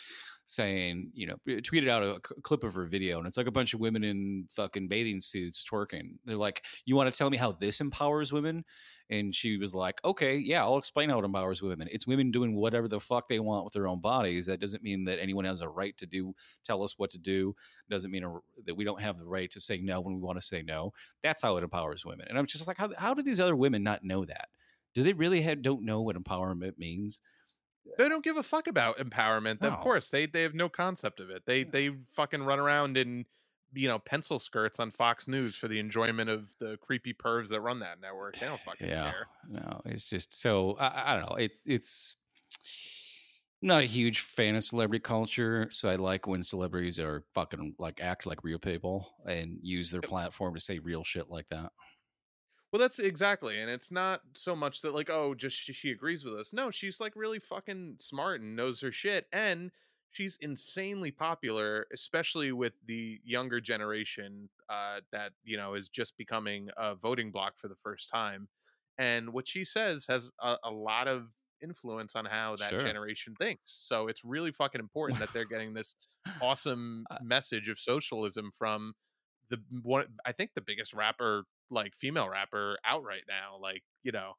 saying, 0.47 1.11
you 1.15 1.27
know, 1.27 1.37
eh, 1.49 1.61
tweeted 1.61 1.89
out 1.89 2.03
a 2.03 2.21
clip 2.21 2.65
of 2.65 2.75
her 2.75 2.87
video, 2.87 3.19
and 3.19 3.27
it's 3.27 3.37
like 3.37 3.47
a 3.47 3.53
bunch 3.53 3.75
of 3.75 3.81
women 3.81 4.05
in 4.05 4.47
fucking 4.55 4.89
bathing 4.89 5.21
suits 5.21 5.65
twerking. 5.65 6.17
They're 6.25 6.37
like, 6.37 6.63
"You 6.85 6.97
want 6.97 7.13
to 7.13 7.17
tell 7.17 7.31
me 7.31 7.37
how 7.37 7.53
this 7.53 7.81
empowers 7.81 8.33
women?" 8.33 8.65
And 9.11 9.35
she 9.35 9.57
was 9.59 9.75
like, 9.75 10.03
"Okay, 10.05 10.37
yeah, 10.37 10.63
I'll 10.63 10.79
explain 10.79 11.11
how 11.11 11.19
it 11.19 11.25
empowers 11.25 11.63
women. 11.63 11.89
It's 11.91 12.07
women 12.07 12.31
doing 12.31 12.55
whatever 12.55 12.89
the 12.89 13.01
fuck 13.01 13.29
they 13.29 13.41
want 13.41 13.65
with 13.65 13.75
their 13.75 13.89
own 13.89 14.01
bodies. 14.01 14.47
That 14.47 14.61
doesn't 14.61 14.83
mean 14.83 15.05
that 15.05 15.19
anyone 15.19 15.45
has 15.45 15.61
a 15.61 15.69
right 15.69 15.97
to 15.99 16.07
do 16.07 16.35
tell 16.65 16.83
us 16.83 16.99
what 16.99 17.11
to 17.11 17.19
do. 17.19 17.55
Doesn't 17.91 18.11
mean 18.11 18.25
a, 18.25 18.35
that 18.67 18.75
we 18.75 18.85
don't 18.85 19.01
have 19.01 19.19
the 19.19 19.27
right 19.27 19.51
to 19.51 19.61
say 19.61 19.81
no 19.81 20.01
when 20.01 20.15
we 20.15 20.21
want 20.21 20.39
to 20.39 20.45
say 20.45 20.63
no. 20.63 20.93
That's 21.23 21.43
how 21.43 21.57
it 21.57 21.65
empowers 21.65 22.05
women." 22.05 22.27
And 22.29 22.39
I'm 22.39 22.47
just 22.47 22.67
like, 22.67 22.79
how 22.79 22.91
how 22.97 23.15
do 23.15 23.23
these 23.23 23.41
other 23.41 23.57
women 23.57 23.83
not 23.83 24.05
know 24.05 24.25
that? 24.25 24.49
Do 24.95 25.03
they 25.03 25.13
really 25.13 25.41
have, 25.43 25.63
don't 25.63 25.85
know 25.85 26.01
what 26.03 26.17
empowerment 26.17 26.79
means? 26.79 27.21
They 27.99 28.09
don't 28.09 28.25
give 28.25 28.37
a 28.37 28.43
fuck 28.43 28.67
about 28.67 28.99
empowerment. 28.99 29.61
No. 29.61 29.69
Of 29.69 29.81
course, 29.81 30.09
they 30.09 30.27
they 30.27 30.43
have 30.43 30.55
no 30.55 30.69
concept 30.69 31.21
of 31.21 31.31
it. 31.31 31.43
They 31.47 31.65
they 31.65 31.91
fucking 32.13 32.43
run 32.43 32.59
around 32.59 32.97
in 32.97 33.25
you 33.75 33.89
know 33.89 33.99
pencil 33.99 34.39
skirts 34.39 34.81
on 34.81 34.91
Fox 34.91 35.29
News 35.29 35.57
for 35.57 35.69
the 35.69 35.79
enjoyment 35.79 36.31
of 36.31 36.47
the 36.61 36.77
creepy 36.79 37.13
pervs 37.13 37.49
that 37.49 37.61
run 37.61 37.81
that 37.81 38.01
network. 38.01 38.39
They 38.39 38.47
don't 38.47 38.61
fucking 38.61 38.89
yeah 38.89 39.11
care. 39.11 39.27
no 39.51 39.81
it's 39.85 40.09
just 40.09 40.39
so 40.41 40.77
I, 40.79 41.13
I 41.13 41.17
don't 41.17 41.29
know 41.29 41.37
it's 41.37 41.61
it's 41.67 42.17
not 43.63 43.83
a 43.83 43.87
huge 43.87 44.21
fan 44.21 44.57
of 44.57 44.63
celebrity 44.63 45.03
culture 45.03 45.69
so 45.73 45.89
i 45.89 45.97
like 45.97 46.27
when 46.27 46.43
celebrities 46.43 47.01
are 47.01 47.25
fucking 47.33 47.75
like 47.79 47.99
act 48.03 48.27
like 48.27 48.45
real 48.45 48.59
people 48.59 49.09
and 49.27 49.59
use 49.63 49.91
their 49.91 50.03
platform 50.03 50.55
to 50.55 50.61
say 50.61 50.79
real 50.81 51.03
shit 51.03 51.31
like 51.31 51.49
that 51.49 51.73
Well, 52.75 52.81
that's 52.81 52.99
exactly, 52.99 53.61
and 53.61 53.71
it's 53.71 53.93
not 53.93 54.23
so 54.35 54.57
much 54.57 54.81
that 54.81 54.93
like, 54.95 55.09
oh, 55.09 55.33
just 55.37 55.57
she, 55.57 55.73
she 55.73 55.93
agrees 55.93 56.25
with 56.25 56.35
us. 56.35 56.53
No, 56.53 56.73
she's 56.73 56.99
like 56.99 57.15
really 57.15 57.39
fucking 57.39 57.99
smart 58.01 58.41
and 58.41 58.57
knows 58.57 58.81
her 58.81 58.91
shit, 58.91 59.29
and 59.33 59.71
she's 60.11 60.39
insanely 60.39 61.13
popular, 61.13 61.87
especially 61.93 62.51
with 62.51 62.75
the 62.85 63.21
younger 63.25 63.61
generation 63.61 64.51
uh, 64.69 65.03
that 65.13 65.35
you 65.45 65.57
know 65.57 65.75
is 65.75 65.89
just 65.89 66.17
becoming 66.17 66.69
a 66.77 66.97
voting 66.97 67.31
block 67.31 67.59
for 67.61 67.69
the 67.69 67.77
first 67.77 68.11
time. 68.11 68.49
And 68.99 69.33
what 69.33 69.47
she 69.47 69.65
says 69.65 70.07
has 70.09 70.33
a, 70.41 70.59
a 70.65 70.71
lot 70.73 71.07
of 71.07 71.31
influence 71.63 72.17
on 72.17 72.25
how 72.25 72.57
that 72.57 72.77
Sure. 72.77 72.79
generation 72.79 73.37
thinks. 73.37 73.71
So 73.71 74.09
it's 74.09 74.25
really 74.25 74.51
fucking 74.53 74.81
important 74.81 75.21
that 75.21 75.33
they're 75.33 75.45
getting 75.45 75.75
this 75.75 75.95
awesome 76.41 77.07
Uh, 77.11 77.19
message 77.21 77.69
of 77.69 77.79
socialism 77.79 78.51
from 78.51 78.95
the 79.51 79.59
one 79.83 80.07
I 80.25 80.33
think 80.33 80.51
the 80.55 80.61
biggest 80.61 80.95
rapper 80.95 81.45
like 81.71 81.95
female 81.95 82.29
rapper 82.29 82.79
out 82.85 83.05
right 83.05 83.23
now 83.29 83.59
like 83.61 83.83
you 84.03 84.13
know 84.13 84.33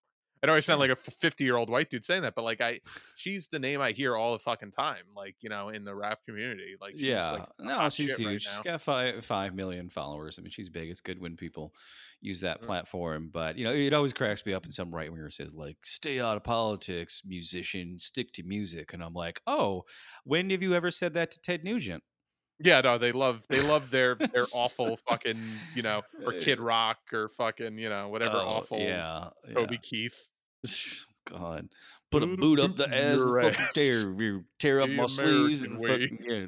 I 0.43 0.47
know 0.47 0.53
I 0.53 0.59
sound 0.59 0.79
like 0.79 0.91
a 0.91 0.95
50 0.95 1.43
year 1.43 1.55
old 1.55 1.69
white 1.69 1.89
dude 1.89 2.05
saying 2.05 2.21
that 2.21 2.35
but 2.35 2.43
like 2.43 2.61
I 2.61 2.79
she's 3.15 3.47
the 3.47 3.57
name 3.57 3.81
I 3.81 3.91
hear 3.93 4.15
all 4.15 4.33
the 4.33 4.39
fucking 4.39 4.71
time 4.71 5.03
like 5.15 5.35
you 5.41 5.49
know 5.49 5.69
in 5.69 5.85
the 5.85 5.95
rap 5.95 6.19
community 6.25 6.75
like 6.79 6.93
she's 6.93 7.03
yeah. 7.03 7.31
like 7.31 7.47
no 7.59 7.89
she's 7.89 8.13
huge 8.15 8.27
right 8.27 8.41
she's 8.41 8.59
got 8.63 8.81
five 8.81 9.25
five 9.25 9.55
million 9.55 9.89
followers. 9.89 10.37
I 10.37 10.43
mean 10.43 10.51
she's 10.51 10.69
big. 10.69 10.89
It's 10.89 11.01
good 11.01 11.19
when 11.19 11.35
people 11.35 11.73
use 12.21 12.41
that 12.41 12.62
Mm. 12.62 12.65
platform 12.65 13.29
but 13.31 13.58
you 13.58 13.65
know 13.65 13.73
it 13.73 13.93
always 13.93 14.13
cracks 14.13 14.45
me 14.45 14.53
up 14.53 14.65
in 14.65 14.71
some 14.71 14.93
right 14.93 15.12
winger 15.12 15.29
says 15.29 15.53
like 15.53 15.77
stay 15.83 16.19
out 16.19 16.37
of 16.37 16.43
politics 16.43 17.21
musician 17.25 17.99
stick 17.99 18.31
to 18.31 18.43
music 18.43 18.93
and 18.93 19.03
i'm 19.03 19.13
like 19.13 19.41
oh 19.45 19.83
when 20.23 20.49
have 20.49 20.63
you 20.63 20.73
ever 20.73 20.89
said 20.89 21.13
that 21.13 21.31
to 21.31 21.41
ted 21.41 21.63
nugent 21.63 22.01
yeah 22.60 22.81
no 22.81 22.97
they 22.97 23.12
love 23.12 23.45
they 23.49 23.62
love 23.62 23.91
their 23.91 24.15
their 24.33 24.45
awful 24.53 24.97
fucking 25.08 25.39
you 25.75 25.81
know 25.81 26.01
or 26.25 26.33
eh, 26.33 26.39
Kid 26.41 26.60
Rock 26.60 26.99
or 27.12 27.29
fucking 27.29 27.77
you 27.77 27.89
know 27.89 28.08
whatever 28.10 28.37
Oh, 28.37 28.47
awful 28.47 28.79
yeah, 28.79 29.29
Toby 29.53 29.77
Keith. 29.77 30.29
God, 31.29 31.69
put 32.12 32.23
a 32.23 32.27
boot 32.27 32.60
up 32.60 32.75
the 32.77 32.87
ass, 32.87 33.19
fucking 33.19 33.67
tear, 33.73 34.41
tear 34.60 34.81
up 34.81 34.89
my 34.89 35.06
sleeves, 35.08 35.63
and 35.63 35.79
fucking, 35.85 36.17
yeah. 36.21 36.45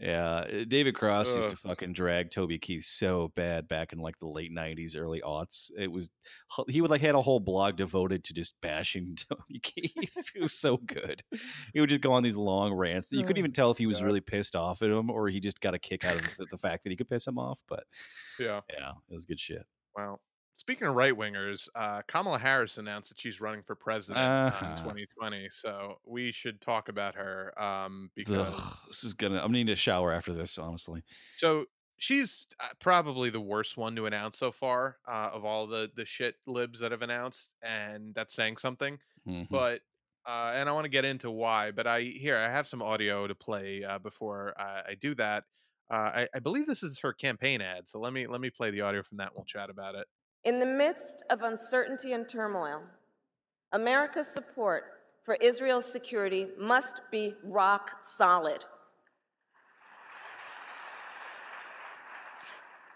Yeah, 0.00 0.26
uh, 0.28 0.64
David 0.68 0.94
Cross 0.94 1.34
used 1.34 1.50
to 1.50 1.56
fucking 1.56 1.92
drag 1.92 2.30
Toby 2.30 2.56
Keith 2.58 2.84
so 2.84 3.32
bad 3.34 3.66
back 3.66 3.92
in 3.92 3.98
like 3.98 4.16
the 4.20 4.28
late 4.28 4.52
'90s, 4.54 4.96
early 4.96 5.20
aughts. 5.22 5.72
It 5.76 5.90
was 5.90 6.08
he 6.68 6.80
would 6.80 6.90
like 6.90 7.00
had 7.00 7.16
a 7.16 7.20
whole 7.20 7.40
blog 7.40 7.74
devoted 7.74 8.22
to 8.24 8.32
just 8.34 8.54
bashing 8.62 9.16
Toby 9.28 9.58
Keith. 9.60 9.92
it 10.36 10.40
was 10.40 10.52
so 10.52 10.76
good. 10.76 11.24
He 11.74 11.80
would 11.80 11.88
just 11.88 12.00
go 12.00 12.12
on 12.12 12.22
these 12.22 12.36
long 12.36 12.72
rants. 12.74 13.10
You 13.10 13.22
couldn't 13.24 13.38
Oh, 13.38 13.40
even 13.40 13.52
tell 13.52 13.70
if 13.72 13.78
he 13.78 13.86
was 13.86 13.98
God. 13.98 14.06
really 14.06 14.20
pissed 14.20 14.54
off 14.54 14.82
at 14.82 14.90
him 14.90 15.10
or 15.10 15.28
he 15.28 15.40
just 15.40 15.60
got 15.60 15.74
a 15.74 15.78
kick 15.80 16.04
out 16.04 16.14
of 16.14 16.22
the, 16.38 16.46
the 16.52 16.58
fact 16.58 16.84
that 16.84 16.90
he 16.90 16.96
could 16.96 17.08
piss 17.10 17.26
him 17.26 17.36
off. 17.38 17.58
But 17.68 17.82
yeah 18.38 18.60
yeah, 18.72 18.92
it 19.10 19.14
was 19.14 19.24
good 19.26 19.40
shit. 19.40 19.64
wow 19.96 20.20
speaking 20.58 20.86
of 20.86 20.94
right 20.94 21.14
wingers, 21.14 21.68
uh, 21.74 22.02
Kamala 22.08 22.38
Harris 22.38 22.76
announced 22.78 23.08
that 23.10 23.20
she's 23.20 23.40
running 23.40 23.62
for 23.62 23.74
president 23.74 24.26
Uh-huh. 24.26 24.66
in 24.66 24.76
2020. 24.76 25.48
So 25.50 25.98
we 26.04 26.32
should 26.32 26.60
talk 26.60 26.88
about 26.88 27.14
her 27.14 27.52
um, 27.62 28.10
because 28.14 28.54
Ugh, 28.58 28.78
this 28.88 29.04
is 29.04 29.14
gonna. 29.14 29.36
I'm 29.36 29.42
gonna 29.52 29.64
need 29.64 29.70
a 29.70 29.76
shower 29.76 30.12
after 30.12 30.32
this, 30.34 30.58
honestly. 30.58 31.02
so 31.36 31.64
she's 32.00 32.46
uh, 32.60 32.68
probably 32.80 33.30
the 33.30 33.40
worst 33.40 33.76
one 33.76 33.96
to 33.96 34.06
announce 34.06 34.38
so 34.38 34.52
far 34.52 34.98
uh, 35.08 35.30
of 35.32 35.44
all 35.44 35.66
the 35.66 35.90
the 35.96 36.04
shit 36.04 36.34
libs 36.46 36.80
that 36.80 36.92
have 36.92 37.02
announced, 37.02 37.54
and 37.62 38.14
that's 38.14 38.34
saying 38.34 38.56
something. 38.56 38.98
Mhm. 39.26 39.48
But 39.48 39.80
uh, 40.26 40.52
and 40.54 40.68
I 40.68 40.72
want 40.72 40.84
to 40.84 40.90
get 40.90 41.04
into 41.06 41.30
why. 41.30 41.70
But 41.70 41.86
I 41.86 42.02
here 42.02 42.36
I 42.36 42.50
have 42.50 42.66
some 42.66 42.82
audio 42.82 43.26
to 43.26 43.34
play 43.34 43.82
uh, 43.84 43.98
before 43.98 44.54
I, 44.60 44.90
I 44.90 44.94
do 45.00 45.14
that. 45.14 45.44
Uh, 45.90 45.94
I, 45.94 46.28
I 46.34 46.38
believe 46.40 46.66
this 46.66 46.82
is 46.82 46.98
her 47.00 47.14
campaign 47.14 47.62
ad, 47.62 47.88
so 47.88 47.98
let 47.98 48.12
me 48.12 48.26
let 48.26 48.40
me 48.42 48.50
play 48.50 48.70
the 48.70 48.82
audio 48.82 49.02
from 49.02 49.16
that. 49.18 49.28
and 49.28 49.36
We'll 49.36 49.44
chat 49.46 49.70
about 49.70 49.94
it. 49.94 50.06
In 50.48 50.60
the 50.60 50.64
midst 50.64 51.24
of 51.28 51.42
uncertainty 51.42 52.14
and 52.14 52.26
turmoil, 52.26 52.80
America's 53.72 54.26
support 54.26 54.84
for 55.22 55.34
Israel's 55.34 55.84
security 55.84 56.46
must 56.58 57.02
be 57.10 57.34
rock 57.44 58.02
solid. 58.02 58.64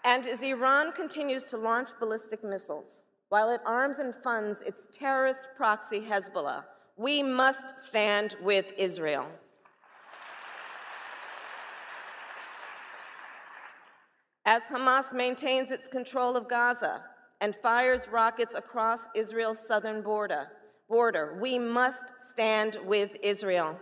And 0.03 0.25
as 0.27 0.41
Iran 0.41 0.93
continues 0.93 1.43
to 1.51 1.57
launch 1.57 1.89
ballistic 1.99 2.43
missiles, 2.43 3.03
while 3.29 3.51
it 3.51 3.61
arms 3.67 3.99
and 3.99 4.15
funds 4.15 4.63
its 4.63 4.87
terrorist 4.91 5.49
proxy 5.55 6.01
Hezbollah, 6.01 6.63
we 6.97 7.21
must 7.21 7.77
stand 7.77 8.35
with 8.41 8.73
Israel. 8.79 9.27
As 14.43 14.63
Hamas 14.63 15.13
maintains 15.13 15.69
its 15.69 15.87
control 15.87 16.35
of 16.35 16.49
Gaza 16.49 17.03
and 17.43 17.53
fires 17.57 18.07
rockets 18.09 18.55
across 18.55 19.01
Israel's 19.13 19.59
southern 19.67 20.01
border, 20.01 20.47
border, 20.87 21.37
we 21.41 21.59
must 21.59 22.13
stand 22.31 22.77
with 22.85 23.11
Israel. 23.21 23.77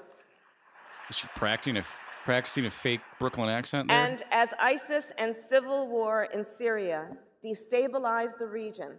Is 1.11 1.17
she 1.17 1.27
practicing 1.35 1.77
a 1.77 1.83
practicing 2.25 2.65
a 2.65 2.71
fake 2.71 3.01
Brooklyn 3.19 3.49
accent 3.49 3.87
there? 3.87 3.97
And 3.97 4.23
as 4.31 4.53
ISIS 4.59 5.13
and 5.19 5.35
civil 5.35 5.87
war 5.87 6.27
in 6.33 6.43
Syria 6.43 7.09
destabilize 7.45 8.31
the 8.39 8.47
region, 8.47 8.97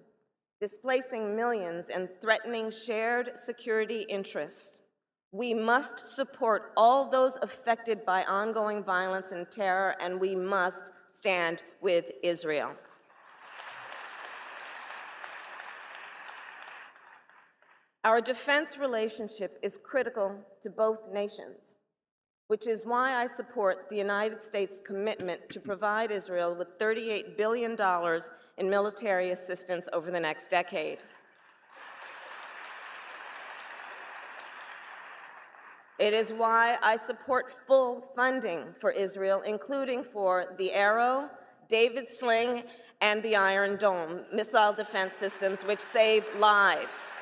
displacing 0.61 1.35
millions 1.35 1.87
and 1.93 2.09
threatening 2.21 2.71
shared 2.71 3.33
security 3.45 4.07
interests, 4.09 4.83
we 5.33 5.55
must 5.55 6.07
support 6.15 6.73
all 6.77 7.11
those 7.11 7.37
affected 7.43 8.07
by 8.07 8.23
ongoing 8.25 8.85
violence 8.85 9.33
and 9.33 9.51
terror, 9.51 9.97
and 10.01 10.21
we 10.21 10.37
must 10.37 10.93
stand 11.15 11.65
with 11.81 12.13
Israel. 12.23 12.77
Our 18.05 18.21
defense 18.21 18.79
relationship 18.79 19.61
is 19.63 19.77
critical 19.77 20.37
to 20.63 20.71
both 20.71 21.13
nations, 21.13 21.77
which 22.49 22.67
is 22.67 22.85
why 22.85 23.15
I 23.15 23.29
support 23.29 23.87
the 23.91 23.97
United 23.97 24.43
States' 24.43 24.81
commitment 24.85 25.49
to 25.51 25.61
provide 25.61 26.11
Israel 26.11 26.57
with 26.57 26.81
$38 26.81 27.37
billion 27.37 27.77
in 28.59 28.69
military 28.69 29.31
assistance 29.31 29.89
over 29.93 30.11
the 30.11 30.19
next 30.19 30.49
decade. 30.49 30.99
It 36.01 36.13
is 36.13 36.33
why 36.33 36.79
I 36.83 36.97
support 36.97 37.55
full 37.69 38.11
funding 38.17 38.75
for 38.81 38.91
Israel, 38.91 39.43
including 39.47 40.03
for 40.03 40.57
the 40.59 40.73
Arrow, 40.73 41.31
David 41.69 42.09
Sling, 42.09 42.65
and 43.01 43.23
the 43.23 43.37
Iron 43.37 43.77
Dome 43.77 44.23
missile 44.35 44.73
defense 44.73 45.15
systems, 45.15 45.63
which 45.63 45.79
save 45.79 46.27
lives. 46.41 47.15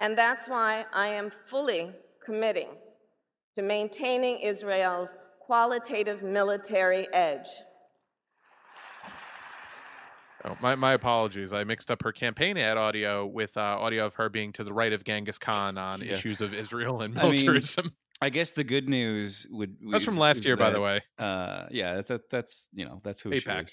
And 0.00 0.16
that's 0.16 0.48
why 0.48 0.84
I 0.92 1.08
am 1.08 1.30
fully 1.46 1.90
committing 2.24 2.68
to 3.56 3.62
maintaining 3.62 4.38
Israel's 4.40 5.16
qualitative 5.40 6.22
military 6.22 7.08
edge. 7.12 7.48
Oh, 10.44 10.56
my, 10.62 10.76
my 10.76 10.92
apologies. 10.92 11.52
I 11.52 11.64
mixed 11.64 11.90
up 11.90 12.02
her 12.04 12.12
campaign 12.12 12.56
ad 12.56 12.76
audio 12.76 13.26
with 13.26 13.56
uh, 13.56 13.60
audio 13.60 14.06
of 14.06 14.14
her 14.14 14.28
being 14.28 14.52
to 14.52 14.62
the 14.62 14.72
right 14.72 14.92
of 14.92 15.02
Genghis 15.04 15.38
Khan 15.38 15.76
on 15.76 16.00
Yeah. 16.00 16.12
issues 16.12 16.40
of 16.40 16.54
Israel 16.54 17.00
and 17.02 17.18
I 17.18 17.22
mean, 17.22 17.32
militarism. 17.32 17.92
I 18.20 18.30
guess 18.30 18.52
the 18.52 18.64
good 18.64 18.88
news 18.88 19.46
would 19.50 19.76
That's 19.90 20.04
from 20.04 20.16
last 20.16 20.38
is 20.38 20.46
year, 20.46 20.56
by 20.56 20.70
the 20.70 20.80
way. 20.80 21.02
Uh, 21.18 21.66
yeah, 21.70 21.94
that's 21.94 22.08
that, 22.08 22.30
that's 22.30 22.68
you 22.72 22.84
know 22.84 23.00
that's 23.04 23.20
who 23.20 23.34
she 23.34 23.40
AIPAC. 23.48 23.64
is. 23.64 23.72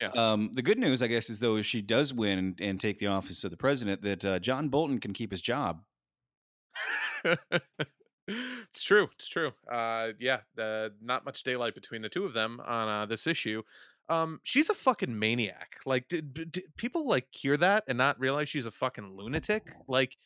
Yeah. 0.00 0.10
Um, 0.16 0.50
the 0.54 0.62
good 0.62 0.78
news, 0.78 1.02
I 1.02 1.08
guess, 1.08 1.28
is 1.28 1.40
though 1.40 1.56
if 1.56 1.66
she 1.66 1.82
does 1.82 2.12
win 2.12 2.38
and, 2.38 2.60
and 2.60 2.80
take 2.80 2.98
the 2.98 3.08
office 3.08 3.44
of 3.44 3.50
the 3.50 3.56
president, 3.56 4.02
that 4.02 4.24
uh, 4.24 4.38
John 4.38 4.68
Bolton 4.68 4.98
can 4.98 5.12
keep 5.12 5.30
his 5.30 5.42
job. 5.42 5.82
it's 7.24 8.82
true. 8.82 9.08
It's 9.16 9.28
true. 9.28 9.52
Uh, 9.70 10.08
yeah, 10.18 10.40
the, 10.54 10.94
not 11.02 11.24
much 11.24 11.42
daylight 11.42 11.74
between 11.74 12.02
the 12.02 12.08
two 12.08 12.24
of 12.24 12.32
them 12.32 12.60
on 12.64 12.88
uh, 12.88 13.06
this 13.06 13.26
issue. 13.26 13.62
Um, 14.08 14.40
she's 14.42 14.70
a 14.70 14.74
fucking 14.74 15.16
maniac. 15.16 15.76
Like, 15.86 16.08
did, 16.08 16.34
did- 16.34 16.64
people 16.76 17.06
like 17.06 17.26
hear 17.30 17.56
that 17.58 17.84
and 17.86 17.98
not 17.98 18.18
realize 18.18 18.48
she's 18.48 18.66
a 18.66 18.70
fucking 18.70 19.14
lunatic? 19.16 19.72
Like, 19.86 20.16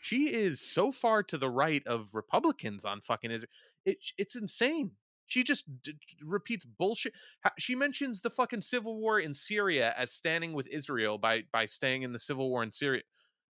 she 0.00 0.32
is 0.32 0.60
so 0.60 0.92
far 0.92 1.22
to 1.24 1.36
the 1.36 1.50
right 1.50 1.84
of 1.86 2.14
Republicans 2.14 2.84
on 2.84 3.00
fucking 3.00 3.30
Israel. 3.30 3.50
It, 3.84 3.98
it's 4.18 4.36
insane. 4.36 4.92
She 5.26 5.42
just 5.42 5.64
d- 5.82 5.94
repeats 6.22 6.64
bullshit. 6.64 7.12
She 7.58 7.74
mentions 7.74 8.20
the 8.20 8.30
fucking 8.30 8.62
civil 8.62 8.96
war 8.96 9.18
in 9.20 9.34
Syria 9.34 9.94
as 9.96 10.12
standing 10.12 10.52
with 10.52 10.68
Israel 10.68 11.18
by 11.18 11.44
by 11.52 11.66
staying 11.66 12.02
in 12.02 12.12
the 12.12 12.18
civil 12.18 12.48
war 12.48 12.62
in 12.62 12.72
Syria. 12.72 13.02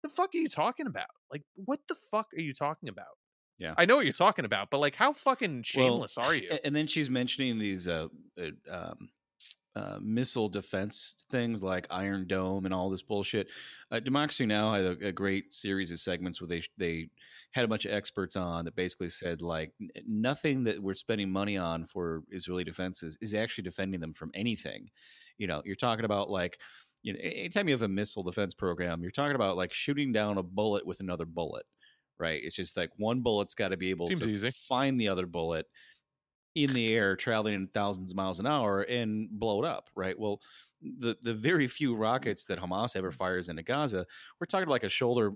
The 0.03 0.09
fuck 0.09 0.35
are 0.35 0.39
you 0.39 0.49
talking 0.49 0.87
about? 0.87 1.07
Like, 1.33 1.43
what 1.55 1.81
the 1.89 1.97
fuck 2.11 2.29
are 2.37 2.43
you 2.43 2.53
talking 2.53 2.89
about? 2.89 3.19
Yeah. 3.59 3.75
I 3.79 3.85
know 3.87 3.97
what 3.97 4.05
you're 4.05 4.13
talking 4.13 4.45
about, 4.45 4.71
but 4.71 4.79
like, 4.79 4.95
how 4.95 5.13
fucking 5.13 5.57
Well, 5.57 5.63
shameless 5.63 6.19
are 6.19 6.35
you? 6.35 6.59
And 6.65 6.75
then 6.75 6.87
she's 6.87 7.09
mentioning 7.09 7.59
these 7.59 7.87
uh, 7.89 8.09
uh, 8.39 8.51
um, 8.71 9.09
uh, 9.77 9.99
missile 10.01 10.49
defense 10.49 11.17
things 11.31 11.63
like 11.63 11.87
Iron 11.91 12.27
Dome 12.27 12.65
and 12.65 12.75
all 12.75 12.91
this 12.91 13.03
bullshit. 13.03 13.49
Uh, 13.91 14.01
Democracy 14.01 14.47
Now 14.47 14.73
had 14.73 14.85
a, 14.85 15.09
a 15.09 15.13
great 15.13 15.53
series 15.53 15.91
of 15.91 15.99
segments 16.01 16.41
where 16.41 16.49
they 16.49 16.63
they 16.77 17.09
had 17.55 17.65
a 17.65 17.69
bunch 17.69 17.85
of 17.85 17.93
experts 17.93 18.35
on 18.35 18.65
that 18.65 18.75
basically 18.75 19.09
said 19.09 19.41
like 19.41 19.73
nothing 20.07 20.65
that 20.65 20.83
we're 20.83 20.95
spending 20.95 21.31
money 21.31 21.57
on 21.57 21.87
for 21.87 22.25
Israeli 22.31 22.65
defenses 22.65 23.17
is 23.21 23.33
actually 23.33 23.63
defending 23.63 24.01
them 24.01 24.13
from 24.13 24.33
anything. 24.35 24.91
You 25.39 25.47
know, 25.47 25.63
you're 25.65 25.77
talking 25.77 26.05
about 26.05 26.31
like. 26.31 26.59
You 27.03 27.13
know, 27.13 27.19
anytime 27.23 27.69
you 27.69 27.75
have 27.75 27.83
a 27.83 27.89
missile 27.89 28.23
defense 28.23 28.55
program, 28.55 29.03
you're 29.03 29.11
talking 29.11 29.35
about 29.35 29.59
like 29.59 29.75
shooting 29.75 30.11
down 30.11 30.39
a 30.39 30.43
bullet 30.43 30.87
with 30.87 31.01
another 31.01 31.27
bullet, 31.27 31.67
right? 32.19 32.41
It's 32.43 32.57
just 32.57 32.79
like 32.79 32.89
one 32.97 33.21
bullet's 33.21 33.55
got 33.55 33.73
to 33.73 33.77
be 33.77 33.91
able 33.91 34.09
Seems 34.09 34.23
to 34.23 34.29
easy. 34.31 34.51
find 34.51 34.99
the 34.99 35.09
other 35.09 35.27
bullet 35.27 35.67
in 36.55 36.73
the 36.73 36.95
air 36.95 37.17
traveling 37.17 37.55
in 37.55 37.67
thousands 37.69 38.11
of 38.11 38.17
miles 38.17 38.41
an 38.41 38.47
hour 38.47 38.83
and 38.83 39.29
blow 39.31 39.63
it 39.63 39.67
up 39.67 39.89
right 39.97 40.19
well 40.19 40.41
the 40.81 41.17
the 41.23 41.35
very 41.35 41.67
few 41.67 41.95
mm. 41.95 42.01
rockets 42.01 42.45
that 42.45 42.59
hamas 42.61 42.97
ever 42.97 43.11
mm. 43.11 43.15
fires 43.15 43.49
into 43.49 43.63
gaza 43.63 44.07
we're 44.41 44.47
talking 44.47 44.69
like 44.69 44.85
a 44.85 44.89
shoulder 44.89 45.33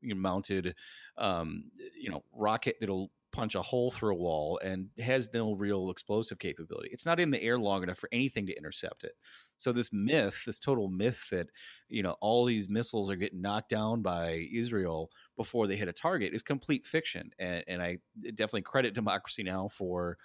you 0.00 0.14
know, 0.14 0.20
mounted 0.20 0.74
um, 1.18 1.64
you 1.98 2.10
know 2.10 2.22
rocket 2.32 2.76
that'll 2.80 3.10
punch 3.32 3.54
a 3.54 3.62
hole 3.62 3.90
through 3.90 4.12
a 4.12 4.18
wall 4.18 4.60
and 4.62 4.88
has 4.98 5.30
no 5.32 5.54
real 5.54 5.90
explosive 5.90 6.38
capability. 6.38 6.90
It's 6.92 7.06
not 7.06 7.18
in 7.18 7.30
the 7.30 7.42
air 7.42 7.58
long 7.58 7.82
enough 7.82 7.98
for 7.98 8.10
anything 8.12 8.46
to 8.46 8.56
intercept 8.56 9.04
it. 9.04 9.12
So 9.56 9.72
this 9.72 9.90
myth 9.92 10.42
this 10.46 10.58
total 10.58 10.88
myth 10.88 11.28
that 11.30 11.48
you 11.88 12.02
know 12.02 12.16
all 12.20 12.44
these 12.44 12.68
missiles 12.68 13.10
are 13.10 13.16
getting 13.16 13.40
knocked 13.40 13.70
down 13.70 14.02
by 14.02 14.46
israel 14.54 15.10
before 15.36 15.66
they 15.66 15.76
hit 15.76 15.88
a 15.88 15.92
target 15.92 16.34
is 16.34 16.42
complete 16.42 16.86
fiction. 16.86 17.30
And, 17.38 17.64
and 17.68 17.82
i 17.82 17.98
definitely 18.34 18.62
credit 18.62 18.94
democracy 19.02 19.42
now! 19.42 19.68
for 19.68 20.18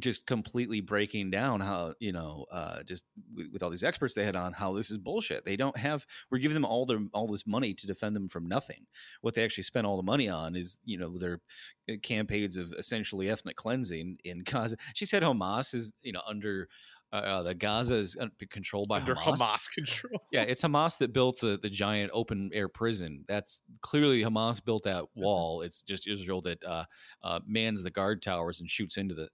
just 0.00 0.26
completely 0.26 0.80
breaking 0.80 1.30
down 1.30 1.60
how 1.60 1.94
you 2.00 2.12
know 2.12 2.44
uh 2.50 2.82
just 2.82 3.04
with, 3.34 3.46
with 3.52 3.62
all 3.62 3.70
these 3.70 3.84
experts 3.84 4.14
they 4.14 4.24
had 4.24 4.34
on 4.34 4.52
how 4.52 4.72
this 4.72 4.90
is 4.90 4.98
bullshit 4.98 5.44
they 5.44 5.56
don't 5.56 5.76
have 5.76 6.04
we're 6.30 6.38
giving 6.38 6.54
them 6.54 6.64
all 6.64 6.84
their 6.84 7.00
all 7.12 7.28
this 7.28 7.46
money 7.46 7.72
to 7.72 7.86
defend 7.86 8.14
them 8.14 8.28
from 8.28 8.46
nothing 8.46 8.86
what 9.20 9.34
they 9.34 9.44
actually 9.44 9.62
spent 9.62 9.86
all 9.86 9.96
the 9.96 10.02
money 10.02 10.28
on 10.28 10.56
is 10.56 10.80
you 10.84 10.98
know 10.98 11.16
their 11.18 11.40
uh, 11.88 11.94
campaigns 12.02 12.56
of 12.56 12.72
essentially 12.76 13.28
ethnic 13.28 13.56
cleansing 13.56 14.18
in 14.24 14.42
gaza 14.42 14.76
she 14.94 15.06
said 15.06 15.22
hamas 15.22 15.74
is 15.74 15.92
you 16.02 16.12
know 16.12 16.22
under 16.26 16.68
uh, 17.14 17.44
the 17.44 17.54
Gaza 17.54 17.94
is 17.94 18.16
uh, 18.20 18.26
controlled 18.50 18.88
by 18.88 18.98
Under 18.98 19.14
Hamas. 19.14 19.38
Hamas 19.38 19.70
control. 19.72 20.20
Yeah, 20.32 20.42
it's 20.42 20.62
Hamas 20.62 20.98
that 20.98 21.12
built 21.12 21.38
the, 21.38 21.56
the 21.62 21.70
giant 21.70 22.10
open 22.12 22.50
air 22.52 22.68
prison. 22.68 23.24
That's 23.28 23.62
clearly 23.82 24.22
Hamas 24.22 24.62
built 24.64 24.82
that 24.82 25.04
wall. 25.14 25.62
It's 25.62 25.82
just 25.82 26.08
Israel 26.08 26.42
that 26.42 26.64
uh, 26.64 26.84
uh, 27.22 27.38
mans 27.46 27.84
the 27.84 27.92
guard 27.92 28.20
towers 28.20 28.60
and 28.60 28.68
shoots 28.68 28.96
into 28.96 29.14
the. 29.14 29.28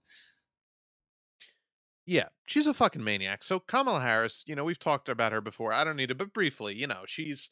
Yeah, 2.11 2.27
she's 2.45 2.67
a 2.67 2.73
fucking 2.73 3.05
maniac. 3.05 3.41
So 3.41 3.61
Kamala 3.61 4.01
Harris, 4.01 4.43
you 4.45 4.53
know, 4.53 4.65
we've 4.65 4.77
talked 4.77 5.07
about 5.07 5.31
her 5.31 5.39
before. 5.39 5.71
I 5.71 5.85
don't 5.85 5.95
need 5.95 6.09
to, 6.09 6.15
but 6.15 6.33
briefly, 6.33 6.75
you 6.75 6.85
know, 6.85 7.03
she's 7.05 7.49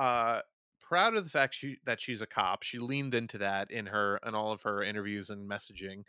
uh 0.00 0.40
proud 0.80 1.14
of 1.14 1.22
the 1.22 1.30
fact 1.30 1.54
she 1.54 1.76
that 1.84 2.00
she's 2.00 2.20
a 2.20 2.26
cop. 2.26 2.64
She 2.64 2.80
leaned 2.80 3.14
into 3.14 3.38
that 3.38 3.70
in 3.70 3.86
her 3.86 4.18
in 4.26 4.34
all 4.34 4.50
of 4.50 4.62
her 4.62 4.82
interviews 4.82 5.30
and 5.30 5.48
messaging. 5.48 6.02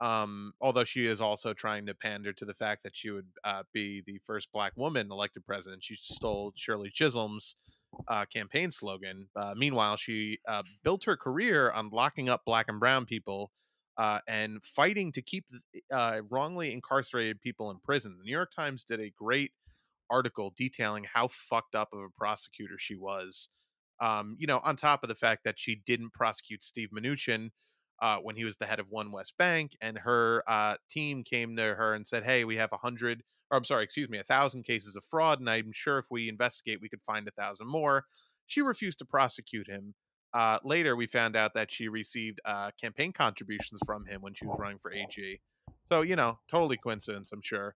Um, 0.00 0.54
although 0.62 0.84
she 0.84 1.06
is 1.06 1.20
also 1.20 1.52
trying 1.52 1.84
to 1.86 1.94
pander 1.94 2.32
to 2.32 2.46
the 2.46 2.54
fact 2.54 2.84
that 2.84 2.96
she 2.96 3.10
would 3.10 3.28
uh, 3.44 3.64
be 3.74 4.02
the 4.06 4.18
first 4.26 4.50
black 4.50 4.72
woman 4.74 5.12
elected 5.12 5.44
president. 5.44 5.84
She 5.84 5.96
stole 5.96 6.54
Shirley 6.56 6.88
Chisholm's 6.88 7.56
uh, 8.08 8.24
campaign 8.24 8.70
slogan. 8.70 9.28
Uh, 9.36 9.52
meanwhile, 9.54 9.98
she 9.98 10.38
uh, 10.48 10.62
built 10.82 11.04
her 11.04 11.18
career 11.18 11.70
on 11.70 11.90
locking 11.90 12.30
up 12.30 12.46
black 12.46 12.68
and 12.68 12.80
brown 12.80 13.04
people 13.04 13.50
uh, 13.98 14.20
and 14.26 14.62
fighting 14.64 15.12
to 15.12 15.22
keep 15.22 15.44
uh, 15.92 16.20
wrongly 16.30 16.72
incarcerated 16.72 17.40
people 17.40 17.70
in 17.70 17.78
prison. 17.78 18.16
The 18.18 18.24
New 18.24 18.32
York 18.32 18.52
Times 18.54 18.84
did 18.84 19.00
a 19.00 19.12
great 19.16 19.52
article 20.10 20.52
detailing 20.56 21.04
how 21.04 21.28
fucked 21.28 21.74
up 21.74 21.88
of 21.92 22.00
a 22.00 22.08
prosecutor 22.16 22.76
she 22.78 22.96
was. 22.96 23.48
Um, 24.00 24.36
you 24.38 24.46
know, 24.46 24.60
on 24.64 24.76
top 24.76 25.02
of 25.02 25.08
the 25.08 25.14
fact 25.14 25.44
that 25.44 25.58
she 25.58 25.82
didn't 25.86 26.12
prosecute 26.12 26.62
Steve 26.62 26.90
Mnuchin 26.90 27.50
uh, 28.00 28.16
when 28.16 28.34
he 28.34 28.44
was 28.44 28.56
the 28.56 28.66
head 28.66 28.80
of 28.80 28.88
OneWest 28.88 29.36
Bank, 29.38 29.76
and 29.80 29.96
her 29.98 30.42
uh, 30.48 30.74
team 30.90 31.22
came 31.22 31.56
to 31.56 31.74
her 31.74 31.94
and 31.94 32.06
said, 32.06 32.24
"Hey, 32.24 32.44
we 32.44 32.56
have 32.56 32.72
a 32.72 32.78
hundred, 32.78 33.22
or 33.50 33.58
I'm 33.58 33.64
sorry, 33.64 33.84
excuse 33.84 34.08
me, 34.08 34.18
a 34.18 34.24
thousand 34.24 34.64
cases 34.64 34.96
of 34.96 35.04
fraud, 35.04 35.38
and 35.38 35.48
I'm 35.48 35.70
sure 35.72 35.98
if 35.98 36.06
we 36.10 36.28
investigate, 36.28 36.80
we 36.80 36.88
could 36.88 37.02
find 37.04 37.28
a 37.28 37.32
thousand 37.32 37.68
more." 37.68 38.04
She 38.46 38.60
refused 38.60 38.98
to 38.98 39.04
prosecute 39.04 39.68
him. 39.68 39.94
Uh, 40.34 40.58
later, 40.64 40.96
we 40.96 41.06
found 41.06 41.36
out 41.36 41.54
that 41.54 41.70
she 41.70 41.88
received 41.88 42.40
uh, 42.44 42.70
campaign 42.80 43.12
contributions 43.12 43.80
from 43.84 44.06
him 44.06 44.20
when 44.22 44.34
she 44.34 44.46
was 44.46 44.56
running 44.58 44.78
for 44.78 44.92
AG. 44.92 45.40
So, 45.90 46.02
you 46.02 46.16
know, 46.16 46.38
totally 46.50 46.76
coincidence, 46.78 47.32
I'm 47.32 47.42
sure. 47.42 47.74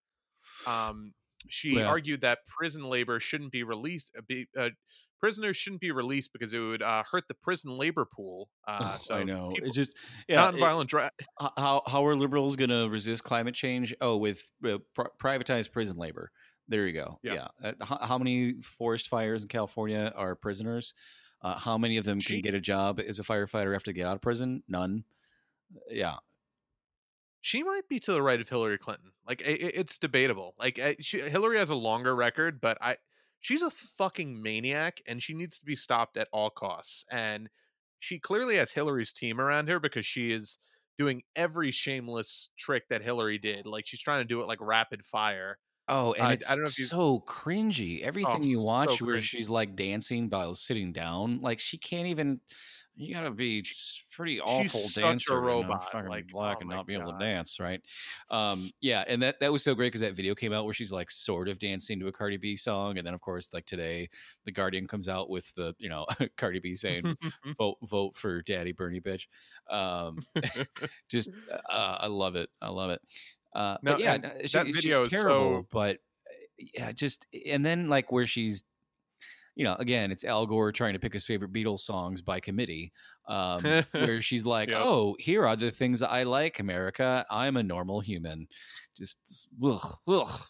Um, 0.66 1.12
she 1.48 1.76
Well- 1.76 1.88
argued 1.88 2.22
that 2.22 2.38
prison 2.48 2.84
labor 2.84 3.20
shouldn't 3.20 3.52
be 3.52 3.62
released. 3.62 4.10
Uh, 4.16 4.22
be, 4.26 4.46
uh, 4.58 4.70
prisoners 5.20 5.56
shouldn't 5.56 5.80
be 5.80 5.90
released 5.92 6.32
because 6.32 6.52
it 6.52 6.58
would 6.58 6.82
uh, 6.82 7.02
hurt 7.10 7.24
the 7.28 7.34
prison 7.34 7.76
labor 7.76 8.04
pool. 8.06 8.48
Uh, 8.68 8.98
so 8.98 9.14
I 9.14 9.22
know. 9.22 9.50
people- 9.54 9.68
It's 9.68 9.76
just 9.76 9.96
yeah. 10.28 10.50
nonviolent 10.50 10.88
dra- 10.88 11.10
how 11.56 11.82
how 11.86 12.04
are 12.04 12.16
liberals 12.16 12.56
going 12.56 12.70
to 12.70 12.88
resist 12.88 13.22
climate 13.22 13.54
change? 13.54 13.94
Oh, 14.00 14.16
with 14.16 14.50
uh, 14.64 14.78
pri- 14.94 15.06
privatized 15.22 15.70
prison 15.72 15.96
labor. 15.96 16.32
There 16.68 16.84
you 16.86 16.92
go. 16.92 17.20
Yeah. 17.22 17.46
Yeah. 17.62 17.70
Uh, 17.80 17.84
how, 17.84 17.98
how 18.02 18.18
many 18.18 18.54
forest 18.60 19.06
fires 19.08 19.42
in 19.44 19.48
California 19.48 20.12
are 20.16 20.34
prisoners? 20.34 20.94
Uh, 21.42 21.58
how 21.58 21.76
many 21.78 21.96
of 21.96 22.04
them 22.04 22.20
can 22.20 22.40
get 22.40 22.54
a 22.54 22.60
job 22.60 22.98
as 23.00 23.18
a 23.18 23.22
firefighter 23.22 23.74
after 23.74 23.90
they 23.92 23.96
get 23.96 24.06
out 24.06 24.16
of 24.16 24.22
prison? 24.22 24.62
None. 24.68 25.04
Yeah. 25.90 26.16
she 27.40 27.62
might 27.62 27.88
be 27.88 28.00
to 28.00 28.12
the 28.12 28.22
right 28.22 28.40
of 28.40 28.48
Hillary 28.48 28.78
Clinton. 28.78 29.12
Like 29.26 29.42
i 29.46 29.50
i- 29.50 29.72
it's 29.74 29.98
debatable. 29.98 30.54
Like 30.58 30.78
I, 30.78 30.96
she, 31.00 31.20
Hillary 31.20 31.58
has 31.58 31.70
a 31.70 31.74
longer 31.74 32.14
record, 32.16 32.60
but 32.60 32.78
I 32.80 32.96
she's 33.40 33.62
a 33.62 33.70
fucking 33.70 34.40
maniac 34.42 35.00
and 35.06 35.22
she 35.22 35.34
needs 35.34 35.58
to 35.58 35.64
be 35.64 35.76
stopped 35.76 36.16
at 36.16 36.28
all 36.32 36.50
costs. 36.50 37.04
And 37.10 37.48
she 37.98 38.18
clearly 38.18 38.56
has 38.56 38.72
Hillary's 38.72 39.12
team 39.12 39.40
around 39.40 39.68
her 39.68 39.78
because 39.78 40.06
she 40.06 40.32
is 40.32 40.58
doing 40.98 41.22
every 41.36 41.70
shameless 41.70 42.50
trick 42.58 42.88
that 42.88 43.02
Hillary 43.02 43.38
did. 43.38 43.66
Like 43.66 43.86
she's 43.86 44.00
trying 44.00 44.20
to 44.20 44.24
do 44.28 44.40
it 44.40 44.46
like 44.48 44.58
rapid 44.60 45.04
fire. 45.04 45.58
Oh, 45.88 46.12
and 46.14 46.30
it's 46.32 46.44
I 46.48 46.54
don't 46.54 46.64
know 46.64 46.68
if 46.68 46.78
you- 46.78 46.90
so 46.90 47.20
cringy. 47.20 48.02
Everything 48.02 48.42
you 48.42 48.60
so 48.60 48.60
watch 48.60 49.00
where 49.00 49.18
cringy. 49.18 49.20
she's 49.20 49.48
like 49.48 49.76
dancing 49.76 50.28
while 50.28 50.54
sitting 50.54 50.92
down, 50.92 51.40
like 51.40 51.60
she 51.60 51.78
can't 51.78 52.08
even. 52.08 52.40
You 52.98 53.14
gotta 53.14 53.30
be 53.30 53.66
pretty 54.10 54.40
awful 54.40 54.88
such 54.88 55.20
a 55.30 55.30
dancer, 55.30 55.38
to 55.40 55.54
know 55.54 55.76
robot, 55.76 55.98
like, 56.08 56.28
black 56.28 56.58
oh 56.58 56.62
and 56.62 56.70
not 56.70 56.86
be 56.86 56.94
able 56.94 57.12
to 57.12 57.12
dance, 57.18 57.60
right? 57.60 57.82
Um, 58.30 58.70
yeah, 58.80 59.04
and 59.06 59.22
that 59.22 59.38
that 59.40 59.52
was 59.52 59.62
so 59.62 59.74
great 59.74 59.88
because 59.88 60.00
that 60.00 60.14
video 60.14 60.34
came 60.34 60.52
out 60.54 60.64
where 60.64 60.72
she's 60.72 60.92
like 60.92 61.10
sort 61.10 61.48
of 61.48 61.58
dancing 61.58 62.00
to 62.00 62.08
a 62.08 62.12
Cardi 62.12 62.38
B 62.38 62.56
song, 62.56 62.96
and 62.96 63.06
then 63.06 63.12
of 63.12 63.20
course 63.20 63.52
like 63.52 63.66
today, 63.66 64.08
the 64.44 64.52
Guardian 64.52 64.86
comes 64.86 65.08
out 65.08 65.28
with 65.28 65.52
the 65.54 65.74
you 65.78 65.90
know 65.90 66.06
Cardi 66.38 66.58
B 66.60 66.74
saying 66.74 67.06
vote 67.58 67.76
vote 67.82 68.16
for 68.16 68.40
Daddy 68.42 68.72
Bernie 68.72 69.00
bitch. 69.02 69.26
Um, 69.68 70.24
just 71.10 71.30
uh, 71.68 71.98
I 72.00 72.06
love 72.06 72.34
it. 72.36 72.48
I 72.62 72.70
love 72.70 72.90
it. 72.90 73.02
Uh, 73.56 73.78
No, 73.82 73.92
but 73.92 74.00
yeah, 74.00 74.18
she, 74.44 74.58
that 74.58 74.66
she's 74.66 74.76
video 74.76 75.00
is 75.00 75.08
terrible. 75.08 75.60
so- 75.62 75.66
But 75.70 75.98
yeah, 76.58 76.92
just 76.92 77.26
and 77.46 77.64
then 77.64 77.88
like 77.88 78.12
where 78.12 78.26
she's, 78.26 78.62
you 79.54 79.64
know, 79.64 79.74
again, 79.78 80.12
it's 80.12 80.24
Al 80.24 80.46
Gore 80.46 80.72
trying 80.72 80.92
to 80.92 80.98
pick 80.98 81.12
his 81.14 81.24
favorite 81.24 81.52
Beatles 81.52 81.80
songs 81.80 82.20
by 82.22 82.40
committee. 82.40 82.92
Um, 83.28 83.62
where 83.92 84.20
she's 84.22 84.44
like, 84.46 84.68
Yep. 84.68 84.80
"Oh, 84.82 85.16
here 85.18 85.46
are 85.46 85.56
the 85.56 85.70
things 85.70 86.02
I 86.02 86.22
like, 86.24 86.60
America. 86.60 87.24
I'm 87.30 87.56
a 87.56 87.62
normal 87.62 88.00
human." 88.00 88.46
Just 88.96 89.48
ugh, 89.64 89.96
ugh. 90.06 90.40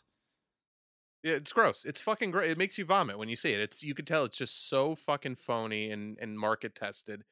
Yeah, 1.23 1.35
it's 1.35 1.53
gross. 1.53 1.85
It's 1.85 2.01
fucking 2.01 2.31
great. 2.31 2.51
It 2.51 2.59
makes 2.59 2.79
you 2.79 2.85
vomit 2.85 3.19
when 3.19 3.29
you 3.29 3.37
see 3.37 3.53
it. 3.53 3.61
It's 3.61 3.83
you 3.83 3.95
could 3.95 4.07
tell 4.07 4.25
it's 4.25 4.37
just 4.37 4.69
so 4.69 4.95
fucking 4.95 5.37
phony 5.37 5.91
and 5.91 6.19
and 6.21 6.39
market 6.39 6.75
tested. 6.75 7.23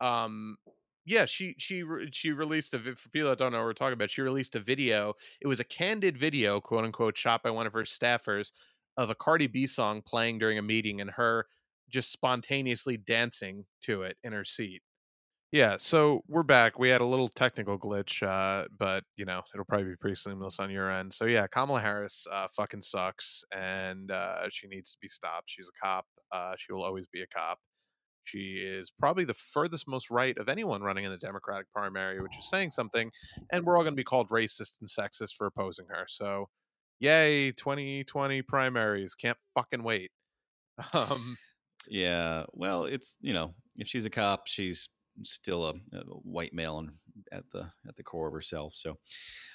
Um 0.00 0.56
yeah, 1.04 1.26
she 1.26 1.54
she 1.58 1.84
she 2.12 2.32
released 2.32 2.74
a 2.74 2.78
for 2.96 3.08
people 3.10 3.28
that 3.28 3.38
don't 3.38 3.52
know 3.52 3.58
what 3.58 3.66
we're 3.66 3.72
talking 3.74 3.92
about. 3.94 4.10
She 4.10 4.22
released 4.22 4.56
a 4.56 4.60
video. 4.60 5.14
It 5.40 5.46
was 5.46 5.60
a 5.60 5.64
candid 5.64 6.16
video, 6.18 6.60
quote 6.60 6.84
unquote, 6.84 7.16
shot 7.18 7.42
by 7.42 7.50
one 7.50 7.66
of 7.66 7.72
her 7.74 7.82
staffers 7.82 8.52
of 8.96 9.10
a 9.10 9.14
Cardi 9.14 9.46
B 9.46 9.66
song 9.66 10.02
playing 10.02 10.38
during 10.38 10.58
a 10.58 10.62
meeting 10.62 11.00
and 11.00 11.10
her 11.10 11.46
just 11.90 12.10
spontaneously 12.10 12.96
dancing 12.96 13.66
to 13.82 14.02
it 14.02 14.16
in 14.22 14.32
her 14.32 14.44
seat. 14.44 14.82
Yeah, 15.52 15.76
so 15.76 16.22
we're 16.26 16.42
back. 16.42 16.78
We 16.80 16.88
had 16.88 17.00
a 17.00 17.04
little 17.04 17.28
technical 17.28 17.78
glitch, 17.78 18.26
uh, 18.26 18.66
but 18.76 19.04
you 19.16 19.24
know 19.24 19.42
it'll 19.54 19.64
probably 19.64 19.86
be 19.90 19.96
pretty 19.96 20.16
seamless 20.16 20.58
on 20.58 20.68
your 20.70 20.90
end. 20.90 21.14
So 21.14 21.26
yeah, 21.26 21.46
Kamala 21.46 21.80
Harris 21.80 22.26
uh, 22.30 22.48
fucking 22.48 22.82
sucks, 22.82 23.44
and 23.52 24.10
uh, 24.10 24.48
she 24.50 24.66
needs 24.66 24.90
to 24.92 24.98
be 25.00 25.06
stopped. 25.08 25.48
She's 25.50 25.68
a 25.68 25.84
cop. 25.84 26.06
Uh, 26.32 26.54
she 26.58 26.72
will 26.72 26.82
always 26.82 27.06
be 27.06 27.22
a 27.22 27.26
cop. 27.28 27.60
She 28.24 28.64
is 28.66 28.90
probably 28.90 29.24
the 29.24 29.34
furthest 29.34 29.86
most 29.86 30.10
right 30.10 30.36
of 30.38 30.48
anyone 30.48 30.82
running 30.82 31.04
in 31.04 31.10
the 31.10 31.18
Democratic 31.18 31.70
primary, 31.72 32.20
which 32.20 32.36
is 32.38 32.48
saying 32.48 32.70
something. 32.70 33.10
And 33.52 33.64
we're 33.64 33.76
all 33.76 33.82
going 33.82 33.94
to 33.94 33.96
be 33.96 34.04
called 34.04 34.30
racist 34.30 34.80
and 34.80 34.88
sexist 34.88 35.34
for 35.36 35.46
opposing 35.46 35.86
her. 35.88 36.06
So, 36.08 36.48
yay, 37.00 37.52
2020 37.52 38.42
primaries! 38.42 39.14
Can't 39.14 39.38
fucking 39.54 39.82
wait. 39.82 40.10
Um, 40.92 41.36
Yeah, 41.88 42.44
well, 42.52 42.84
it's 42.84 43.16
you 43.20 43.32
know, 43.32 43.54
if 43.76 43.88
she's 43.88 44.04
a 44.06 44.10
cop, 44.10 44.46
she's 44.46 44.88
still 45.22 45.66
a, 45.66 45.74
a 45.92 46.00
white 46.22 46.52
male 46.52 46.78
and 46.78 46.92
at 47.32 47.48
the 47.50 47.70
at 47.88 47.96
the 47.96 48.02
core 48.02 48.26
of 48.26 48.32
herself. 48.32 48.74
So, 48.74 48.98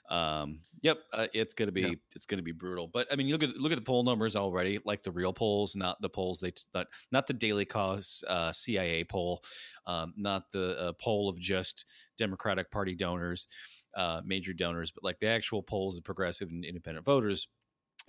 um, 0.10 0.62
yep, 0.82 1.00
uh, 1.14 1.28
it's 1.34 1.54
gonna 1.54 1.72
be 1.72 1.82
Yeah. 1.82 1.94
it's 2.16 2.26
gonna 2.26 2.42
be 2.42 2.52
brutal. 2.52 2.88
But 2.88 3.08
I 3.12 3.16
mean, 3.16 3.30
look 3.30 3.44
at 3.44 3.56
look 3.58 3.72
at 3.72 3.78
the 3.78 3.84
poll 3.84 4.04
numbers 4.04 4.36
already, 4.36 4.80
like 4.86 5.04
the 5.04 5.12
real 5.12 5.34
polls, 5.34 5.76
not 5.76 6.02
the 6.02 6.10
polls 6.10 6.40
they 6.40 6.54
not 6.74 6.88
not 7.12 7.28
the 7.28 7.34
Daily 7.34 7.66
Kos 7.66 8.24
uh, 8.28 8.52
CIA 8.52 9.04
poll, 9.04 9.44
um, 9.86 10.14
not 10.18 10.52
the 10.52 10.80
uh, 10.80 10.94
poll 11.02 11.30
of 11.30 11.40
just 11.40 11.86
Democratic 12.18 12.72
Party 12.72 12.96
donors, 12.96 13.48
uh, 13.96 14.22
major 14.26 14.54
donors, 14.54 14.92
but 14.92 15.04
like 15.04 15.20
the 15.20 15.28
actual 15.28 15.64
polls 15.64 15.98
of 15.98 16.04
progressive 16.04 16.50
and 16.50 16.66
independent 16.66 17.06
voters. 17.06 17.48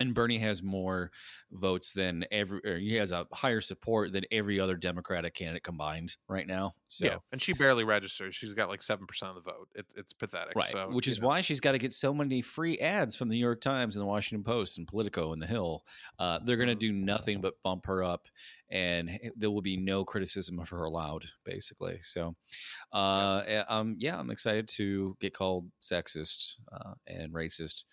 And 0.01 0.13
Bernie 0.13 0.39
has 0.39 0.61
more 0.63 1.11
votes 1.51 1.91
than 1.91 2.25
every, 2.31 2.59
or 2.65 2.77
he 2.77 2.95
has 2.95 3.11
a 3.11 3.27
higher 3.33 3.61
support 3.61 4.11
than 4.13 4.23
every 4.31 4.59
other 4.59 4.75
Democratic 4.75 5.33
candidate 5.33 5.63
combined 5.63 6.15
right 6.27 6.47
now. 6.47 6.73
So, 6.87 7.05
yeah, 7.05 7.17
and 7.31 7.41
she 7.41 7.53
barely 7.53 7.83
registers. 7.83 8.35
She's 8.35 8.53
got 8.53 8.67
like 8.69 8.81
seven 8.81 9.05
percent 9.05 9.29
of 9.29 9.35
the 9.35 9.51
vote. 9.51 9.69
It, 9.75 9.85
it's 9.95 10.13
pathetic. 10.13 10.55
right, 10.55 10.67
So, 10.71 10.89
which 10.89 11.07
is 11.07 11.19
know. 11.21 11.27
why 11.27 11.41
she's 11.41 11.59
got 11.59 11.73
to 11.73 11.77
get 11.77 11.93
so 11.93 12.13
many 12.13 12.41
free 12.41 12.77
ads 12.79 13.15
from 13.15 13.29
the 13.29 13.35
New 13.35 13.41
York 13.41 13.61
Times 13.61 13.95
and 13.95 14.01
the 14.01 14.05
Washington 14.07 14.43
Post 14.43 14.77
and 14.77 14.87
Politico 14.87 15.31
and 15.33 15.41
the 15.41 15.47
Hill. 15.47 15.83
Uh, 16.19 16.39
they're 16.43 16.57
going 16.57 16.67
to 16.69 16.75
Mhm. 16.75 16.79
do 16.79 16.91
nothing 16.91 17.41
but 17.41 17.61
bump 17.63 17.85
her 17.85 18.03
up, 18.03 18.27
and 18.69 19.19
there 19.35 19.51
will 19.51 19.61
be 19.61 19.77
no 19.77 20.03
criticism 20.03 20.59
of 20.59 20.69
her 20.69 20.83
allowed, 20.83 21.25
basically. 21.45 21.99
So, 22.01 22.35
uh, 22.91 23.43
yeah. 23.47 23.63
um, 23.67 23.95
yeah, 23.99 24.17
I'm 24.19 24.31
excited 24.31 24.67
to 24.69 25.15
get 25.19 25.33
called 25.33 25.69
sexist 25.81 26.55
uh, 26.71 26.93
and 27.07 27.33
racist 27.33 27.85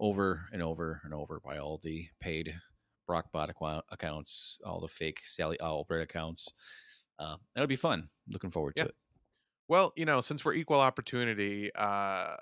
over 0.00 0.48
and 0.52 0.62
over 0.62 1.00
and 1.04 1.14
over 1.14 1.40
by 1.44 1.58
all 1.58 1.78
the 1.82 2.08
paid 2.18 2.54
Brockbot 3.08 3.50
account- 3.50 3.84
accounts, 3.90 4.58
all 4.64 4.80
the 4.80 4.88
fake 4.88 5.20
Sally 5.24 5.60
Albright 5.60 6.00
accounts. 6.00 6.52
Uh, 7.18 7.36
that'll 7.54 7.68
be 7.68 7.76
fun. 7.76 8.08
Looking 8.28 8.50
forward 8.50 8.76
to 8.76 8.86
it. 8.86 8.94
Well, 9.68 9.92
you 9.94 10.06
know, 10.06 10.20
since 10.20 10.44
we're 10.44 10.54
equal 10.54 10.80
opportunity, 10.80 11.70
uh, 11.74 12.36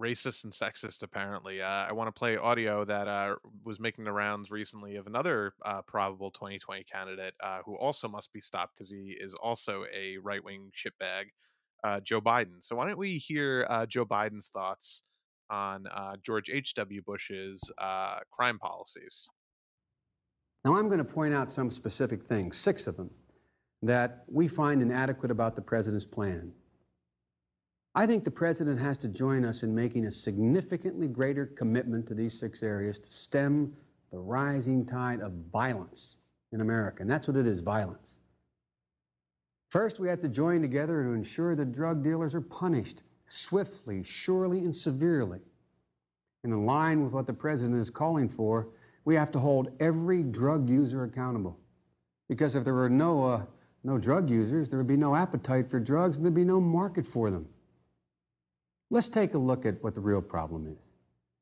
racist 0.00 0.44
and 0.44 0.52
sexist, 0.52 1.02
apparently, 1.02 1.60
uh, 1.60 1.66
I 1.66 1.92
want 1.92 2.08
to 2.08 2.18
play 2.18 2.36
audio 2.36 2.84
that 2.84 3.06
uh, 3.06 3.36
was 3.64 3.78
making 3.78 4.04
the 4.04 4.12
rounds 4.12 4.50
recently 4.50 4.96
of 4.96 5.06
another 5.06 5.54
uh, 5.64 5.82
probable 5.82 6.30
2020 6.30 6.84
candidate 6.84 7.34
uh, 7.42 7.60
who 7.64 7.76
also 7.76 8.08
must 8.08 8.32
be 8.32 8.40
stopped 8.40 8.74
because 8.74 8.90
he 8.90 9.16
is 9.20 9.34
also 9.34 9.84
a 9.94 10.16
right 10.18 10.42
wing 10.42 10.72
shitbag, 10.74 11.26
uh, 11.84 12.00
Joe 12.00 12.20
Biden. 12.20 12.62
So, 12.62 12.76
why 12.76 12.88
don't 12.88 12.98
we 12.98 13.18
hear 13.18 13.66
uh, 13.68 13.86
Joe 13.86 14.06
Biden's 14.06 14.48
thoughts 14.48 15.02
on 15.54 15.86
uh, 15.86 16.16
George 16.22 16.50
H.W. 16.50 17.02
Bush's 17.06 17.70
uh, 17.78 18.18
crime 18.30 18.58
policies? 18.58 19.28
Now, 20.64 20.76
I'm 20.76 20.88
going 20.88 20.98
to 20.98 21.04
point 21.04 21.34
out 21.34 21.50
some 21.50 21.70
specific 21.70 22.24
things, 22.24 22.56
six 22.56 22.86
of 22.86 22.96
them, 22.96 23.10
that 23.82 24.24
we 24.28 24.48
find 24.48 24.82
inadequate 24.82 25.30
about 25.30 25.54
the 25.54 25.62
president's 25.62 26.06
plan. 26.06 26.52
I 27.94 28.06
think 28.06 28.24
the 28.24 28.30
president 28.30 28.80
has 28.80 28.98
to 28.98 29.08
join 29.08 29.44
us 29.44 29.62
in 29.62 29.74
making 29.74 30.06
a 30.06 30.10
significantly 30.10 31.06
greater 31.06 31.46
commitment 31.46 32.06
to 32.08 32.14
these 32.14 32.38
six 32.38 32.62
areas 32.62 32.98
to 32.98 33.10
stem 33.10 33.76
the 34.10 34.18
rising 34.18 34.84
tide 34.84 35.20
of 35.20 35.32
violence 35.52 36.16
in 36.50 36.60
America. 36.60 37.02
And 37.02 37.10
that's 37.10 37.28
what 37.28 37.36
it 37.36 37.46
is 37.46 37.60
violence. 37.60 38.18
First, 39.70 40.00
we 40.00 40.08
have 40.08 40.20
to 40.20 40.28
join 40.28 40.62
together 40.62 41.04
to 41.04 41.10
ensure 41.10 41.54
that 41.54 41.72
drug 41.72 42.02
dealers 42.02 42.34
are 42.34 42.40
punished 42.40 43.02
swiftly, 43.34 44.02
surely, 44.02 44.60
and 44.60 44.74
severely. 44.74 45.40
And 46.44 46.52
in 46.52 46.66
line 46.66 47.02
with 47.02 47.12
what 47.12 47.26
the 47.26 47.32
president 47.32 47.80
is 47.80 47.90
calling 47.90 48.28
for, 48.28 48.68
we 49.04 49.14
have 49.14 49.30
to 49.32 49.38
hold 49.38 49.70
every 49.80 50.22
drug 50.22 50.68
user 50.68 51.04
accountable. 51.04 51.58
Because 52.28 52.54
if 52.54 52.64
there 52.64 52.74
were 52.74 52.88
no, 52.88 53.24
uh, 53.24 53.42
no 53.82 53.98
drug 53.98 54.30
users, 54.30 54.68
there 54.68 54.78
would 54.78 54.86
be 54.86 54.96
no 54.96 55.14
appetite 55.14 55.68
for 55.68 55.80
drugs 55.80 56.16
and 56.16 56.24
there'd 56.24 56.34
be 56.34 56.44
no 56.44 56.60
market 56.60 57.06
for 57.06 57.30
them. 57.30 57.46
Let's 58.90 59.08
take 59.08 59.34
a 59.34 59.38
look 59.38 59.66
at 59.66 59.82
what 59.82 59.94
the 59.94 60.00
real 60.00 60.22
problem 60.22 60.66
is. 60.66 60.78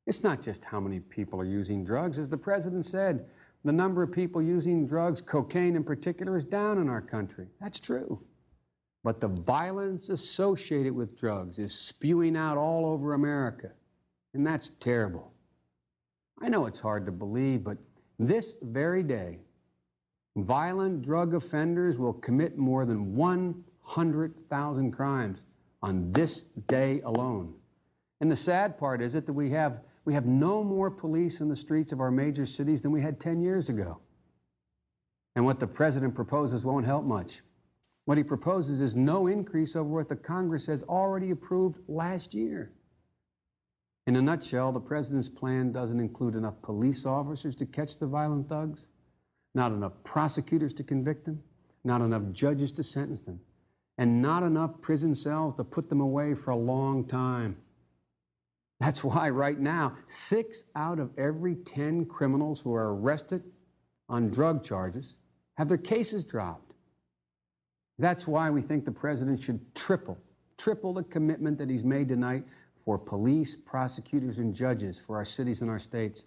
It's 0.06 0.22
not 0.22 0.42
just 0.42 0.64
how 0.64 0.80
many 0.80 0.98
people 0.98 1.40
are 1.40 1.44
using 1.44 1.84
drugs. 1.84 2.18
As 2.18 2.28
the 2.28 2.36
president 2.36 2.84
said, 2.84 3.26
the 3.64 3.72
number 3.72 4.02
of 4.02 4.10
people 4.10 4.42
using 4.42 4.86
drugs, 4.86 5.20
cocaine 5.20 5.76
in 5.76 5.84
particular, 5.84 6.36
is 6.36 6.44
down 6.44 6.78
in 6.78 6.88
our 6.88 7.00
country. 7.00 7.46
That's 7.60 7.78
true. 7.78 8.20
But 9.04 9.20
the 9.20 9.28
violence 9.28 10.10
associated 10.10 10.94
with 10.94 11.18
drugs 11.18 11.58
is 11.58 11.74
spewing 11.74 12.36
out 12.36 12.56
all 12.56 12.86
over 12.86 13.14
America. 13.14 13.72
And 14.34 14.46
that's 14.46 14.70
terrible. 14.70 15.32
I 16.40 16.48
know 16.48 16.66
it's 16.66 16.80
hard 16.80 17.06
to 17.06 17.12
believe, 17.12 17.64
but 17.64 17.78
this 18.18 18.56
very 18.62 19.02
day, 19.02 19.38
violent 20.36 21.02
drug 21.02 21.34
offenders 21.34 21.98
will 21.98 22.14
commit 22.14 22.56
more 22.56 22.84
than 22.84 23.14
100,000 23.14 24.92
crimes 24.92 25.44
on 25.82 26.12
this 26.12 26.42
day 26.68 27.00
alone. 27.02 27.54
And 28.20 28.30
the 28.30 28.36
sad 28.36 28.78
part 28.78 29.02
is 29.02 29.16
it 29.16 29.26
that 29.26 29.32
we 29.32 29.50
have, 29.50 29.80
we 30.04 30.14
have 30.14 30.26
no 30.26 30.62
more 30.62 30.90
police 30.90 31.40
in 31.40 31.48
the 31.48 31.56
streets 31.56 31.90
of 31.92 32.00
our 32.00 32.10
major 32.10 32.46
cities 32.46 32.82
than 32.82 32.92
we 32.92 33.02
had 33.02 33.18
10 33.18 33.40
years 33.40 33.68
ago. 33.68 33.98
And 35.34 35.44
what 35.44 35.58
the 35.58 35.66
president 35.66 36.14
proposes 36.14 36.64
won't 36.64 36.86
help 36.86 37.04
much. 37.04 37.42
What 38.12 38.18
he 38.18 38.24
proposes 38.24 38.82
is 38.82 38.94
no 38.94 39.26
increase 39.26 39.74
over 39.74 39.88
what 39.88 40.10
the 40.10 40.16
Congress 40.16 40.66
has 40.66 40.82
already 40.82 41.30
approved 41.30 41.78
last 41.88 42.34
year. 42.34 42.70
In 44.06 44.16
a 44.16 44.20
nutshell, 44.20 44.70
the 44.70 44.80
president's 44.80 45.30
plan 45.30 45.72
doesn't 45.72 45.98
include 45.98 46.34
enough 46.34 46.60
police 46.60 47.06
officers 47.06 47.56
to 47.56 47.64
catch 47.64 47.96
the 47.96 48.04
violent 48.04 48.50
thugs, 48.50 48.88
not 49.54 49.72
enough 49.72 49.94
prosecutors 50.04 50.74
to 50.74 50.84
convict 50.84 51.24
them, 51.24 51.42
not 51.84 52.02
enough 52.02 52.24
judges 52.32 52.70
to 52.72 52.84
sentence 52.84 53.22
them, 53.22 53.40
and 53.96 54.20
not 54.20 54.42
enough 54.42 54.82
prison 54.82 55.14
cells 55.14 55.54
to 55.54 55.64
put 55.64 55.88
them 55.88 56.02
away 56.02 56.34
for 56.34 56.50
a 56.50 56.56
long 56.56 57.06
time. 57.06 57.56
That's 58.78 59.02
why, 59.02 59.30
right 59.30 59.58
now, 59.58 59.96
six 60.04 60.64
out 60.76 60.98
of 60.98 61.12
every 61.16 61.54
10 61.54 62.04
criminals 62.04 62.60
who 62.60 62.74
are 62.74 62.94
arrested 62.94 63.42
on 64.10 64.28
drug 64.28 64.62
charges 64.62 65.16
have 65.54 65.70
their 65.70 65.78
cases 65.78 66.26
dropped. 66.26 66.71
That's 67.98 68.26
why 68.26 68.50
we 68.50 68.62
think 68.62 68.84
the 68.84 68.92
president 68.92 69.42
should 69.42 69.74
triple, 69.74 70.18
triple 70.58 70.92
the 70.92 71.04
commitment 71.04 71.58
that 71.58 71.68
he's 71.70 71.84
made 71.84 72.08
tonight 72.08 72.44
for 72.84 72.98
police, 72.98 73.56
prosecutors, 73.56 74.38
and 74.38 74.54
judges 74.54 74.98
for 74.98 75.16
our 75.16 75.24
cities 75.24 75.62
and 75.62 75.70
our 75.70 75.78
states. 75.78 76.24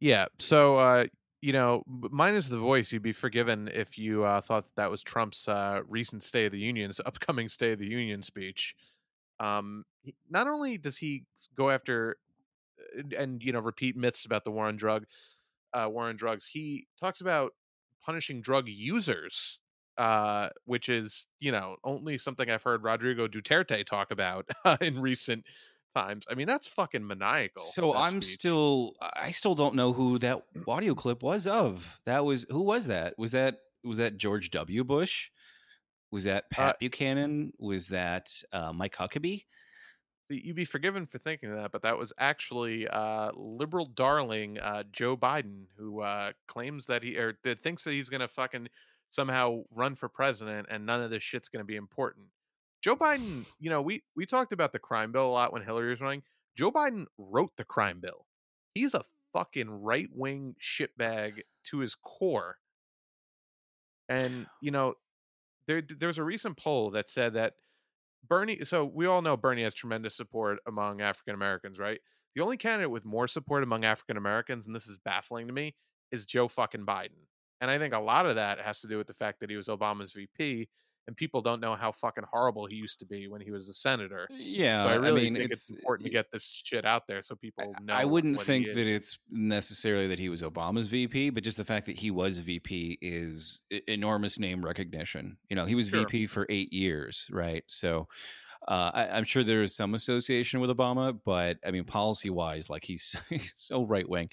Yeah. 0.00 0.26
So, 0.38 0.76
uh, 0.76 1.04
you 1.42 1.52
know, 1.52 1.82
minus 1.86 2.48
the 2.48 2.58
voice, 2.58 2.92
you'd 2.92 3.02
be 3.02 3.12
forgiven 3.12 3.70
if 3.72 3.98
you 3.98 4.24
uh, 4.24 4.40
thought 4.40 4.66
that, 4.66 4.76
that 4.76 4.90
was 4.90 5.02
Trump's 5.02 5.46
uh, 5.46 5.80
recent 5.88 6.22
State 6.22 6.46
of 6.46 6.52
the 6.52 6.58
Union's 6.58 7.00
upcoming 7.06 7.48
State 7.48 7.74
of 7.74 7.78
the 7.78 7.86
Union 7.86 8.22
speech. 8.22 8.74
Um, 9.38 9.84
not 10.28 10.48
only 10.48 10.76
does 10.78 10.96
he 10.96 11.24
go 11.56 11.70
after 11.70 12.16
uh, 12.98 13.02
and 13.18 13.42
you 13.42 13.52
know 13.52 13.60
repeat 13.60 13.96
myths 13.96 14.26
about 14.26 14.44
the 14.44 14.50
war 14.50 14.66
on 14.66 14.76
drug, 14.76 15.04
uh, 15.72 15.88
war 15.90 16.08
on 16.08 16.16
drugs, 16.16 16.46
he 16.46 16.86
talks 16.98 17.20
about 17.20 17.52
punishing 18.10 18.40
drug 18.40 18.66
users, 18.66 19.60
uh, 19.96 20.48
which 20.64 20.88
is 20.88 21.26
you 21.38 21.52
know 21.52 21.76
only 21.84 22.18
something 22.18 22.50
I've 22.50 22.64
heard 22.64 22.82
Rodrigo 22.82 23.28
Duterte 23.28 23.86
talk 23.86 24.10
about 24.10 24.50
in 24.80 24.98
recent 25.00 25.44
times. 25.94 26.24
I 26.28 26.34
mean, 26.34 26.48
that's 26.48 26.66
fucking 26.66 27.06
maniacal. 27.06 27.62
So 27.62 27.94
I'm 27.94 28.20
speech. 28.20 28.34
still 28.34 28.94
I 29.00 29.30
still 29.30 29.54
don't 29.54 29.76
know 29.76 29.92
who 29.92 30.18
that 30.18 30.42
audio 30.66 30.96
clip 30.96 31.22
was 31.22 31.46
of. 31.46 32.00
That 32.04 32.24
was 32.24 32.46
who 32.50 32.62
was 32.62 32.88
that? 32.88 33.16
Was 33.16 33.30
that 33.30 33.60
was 33.84 33.98
that 33.98 34.16
George 34.16 34.50
W. 34.50 34.82
Bush? 34.82 35.30
Was 36.10 36.24
that 36.24 36.50
Pat 36.50 36.80
Buchanan? 36.80 37.52
Was 37.60 37.86
that 37.88 38.32
uh, 38.52 38.72
Mike 38.72 38.96
Huckabee? 38.96 39.44
You'd 40.30 40.56
be 40.56 40.64
forgiven 40.64 41.06
for 41.06 41.18
thinking 41.18 41.54
that, 41.54 41.72
but 41.72 41.82
that 41.82 41.98
was 41.98 42.12
actually 42.18 42.86
uh, 42.88 43.30
liberal 43.34 43.86
darling 43.86 44.58
uh, 44.58 44.84
Joe 44.92 45.16
Biden 45.16 45.64
who 45.76 46.00
uh, 46.00 46.32
claims 46.46 46.86
that 46.86 47.02
he 47.02 47.16
or 47.16 47.38
that 47.44 47.62
thinks 47.62 47.84
that 47.84 47.92
he's 47.92 48.08
gonna 48.08 48.28
fucking 48.28 48.68
somehow 49.10 49.62
run 49.74 49.96
for 49.96 50.08
president 50.08 50.68
and 50.70 50.86
none 50.86 51.02
of 51.02 51.10
this 51.10 51.22
shit's 51.22 51.48
gonna 51.48 51.64
be 51.64 51.76
important. 51.76 52.26
Joe 52.80 52.96
Biden, 52.96 53.44
you 53.58 53.70
know, 53.70 53.82
we 53.82 54.02
we 54.16 54.26
talked 54.26 54.52
about 54.52 54.72
the 54.72 54.78
crime 54.78 55.12
bill 55.12 55.26
a 55.26 55.32
lot 55.32 55.52
when 55.52 55.62
Hillary 55.62 55.90
was 55.90 56.00
running. 56.00 56.22
Joe 56.56 56.70
Biden 56.70 57.06
wrote 57.18 57.56
the 57.56 57.64
crime 57.64 58.00
bill. 58.00 58.26
He's 58.74 58.94
a 58.94 59.04
fucking 59.32 59.70
right 59.70 60.08
wing 60.12 60.54
shitbag 60.60 61.40
to 61.64 61.78
his 61.78 61.94
core. 61.94 62.56
And 64.08 64.46
you 64.60 64.70
know, 64.70 64.94
there 65.66 65.82
there's 65.82 66.18
a 66.18 66.24
recent 66.24 66.56
poll 66.56 66.90
that 66.92 67.10
said 67.10 67.34
that 67.34 67.54
Bernie, 68.26 68.64
so 68.64 68.84
we 68.84 69.06
all 69.06 69.22
know 69.22 69.36
Bernie 69.36 69.62
has 69.62 69.74
tremendous 69.74 70.16
support 70.16 70.58
among 70.66 71.00
African 71.00 71.34
Americans, 71.34 71.78
right? 71.78 72.00
The 72.34 72.42
only 72.42 72.56
candidate 72.56 72.90
with 72.90 73.04
more 73.04 73.26
support 73.26 73.62
among 73.62 73.84
African 73.84 74.16
Americans, 74.16 74.66
and 74.66 74.74
this 74.74 74.86
is 74.86 74.98
baffling 74.98 75.46
to 75.48 75.52
me, 75.52 75.74
is 76.12 76.26
Joe 76.26 76.48
fucking 76.48 76.86
Biden. 76.86 77.26
And 77.60 77.70
I 77.70 77.78
think 77.78 77.92
a 77.92 77.98
lot 77.98 78.26
of 78.26 78.36
that 78.36 78.60
has 78.60 78.80
to 78.80 78.88
do 78.88 78.98
with 78.98 79.06
the 79.06 79.14
fact 79.14 79.40
that 79.40 79.50
he 79.50 79.56
was 79.56 79.66
Obama's 79.68 80.12
VP, 80.12 80.68
and 81.10 81.16
people 81.16 81.42
don't 81.42 81.60
know 81.60 81.74
how 81.74 81.90
fucking 81.90 82.22
horrible 82.32 82.66
he 82.70 82.76
used 82.76 83.00
to 83.00 83.04
be 83.04 83.26
when 83.26 83.40
he 83.40 83.50
was 83.50 83.68
a 83.68 83.74
senator. 83.74 84.28
Yeah, 84.30 84.84
so 84.84 84.90
I 84.90 84.94
really 84.94 85.22
mean, 85.22 85.34
think 85.34 85.50
it's, 85.50 85.68
it's 85.68 85.70
important 85.76 86.06
to 86.06 86.10
get 86.12 86.30
this 86.30 86.48
shit 86.64 86.84
out 86.84 87.08
there 87.08 87.20
so 87.20 87.34
people 87.34 87.74
know. 87.82 87.94
I 87.94 88.04
wouldn't 88.04 88.40
think 88.42 88.66
that 88.66 88.86
it's 88.86 89.18
necessarily 89.28 90.06
that 90.06 90.20
he 90.20 90.28
was 90.28 90.40
Obama's 90.40 90.86
VP, 90.86 91.30
but 91.30 91.42
just 91.42 91.56
the 91.56 91.64
fact 91.64 91.86
that 91.86 91.96
he 91.98 92.12
was 92.12 92.38
VP 92.38 92.98
is 93.02 93.66
enormous 93.88 94.38
name 94.38 94.64
recognition. 94.64 95.36
You 95.48 95.56
know, 95.56 95.64
he 95.64 95.74
was 95.74 95.88
Sure. 95.88 96.04
VP 96.06 96.28
for 96.28 96.46
eight 96.48 96.72
years, 96.72 97.26
right? 97.32 97.64
So 97.66 98.06
uh, 98.68 98.90
I, 98.94 99.08
I'm 99.08 99.24
sure 99.24 99.42
there 99.42 99.62
is 99.62 99.74
some 99.74 99.94
association 99.94 100.60
with 100.60 100.70
Obama, 100.70 101.18
but 101.24 101.58
I 101.66 101.70
mean, 101.70 101.84
policy 101.84 102.30
wise, 102.30 102.68
like 102.70 102.84
he's, 102.84 103.16
he's 103.28 103.52
so 103.56 103.84
right 103.84 104.08
wing. 104.08 104.28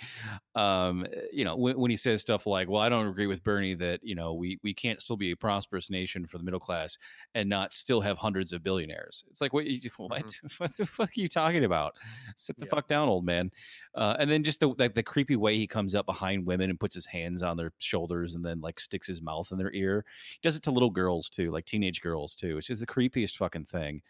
Um, 0.56 1.06
you 1.32 1.46
know, 1.46 1.56
when, 1.56 1.80
when 1.80 1.92
he 1.92 1.98
says 1.98 2.22
stuff 2.22 2.46
like, 2.46 2.70
"Well, 2.70 2.82
I 2.82 2.90
don't 2.90 3.08
agree 3.08 3.28
with 3.28 3.44
Bernie 3.44 3.74
that 3.76 4.02
you 4.04 4.16
know 4.16 4.34
we 4.34 4.60
we 4.64 4.74
can't 4.74 5.02
still 5.02 5.18
be 5.18 5.32
a 5.32 5.38
prosperous 5.38 5.90
nation 5.90 6.26
for 6.28 6.38
the 6.38 6.44
middle 6.44 6.60
class 6.60 6.98
and 7.36 7.48
not 7.50 7.74
still 7.74 8.02
have 8.02 8.18
hundreds 8.18 8.52
of 8.54 8.64
billionaires." 8.64 9.24
It's 9.30 9.42
like, 9.42 9.54
what? 9.54 9.66
you- 9.66 9.78
What? 9.98 10.34
what 10.58 10.76
the 10.78 10.86
fuck 10.86 11.10
are 11.10 11.22
you 11.22 11.28
talking 11.28 11.64
about? 11.64 11.96
Sit 12.36 12.58
the 12.58 12.66
Mm-hmm. 12.66 12.76
Yeah. 12.76 12.78
fuck 12.80 12.88
down, 12.88 13.08
old 13.10 13.26
man. 13.26 13.52
Uh, 13.96 14.16
and 14.20 14.30
then 14.30 14.44
just 14.44 14.60
the 14.60 14.68
like 14.78 14.94
the 14.94 15.04
creepy 15.04 15.36
way 15.36 15.56
he 15.58 15.68
comes 15.68 15.96
up 15.96 16.06
behind 16.06 16.46
women 16.46 16.70
and 16.70 16.80
puts 16.80 16.96
his 16.96 17.06
hands 17.06 17.42
on 17.42 17.58
their 17.58 17.72
shoulders 17.80 18.36
and 18.36 18.44
then 18.46 18.60
like 18.62 18.80
sticks 18.80 19.08
his 19.08 19.22
mouth 19.22 19.52
in 19.52 19.58
their 19.58 19.74
ear. 19.74 20.04
He 20.32 20.40
does 20.44 20.56
it 20.58 20.64
to 20.64 20.72
little 20.72 20.90
girls 20.90 21.30
too, 21.30 21.52
like 21.52 21.66
teenage 21.66 22.02
girls 22.02 22.36
too, 22.36 22.56
which 22.56 22.70
is 22.70 22.80
the 22.80 22.86
creepiest 22.88 23.38
fucking 23.38 23.66
thing. 23.66 24.02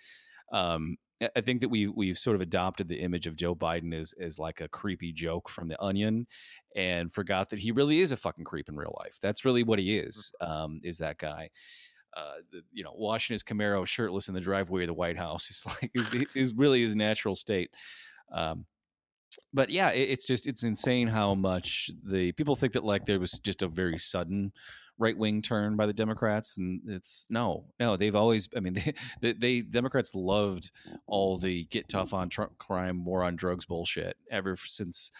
Um, 0.51 0.97
I- 1.35 1.41
think 1.41 1.61
that 1.61 1.69
we 1.69 1.87
we've 1.87 2.17
sort 2.17 2.35
of 2.35 2.41
adopted 2.41 2.87
the 2.87 2.99
image 3.01 3.25
of 3.27 3.35
Joe 3.35 3.55
Biden 3.55 3.93
as 3.93 4.13
as 4.19 4.37
like 4.37 4.61
a 4.61 4.67
creepy 4.69 5.11
joke 5.11 5.49
from 5.49 5.67
The 5.67 5.81
Onion, 5.81 6.27
and 6.75 7.11
forgot 7.11 7.49
that 7.49 7.59
he 7.59 7.71
really 7.71 8.01
is 8.01 8.11
a 8.11 8.17
fucking 8.17 8.43
creep 8.45 8.69
in 8.69 8.75
real 8.75 8.95
life. 8.99 9.17
That's 9.21 9.43
really 9.45 9.63
what 9.63 9.79
he 9.79 9.97
is. 9.97 10.31
Um, 10.41 10.79
is 10.83 10.99
that 10.99 11.17
guy? 11.17 11.49
Uh, 12.15 12.35
the, 12.51 12.61
you 12.71 12.83
know, 12.83 12.93
washing 12.95 13.33
his 13.35 13.43
Camaro 13.43 13.85
shirtless 13.85 14.27
in 14.27 14.33
the 14.33 14.41
driveway 14.41 14.83
of 14.83 14.87
the 14.87 14.93
White 14.93 15.17
House 15.17 15.49
is 15.49 15.65
like 15.65 15.91
is, 15.93 16.25
is 16.35 16.53
really 16.53 16.81
his 16.81 16.95
natural 16.95 17.35
state. 17.35 17.71
Um, 18.31 18.65
but 19.53 19.69
yeah, 19.69 19.91
it, 19.91 20.09
it's 20.09 20.25
just 20.25 20.47
it's 20.47 20.63
insane 20.63 21.07
how 21.07 21.35
much 21.35 21.89
the 22.03 22.31
people 22.33 22.55
think 22.55 22.73
that 22.73 22.83
like 22.83 23.05
there 23.05 23.19
was 23.19 23.33
just 23.39 23.61
a 23.61 23.67
very 23.67 23.97
sudden 23.97 24.51
right 24.97 25.17
wing 25.17 25.41
turn 25.41 25.75
by 25.75 25.85
the 25.85 25.93
Democrats, 25.93 26.57
and 26.57 26.81
it's 26.87 27.27
no, 27.29 27.65
no. 27.79 27.97
They've 27.97 28.15
always, 28.15 28.47
I 28.55 28.59
mean, 28.59 28.73
they, 28.73 28.93
they, 29.21 29.33
they 29.33 29.61
Democrats 29.61 30.13
loved 30.13 30.71
all 31.05 31.37
the 31.37 31.65
get 31.65 31.89
tough 31.89 32.13
on 32.13 32.29
Trump 32.29 32.57
crime, 32.57 33.05
war 33.05 33.23
on 33.23 33.35
drugs 33.35 33.65
bullshit 33.65 34.17
ever 34.31 34.55
since, 34.57 35.11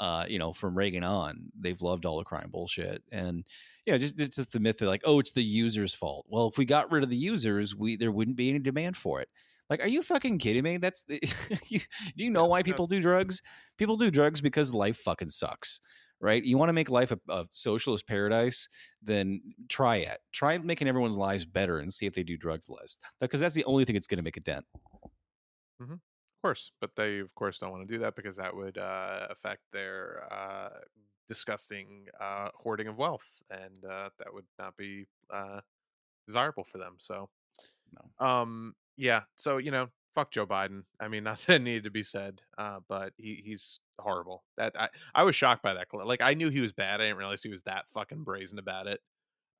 uh, 0.00 0.26
you 0.28 0.38
know, 0.38 0.52
from 0.52 0.76
Reagan 0.76 1.04
on. 1.04 1.50
They've 1.58 1.80
loved 1.80 2.04
all 2.04 2.18
the 2.18 2.24
crime 2.24 2.50
bullshit, 2.50 3.02
and 3.10 3.44
you 3.86 3.92
know, 3.92 3.98
just 3.98 4.20
it's 4.20 4.36
just 4.36 4.52
the 4.52 4.60
myth 4.60 4.78
that 4.78 4.86
like, 4.86 5.02
oh, 5.04 5.18
it's 5.18 5.32
the 5.32 5.42
user's 5.42 5.94
fault. 5.94 6.26
Well, 6.28 6.48
if 6.48 6.58
we 6.58 6.64
got 6.64 6.92
rid 6.92 7.02
of 7.02 7.10
the 7.10 7.16
users, 7.16 7.74
we 7.74 7.96
there 7.96 8.12
wouldn't 8.12 8.36
be 8.36 8.50
any 8.50 8.58
demand 8.58 8.96
for 8.96 9.20
it. 9.20 9.28
Like, 9.70 9.80
are 9.80 9.88
you 9.88 10.02
fucking 10.02 10.38
kidding 10.38 10.64
me? 10.64 10.76
That's 10.76 11.02
the, 11.04 11.18
you, 11.68 11.80
do 12.16 12.24
you 12.24 12.30
know 12.30 12.46
why 12.46 12.62
people 12.62 12.86
do 12.86 13.00
drugs? 13.00 13.40
People 13.78 13.96
do 13.96 14.10
drugs 14.10 14.40
because 14.42 14.74
life 14.74 14.98
fucking 14.98 15.30
sucks, 15.30 15.80
right? 16.22 16.42
You 16.42 16.56
want 16.56 16.70
to 16.70 16.72
make 16.72 16.88
life 16.88 17.10
a, 17.10 17.18
a 17.28 17.46
socialist 17.50 18.06
paradise? 18.06 18.68
Then 19.02 19.42
try 19.68 19.96
it. 19.96 20.20
Try 20.32 20.56
making 20.56 20.88
everyone's 20.88 21.18
lives 21.18 21.44
better 21.44 21.80
and 21.80 21.92
see 21.92 22.06
if 22.06 22.14
they 22.14 22.22
do 22.22 22.38
drugs 22.38 22.70
less. 22.70 22.96
Because 23.20 23.40
that's 23.40 23.54
the 23.54 23.64
only 23.64 23.84
thing 23.84 23.94
that's 23.94 24.06
going 24.06 24.18
to 24.18 24.22
make 24.22 24.38
a 24.38 24.40
dent. 24.40 24.64
Of 26.42 26.42
course, 26.42 26.72
but 26.80 26.90
they 26.96 27.18
of 27.18 27.34
course 27.34 27.58
don't 27.58 27.70
want 27.70 27.86
to 27.86 27.92
do 27.92 28.00
that 28.00 28.16
because 28.16 28.36
that 28.36 28.54
would 28.56 28.78
uh, 28.78 29.26
affect 29.30 29.60
their 29.72 30.24
uh, 30.32 30.70
disgusting 31.28 32.06
uh, 32.20 32.48
hoarding 32.54 32.88
of 32.88 32.98
wealth, 32.98 33.40
and 33.50 33.84
uh, 33.88 34.10
that 34.18 34.32
would 34.32 34.46
not 34.58 34.76
be 34.76 35.06
uh, 35.32 35.60
desirable 36.26 36.64
for 36.64 36.78
them. 36.78 36.96
So, 36.98 37.28
no. 37.92 38.26
Um, 38.26 38.74
yeah. 38.96 39.22
So 39.36 39.58
you 39.58 39.70
know, 39.70 39.88
fuck 40.14 40.30
Joe 40.30 40.46
Biden. 40.46 40.84
I 41.00 41.08
mean, 41.08 41.24
nothing 41.24 41.64
needed 41.64 41.84
to 41.84 41.90
be 41.90 42.02
said. 42.02 42.40
Uh, 42.58 42.80
but 42.88 43.12
he 43.16 43.42
he's 43.44 43.80
horrible. 43.98 44.44
That 44.56 44.74
I 44.78 44.88
I 45.14 45.22
was 45.24 45.36
shocked 45.36 45.62
by 45.62 45.74
that. 45.74 45.88
Like 45.92 46.22
I 46.22 46.34
knew 46.34 46.50
he 46.50 46.60
was 46.60 46.72
bad. 46.72 47.00
I 47.00 47.04
didn't 47.04 47.18
realize 47.18 47.42
he 47.42 47.48
was 47.48 47.62
that 47.62 47.84
fucking 47.92 48.24
brazen 48.24 48.58
about 48.58 48.86
it. 48.86 49.00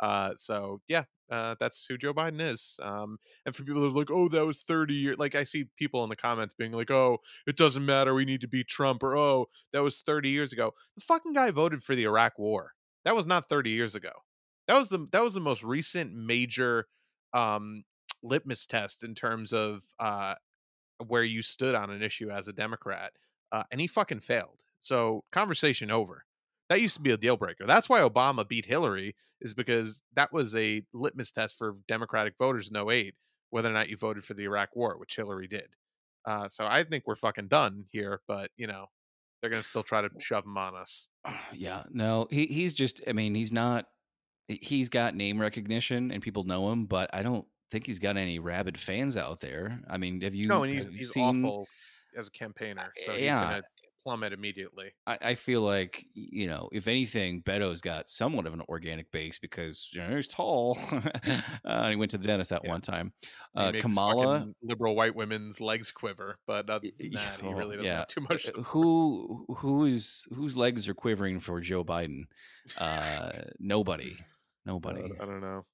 Uh, 0.00 0.32
so 0.36 0.80
yeah, 0.88 1.04
uh, 1.30 1.54
that's 1.60 1.86
who 1.88 1.96
Joe 1.96 2.12
Biden 2.12 2.40
is. 2.40 2.78
Um, 2.82 3.18
and 3.46 3.54
for 3.54 3.62
people 3.62 3.82
that 3.82 3.88
are 3.88 3.98
like, 3.98 4.10
oh, 4.10 4.28
that 4.28 4.44
was 4.44 4.62
30 4.62 4.94
years, 4.94 5.18
like 5.18 5.36
I 5.36 5.44
see 5.44 5.66
people 5.78 6.02
in 6.02 6.10
the 6.10 6.16
comments 6.16 6.54
being 6.54 6.72
like, 6.72 6.90
oh, 6.90 7.18
it 7.46 7.56
doesn't 7.56 7.86
matter, 7.86 8.12
we 8.12 8.24
need 8.24 8.40
to 8.40 8.48
beat 8.48 8.66
Trump, 8.66 9.02
or 9.04 9.16
oh, 9.16 9.46
that 9.72 9.82
was 9.82 10.00
30 10.00 10.28
years 10.28 10.52
ago. 10.52 10.74
The 10.96 11.02
fucking 11.02 11.34
guy 11.34 11.52
voted 11.52 11.84
for 11.84 11.94
the 11.94 12.02
Iraq 12.02 12.38
War. 12.38 12.72
That 13.04 13.14
was 13.14 13.26
not 13.26 13.48
30 13.48 13.70
years 13.70 13.94
ago. 13.94 14.10
That 14.66 14.78
was 14.78 14.88
the 14.88 15.06
that 15.12 15.22
was 15.22 15.34
the 15.34 15.40
most 15.40 15.62
recent 15.62 16.12
major 16.12 16.86
um 17.32 17.84
litmus 18.22 18.66
test 18.66 19.02
in 19.04 19.14
terms 19.14 19.52
of 19.52 19.82
uh 19.98 20.34
where 21.08 21.24
you 21.24 21.42
stood 21.42 21.74
on 21.74 21.90
an 21.90 22.02
issue 22.02 22.30
as 22.30 22.48
a 22.48 22.52
Democrat. 22.52 23.12
Uh, 23.50 23.64
and 23.70 23.80
he 23.80 23.86
fucking 23.86 24.20
failed. 24.20 24.64
So 24.80 25.24
conversation 25.32 25.90
over. 25.90 26.24
That 26.68 26.80
used 26.80 26.96
to 26.96 27.02
be 27.02 27.10
a 27.10 27.16
deal 27.16 27.36
breaker. 27.36 27.66
That's 27.66 27.88
why 27.88 28.00
Obama 28.00 28.48
beat 28.48 28.64
Hillary 28.64 29.14
is 29.40 29.52
because 29.52 30.02
that 30.14 30.32
was 30.32 30.54
a 30.54 30.82
litmus 30.92 31.32
test 31.32 31.58
for 31.58 31.76
Democratic 31.88 32.34
voters 32.38 32.70
in 32.70 32.76
08, 32.76 33.14
whether 33.50 33.68
or 33.68 33.72
not 33.72 33.88
you 33.88 33.96
voted 33.96 34.24
for 34.24 34.34
the 34.34 34.44
Iraq 34.44 34.74
war, 34.74 34.96
which 34.96 35.16
Hillary 35.16 35.48
did. 35.48 35.74
Uh, 36.24 36.48
so 36.48 36.66
I 36.66 36.84
think 36.84 37.04
we're 37.06 37.16
fucking 37.16 37.48
done 37.48 37.84
here, 37.90 38.20
but 38.28 38.50
you 38.56 38.66
know, 38.66 38.86
they're 39.40 39.50
gonna 39.50 39.62
still 39.62 39.82
try 39.82 40.00
to 40.00 40.08
shove 40.18 40.44
him 40.44 40.56
on 40.56 40.74
us. 40.76 41.08
Yeah, 41.52 41.82
no, 41.90 42.28
he 42.30 42.46
he's 42.46 42.72
just. 42.74 43.02
I 43.06 43.12
mean, 43.12 43.34
he's 43.34 43.52
not. 43.52 43.86
He's 44.48 44.88
got 44.88 45.14
name 45.14 45.40
recognition 45.40 46.10
and 46.10 46.22
people 46.22 46.44
know 46.44 46.70
him, 46.72 46.86
but 46.86 47.10
I 47.12 47.22
don't 47.22 47.46
think 47.72 47.86
he's 47.86 47.98
got 47.98 48.16
any 48.16 48.38
rabid 48.38 48.78
fans 48.78 49.16
out 49.16 49.40
there. 49.40 49.80
I 49.88 49.96
mean, 49.96 50.20
have 50.20 50.34
you? 50.34 50.46
No, 50.46 50.62
and 50.62 50.72
he's, 50.72 50.86
he's 50.86 51.10
seen- 51.12 51.44
awful 51.44 51.66
as 52.16 52.28
a 52.28 52.30
campaigner, 52.30 52.92
so 53.04 53.12
he's 53.12 53.22
yeah. 53.22 53.44
gonna 53.44 53.62
plummet 54.04 54.32
immediately. 54.32 54.92
I, 55.06 55.18
I 55.22 55.34
feel 55.34 55.62
like 55.62 56.04
you 56.14 56.46
know, 56.46 56.68
if 56.70 56.86
anything, 56.86 57.40
Beto's 57.40 57.80
got 57.80 58.10
somewhat 58.10 58.46
of 58.46 58.52
an 58.52 58.62
organic 58.68 59.10
base 59.10 59.38
because 59.38 59.88
you 59.92 60.02
know 60.02 60.14
he's 60.14 60.28
tall. 60.28 60.78
uh, 60.92 61.40
and 61.64 61.90
he 61.90 61.96
went 61.96 62.10
to 62.10 62.18
the 62.18 62.26
dentist 62.26 62.50
that 62.50 62.62
Yeah. 62.64 62.70
one 62.70 62.82
time. 62.82 63.12
Uh, 63.56 63.72
Kamala, 63.80 64.46
liberal 64.62 64.94
white 64.94 65.16
women's 65.16 65.60
legs 65.60 65.90
quiver, 65.90 66.36
but 66.46 66.68
other 66.68 66.88
than 66.98 67.10
that, 67.12 67.40
he 67.40 67.46
oh, 67.46 67.52
really 67.52 67.76
doesn't 67.76 67.90
yeah. 67.90 67.98
have 67.98 68.08
too 68.08 68.26
much. 68.28 68.46
Uh, 68.46 68.60
who 68.62 69.46
who 69.56 69.86
is 69.86 70.26
whose 70.34 70.56
legs 70.56 70.86
are 70.88 70.94
quivering 70.94 71.40
for 71.40 71.60
Joe 71.60 71.84
Biden? 71.84 72.24
Uh, 72.76 73.30
nobody, 73.58 74.14
nobody. 74.66 75.02
Uh, 75.02 75.22
I 75.22 75.24
don't 75.24 75.40
know. 75.40 75.64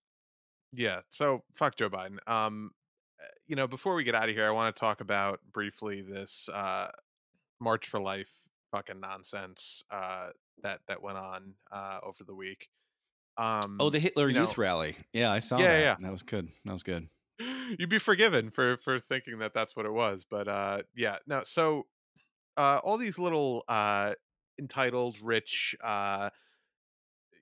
Yeah, 0.73 1.01
so 1.09 1.43
fuck 1.55 1.77
Joe 1.77 1.89
Biden. 1.89 2.19
Um, 2.31 2.73
uh, 3.21 3.25
you 3.47 3.57
know, 3.57 3.67
before 3.67 3.95
we 3.95 4.05
get 4.05 4.15
out 4.15 4.29
of 4.29 4.35
here, 4.35 4.47
I 4.47 4.51
want 4.51 4.75
to 4.75 4.79
talk 4.79 5.01
about 5.01 5.41
briefly 5.53 6.03
this 6.03 6.49
uh, 6.53 6.89
March 7.61 7.89
for 7.89 8.01
Life 8.01 8.33
fucking 8.71 9.01
nonsense 9.01 9.83
uh, 9.91 10.29
that 10.63 10.81
that 10.89 11.03
went 11.03 11.17
on 11.19 11.55
uh, 11.73 12.01
over 12.03 12.25
the 12.25 12.35
week. 12.35 12.69
Um, 13.39 13.77
oh, 13.81 13.89
the 13.89 13.99
Hitler 14.01 14.29
you 14.29 14.35
know- 14.35 14.41
Youth 14.43 14.59
Rally. 14.59 14.97
Yeah, 15.13 15.31
I 15.33 15.39
saw 15.39 15.59
Yeah, 15.59 15.69
that. 15.73 15.81
yeah. 15.81 15.97
That 16.01 16.13
was 16.13 16.23
good. 16.23 16.49
That 16.65 16.73
was 16.73 16.83
good. 16.83 17.09
you'd 17.79 17.89
be 17.89 17.99
forgiven 17.99 18.51
for 18.51 18.77
for 18.79 18.99
thinking 18.99 19.39
that 19.39 19.55
that's 19.55 19.75
what 19.77 19.87
it 19.87 19.93
was, 19.93 20.27
but 20.29 20.49
uh, 20.49 20.79
yeah, 20.95 21.17
no. 21.27 21.43
So 21.45 21.87
uh, 22.57 22.81
all 22.83 22.99
these 22.99 23.19
little 23.19 23.65
uh, 23.69 24.15
entitled, 24.59 25.17
rich. 25.23 25.75
Uh, 25.83 26.31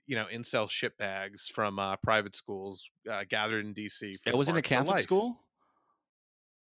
you 0.06 0.16
know, 0.16 0.26
incel 0.32 0.68
shitbags 0.68 1.50
from 1.50 1.78
uh, 1.78 1.96
private 1.96 2.34
schools 2.34 2.88
uh, 3.10 3.24
gathered 3.28 3.64
in 3.64 3.74
DC. 3.74 4.20
For 4.20 4.30
It 4.30 4.36
was 4.36 4.48
in 4.48 4.56
a 4.56 4.62
Catholic 4.62 5.00
school. 5.00 5.40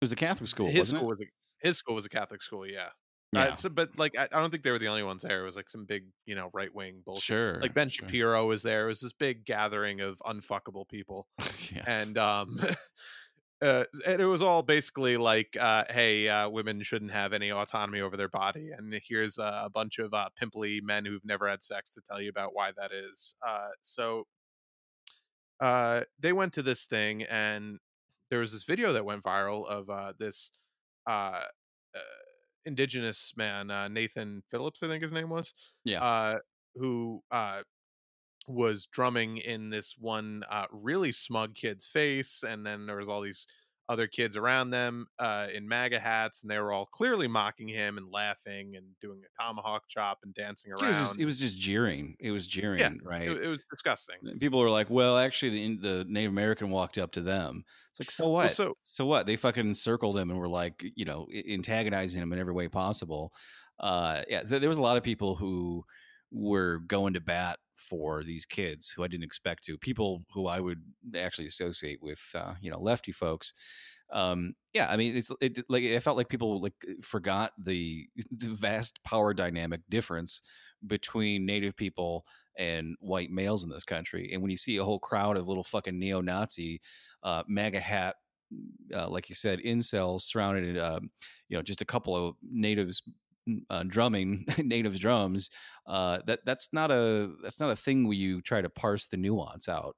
It 0.00 0.04
was 0.04 0.12
a 0.12 0.16
Catholic 0.16 0.48
school, 0.48 0.66
his 0.66 0.78
wasn't 0.78 1.00
school 1.00 1.10
it? 1.10 1.18
was 1.18 1.20
a 1.20 1.66
his 1.66 1.76
school 1.76 1.94
was 1.94 2.06
a 2.06 2.08
Catholic 2.08 2.42
school, 2.42 2.66
yeah. 2.66 2.88
Yeah, 3.32 3.40
Uh, 3.40 3.56
so, 3.56 3.68
but 3.68 3.96
like, 3.96 4.18
I, 4.18 4.24
I 4.24 4.40
don't 4.40 4.50
think 4.50 4.64
they 4.64 4.72
were 4.72 4.78
the 4.78 4.88
only 4.88 5.04
ones 5.04 5.22
there. 5.22 5.40
It 5.40 5.44
was 5.44 5.54
like 5.54 5.70
some 5.70 5.84
big, 5.84 6.04
you 6.26 6.34
know, 6.34 6.50
right 6.52 6.74
wing 6.74 7.02
bullshit. 7.04 7.22
sure. 7.22 7.60
Like 7.60 7.74
Ben 7.74 7.88
sure. 7.88 8.08
Shapiro 8.08 8.46
was 8.46 8.62
there. 8.62 8.86
It 8.86 8.88
was 8.88 9.00
this 9.00 9.12
big 9.12 9.44
gathering 9.44 10.00
of 10.00 10.18
unfuckable 10.26 10.88
people, 10.88 11.28
yeah. 11.72 11.84
and 11.86 12.18
um, 12.18 12.60
uh, 13.62 13.84
and 14.06 14.20
it 14.22 14.26
was 14.26 14.42
all 14.42 14.62
basically 14.62 15.16
like, 15.16 15.56
uh, 15.58 15.84
hey, 15.90 16.28
uh, 16.28 16.48
women 16.48 16.82
shouldn't 16.82 17.10
have 17.12 17.32
any 17.32 17.50
autonomy 17.52 18.00
over 18.00 18.16
their 18.16 18.28
body, 18.28 18.70
and 18.70 18.92
here's 19.04 19.38
uh, 19.38 19.62
a 19.64 19.70
bunch 19.70 19.98
of 19.98 20.14
uh, 20.14 20.28
pimply 20.38 20.80
men 20.80 21.04
who've 21.04 21.24
never 21.24 21.48
had 21.48 21.62
sex 21.62 21.90
to 21.90 22.00
tell 22.00 22.20
you 22.20 22.30
about 22.30 22.54
why 22.54 22.72
that 22.76 22.92
is. 22.92 23.34
Uh, 23.46 23.68
so, 23.82 24.26
uh, 25.60 26.04
they 26.18 26.32
went 26.32 26.52
to 26.54 26.62
this 26.62 26.84
thing, 26.84 27.22
and 27.24 27.78
there 28.30 28.40
was 28.40 28.52
this 28.52 28.64
video 28.64 28.92
that 28.92 29.04
went 29.04 29.22
viral 29.22 29.66
of 29.66 29.90
uh, 29.90 30.12
this 30.18 30.52
uh, 31.06 31.42
uh, 31.94 31.98
indigenous 32.64 33.36
man, 33.36 33.70
uh, 33.70 33.88
Nathan 33.88 34.42
Phillips, 34.50 34.82
I 34.82 34.88
think 34.88 35.02
his 35.02 35.12
name 35.12 35.28
was, 35.30 35.54
Yeah. 35.84 36.02
uh, 36.02 36.38
who 36.74 37.22
uh, 37.30 37.62
was 38.50 38.86
drumming 38.86 39.38
in 39.38 39.70
this 39.70 39.94
one 39.98 40.42
uh, 40.50 40.66
really 40.70 41.12
smug 41.12 41.54
kid's 41.54 41.86
face, 41.86 42.42
and 42.46 42.64
then 42.64 42.86
there 42.86 42.96
was 42.96 43.08
all 43.08 43.22
these 43.22 43.46
other 43.88 44.06
kids 44.06 44.36
around 44.36 44.70
them 44.70 45.04
uh, 45.18 45.48
in 45.52 45.66
MAGA 45.66 45.98
hats, 45.98 46.42
and 46.42 46.50
they 46.50 46.58
were 46.58 46.72
all 46.72 46.86
clearly 46.86 47.26
mocking 47.26 47.66
him 47.66 47.98
and 47.98 48.08
laughing 48.08 48.76
and 48.76 48.86
doing 49.02 49.20
a 49.24 49.42
tomahawk 49.42 49.82
chop 49.88 50.18
and 50.22 50.32
dancing 50.34 50.70
It 50.70 50.74
was, 50.74 50.96
just, 50.96 51.12
around. 51.14 51.20
it 51.20 51.24
was 51.24 51.40
just 51.40 51.58
jeering. 51.58 52.14
It 52.20 52.30
was 52.30 52.46
jeering, 52.46 53.00
right? 53.02 53.26
It, 53.28 53.42
it 53.42 53.48
was 53.48 53.58
disgusting. 53.68 54.16
People 54.38 54.60
were 54.60 54.70
like, 54.70 54.88
"Well, 54.90 55.18
actually, 55.18 55.76
the, 55.76 55.88
the 55.88 56.06
Native 56.08 56.30
American 56.30 56.70
walked 56.70 56.98
up 56.98 57.10
to 57.12 57.20
them." 57.20 57.64
It's 57.90 57.98
like, 57.98 58.12
so 58.12 58.28
what? 58.28 58.44
Well, 58.44 58.48
so 58.50 58.76
so 58.84 59.06
what? 59.06 59.26
They 59.26 59.34
fucking 59.34 59.66
encircled 59.66 60.16
him 60.16 60.30
and 60.30 60.38
were 60.38 60.48
like, 60.48 60.84
you 60.94 61.04
know, 61.04 61.26
antagonizing 61.50 62.22
him 62.22 62.32
in 62.32 62.38
every 62.38 62.52
way 62.54 62.68
possible. 62.68 63.32
Uh, 63.80 64.22
yeah, 64.28 64.42
th- 64.44 64.60
there 64.60 64.68
was 64.68 64.78
a 64.78 64.82
lot 64.82 64.98
of 64.98 65.02
people 65.02 65.34
who 65.34 65.84
were 66.30 66.78
going 66.86 67.14
to 67.14 67.20
bat 67.20 67.58
for 67.80 68.22
these 68.22 68.46
kids 68.46 68.90
who 68.90 69.02
I 69.02 69.08
didn't 69.08 69.24
expect 69.24 69.64
to. 69.64 69.78
People 69.78 70.24
who 70.32 70.46
I 70.46 70.60
would 70.60 70.82
actually 71.16 71.46
associate 71.46 71.98
with, 72.02 72.20
uh, 72.34 72.54
you 72.60 72.70
know, 72.70 72.80
lefty 72.80 73.12
folks. 73.12 73.52
Um, 74.12 74.54
yeah, 74.74 74.88
I 74.90 74.96
mean, 74.96 75.16
it's 75.16 75.30
it 75.40 75.60
like 75.68 75.82
it 75.82 76.00
felt 76.02 76.16
like 76.16 76.28
people 76.28 76.60
like 76.60 76.74
forgot 77.02 77.52
the 77.58 78.08
the 78.36 78.48
vast 78.48 79.02
power 79.04 79.32
dynamic 79.34 79.82
difference 79.88 80.42
between 80.86 81.46
Native 81.46 81.76
people 81.76 82.24
and 82.58 82.96
white 83.00 83.30
males 83.30 83.64
in 83.64 83.70
this 83.70 83.84
country. 83.84 84.30
And 84.32 84.42
when 84.42 84.50
you 84.50 84.56
see 84.56 84.76
a 84.76 84.84
whole 84.84 84.98
crowd 84.98 85.36
of 85.36 85.46
little 85.46 85.64
fucking 85.64 85.98
neo-Nazi, 85.98 86.80
uh, 87.22 87.42
MAGA 87.48 87.80
hat, 87.80 88.16
uh, 88.94 89.08
like 89.08 89.28
you 89.28 89.34
said, 89.34 89.60
incels 89.60 90.22
surrounded, 90.22 90.78
um, 90.78 91.10
you 91.48 91.56
know, 91.56 91.62
just 91.62 91.82
a 91.82 91.86
couple 91.86 92.16
of 92.16 92.34
natives 92.42 93.02
uh, 93.70 93.84
drumming 93.84 94.46
natives 94.58 94.98
drums. 95.00 95.50
Uh, 95.86 96.20
that 96.26 96.40
that's 96.44 96.68
not 96.72 96.90
a 96.90 97.34
that's 97.42 97.60
not 97.60 97.70
a 97.70 97.76
thing 97.76 98.04
where 98.06 98.16
you 98.16 98.40
try 98.42 98.60
to 98.60 98.70
parse 98.70 99.06
the 99.06 99.16
nuance 99.16 99.68
out. 99.68 99.96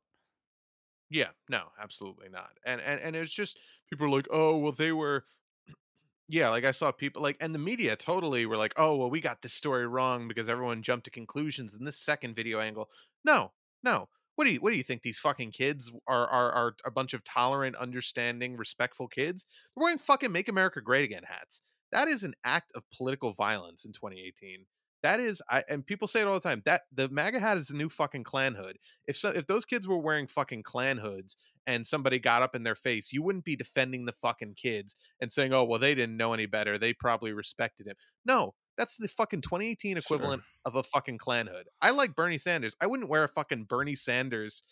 Yeah, 1.10 1.30
no, 1.48 1.68
absolutely 1.78 2.28
not. 2.28 2.58
And 2.64 2.80
and 2.80 3.00
and 3.00 3.16
it's 3.16 3.32
just 3.32 3.58
people 3.90 4.06
are 4.06 4.10
like, 4.10 4.28
"Oh, 4.30 4.58
well 4.58 4.72
they 4.72 4.92
were 4.92 5.26
yeah, 6.28 6.48
like 6.50 6.64
I 6.64 6.70
saw 6.72 6.92
people 6.92 7.22
like 7.22 7.36
and 7.40 7.54
the 7.54 7.58
media 7.58 7.96
totally 7.96 8.46
were 8.46 8.56
like, 8.56 8.74
"Oh, 8.76 8.96
well 8.96 9.10
we 9.10 9.20
got 9.20 9.42
this 9.42 9.52
story 9.54 9.86
wrong 9.86 10.28
because 10.28 10.48
everyone 10.48 10.82
jumped 10.82 11.04
to 11.06 11.10
conclusions 11.10 11.74
in 11.74 11.84
this 11.84 11.98
second 11.98 12.34
video 12.36 12.60
angle." 12.60 12.90
No. 13.24 13.52
No. 13.82 14.08
What 14.36 14.44
do 14.46 14.52
you 14.52 14.60
what 14.60 14.70
do 14.70 14.76
you 14.76 14.82
think 14.84 15.02
these 15.02 15.18
fucking 15.18 15.52
kids 15.52 15.92
are 16.06 16.26
are 16.28 16.52
are 16.52 16.76
a 16.86 16.90
bunch 16.90 17.12
of 17.14 17.24
tolerant, 17.24 17.76
understanding, 17.76 18.56
respectful 18.56 19.08
kids? 19.08 19.46
They're 19.76 19.82
wearing 19.84 19.98
fucking 19.98 20.32
Make 20.32 20.48
America 20.48 20.80
Great 20.80 21.04
Again 21.04 21.24
hats. 21.24 21.62
That 21.92 22.08
is 22.08 22.22
an 22.22 22.34
act 22.44 22.72
of 22.74 22.82
political 22.96 23.32
violence 23.32 23.84
in 23.84 23.92
2018. 23.92 24.64
That 25.02 25.18
is 25.18 25.42
I 25.50 25.64
and 25.68 25.84
people 25.84 26.06
say 26.06 26.20
it 26.20 26.26
all 26.26 26.34
the 26.34 26.40
time. 26.40 26.62
That 26.64 26.82
the 26.92 27.08
MAGA 27.08 27.40
hat 27.40 27.58
is 27.58 27.68
the 27.68 27.76
new 27.76 27.88
fucking 27.88 28.24
Klan 28.24 28.54
hood 28.54 28.78
if 29.06 29.16
so 29.16 29.30
if 29.30 29.46
those 29.46 29.64
kids 29.64 29.88
were 29.88 29.98
wearing 29.98 30.26
fucking 30.26 30.62
Klan 30.62 30.96
hoods 30.98 31.36
and 31.66 31.86
somebody 31.86 32.18
got 32.18 32.42
up 32.42 32.54
in 32.54 32.62
their 32.62 32.74
face, 32.74 33.12
you 33.12 33.22
wouldn't 33.22 33.44
be 33.44 33.56
defending 33.56 34.04
the 34.04 34.12
fucking 34.12 34.54
kids 34.54 34.96
and 35.20 35.30
saying, 35.30 35.52
"Oh, 35.52 35.64
well, 35.64 35.80
they 35.80 35.94
didn't 35.94 36.16
know 36.16 36.32
any 36.32 36.46
better. 36.46 36.78
They 36.78 36.92
probably 36.92 37.32
respected 37.32 37.86
him." 37.86 37.96
No, 38.24 38.54
that's 38.76 38.96
the 38.96 39.08
fucking 39.08 39.42
2018 39.42 39.96
equivalent 39.96 40.42
of 40.64 40.76
a 40.76 40.82
fucking 40.82 41.18
Klan 41.18 41.46
hood. 41.46 41.66
I 41.80 41.90
like 41.90 42.14
Bernie 42.14 42.38
Sanders. 42.38 42.76
I 42.80 42.86
wouldn't 42.86 43.08
wear 43.08 43.24
a 43.24 43.28
fucking 43.28 43.64
Bernie 43.64 43.96
Sanders 43.96 44.62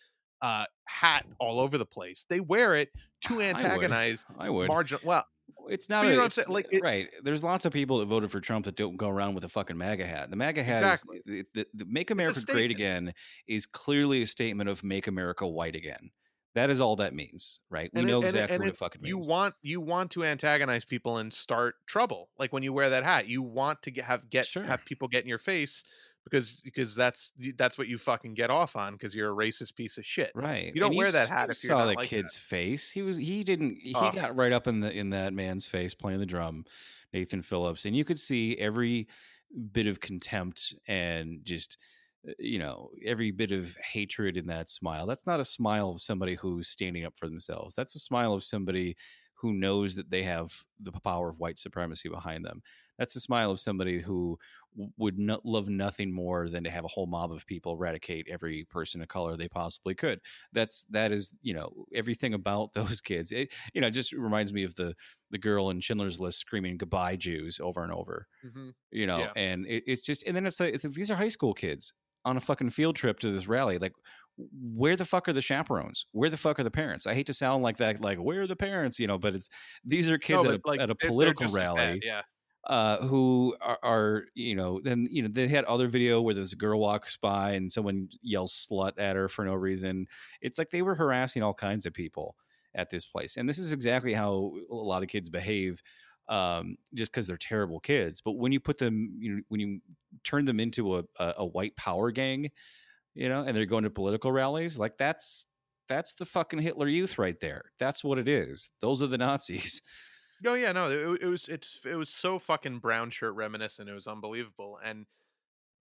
uh, 0.43 0.65
hat 0.87 1.27
all 1.39 1.61
over 1.61 1.77
the 1.79 1.87
place. 1.87 2.25
They 2.29 2.41
wear 2.41 2.77
it 2.77 2.91
to 3.27 3.41
antagonize 3.41 4.27
I 4.31 4.33
would. 4.33 4.47
I 4.47 4.51
would. 4.51 4.69
marginal. 4.69 5.01
Well, 5.05 5.25
It's 5.69 5.89
not 5.89 6.05
you 6.05 6.11
a, 6.11 6.13
know 6.13 6.19
what 6.19 6.23
I'm 6.23 6.27
it's- 6.27 6.35
saying? 6.47 6.55
Like, 6.55 6.67
it- 6.71 6.83
right. 6.83 7.09
There's 7.23 7.43
lots 7.45 7.65
of 7.65 7.73
people 7.73 7.99
that 7.99 8.07
voted 8.07 8.31
for 8.31 8.41
Trump 8.41 8.65
that 8.67 8.77
don't 8.77 8.97
go 8.97 9.09
around 9.09 9.35
with 9.35 9.45
a 9.45 9.49
fucking 9.49 9.77
MAGA 9.77 10.07
hat. 10.07 10.31
The 10.31 10.37
MAGA 10.37 10.63
hat 10.63 10.83
Exactly. 10.83 11.19
is 11.19 11.23
the, 11.27 11.45
the, 11.55 11.67
the 11.75 11.85
Make 11.87 12.11
America 12.11 12.41
Great. 12.47 12.71
Again 12.71 13.13
is 13.47 13.67
clearly 13.67 14.23
a 14.23 14.27
statement 14.27 14.69
of 14.71 14.83
Make 14.85 15.07
America 15.07 15.47
White 15.47 15.77
Again. 15.77 16.11
That 16.57 16.69
is 16.69 16.81
all 16.81 16.97
that 16.97 17.15
means, 17.15 17.61
right? 17.71 17.91
We 17.95 18.01
and 18.01 18.09
know 18.11 18.21
it- 18.21 18.25
exactly 18.25 18.57
and 18.57 18.65
what 18.65 18.73
it 18.73 18.79
fucking 18.79 19.03
You 19.05 19.19
want 19.19 19.55
you 19.63 19.81
want 19.81 20.11
to 20.13 20.25
antagonize 20.25 20.85
people 20.85 21.19
and 21.19 21.33
start 21.33 21.77
trouble. 21.87 22.29
Like 22.41 22.53
when 22.53 22.65
you 22.65 22.73
wear 22.73 22.91
that 22.91 23.05
hat, 23.05 23.29
you 23.29 23.41
want 23.41 23.83
to 23.83 23.93
get, 23.93 24.05
have 24.07 24.29
get 24.31 24.47
Sure. 24.47 24.65
have 24.65 24.85
people 24.85 25.07
get 25.07 25.23
in 25.23 25.29
your 25.29 25.39
face 25.39 25.85
because 26.25 26.61
because 26.65 26.95
that's 26.95 27.33
that's 27.57 27.79
what 27.79 27.89
you 27.89 27.99
fucking 27.99 28.35
get 28.35 28.51
off 28.51 28.77
on 28.77 28.93
because 28.93 29.15
you're 29.15 29.33
a 29.33 29.35
racist 29.35 29.75
piece 29.75 29.99
of 29.99 30.05
shit. 30.05 30.31
Right. 30.35 30.73
You 30.75 30.81
don't 30.81 30.91
And 30.91 30.99
wear 30.99 31.13
that 31.13 31.29
hat 31.29 31.51
if 31.51 31.63
you're 31.63 31.71
saw 31.71 31.79
not 31.79 31.87
that 31.87 31.97
like 31.97 32.09
kid's 32.09 32.37
face. 32.37 32.91
He 32.91 33.03
was 33.03 33.17
he 33.17 33.45
didn't 33.45 33.79
he 33.81 33.93
got 33.93 34.37
right 34.37 34.53
up 34.53 34.67
in 34.67 34.81
the 34.81 34.93
in 34.93 35.11
that 35.11 35.33
man's 35.33 35.67
face 35.67 35.95
playing 35.95 36.21
the 36.21 36.27
drum, 36.27 36.65
Nathan 37.13 37.43
Phillips, 37.43 37.85
and 37.85 37.97
you 37.97 38.05
could 38.05 38.21
see 38.21 38.57
every 38.59 39.09
bit 39.73 39.87
of 39.87 40.01
contempt 40.01 40.75
and 40.87 41.41
just 41.43 41.77
uh, 42.29 42.33
you 42.39 42.59
know 42.59 42.91
every 43.05 43.31
bit 43.31 43.53
of 43.53 43.77
hatred 43.77 44.37
in 44.37 44.47
that 44.49 44.69
smile. 44.69 45.07
That's 45.07 45.27
not 45.27 45.41
a 45.41 45.45
smile 45.45 45.91
of 45.91 46.01
somebody 46.01 46.35
who's 46.35 46.69
standing 46.69 47.05
up 47.05 47.17
for 47.17 47.27
themselves. 47.29 47.75
That's 47.75 47.95
a 47.95 48.01
smile 48.01 48.35
of 48.35 48.45
somebody 48.45 48.97
who 49.35 49.55
knows 49.55 49.95
that 49.95 50.11
they 50.11 50.23
have 50.23 50.65
the 50.79 50.93
power 50.93 51.29
of 51.31 51.41
white 51.41 51.59
supremacy 51.59 52.11
behind 52.11 52.45
them. 52.45 52.63
That's 53.01 53.15
the 53.15 53.21
smile 53.21 53.51
of 53.51 53.61
somebody 53.61 54.01
who 54.01 54.39
would 54.99 55.19
not 55.19 55.45
love 55.45 55.69
nothing 55.69 56.13
more 56.13 56.49
than 56.49 56.63
to 56.65 56.71
have 56.71 56.85
a 56.85 56.89
whole 56.89 57.09
mob 57.09 57.33
of 57.33 57.47
people 57.47 57.73
eradicate 57.75 58.29
every 58.31 58.65
person 58.67 59.03
of 59.03 59.09
color 59.09 59.37
they 59.37 59.49
possibly 59.49 59.97
could. 59.97 60.21
That's 60.53 60.85
that 60.91 61.13
is 61.13 61.35
you 61.43 61.55
know 61.55 61.87
everything 61.95 62.35
about 62.35 62.75
those 62.75 63.01
kids. 63.01 63.33
It 63.33 63.53
you 63.75 63.81
know 63.81 63.89
it 63.89 63.93
just 63.93 64.13
reminds 64.13 64.53
me 64.53 64.65
of 64.65 64.77
the 64.77 64.95
the 65.31 65.39
girl 65.39 65.71
in 65.71 65.81
Schindler's 65.81 66.21
List 66.21 66.39
screaming 66.39 66.79
"Goodbye 66.79 67.17
Jews" 67.17 67.61
over 67.61 67.83
and 67.83 67.93
over. 67.93 68.29
Mhm. 68.43 68.75
You 68.93 69.07
know, 69.07 69.29
Yeah. 69.29 69.35
and 69.37 69.67
it, 69.67 69.85
it's 69.87 70.03
just 70.03 70.25
and 70.27 70.37
then 70.37 70.47
it's 70.47 70.61
like, 70.61 70.75
it's 70.75 70.85
like 70.85 70.95
these 70.95 71.11
are 71.11 71.17
high 71.17 71.29
school 71.29 71.55
kids 71.55 71.95
on 72.25 72.37
a 72.37 72.41
fucking 72.41 72.71
field 72.71 72.97
trip 72.97 73.19
to 73.21 73.33
this 73.33 73.49
rally. 73.49 73.79
Like, 73.79 73.95
where 74.37 74.97
the 74.97 75.05
fuck 75.05 75.29
are 75.29 75.33
the 75.33 75.43
chaperones? 75.43 76.07
Where 76.13 76.31
the 76.31 76.37
fuck 76.37 76.59
are 76.61 76.65
the 76.65 76.71
parents? 76.71 77.07
I 77.07 77.15
hate 77.15 77.27
to 77.27 77.35
sound 77.35 77.63
like 77.63 77.79
that, 77.79 78.01
like 78.01 78.19
where 78.19 78.43
are 78.43 78.47
the 78.47 78.57
parents? 78.57 78.99
You 79.01 79.07
know, 79.09 79.19
but 79.19 79.35
it's 79.35 79.49
these 79.85 80.11
are 80.11 80.19
kids 80.19 80.45
No, 80.45 80.45
at 80.45 80.55
a, 80.55 80.63
like, 80.65 80.81
at 80.81 80.91
a 80.91 80.95
political 80.95 81.51
bad, 81.75 81.99
rally 81.99 82.01
Yeah. 82.03 82.23
Uh, 82.65 82.99
who 82.99 83.57
are, 83.61 83.79
are 83.83 84.25
you 84.35 84.55
know 84.55 84.81
then 84.83 85.07
you 85.11 85.23
know 85.23 85.29
they 85.29 85.49
had 85.49 85.65
other 85.65 85.89
video 85.89 86.21
where 86.21 86.35
this 86.35 86.55
girl 86.55 86.79
walks 86.79 87.17
by 87.17 87.53
and 87.53 87.73
someone 87.73 88.09
yells 88.23 88.53
slut 88.53 88.93
at 88.99 89.17
her 89.17 89.29
for 89.29 89.45
no 89.45 89.55
reason. 89.55 90.07
It's 90.41 90.59
like 90.59 90.71
they 90.71 90.83
were 90.83 90.95
harassing 90.95 91.43
all 91.43 91.55
kinds 91.55 91.87
of 91.87 91.93
people 91.93 92.37
at 92.75 92.91
this 92.91 93.05
place 93.05 93.37
and 93.37 93.49
this 93.49 93.59
is 93.59 93.73
exactly 93.73 94.13
how 94.13 94.53
a 94.71 94.75
lot 94.75 95.03
of 95.03 95.09
kids 95.09 95.29
behave 95.29 95.83
um, 96.29 96.77
just 96.95 97.11
because 97.11 97.27
they're 97.27 97.37
terrible 97.37 97.81
kids 97.81 98.21
but 98.21 98.33
when 98.33 98.53
you 98.53 98.61
put 98.61 98.79
them 98.79 99.17
you 99.19 99.35
know 99.35 99.43
when 99.49 99.59
you 99.59 99.81
turn 100.23 100.45
them 100.45 100.61
into 100.61 100.97
a, 100.97 101.03
a, 101.19 101.35
a 101.39 101.47
white 101.47 101.75
power 101.77 102.13
gang 102.13 102.49
you 103.15 103.29
know 103.29 103.43
and 103.43 103.57
they're 103.57 103.67
going 103.67 103.83
to 103.83 103.91
political 103.91 104.31
rallies 104.31 104.79
like 104.79 104.97
that's 104.99 105.47
that's 105.91 106.15
the 106.15 106.25
fucking 106.25 106.61
hitler 106.61 106.89
youth 106.89 107.19
right 107.19 107.39
there. 107.41 107.65
That's 107.79 108.03
what 108.03 108.19
it 108.19 108.29
is. 108.29 108.71
Those 108.81 109.03
are 109.03 109.09
the 109.09 109.19
nazis 109.27 109.83
Oh 110.47 110.55
yeah, 110.55 110.73
no, 110.73 110.91
it, 110.91 111.23
it 111.23 111.27
was 111.27 111.49
it's 111.49 111.81
it 111.85 111.97
was 111.97 112.09
so 112.09 112.39
fucking 112.39 112.79
brown 112.79 113.11
shirt 113.11 113.35
reminiscent. 113.35 113.89
It 113.89 113.95
was 113.95 114.07
unbelievable, 114.07 114.79
and 114.85 115.07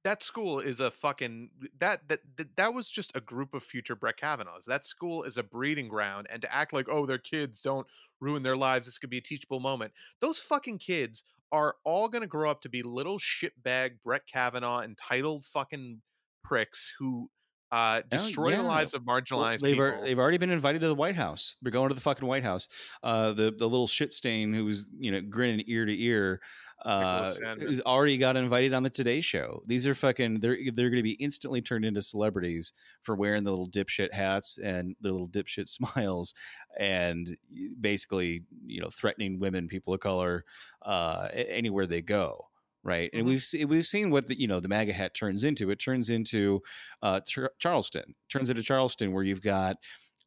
that 0.03 0.23
school 0.23 0.59
is 0.59 0.79
a 0.79 0.89
fucking 0.89 1.49
that 1.79 2.07
that 2.07 2.19
that, 2.37 2.55
that 2.55 2.73
was 2.73 2.89
just 2.89 3.15
a 3.15 3.21
group 3.21 3.53
of 3.53 3.63
future 3.63 3.95
Brett 3.95 4.17
Kavanaughs. 4.17 4.65
That 4.65 4.85
school 4.85 5.23
is 5.23 5.37
a 5.37 5.43
breeding 5.43 5.87
ground, 5.87 6.27
and 6.31 6.41
to 6.41 6.53
act 6.53 6.73
like 6.73 6.87
oh 6.89 7.05
they're 7.05 7.17
kids, 7.17 7.61
don't 7.61 7.85
ruin 8.19 8.41
their 8.41 8.55
lives. 8.55 8.85
This 8.85 8.97
could 8.97 9.09
be 9.09 9.19
a 9.19 9.21
teachable 9.21 9.59
moment. 9.59 9.91
Those 10.21 10.39
fucking 10.39 10.79
kids 10.79 11.23
are 11.51 11.75
all 11.83 12.09
gonna 12.09 12.27
grow 12.27 12.49
up 12.49 12.61
to 12.61 12.69
be 12.69 12.81
little 12.81 13.19
shitbag 13.19 13.97
Brett 14.03 14.25
Kavanaugh 14.25 14.81
entitled 14.81 15.45
fucking 15.45 16.01
pricks 16.43 16.93
who 16.97 17.29
uh 17.71 18.01
destroy 18.09 18.49
yeah. 18.49 18.57
the 18.57 18.63
lives 18.63 18.93
of 18.93 19.03
Well, 19.05 19.21
marginalized 19.21 19.61
they've, 19.61 19.75
people. 19.75 20.01
they've 20.01 20.19
already 20.19 20.37
been 20.37 20.51
invited 20.51 20.81
to 20.81 20.87
the 20.87 20.95
White 20.95 21.15
House. 21.15 21.55
They're 21.61 21.71
going 21.71 21.89
to 21.89 21.95
the 21.95 22.01
fucking 22.01 22.27
White 22.27 22.43
House. 22.43 22.67
Uh, 23.03 23.33
the 23.33 23.53
the 23.57 23.67
little 23.67 23.87
shit 23.87 24.13
stain 24.13 24.53
who's 24.53 24.87
you 24.97 25.11
know 25.11 25.21
grinning 25.21 25.63
ear 25.67 25.85
to 25.85 26.01
ear. 26.03 26.41
Uh, 26.85 27.33
Nicholas 27.57 27.81
already 27.81 28.17
got 28.17 28.37
invited 28.37 28.71
on 28.71 28.83
the 28.83 28.89
Today 28.89 29.19
Show. 29.19 29.63
These 29.65 29.87
are 29.87 29.95
fucking. 29.95 30.39
They're 30.39 30.57
they're 30.73 30.89
going 30.89 30.97
to 30.97 31.03
be 31.03 31.13
instantly 31.13 31.61
turned 31.61 31.85
into 31.85 32.01
celebrities 32.01 32.71
for 33.01 33.15
wearing 33.15 33.43
the 33.43 33.49
little 33.49 33.69
dipshit 33.69 34.13
hats 34.13 34.59
and 34.59 34.95
their 35.01 35.11
little 35.11 35.27
dipshit 35.27 35.67
smiles, 35.67 36.35
and 36.79 37.35
basically 37.81 38.43
you 38.65 38.81
know 38.81 38.89
threatening 38.89 39.39
women, 39.39 39.67
people 39.67 39.93
of 39.93 39.99
color, 39.99 40.45
uh, 40.83 41.29
anywhere 41.33 41.87
they 41.87 42.01
go. 42.01 42.47
Right, 42.87 43.09
and 43.13 43.25
Mhm. 43.25 43.27
we've 43.27 43.43
se- 43.43 43.65
we've 43.65 43.85
seen 43.85 44.11
what 44.11 44.27
the 44.29 44.39
you 44.39 44.47
know 44.47 44.61
the 44.61 44.69
MAGA 44.69 44.93
hat 44.93 45.13
turns 45.13 45.43
into. 45.43 45.69
It 45.71 45.77
turns 45.79 46.09
into 46.09 46.63
uh, 47.03 47.19
Char- 47.21 47.53
Charleston. 47.59 48.15
Turns 48.29 48.49
into 48.49 48.63
Charleston, 48.63 49.11
where 49.13 49.23
you've 49.25 49.41
got 49.43 49.77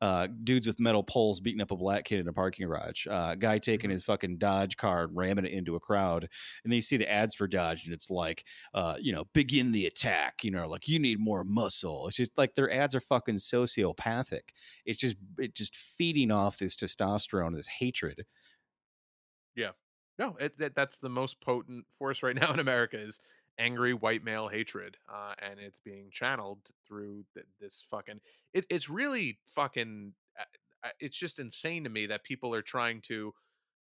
uh, 0.02 0.28
dudes 0.44 0.66
with 0.66 0.80
metal 0.80 1.02
poles 1.04 1.40
beating 1.40 1.60
up 1.62 1.70
a 1.70 1.76
black 1.76 2.04
kid 2.04 2.20
in 2.20 2.28
a 2.28 2.32
parking 2.34 2.66
garage. 2.66 3.06
Uh, 3.06 3.34
guy 3.34 3.58
taking 3.58 3.90
Mhm. 3.90 3.92
his 3.92 4.04
fucking 4.04 4.38
Dodge 4.38 4.76
car 4.78 5.04
and 5.04 5.16
ramming 5.16 5.44
it 5.46 5.52
into 5.52 5.74
a 5.76 5.80
crowd, 5.80 6.24
and 6.64 6.72
then 6.72 6.76
you 6.76 6.82
see 6.82 6.96
the 6.98 7.10
ads 7.10 7.34
for 7.34 7.46
Dodge, 7.48 7.84
and 7.86 7.94
it's 7.94 8.10
like, 8.10 8.44
uh, 8.74 8.96
you 9.00 9.12
know, 9.12 9.26
begin 9.34 9.72
the 9.72 9.86
attack. 9.86 10.44
You 10.44 10.50
know, 10.52 10.68
like 10.68 10.88
you 10.88 10.98
need 10.98 11.18
more 11.20 11.44
muscle. 11.44 12.08
It's 12.08 12.16
just 12.18 12.36
like 12.38 12.54
their 12.56 12.70
ads 12.72 12.94
are 12.94 13.00
fucking 13.00 13.36
sociopathic. 13.36 14.50
It's 14.86 14.98
just 15.00 15.16
it 15.38 15.54
just 15.54 15.76
feeding 15.76 16.30
off 16.30 16.58
this 16.58 16.76
testosterone, 16.76 17.54
this 17.54 17.68
hatred. 17.68 18.26
No, 20.20 20.36
it, 20.38 20.56
that, 20.58 20.74
that's 20.76 20.98
the 20.98 21.08
most 21.08 21.40
potent 21.40 21.86
force 21.98 22.22
right 22.22 22.36
now 22.40 22.52
in 22.52 22.60
America 22.60 23.00
is 23.00 23.20
angry 23.58 23.94
white 23.94 24.22
male 24.22 24.48
hatred, 24.48 24.96
uh, 25.12 25.34
and 25.42 25.58
it's 25.58 25.80
being 25.80 26.10
channeled 26.12 26.58
through 26.86 27.24
th- 27.34 27.46
this 27.60 27.84
fucking. 27.90 28.20
It, 28.54 28.66
it's 28.70 28.88
really 28.88 29.38
fucking. 29.54 30.12
uh, 30.38 30.44
uh, 30.86 30.90
It's 31.00 31.16
just 31.16 31.38
insane 31.38 31.84
to 31.84 31.90
me 31.90 32.06
that 32.06 32.22
people 32.22 32.54
are 32.54 32.62
trying 32.62 33.00
to 33.02 33.32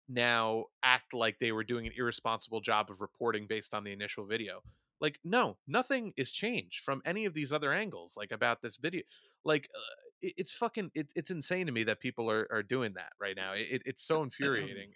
now 0.07 0.65
act 0.81 1.13
like 1.13 1.37
they 1.39 1.51
were 1.51 1.63
doing 1.63 1.85
an 1.85 1.93
irresponsible 1.95 2.61
job 2.61 2.89
of 2.89 3.01
reporting 3.01 3.45
based 3.45 3.73
on 3.73 3.83
the 3.83 3.91
initial 3.91 4.25
video. 4.25 4.63
Like, 5.01 5.19
no, 5.23 5.57
nothing 5.67 6.13
is 6.17 6.31
changed 6.31 6.83
from 6.83 7.01
any 7.05 7.25
of 7.25 7.33
these 7.33 7.53
other 7.53 7.71
angles. 7.73 8.15
Like 8.17 8.31
about 8.31 8.61
this 8.61 8.77
video, 8.77 9.03
like. 9.43 9.69
Uh, 9.75 9.79
it- 10.21 10.33
it's 10.35 10.51
fucking 10.51 10.91
it, 10.95 11.13
it's 11.15 11.31
insane 11.31 11.65
to 11.67 11.71
me 11.71 11.85
that 11.85 12.01
people 12.01 12.29
are, 12.29 12.45
are 12.51 12.61
doing 12.61 12.91
that 12.95 13.13
right 13.21 13.37
now 13.37 13.53
it, 13.53 13.67
it- 13.71 13.81
it's 13.85 14.03
so 14.03 14.21
infuriating 14.23 14.89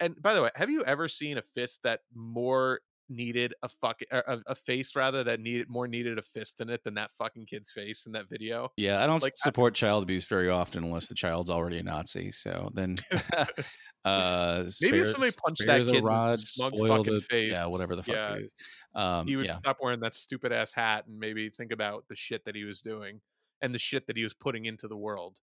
and, 0.00 0.20
by 0.20 0.34
the 0.34 0.42
way, 0.42 0.50
have 0.54 0.70
you 0.70 0.82
ever 0.84 1.08
seen 1.08 1.38
a 1.38 1.42
fist 1.42 1.82
that 1.84 2.00
more 2.14 2.80
needed 3.10 3.54
a 3.62 3.68
fuck 3.70 4.00
a, 4.12 4.38
a 4.46 4.54
face 4.54 4.94
rather 4.94 5.24
that 5.24 5.40
needed 5.40 5.66
more 5.70 5.88
needed 5.88 6.18
a 6.18 6.22
fist 6.22 6.60
in 6.60 6.68
it 6.68 6.84
than 6.84 6.92
that 6.92 7.10
fucking 7.16 7.46
kid's 7.46 7.70
face 7.70 8.04
in 8.06 8.12
that 8.12 8.28
video? 8.28 8.70
Yeah, 8.76 9.02
I 9.02 9.06
don't 9.06 9.22
Like, 9.22 9.32
I- 9.32 9.48
support 9.48 9.74
child 9.74 10.02
abuse 10.02 10.24
very 10.26 10.50
often 10.50 10.84
unless 10.84 11.08
the 11.08 11.14
child's 11.14 11.48
already 11.50 11.78
a 11.78 11.82
Nazi. 11.82 12.30
So 12.30 12.70
then, 12.74 12.98
uh, 14.04 14.64
Maybe 14.82 14.98
if 14.98 15.08
somebody 15.08 15.32
punched 15.44 15.66
that 15.66 15.78
kid 15.78 15.88
in 15.88 15.94
the 15.96 16.02
rod, 16.02 16.40
smug 16.40 16.74
fucking 16.78 17.14
the- 17.14 17.20
face, 17.22 17.52
yeah, 17.52 17.66
whatever 17.66 17.96
the 17.96 18.02
fuck 18.02 18.14
yeah, 18.14 18.34
it 18.34 18.44
is. 18.44 18.54
Um, 18.94 19.26
he 19.26 19.36
would 19.36 19.46
yeah, 19.46 19.58
stop 19.58 19.78
wearing 19.82 20.00
that 20.00 20.14
stupid 20.14 20.52
ass 20.52 20.72
hat 20.74 21.06
and 21.06 21.18
maybe 21.18 21.48
think 21.50 21.72
about 21.72 22.04
the 22.08 22.16
shit 22.16 22.44
that 22.44 22.54
he 22.54 22.64
was 22.64 22.80
doing 22.82 23.20
and 23.62 23.74
the 23.74 23.78
shit 23.78 24.06
that 24.06 24.16
he 24.16 24.22
was 24.22 24.34
putting 24.34 24.66
into 24.66 24.86
the 24.88 24.96
world. 24.96 25.38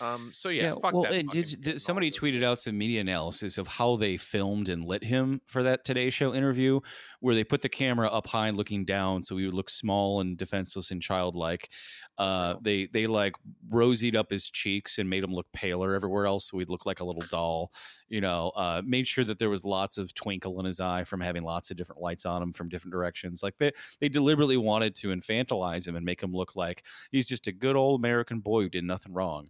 Um. 0.00 0.30
So 0.34 0.48
yeah, 0.50 0.74
fuck 0.74 0.92
well, 0.92 1.02
that 1.04 1.12
and 1.12 1.28
did, 1.30 1.62
th- 1.62 1.80
somebody 1.80 2.10
tweeted 2.10 2.42
out 2.42 2.58
some 2.60 2.76
media 2.76 3.00
analysis 3.00 3.58
of 3.58 3.66
how 3.66 3.96
they 3.96 4.16
filmed 4.16 4.68
and 4.68 4.84
lit 4.84 5.04
him 5.04 5.40
for 5.46 5.62
that 5.62 5.84
Today 5.84 6.10
Show 6.10 6.34
interview, 6.34 6.80
where 7.20 7.34
they 7.34 7.44
put 7.44 7.62
the 7.62 7.68
camera 7.68 8.08
up 8.08 8.26
high 8.26 8.48
and 8.48 8.56
looking 8.56 8.84
down, 8.84 9.22
so 9.22 9.36
he 9.36 9.44
would 9.46 9.54
look 9.54 9.70
small 9.70 10.20
and 10.20 10.36
defenseless 10.36 10.90
and 10.90 11.02
childlike. 11.02 11.70
Uh, 12.18 12.54
Wow. 12.56 12.60
they 12.62 12.86
they 12.86 13.06
like 13.06 13.34
rosied 13.68 14.14
up 14.16 14.30
his 14.30 14.48
cheeks 14.48 14.98
and 14.98 15.08
made 15.10 15.22
him 15.24 15.32
look 15.34 15.50
paler 15.52 15.94
everywhere 15.94 16.26
else, 16.26 16.48
so 16.50 16.58
he'd 16.58 16.70
look 16.70 16.86
like 16.86 17.00
a 17.00 17.04
little 17.04 17.24
doll. 17.30 17.72
You 18.08 18.20
know, 18.20 18.52
uh, 18.54 18.82
made 18.84 19.06
sure 19.06 19.24
that 19.24 19.38
there 19.38 19.50
was 19.50 19.64
lots 19.64 19.98
of 19.98 20.14
twinkle 20.14 20.60
in 20.60 20.66
his 20.66 20.80
eye 20.80 21.04
from 21.04 21.20
having 21.20 21.42
lots 21.42 21.70
of 21.70 21.76
different 21.76 22.00
lights 22.02 22.24
on 22.26 22.42
him 22.42 22.52
from 22.52 22.68
different 22.68 22.92
directions. 22.92 23.42
Like 23.42 23.56
they 23.58 23.72
they 24.00 24.08
deliberately 24.08 24.56
wanted 24.56 24.94
to 24.96 25.08
infantilize 25.08 25.86
him 25.86 25.96
and 25.96 26.04
make 26.04 26.22
him 26.22 26.32
look 26.32 26.56
like 26.56 26.84
he's 27.10 27.26
just 27.26 27.46
a 27.46 27.52
good 27.52 27.76
old 27.76 28.00
American 28.00 28.40
boy 28.40 28.62
who 28.62 28.68
did 28.68 28.84
nothing 28.84 29.12
wrong 29.12 29.48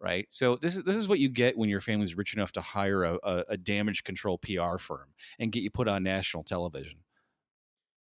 right? 0.00 0.26
So 0.30 0.56
this 0.56 0.76
is 0.76 0.84
this 0.84 0.96
is 0.96 1.08
what 1.08 1.18
you 1.18 1.28
get 1.28 1.58
when 1.58 1.68
your 1.68 1.80
family's 1.80 2.16
rich 2.16 2.34
enough 2.34 2.52
to 2.52 2.60
hire 2.60 3.04
a, 3.04 3.18
a, 3.22 3.44
a 3.50 3.56
damage 3.56 4.04
control 4.04 4.38
PR 4.38 4.78
firm 4.78 5.12
and 5.38 5.52
get 5.52 5.62
you 5.62 5.70
put 5.70 5.88
on 5.88 6.02
national 6.02 6.44
television. 6.44 7.00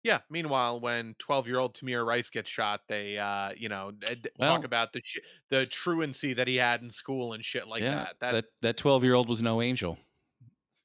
Yeah. 0.05 0.21
Meanwhile, 0.31 0.81
when 0.81 1.15
twelve-year-old 1.19 1.75
Tamir 1.75 2.07
Rice 2.07 2.31
gets 2.31 2.49
shot, 2.49 2.83
they, 2.89 3.19
uh, 3.19 3.51
you 3.57 3.69
know, 3.69 3.91
d- 3.91 4.17
Well- 4.39 4.57
talk 4.57 4.65
about 4.65 4.93
the 4.93 5.01
sh- 5.05 5.19
the 5.51 5.67
truancy 5.67 6.35
that 6.35 6.47
he 6.49 6.57
had 6.57 6.83
in 6.83 6.91
school 6.91 7.33
and 7.33 7.45
shit 7.45 7.67
like 7.69 7.83
yeah, 7.83 7.95
that. 7.95 8.17
That, 8.21 8.33
that 8.33 8.45
that 8.63 8.77
twelve 8.77 9.05
year 9.05 9.15
old 9.15 9.29
was 9.29 9.43
no 9.43 9.61
angel. 9.61 9.99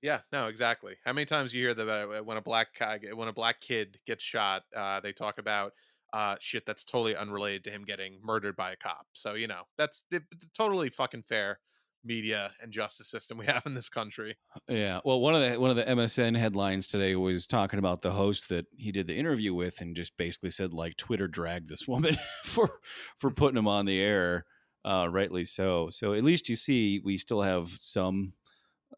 yeah, 0.02 0.22
no, 0.32 0.48
exactly. 0.48 0.96
How 1.06 1.14
many 1.14 1.26
times 1.26 1.54
you 1.54 1.62
hear 1.64 1.74
that 1.74 1.88
uh, 1.90 2.24
when 2.24 2.38
a 2.38 2.42
black 2.42 2.70
guy, 2.78 3.00
when 3.14 3.28
a 3.28 3.34
black 3.34 3.62
kid 3.62 4.00
gets 4.06 4.24
shot, 4.24 4.64
uh, 4.76 5.00
they 5.00 5.14
talk 5.14 5.38
about 5.38 5.74
uh, 6.12 6.36
shit 6.40 6.66
that's 6.66 6.84
totally 6.84 7.16
unrelated 7.16 7.64
to 7.66 7.72
him 7.72 7.84
getting 7.86 8.20
murdered 8.24 8.56
by 8.56 8.72
a 8.72 8.76
cop. 8.76 9.06
So 9.14 9.36
you 9.36 9.48
know, 9.48 9.64
that's 9.78 10.04
it, 10.12 10.24
totally 10.58 10.90
fucking 10.90 11.24
fair 11.30 11.60
media 12.04 12.52
and 12.62 12.72
justice 12.72 13.08
system 13.08 13.38
we 13.38 13.46
have 13.48 13.66
in 13.66 13.74
this 13.74 13.90
country. 13.90 14.38
Yeah. 14.68 15.00
Well, 15.04 15.22
one 15.22 15.36
of 15.36 15.42
the 15.42 15.60
one 15.60 15.70
of 15.70 15.76
the 15.76 15.84
MSN 15.84 16.38
headlines 16.38 16.88
today 16.88 17.16
was 17.16 17.48
talking 17.48 17.80
about 17.80 18.02
the 18.02 18.12
host 18.12 18.50
that 18.50 18.66
he 18.76 18.92
did 18.92 19.08
the 19.08 19.16
interview 19.16 19.54
with, 19.54 19.82
and 19.82 19.96
just 19.96 20.16
basically 20.18 20.52
said 20.52 20.74
like 20.74 20.98
Twitter 20.98 21.28
dragged 21.28 21.70
this 21.70 21.88
woman 21.88 22.18
for 22.44 22.80
for 23.18 23.32
putting 23.36 23.58
him 23.58 23.68
on 23.68 23.86
the 23.86 24.00
air. 24.00 24.46
Uh, 24.86 25.08
rightly 25.10 25.46
so. 25.46 25.90
So 25.90 26.14
at 26.14 26.26
least 26.26 26.50
you 26.50 26.58
see 26.58 27.00
we 27.04 27.18
still 27.18 27.42
have 27.42 27.70
some 27.70 28.34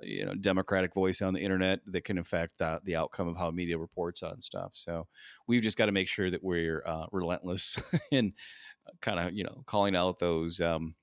you 0.01 0.25
know 0.25 0.33
democratic 0.33 0.93
voice 0.93 1.21
on 1.21 1.33
the 1.33 1.39
internet 1.39 1.79
that 1.87 2.03
can 2.03 2.17
affect 2.17 2.61
uh, 2.61 2.79
the 2.83 2.95
outcome 2.95 3.27
of 3.27 3.37
how 3.37 3.51
media 3.51 3.77
reports 3.77 4.23
on 4.23 4.41
stuff. 4.41 4.71
So 4.73 5.07
we've 5.47 5.61
just 5.61 5.77
got 5.77 5.85
to 5.85 5.91
make 5.91 6.07
sure 6.07 6.31
that 6.31 6.43
we're 6.43 6.83
uh, 6.85 7.05
relentless 7.11 7.79
in 8.11 8.33
kind 9.01 9.19
of 9.19 9.33
you 9.33 9.43
know 9.43 9.63
calling 9.65 9.95
out 9.95 10.19
those 10.19 10.59
um, 10.59 10.95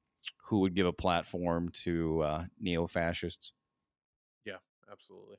who 0.53 0.59
would 0.59 0.75
give 0.75 0.87
a 0.87 0.93
platform 0.93 1.71
to 1.71 2.21
uh, 2.21 2.45
neo 2.61 2.87
fascists. 2.87 3.55
Yeah, 4.45 4.59
absolutely. 4.93 5.39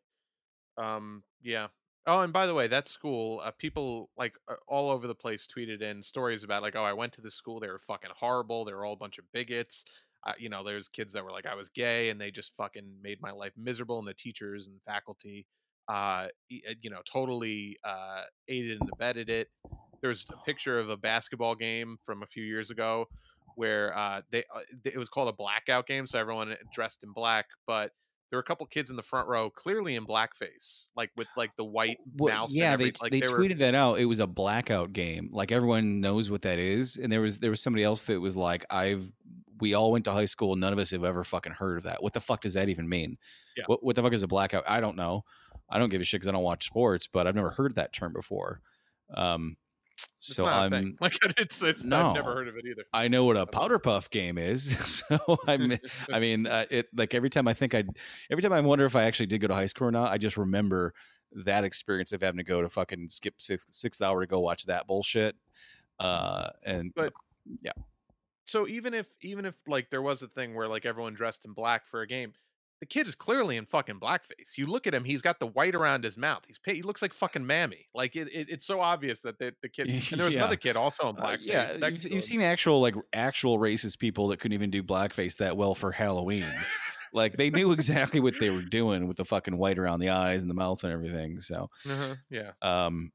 Um, 0.76 1.22
yeah. 1.44 1.68
Oh, 2.08 2.22
and 2.22 2.34
by 2.34 2.48
the 2.48 2.56
way, 2.56 2.66
that 2.66 2.88
school, 2.88 3.40
uh, 3.46 3.52
people 3.52 4.10
like 4.18 4.34
all 4.68 4.90
over 4.90 5.06
the 5.06 5.14
place 5.14 5.48
tweeted 5.48 5.84
in 5.84 6.02
stories 6.02 6.44
about 6.44 6.64
like, 6.64 6.76
oh, 6.76 6.84
I 6.84 6.94
went 6.94 7.14
to 7.14 7.22
this 7.22 7.36
school, 7.36 7.60
they 7.60 7.68
were 7.68 7.78
fucking 7.78 8.10
horrible, 8.18 8.66
they 8.66 8.74
were 8.74 8.86
all 8.86 8.94
a 8.94 8.98
bunch 8.98 9.20
of 9.20 9.26
bigots. 9.32 9.86
Uh, 10.26 10.34
you 10.40 10.50
know, 10.50 10.64
there's 10.64 10.88
kids 10.88 11.14
that 11.14 11.24
were 11.24 11.32
like, 11.32 11.46
I 11.46 11.54
was 11.54 11.70
gay, 11.70 12.10
and 12.10 12.20
they 12.20 12.32
just 12.32 12.56
fucking 12.56 12.96
made 13.04 13.22
my 13.22 13.32
life 13.32 13.54
miserable, 13.56 14.00
and 14.00 14.08
the 14.08 14.16
teachers 14.16 14.66
and 14.66 14.82
faculty, 14.82 15.46
uh, 15.90 15.92
uh, 15.94 16.28
you 16.82 16.90
know, 16.90 17.02
totally 17.06 17.78
uh, 17.84 18.22
aided 18.48 18.82
and 18.82 18.90
abetted 18.92 19.30
it. 19.30 19.50
There's 20.02 20.26
a 20.34 20.44
picture 20.44 20.80
of 20.80 20.90
a 20.90 20.98
basketball 20.98 21.54
game 21.54 22.00
from 22.04 22.24
a 22.24 22.26
few 22.26 22.44
years 22.44 22.72
ago 22.72 23.08
where 23.56 23.98
uh, 23.98 24.22
they 24.32 24.44
uh, 24.56 24.60
it 24.86 24.98
was 24.98 25.10
called 25.10 25.30
a 25.30 25.34
blackout 25.34 25.88
game, 25.88 26.08
so 26.08 26.20
everyone 26.20 26.56
dressed 26.74 27.04
in 27.04 27.12
black, 27.12 27.48
but 27.68 27.92
there 28.30 28.38
were 28.38 28.42
a 28.42 28.46
couple 28.46 28.66
kids 28.66 28.90
in 28.90 28.96
the 28.96 29.04
front 29.04 29.28
row 29.28 29.52
clearly 29.52 29.96
in 29.96 30.08
blackface 30.08 30.88
like 30.96 31.12
with 31.16 31.28
like 31.38 31.52
the 31.56 31.64
white 31.64 32.00
well, 32.18 32.34
mouth 32.34 32.50
yeah 32.52 32.72
every, 32.72 32.86
they, 32.86 32.92
like 33.00 33.12
they, 33.12 33.20
they 33.20 33.28
tweeted 33.28 33.50
were, 33.50 33.56
that 33.60 33.76
out 33.76 34.00
it 34.00 34.06
was 34.06 34.18
a 34.18 34.26
blackout 34.26 34.92
game 34.92 35.30
like 35.32 35.52
everyone 35.52 36.02
knows 36.02 36.32
what 36.32 36.42
that 36.42 36.58
is 36.58 36.98
and 36.98 37.12
there 37.12 37.22
was 37.22 37.38
there 37.38 37.52
was 37.52 37.62
somebody 37.62 37.84
else 37.84 38.02
that 38.02 38.20
was 38.20 38.36
like 38.36 38.66
i've 38.72 39.12
we 39.64 39.74
all 39.74 39.94
went 39.94 40.04
to 40.06 40.12
high 40.12 40.26
school 40.26 40.56
none 40.56 40.74
of 40.74 40.80
us 40.80 40.92
have 40.92 41.06
ever 41.06 41.24
fucking 41.24 41.54
heard 41.54 41.78
of 41.78 41.84
that. 41.84 42.04
What 42.04 42.12
the 42.12 42.20
fuck 42.20 42.42
does 42.42 42.56
that 42.56 42.70
even 42.70 42.90
mean? 42.90 43.18
Yeah. 43.56 43.64
what, 43.68 43.82
what 43.82 43.96
the 43.96 44.02
fuck 44.02 44.14
is 44.14 44.24
a 44.24 44.28
blackout? 44.28 44.66
I 44.68 44.82
don't 44.82 44.98
know. 44.98 45.24
I 45.70 45.80
don't 45.80 45.90
give 45.90 46.02
a 46.02 46.04
shit 46.04 46.20
because 46.20 46.28
i 46.28 46.32
don't 46.32 46.44
watch 46.44 46.66
sports 46.66 47.08
but 47.08 47.26
i've 47.26 47.36
never 47.36 47.50
heard 47.50 47.76
that 47.76 47.94
term 47.94 48.14
before. 48.14 48.62
Um 49.16 49.58
it's 50.28 50.36
so 50.36 50.46
I'm 50.46 50.98
like 51.02 51.18
it's, 51.38 51.62
it's 51.62 51.84
No. 51.84 52.10
I've 52.10 52.16
never 52.16 52.34
heard 52.34 52.48
of 52.48 52.56
it 52.56 52.66
either. 52.66 52.84
I 52.94 53.08
know 53.08 53.26
what 53.26 53.38
a 53.38 53.46
powder 53.46 53.80
puff 53.80 54.10
game 54.10 54.38
is. 54.38 54.78
So 55.10 55.38
I'm, 55.48 55.78
I 56.12 56.20
mean, 56.20 56.48
uh, 56.48 56.66
it 56.70 56.88
like 56.96 57.14
every 57.14 57.30
time 57.30 57.48
I 57.48 57.54
think 57.54 57.76
I, 57.76 57.84
every 58.32 58.42
time 58.42 58.54
I 58.54 58.62
wonder 58.62 58.86
if 58.86 58.96
I 58.96 59.04
actually 59.04 59.26
did 59.26 59.42
go 59.42 59.48
to 59.48 59.54
high 59.54 59.66
school 59.66 59.88
or 59.88 59.92
not, 59.92 60.12
I 60.12 60.18
just 60.18 60.38
remember 60.38 60.94
that 61.46 61.64
experience 61.64 62.14
of 62.14 62.22
having 62.22 62.38
to 62.38 62.44
go 62.44 62.62
to 62.62 62.70
fucking 62.70 63.10
skip 63.10 63.42
six 63.42 63.66
six 63.72 64.02
hour 64.02 64.22
to 64.22 64.28
go 64.28 64.40
watch 64.40 64.66
that 64.66 64.88
bullshit. 64.88 65.36
Uh, 66.00 66.50
and 66.66 66.94
But- 66.96 67.14
yeah. 67.62 67.74
So 68.46 68.68
even 68.68 68.94
if 68.94 69.08
even 69.22 69.46
if 69.46 69.56
like 69.68 69.90
there 69.90 70.02
was 70.02 70.22
a 70.22 70.28
thing 70.28 70.54
where 70.54 70.68
like 70.68 70.86
everyone 70.86 71.14
dressed 71.14 71.46
in 71.46 71.54
black 71.54 71.86
for 71.88 72.02
a 72.02 72.08
game, 72.08 72.34
the 72.84 72.88
kid 72.88 73.08
is 73.08 73.16
clearly 73.16 73.56
in 73.56 73.66
fucking 73.66 73.98
blackface. 73.98 74.58
You 74.58 74.66
look 74.66 74.88
at 74.88 74.94
him; 74.94 75.06
he's 75.06 75.22
got 75.22 75.40
the 75.40 75.48
white 75.48 75.74
around 75.74 76.04
his 76.04 76.18
mouth. 76.18 76.44
He's 76.46 76.60
he 76.66 76.82
looks 76.82 77.02
like 77.02 77.14
fucking 77.14 77.46
Mammy. 77.48 77.88
Like 77.96 78.18
it, 78.18 78.28
it 78.34 78.50
it's 78.50 78.66
so 78.66 78.82
obvious 78.82 79.22
that 79.22 79.40
the, 79.40 79.54
the 79.62 79.70
kid. 79.70 79.88
And 79.88 80.02
there 80.20 80.26
was 80.26 80.34
Yeah. 80.36 80.42
another 80.42 80.58
kid 80.58 80.76
also 80.76 81.08
in 81.08 81.18
Uh, 81.18 81.22
blackface. 81.22 81.46
yeah, 81.46 81.78
next 81.80 82.04
you've, 82.04 82.14
you've 82.16 82.24
seen 82.26 82.42
actual 82.42 82.82
like 82.82 82.96
actual 83.14 83.58
racist 83.58 84.00
people 84.00 84.28
that 84.28 84.40
couldn't 84.42 84.54
even 84.56 84.70
do 84.70 84.84
blackface 84.84 85.38
that 85.38 85.56
well 85.56 85.74
for 85.76 85.92
Halloween. 85.94 86.46
like 87.14 87.38
they 87.38 87.50
knew 87.50 87.72
exactly 87.72 88.20
what 88.20 88.34
they 88.40 88.50
were 88.50 88.62
doing 88.64 89.08
with 89.08 89.16
the 89.16 89.24
fucking 89.26 89.56
white 89.58 89.80
around 89.80 90.02
the 90.02 90.10
eyes 90.10 90.42
and 90.42 90.50
the 90.50 90.56
mouth 90.56 90.84
and 90.84 90.92
everything. 90.92 91.40
So, 91.40 91.70
Uh-huh, 91.90 92.16
Yeah, 92.30 92.52
um, 92.62 93.12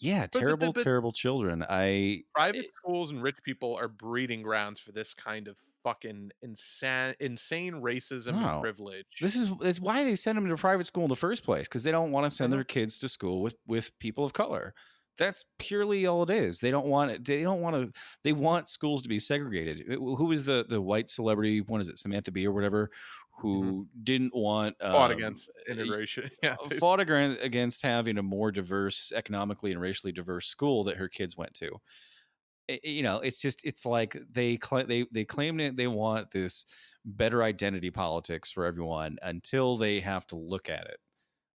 yeah, 0.00 0.26
but- 0.32 0.40
terrible, 0.40 0.72
but- 0.72 0.82
terrible 0.82 1.12
children. 1.12 1.62
I 1.68 2.24
private 2.34 2.66
schools 2.78 3.10
and 3.12 3.22
rich 3.22 3.36
people 3.44 3.76
are 3.76 3.86
breeding 3.86 4.42
grounds 4.42 4.80
for 4.80 4.90
this 4.92 5.14
kind 5.14 5.46
of 5.46 5.56
fucking 5.84 6.30
insane, 6.42 7.14
insane 7.20 7.74
racism 7.74 8.32
No. 8.40 8.48
and 8.54 8.62
privilege. 8.62 9.06
This 9.20 9.36
is 9.36 9.50
this 9.60 9.76
is 9.76 9.80
why 9.80 10.02
they 10.02 10.16
send 10.16 10.36
them 10.36 10.48
to 10.48 10.56
private 10.56 10.86
school 10.86 11.04
in 11.04 11.08
the 11.10 11.14
first 11.16 11.44
place 11.44 11.68
because 11.68 11.84
they 11.84 11.92
don't 11.92 12.10
want 12.10 12.24
to 12.24 12.30
send 12.30 12.52
their 12.52 12.64
kids 12.64 12.98
to 12.98 13.08
school 13.08 13.42
with 13.42 13.54
with 13.66 13.96
people 14.00 14.24
of 14.24 14.32
color. 14.32 14.74
That's 15.16 15.44
purely 15.60 16.06
all 16.06 16.24
it 16.24 16.30
is. 16.30 16.58
They 16.58 16.72
don't 16.72 16.86
want 16.86 17.12
it. 17.12 17.24
They 17.24 17.42
don't 17.42 17.60
want 17.60 17.76
to. 17.76 17.92
They 18.24 18.32
want 18.32 18.66
schools 18.68 19.00
to 19.02 19.08
be 19.08 19.20
segregated. 19.20 19.84
It- 19.88 19.98
Who 20.00 20.24
was 20.24 20.44
the 20.44 20.66
the 20.68 20.80
white 20.82 21.08
celebrity? 21.08 21.60
What 21.60 21.80
is 21.80 21.88
it? 21.88 21.98
Samantha 21.98 22.32
Bee 22.32 22.48
or 22.48 22.52
whatever, 22.52 22.90
who 23.38 23.86
didn't 24.02 24.34
want 24.34 24.76
Mm-hmm. 24.78 24.90
fought 24.92 25.12
um, 25.12 25.16
against 25.18 25.50
uh, 25.68 25.72
integration. 25.72 26.30
Yeah, 26.42 26.56
fought 26.80 26.98
against 26.98 27.82
having 27.82 28.18
a 28.18 28.22
more 28.24 28.50
diverse, 28.50 29.12
economically 29.14 29.70
and 29.70 29.80
racially 29.80 30.12
diverse 30.12 30.48
school 30.48 30.82
that 30.84 30.96
her 30.96 31.08
kids 31.08 31.36
went 31.36 31.54
to. 31.54 31.80
I- 32.70 32.80
I- 32.84 32.88
you 32.88 33.02
know, 33.02 33.18
it's 33.18 33.38
just 33.40 33.64
it's 33.64 33.84
like 33.84 34.16
they 34.30 34.58
cl- 34.62 34.86
they 34.86 35.06
they 35.12 35.24
claim 35.24 35.56
that 35.58 35.76
they 35.76 35.86
want 35.86 36.30
this 36.30 36.64
better 37.04 37.42
identity 37.42 37.90
politics 37.90 38.50
for 38.50 38.64
everyone 38.64 39.18
until 39.22 39.76
they 39.76 40.00
have 40.00 40.26
to 40.28 40.36
look 40.36 40.68
at 40.70 40.86
it, 40.86 40.98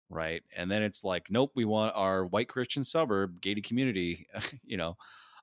right? 0.10 0.44
And 0.56 0.70
then 0.70 0.84
it's 0.84 1.04
like, 1.04 1.32
nope, 1.32 1.52
we 1.56 1.66
want 1.66 1.96
our 1.96 2.26
white 2.26 2.48
Christian 2.50 2.84
suburb 2.84 3.42
gated 3.42 3.64
community. 3.64 4.28
you 4.64 4.78
know, 4.78 4.98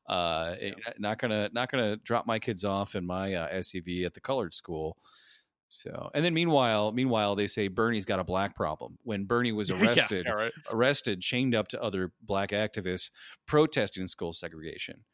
uh, 0.09 0.55
Yeah. 0.61 0.67
it- 0.87 1.01
not 1.01 1.19
gonna 1.19 1.51
not 1.53 1.71
gonna 1.71 1.97
drop 1.97 2.27
my 2.27 2.39
kids 2.39 2.65
off 2.65 2.95
in 2.95 3.05
my 3.07 3.35
uh, 3.35 3.49
SUV 3.59 4.05
at 4.07 4.15
the 4.15 4.21
colored 4.21 4.55
school. 4.55 4.97
So, 5.69 6.11
and 6.15 6.25
then 6.25 6.33
meanwhile, 6.33 6.93
meanwhile, 6.93 7.35
they 7.35 7.49
say 7.49 7.67
Bernie's 7.67 8.05
got 8.05 8.21
a 8.21 8.25
black 8.25 8.55
problem. 8.55 8.99
When 9.03 9.25
Bernie 9.25 9.51
was 9.51 9.69
arrested, 9.73 10.27
yeah, 10.27 10.33
right. 10.33 10.53
arrested, 10.71 11.21
chained 11.21 11.57
up 11.57 11.67
to 11.69 11.83
other 11.83 12.13
black 12.23 12.51
activists 12.51 13.11
protesting 13.47 14.07
school 14.07 14.33
segregation. 14.33 15.05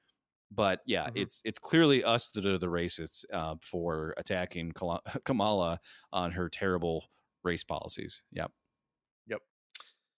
But 0.55 0.81
yeah, 0.87 1.07
Mhm. 1.09 1.13
it's 1.23 1.41
it's 1.45 1.59
clearly 1.59 2.05
us 2.05 2.31
that 2.31 2.45
are 2.45 2.59
the 2.59 2.67
racists 2.67 3.25
uh, 3.33 3.57
for 3.63 4.15
attacking 4.17 4.73
Kamala 5.25 5.81
on 6.13 6.33
her 6.33 6.49
terrible 6.49 7.07
race 7.43 7.65
policies. 7.65 8.23
Yep. 8.33 8.53
Yep. 9.29 9.41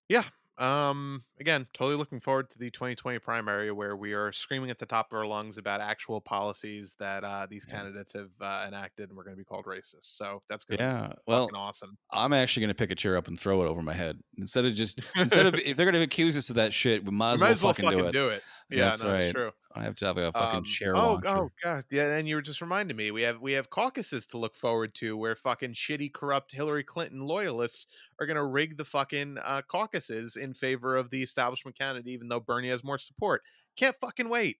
Yeah. 0.09 0.25
Um. 0.57 1.25
Again, 1.41 1.67
totally 1.75 1.97
looking 1.97 2.21
forward 2.21 2.49
to 2.51 2.59
the 2.61 2.71
2020 2.71 3.19
primary 3.19 3.73
where 3.73 3.97
we 3.97 4.13
are 4.13 4.31
screaming 4.31 4.71
at 4.71 4.79
the 4.79 4.87
top 4.87 5.11
of 5.11 5.19
our 5.19 5.27
lungs 5.27 5.59
about 5.59 5.81
actual 5.81 6.21
policies 6.21 6.95
that 7.01 7.25
uh, 7.25 7.47
these 7.51 7.67
Yeah. 7.69 7.75
candidates 7.75 8.13
have 8.13 8.31
uh, 8.41 8.65
enacted, 8.69 9.09
and 9.09 9.17
we're 9.19 9.25
going 9.25 9.35
to 9.35 9.41
be 9.41 9.45
called 9.45 9.65
racist. 9.65 10.05
So 10.17 10.45
that's 10.49 10.65
going 10.65 10.79
to 10.79 10.85
Yeah. 10.85 11.09
be 11.09 11.15
Well, 11.27 11.51
awesome. 11.57 11.99
I'm 12.13 12.33
actually 12.33 12.61
going 12.61 12.69
to 12.69 12.75
pick 12.77 12.93
a 12.93 12.95
chair 12.95 13.17
up 13.17 13.27
and 13.27 13.37
throw 13.39 13.65
it 13.65 13.67
over 13.67 13.83
my 13.83 13.95
head 13.95 14.21
instead 14.39 14.65
of 14.65 14.75
just 14.75 15.01
instead 15.17 15.47
of 15.47 15.55
if 15.57 15.77
they're 15.77 15.87
going 15.87 15.95
to 15.95 16.03
accuse 16.03 16.37
us 16.37 16.49
of 16.51 16.55
that 16.55 16.73
shit, 16.73 17.05
we 17.05 17.11
might 17.11 17.31
We 17.31 17.35
as, 17.35 17.41
might 17.41 17.47
well, 17.47 17.53
as 17.53 17.63
well 17.63 17.73
fucking, 17.75 17.85
fucking 17.87 17.99
do 17.99 18.07
it. 18.07 18.13
do 18.13 18.29
it. 18.29 18.43
Yeah, 18.71 18.91
That's 18.91 19.03
no, 19.03 19.13
right. 19.13 19.35
true. 19.35 19.51
I 19.75 19.83
have 19.83 19.97
to 19.97 20.07
have 20.07 20.17
a 20.19 20.33
fucking 20.33 20.63
Um, 20.63 20.65
chair 20.65 20.95
oh, 20.95 21.01
launcher. 21.03 21.37
oh 21.37 21.51
god, 21.63 21.85
yeah, 21.91 22.17
and 22.17 22.29
you 22.29 22.37
were 22.37 22.43
just 22.43 22.61
reminding 22.61 22.97
me. 22.97 23.11
We 23.11 23.23
have 23.23 23.41
we 23.41 23.53
have 23.53 23.71
caucuses 23.71 24.27
to 24.29 24.39
look 24.39 24.55
forward 24.55 24.95
to 24.97 25.17
where 25.17 25.35
fucking 25.37 25.75
shitty, 25.75 26.13
corrupt 26.13 26.53
Hillary 26.53 26.85
Clinton 26.85 27.21
loyalists 27.21 27.87
are 28.21 28.27
going 28.27 28.37
to 28.37 28.45
rig 28.45 28.77
the 28.77 28.85
fucking 28.85 29.39
uh, 29.43 29.63
caucuses 29.63 30.37
in 30.37 30.55
favor 30.55 30.97
of 30.97 31.11
the 31.11 31.23
establishment 31.23 31.77
candidate, 31.79 32.09
even 32.13 32.29
though 32.29 32.41
Bernie 32.41 32.69
has 32.69 32.85
more 32.85 32.99
support. 32.99 33.43
Can't 33.77 33.97
fucking 34.01 34.29
wait. 34.29 34.59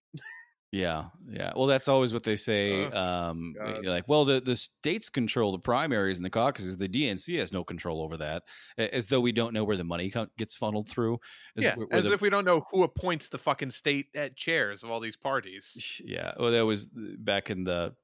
Yeah, 0.75 1.05
yeah. 1.31 1.53
Well, 1.55 1.67
that's 1.67 1.87
always 1.87 2.13
what 2.13 2.25
they 2.25 2.35
say. 2.35 2.85
Ugh, 2.87 2.95
um, 2.95 3.55
eh, 3.65 3.79
you're 3.83 3.93
like, 3.93 4.09
well, 4.09 4.25
the 4.25 4.41
the 4.41 4.57
states 4.57 5.09
control 5.09 5.53
the 5.53 5.59
primaries 5.61 6.19
and 6.19 6.25
the 6.25 6.31
caucuses. 6.31 6.77
The 6.77 6.89
DNC 6.89 7.39
has 7.39 7.53
no 7.53 7.63
control 7.63 8.03
over 8.03 8.17
that, 8.17 8.43
as 8.77 9.07
though 9.07 9.21
we 9.21 9.31
don't 9.31 9.55
know 9.55 9.63
where 9.63 9.77
the 9.77 9.85
money 9.85 10.11
co- 10.11 10.27
gets 10.37 10.55
funneled 10.55 10.89
through. 10.89 11.21
As 11.57 11.63
yeah, 11.65 11.77
where- 11.77 11.87
where 11.87 11.99
as 11.99 12.07
the- 12.07 12.13
if 12.15 12.21
we 12.23 12.29
don't 12.31 12.45
know 12.45 12.67
who 12.73 12.83
appoints 12.83 13.29
the 13.29 13.39
fucking 13.39 13.71
state 13.71 14.07
at 14.17 14.37
chairs 14.37 14.83
of 14.83 14.91
all 14.91 14.99
these 14.99 15.17
parties. 15.17 16.01
yeah. 16.05 16.33
Well, 16.41 16.51
that 16.51 16.67
was 16.67 16.87
eh, 16.87 17.15
back 17.19 17.51
in 17.51 17.63
the 17.63 17.95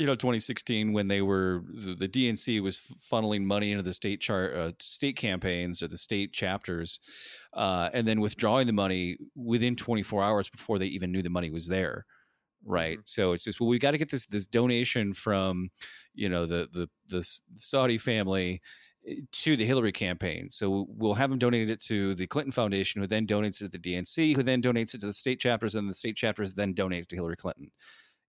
you 0.00 0.06
know 0.06 0.14
2016 0.16 0.92
when 0.92 1.08
they 1.08 1.22
were 1.22 1.62
the, 1.68 1.94
the 1.94 2.08
DNC 2.08 2.60
was 2.62 2.80
funneling 3.00 3.44
money 3.44 3.72
into 3.72 3.82
the 3.82 3.94
state 3.94 4.20
chart 4.20 4.54
uh, 4.54 4.72
state 4.80 5.16
campaigns 5.16 5.82
or 5.82 5.88
the 5.88 5.98
state 5.98 6.32
chapters, 6.32 7.00
uh, 7.54 7.90
and 7.92 8.06
then 8.08 8.20
withdrawing 8.20 8.66
the 8.66 8.72
money 8.72 9.18
within 9.36 9.76
24 9.76 10.22
hours 10.22 10.48
before 10.50 10.78
they 10.78 10.86
even 10.86 11.12
knew 11.12 11.22
the 11.22 11.30
money 11.30 11.50
was 11.50 11.68
there. 11.68 12.06
Right. 12.64 12.98
Mhm. 12.98 13.08
So 13.08 13.32
it's 13.32 13.44
just 13.44 13.60
well, 13.60 13.68
we've 13.68 13.80
got 13.80 13.92
to 13.92 13.98
get 13.98 14.10
this 14.10 14.26
this 14.26 14.46
donation 14.46 15.14
from 15.14 15.70
you 16.14 16.28
know 16.28 16.46
the 16.46 16.68
the 16.72 16.90
the 17.08 17.24
Saudi 17.56 17.98
family 17.98 18.60
eh, 19.06 19.16
to 19.32 19.56
the 19.56 19.64
Hillary 19.64 19.92
campaign. 19.92 20.50
So 20.50 20.86
we'll 20.90 21.14
have 21.14 21.30
them 21.30 21.38
donate 21.38 21.70
it 21.70 21.80
to 21.82 22.14
the 22.14 22.26
Clinton 22.26 22.52
Foundation, 22.52 23.00
who 23.00 23.06
then 23.06 23.26
donates 23.26 23.56
it 23.62 23.64
to 23.64 23.68
the 23.68 23.78
DNC, 23.78 24.34
who 24.34 24.42
then 24.42 24.62
donates 24.62 24.94
it 24.94 25.00
to 25.02 25.06
the 25.06 25.12
state 25.14 25.40
chapters, 25.40 25.74
and 25.74 25.88
the 25.88 25.94
state 25.94 26.16
chapters 26.16 26.54
then 26.54 26.74
donates 26.74 27.06
to 27.08 27.16
Hillary 27.16 27.36
Clinton. 27.36 27.70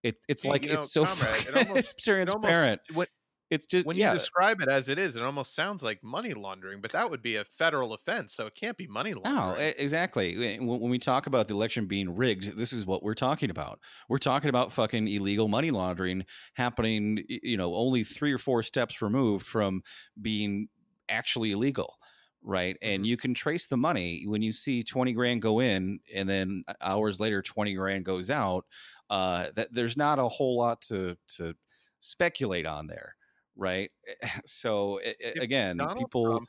It, 0.04 0.18
it's 0.28 0.43
You- 0.43 0.49
like 0.52 0.64
you 0.64 0.70
know, 0.70 0.76
it's 0.76 0.91
so 0.91 1.06
comrade, 1.06 1.45
it 1.47 1.56
almost- 1.70 1.97
It 1.99 2.04
transparent. 2.04 2.80
almost- 2.88 2.95
when, 2.97 3.08
it's 3.49 3.66
just 3.66 3.86
when 3.86 3.97
yeah, 3.97 4.14
you 4.14 4.18
describe 4.18 4.62
it 4.62 4.70
as 4.70 4.88
it 4.88 4.97
is, 4.97 5.18
it 5.18 5.22
almost 5.24 5.54
sounds 5.54 5.84
like 5.84 6.02
money 6.02 6.34
laundering, 6.34 6.80
but 6.80 6.93
that 6.93 7.10
would 7.12 7.22
be 7.22 7.36
a 7.36 7.43
federal 7.43 7.93
offense, 7.93 8.34
so 8.34 8.47
it 8.47 8.56
can't 8.56 8.78
be 8.78 8.88
money 8.88 9.14
laundering. 9.14 9.68
e- 9.70 9.74
exactly. 9.78 10.58
When 10.58 10.89
we 10.89 10.97
talk 10.97 11.28
about 11.28 11.49
the 11.49 11.54
election 11.54 11.86
being 11.86 12.16
rigged, 12.16 12.56
this 12.58 12.72
is 12.72 12.86
what 12.86 13.04
we're 13.04 13.14
talking 13.14 13.49
about. 13.49 13.82
We're 14.08 14.20
talking 14.20 14.49
about 14.49 14.72
fucking 14.72 15.06
illegal 15.10 15.49
money 15.49 15.70
laundering 15.70 16.24
happening, 16.54 17.26
you 17.28 17.58
know, 17.58 17.76
only 17.76 18.06
three 18.06 18.32
or 18.32 18.38
four 18.38 18.64
steps 18.64 19.02
removed 19.02 19.45
from 19.45 19.82
being 20.22 20.70
actually 21.10 21.52
illegal. 21.52 21.97
Right. 22.43 22.78
And 22.82 23.04
Mhm. 23.04 23.08
you 23.08 23.18
can 23.18 23.34
trace 23.36 23.68
the 23.68 23.78
money 23.78 24.24
when 24.26 24.41
you 24.41 24.52
see 24.54 24.82
20 24.82 25.12
grand 25.14 25.41
go 25.43 25.60
in 25.60 25.99
and 26.16 26.28
then 26.28 26.64
hours 26.82 27.20
later 27.20 27.41
20 27.43 27.74
grand 27.76 28.04
goes 28.06 28.30
out. 28.32 28.66
Uh, 29.12 29.47
that 29.55 29.68
there's 29.74 29.97
not 29.97 30.18
a 30.20 30.28
whole 30.28 30.57
lot 30.57 30.82
to, 30.82 31.16
to 31.28 31.53
speculate 31.99 32.66
on 32.66 32.88
there. 32.88 33.14
right? 33.55 33.91
So 34.45 34.99
i- 35.05 35.16
i- 35.24 35.34
again, 35.41 35.78
Donald 35.78 35.97
people. 35.99 36.26
Trump 36.26 36.47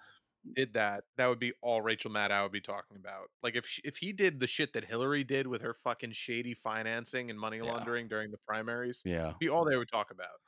did 0.57 0.75
that, 0.75 1.05
that 1.19 1.27
would 1.29 1.39
be 1.39 1.53
all 1.63 1.83
Rachel 1.83 2.11
Maddow 2.11 2.43
would 2.45 2.51
be 2.53 2.61
talking 2.61 2.97
about. 2.97 3.29
Like 3.45 3.55
if 3.57 3.67
if 3.85 3.97
he 3.97 4.13
did 4.13 4.41
the 4.41 4.47
shit 4.49 4.73
that 4.73 4.85
Hillary 4.85 5.23
did 5.25 5.47
with 5.47 5.61
her 5.63 5.75
fucking 5.85 6.13
shady 6.13 6.55
financing 6.55 7.31
and 7.31 7.39
money 7.39 7.59
Yeah. 7.59 7.73
laundering 7.73 8.09
during 8.09 8.31
the 8.33 8.39
primaries, 8.47 9.03
Yeah. 9.05 9.35
be 9.39 9.49
all 9.49 9.65
they 9.65 9.77
would 9.77 9.89
talk 9.91 10.11
about. 10.11 10.39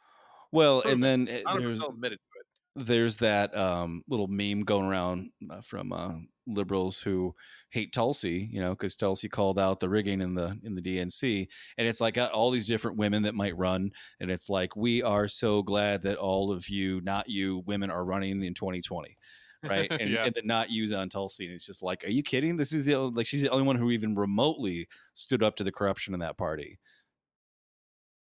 Well, 0.52 0.82
and 0.82 1.02
then 1.02 1.28
uh, 1.28 1.40
Donald 1.46 1.62
there's 1.64 1.82
admitted 1.82 2.18
it. 2.18 2.33
There's 2.76 3.16
that 3.18 3.56
um, 3.56 4.02
little 4.08 4.26
meme 4.26 4.62
going 4.62 4.84
around 4.86 5.30
uh, 5.50 5.60
from 5.60 5.92
uh, 5.92 6.14
liberals 6.46 7.00
who 7.00 7.34
hate 7.70 7.92
Tulsi, 7.92 8.48
you 8.52 8.60
know, 8.60 8.70
because 8.70 8.96
Tulsi 8.96 9.28
called 9.28 9.58
out 9.58 9.80
the 9.80 9.88
rigging 9.88 10.20
in 10.20 10.34
the 10.34 10.58
in 10.64 10.74
the 10.74 10.82
DNC, 10.82 11.46
and 11.78 11.86
it's 11.86 12.00
like 12.00 12.14
got 12.14 12.32
all 12.32 12.50
these 12.50 12.66
different 12.66 12.96
women 12.96 13.22
that 13.22 13.34
might 13.34 13.56
run, 13.56 13.90
and 14.20 14.30
it's 14.30 14.48
like 14.48 14.76
we 14.76 15.02
are 15.02 15.28
so 15.28 15.62
glad 15.62 16.02
that 16.02 16.16
all 16.18 16.52
of 16.52 16.68
you, 16.68 17.00
not 17.02 17.28
you, 17.28 17.62
women 17.66 17.90
are 17.90 18.04
running 18.04 18.42
in 18.42 18.54
2020. 18.54 19.16
Right, 19.62 19.90
and, 19.98 20.10
Yeah. 20.10 20.24
and 20.26 20.34
the 20.34 20.42
not 20.42 20.70
use 20.70 20.92
on 20.92 21.08
Tulsi, 21.08 21.46
and 21.46 21.54
it's 21.54 21.66
just 21.66 21.82
like, 21.82 22.04
are 22.04 22.10
you 22.10 22.22
kidding? 22.22 22.56
This 22.56 22.72
is 22.72 22.84
the 22.86 22.96
like 22.96 23.26
she's 23.26 23.42
the 23.42 23.50
only 23.50 23.66
one 23.66 23.76
who 23.76 23.90
even 23.90 24.14
remotely 24.14 24.88
stood 25.14 25.42
up 25.42 25.56
to 25.56 25.64
the 25.64 25.72
corruption 25.72 26.12
in 26.12 26.20
that 26.20 26.36
party. 26.36 26.78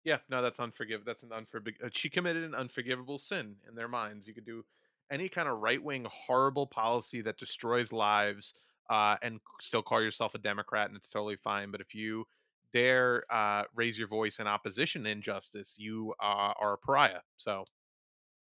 Yeah, 0.06 0.18
no, 0.30 0.40
that's 0.40 0.60
unforgive. 0.60 1.04
That's 1.04 1.24
an 1.24 1.32
unforgivable. 1.32 1.90
She 1.92 2.10
committed 2.10 2.44
an 2.44 2.54
unforgivable 2.54 3.18
sin 3.18 3.56
in 3.68 3.74
their 3.74 3.88
minds. 3.88 4.28
You 4.28 4.34
could 4.34 4.46
do 4.46 4.64
any 5.10 5.28
kind 5.28 5.48
of 5.48 5.58
right 5.58 5.82
wing 5.82 6.06
horrible 6.10 6.66
policy 6.68 7.22
that 7.22 7.38
destroys 7.38 7.92
lives, 7.92 8.54
uh, 8.88 9.16
and 9.22 9.40
still 9.60 9.82
call 9.82 10.00
yourself 10.00 10.34
a 10.36 10.38
Democrat, 10.38 10.88
and 10.88 10.96
it's 10.96 11.10
totally 11.10 11.36
fine. 11.36 11.72
But 11.72 11.82
if 11.82 11.94
you 11.94 12.26
dare 12.72 13.24
uh, 13.30 13.64
raise 13.74 13.98
your 13.98 14.08
voice 14.08 14.38
in 14.38 14.46
opposition 14.46 15.04
to 15.04 15.10
injustice, 15.10 15.76
you 15.78 16.14
uh, 16.22 16.54
are 16.60 16.74
a 16.74 16.78
pariah. 16.78 17.22
So 17.36 17.66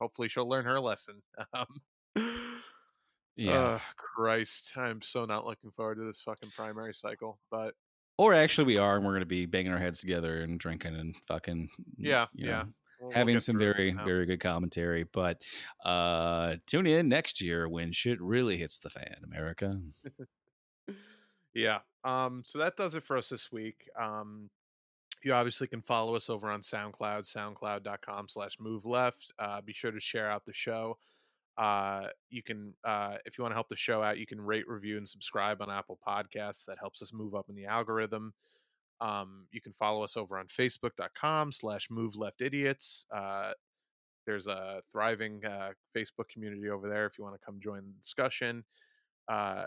hopefully, 0.01 0.29
she'll 0.29 0.49
learn 0.49 0.67
her 0.67 0.81
lesson. 0.81 1.23
Um, 1.55 1.81
Yeah, 3.37 3.81
Christ, 3.97 4.77
I'm 4.77 5.01
so 5.03 5.25
not 5.25 5.47
looking 5.47 5.71
forward 5.71 5.97
to 5.97 6.05
this 6.05 6.21
fucking 6.23 6.51
primary 6.57 6.93
cycle. 6.95 7.41
But 7.51 7.75
or 8.19 8.35
actually, 8.35 8.67
we 8.67 8.79
are, 8.79 8.97
and 8.97 9.05
we're 9.05 9.13
going 9.13 9.21
to 9.21 9.27
be 9.27 9.47
banging 9.47 9.73
our 9.73 9.79
heads 9.79 10.01
together 10.01 10.43
and 10.43 10.59
drinking 10.61 10.97
and 10.97 11.17
fucking 11.29 11.71
yeah, 11.97 12.27
you 12.35 12.47
yeah. 12.49 12.51
know, 12.51 12.65
we'll- 12.65 12.75
we'll 13.01 13.13
having 13.13 13.39
some 13.41 13.57
very 13.59 13.93
very 13.93 14.27
good 14.27 14.41
commentary. 14.41 15.05
But 15.05 15.41
uh 15.85 16.57
tune 16.67 16.87
in 16.87 17.09
next 17.09 17.41
year 17.41 17.69
when 17.69 17.93
shit 17.93 18.21
really 18.21 18.57
hits 18.57 18.81
the 18.81 18.91
fan 18.91 19.21
america. 19.25 19.81
Yeah 21.55 21.81
um 22.05 22.43
so 22.45 22.59
that 22.59 22.77
does 22.77 22.95
it 22.95 23.05
for 23.05 23.17
us 23.17 23.29
this 23.29 23.51
week. 23.51 23.89
Um 23.99 24.51
you 25.25 25.33
obviously 25.33 25.67
can 25.67 25.83
follow 25.83 26.15
us 26.15 26.29
over 26.31 26.49
on 26.51 26.61
soundcloud 26.61 27.23
soundcloud.com 27.33 28.29
slash 28.29 28.57
move 28.61 28.85
left. 28.85 29.33
Uh 29.39 29.61
be 29.61 29.73
sure 29.73 29.91
to 29.91 30.01
share 30.01 30.31
out 30.31 30.45
the 30.45 30.53
show 30.53 30.99
uh 31.59 32.07
you 32.31 32.43
can 32.43 32.73
uh 32.85 33.17
if 33.27 33.37
you 33.37 33.43
want 33.43 33.51
to 33.51 33.57
help 33.57 33.69
the 33.69 33.77
show 33.77 34.01
out 34.03 34.17
you 34.19 34.27
can 34.27 34.41
rate 34.41 34.69
review 34.69 34.97
and 34.97 35.09
subscribe 35.09 35.61
on 35.61 35.71
apple 35.71 35.99
podcasts. 36.07 36.65
That 36.67 36.79
helps 36.79 37.03
us 37.03 37.13
move 37.13 37.35
up 37.35 37.47
in 37.49 37.57
the 37.57 37.67
algorithm. 37.67 38.33
Um 39.01 39.47
you 39.51 39.61
can 39.61 39.73
follow 39.73 40.03
us 40.03 40.17
over 40.17 40.39
on 40.39 40.47
facebook.com 40.47 41.53
slash 41.53 41.89
move 41.91 42.15
left 42.15 42.43
idiots. 42.43 43.07
Uh 43.15 43.53
there's 44.25 44.47
a 44.47 44.83
thriving 44.93 45.43
uh, 45.45 45.71
facebook 45.97 46.29
community 46.31 46.69
over 46.69 46.87
there 46.87 47.07
if 47.07 47.17
you 47.17 47.25
want 47.25 47.35
to 47.35 47.45
come 47.45 47.59
join 47.61 47.83
the 47.87 48.01
discussion. 48.01 48.65
Uh 49.29 49.65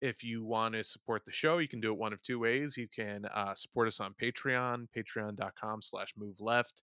if 0.00 0.24
you 0.24 0.42
want 0.42 0.74
to 0.74 0.82
support 0.82 1.22
the 1.26 1.32
show 1.32 1.58
you 1.58 1.68
can 1.68 1.80
do 1.80 1.92
it 1.92 1.98
one 1.98 2.12
of 2.12 2.20
two 2.22 2.40
ways. 2.40 2.76
You 2.76 2.88
can 2.88 3.24
uh, 3.26 3.54
support 3.54 3.86
us 3.86 4.00
on 4.00 4.14
patreon 4.20 4.88
patreon.com 4.96 5.82
slash 5.82 6.12
move 6.18 6.40
left 6.40 6.82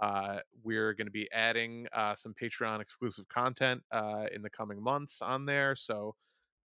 uh, 0.00 0.38
we're 0.64 0.94
going 0.94 1.06
to 1.06 1.12
be 1.12 1.28
adding 1.32 1.86
uh, 1.92 2.14
some 2.14 2.34
patreon 2.40 2.80
exclusive 2.80 3.28
content 3.28 3.82
uh, 3.92 4.24
in 4.34 4.42
the 4.42 4.50
coming 4.50 4.82
months 4.82 5.20
on 5.20 5.46
there 5.46 5.76
so 5.76 6.14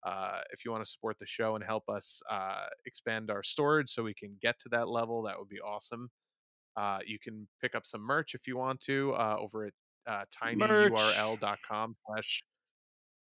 uh, 0.06 0.40
if 0.52 0.64
you 0.64 0.70
want 0.70 0.84
to 0.84 0.90
support 0.90 1.18
the 1.18 1.26
show 1.26 1.56
and 1.56 1.64
help 1.64 1.88
us 1.88 2.22
uh, 2.30 2.66
expand 2.86 3.28
our 3.28 3.42
storage 3.42 3.90
so 3.90 4.04
we 4.04 4.14
can 4.14 4.36
get 4.40 4.58
to 4.60 4.68
that 4.68 4.88
level 4.88 5.22
that 5.22 5.36
would 5.36 5.48
be 5.48 5.60
awesome. 5.60 6.08
Uh, 6.76 6.98
you 7.04 7.18
can 7.18 7.48
pick 7.60 7.74
up 7.74 7.86
some 7.86 8.00
merch 8.00 8.34
if 8.34 8.46
you 8.46 8.56
want 8.56 8.80
to 8.80 9.12
uh, 9.14 9.36
over 9.38 9.66
at 9.66 9.72
uh, 10.06 10.24
tinyurl.com 10.30 11.96
slash 12.06 12.42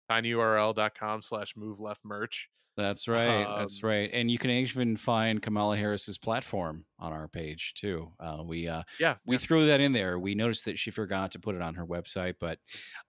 tinyurl.com 0.08 1.22
slash 1.22 1.54
move 1.56 1.80
left 1.80 2.00
merch 2.04 2.48
that's 2.76 3.08
right 3.08 3.48
that's 3.54 3.82
Um, 3.82 3.82
right 3.82 4.10
and 4.12 4.30
you 4.30 4.38
can 4.38 4.50
even 4.50 4.96
find 4.96 5.40
kamala 5.40 5.76
harris's 5.76 6.18
platform 6.18 6.84
on 6.98 7.12
our 7.12 7.26
page 7.28 7.74
too 7.74 8.12
uh, 8.20 8.42
we 8.44 8.68
uh 8.68 8.82
yeah 8.98 9.16
we 9.24 9.36
yeah. 9.36 9.38
threw 9.38 9.66
that 9.66 9.80
in 9.80 9.92
there 9.92 10.18
we 10.18 10.34
noticed 10.34 10.64
that 10.66 10.78
she 10.78 10.90
forgot 10.90 11.30
to 11.32 11.38
put 11.38 11.54
it 11.54 11.62
on 11.62 11.74
her 11.74 11.86
website 11.86 12.34
but 12.38 12.58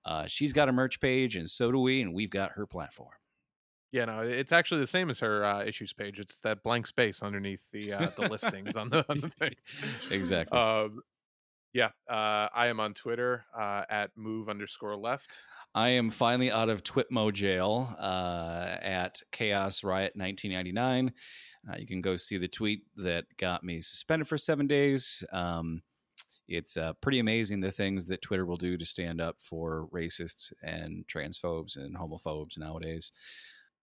uh 0.06 0.26
she's 0.28 0.54
got 0.54 0.70
a 0.70 0.72
merch 0.72 1.00
page 1.00 1.36
and 1.36 1.50
so 1.50 1.72
do 1.72 1.80
we 1.80 2.02
and 2.02 2.14
we've 2.14 2.30
got 2.32 2.52
her 2.54 2.66
platform 2.66 3.12
Yeah, 3.92 4.06
no, 4.06 4.20
it's 4.22 4.52
actually 4.52 4.82
the 4.82 4.88
same 4.88 5.10
as 5.10 5.20
her 5.22 5.46
uh, 5.46 5.64
issues 5.64 5.94
page. 5.94 6.20
It's 6.20 6.38
that 6.38 6.62
blank 6.62 6.88
space 6.88 7.24
underneath 7.24 7.64
the 7.72 7.94
uh, 7.94 8.10
the 8.16 8.24
listings 8.24 8.76
on 8.76 8.90
the 8.90 9.06
on 9.10 9.22
the 9.22 9.30
thing. 9.30 9.56
Exactly. 10.10 10.60
Um, 10.60 11.02
yeah, 11.74 11.92
uh, 12.10 12.50
I 12.54 12.68
am 12.68 12.80
on 12.80 12.94
Twitter 12.96 13.46
uh, 13.58 13.86
at 13.90 14.12
move 14.18 14.50
underscore 14.50 14.98
left. 14.98 15.40
I 15.78 15.90
am 15.90 16.10
finally 16.10 16.50
out 16.52 16.70
of 16.70 16.82
Twitmo 16.82 17.32
jail 17.32 17.96
uh, 18.00 18.78
at 18.82 19.22
Chaos 19.32 19.84
Riot 19.84 20.14
1999. 20.16 21.14
Uh, 21.70 21.76
you 21.78 21.86
can 21.86 22.02
go 22.02 22.16
see 22.18 22.38
the 22.38 22.48
tweet 22.48 22.82
that 22.96 23.26
got 23.38 23.64
me 23.64 23.82
suspended 23.82 24.28
for 24.28 24.40
seven 24.40 24.66
days. 24.66 25.24
Um, 25.32 25.84
it's 26.48 26.78
uh, 26.78 26.94
pretty 26.94 27.20
amazing 27.20 27.60
the 27.60 27.72
things 27.72 28.08
that 28.08 28.24
Twitter 28.24 28.48
will 28.48 28.58
do 28.58 28.76
to 28.76 28.86
stand 28.86 29.22
up 29.22 29.36
for 29.40 29.88
racists 29.94 30.52
and 30.64 31.06
transphobes 31.06 31.78
and 31.78 31.96
homophobes 31.96 32.58
nowadays. 32.58 33.12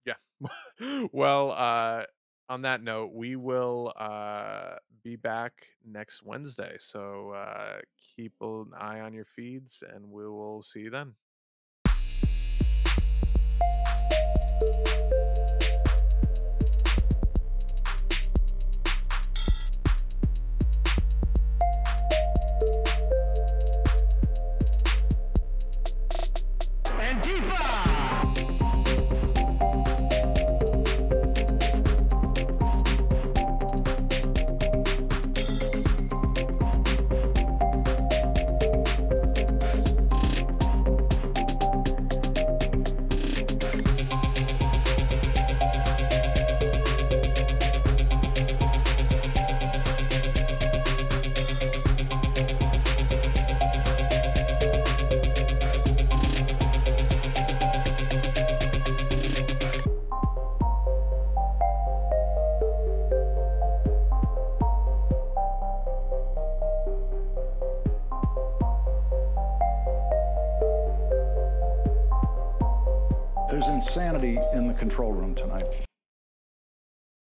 Yeah. 0.04 0.14
well, 1.12 1.52
uh, 1.52 2.06
on 2.48 2.62
that 2.62 2.82
note, 2.82 3.12
we 3.14 3.36
will 3.36 3.92
uh, 3.96 4.78
be 5.04 5.14
back 5.14 5.52
next 5.86 6.24
Wednesday. 6.24 6.74
So 6.80 7.30
uh, 7.30 7.76
keep 8.16 8.32
an 8.40 8.72
eye 8.76 8.98
on 8.98 9.14
your 9.14 9.26
feeds, 9.26 9.84
and 9.94 10.10
we 10.10 10.26
will 10.26 10.64
see 10.64 10.80
you 10.80 10.90
then. 10.90 11.14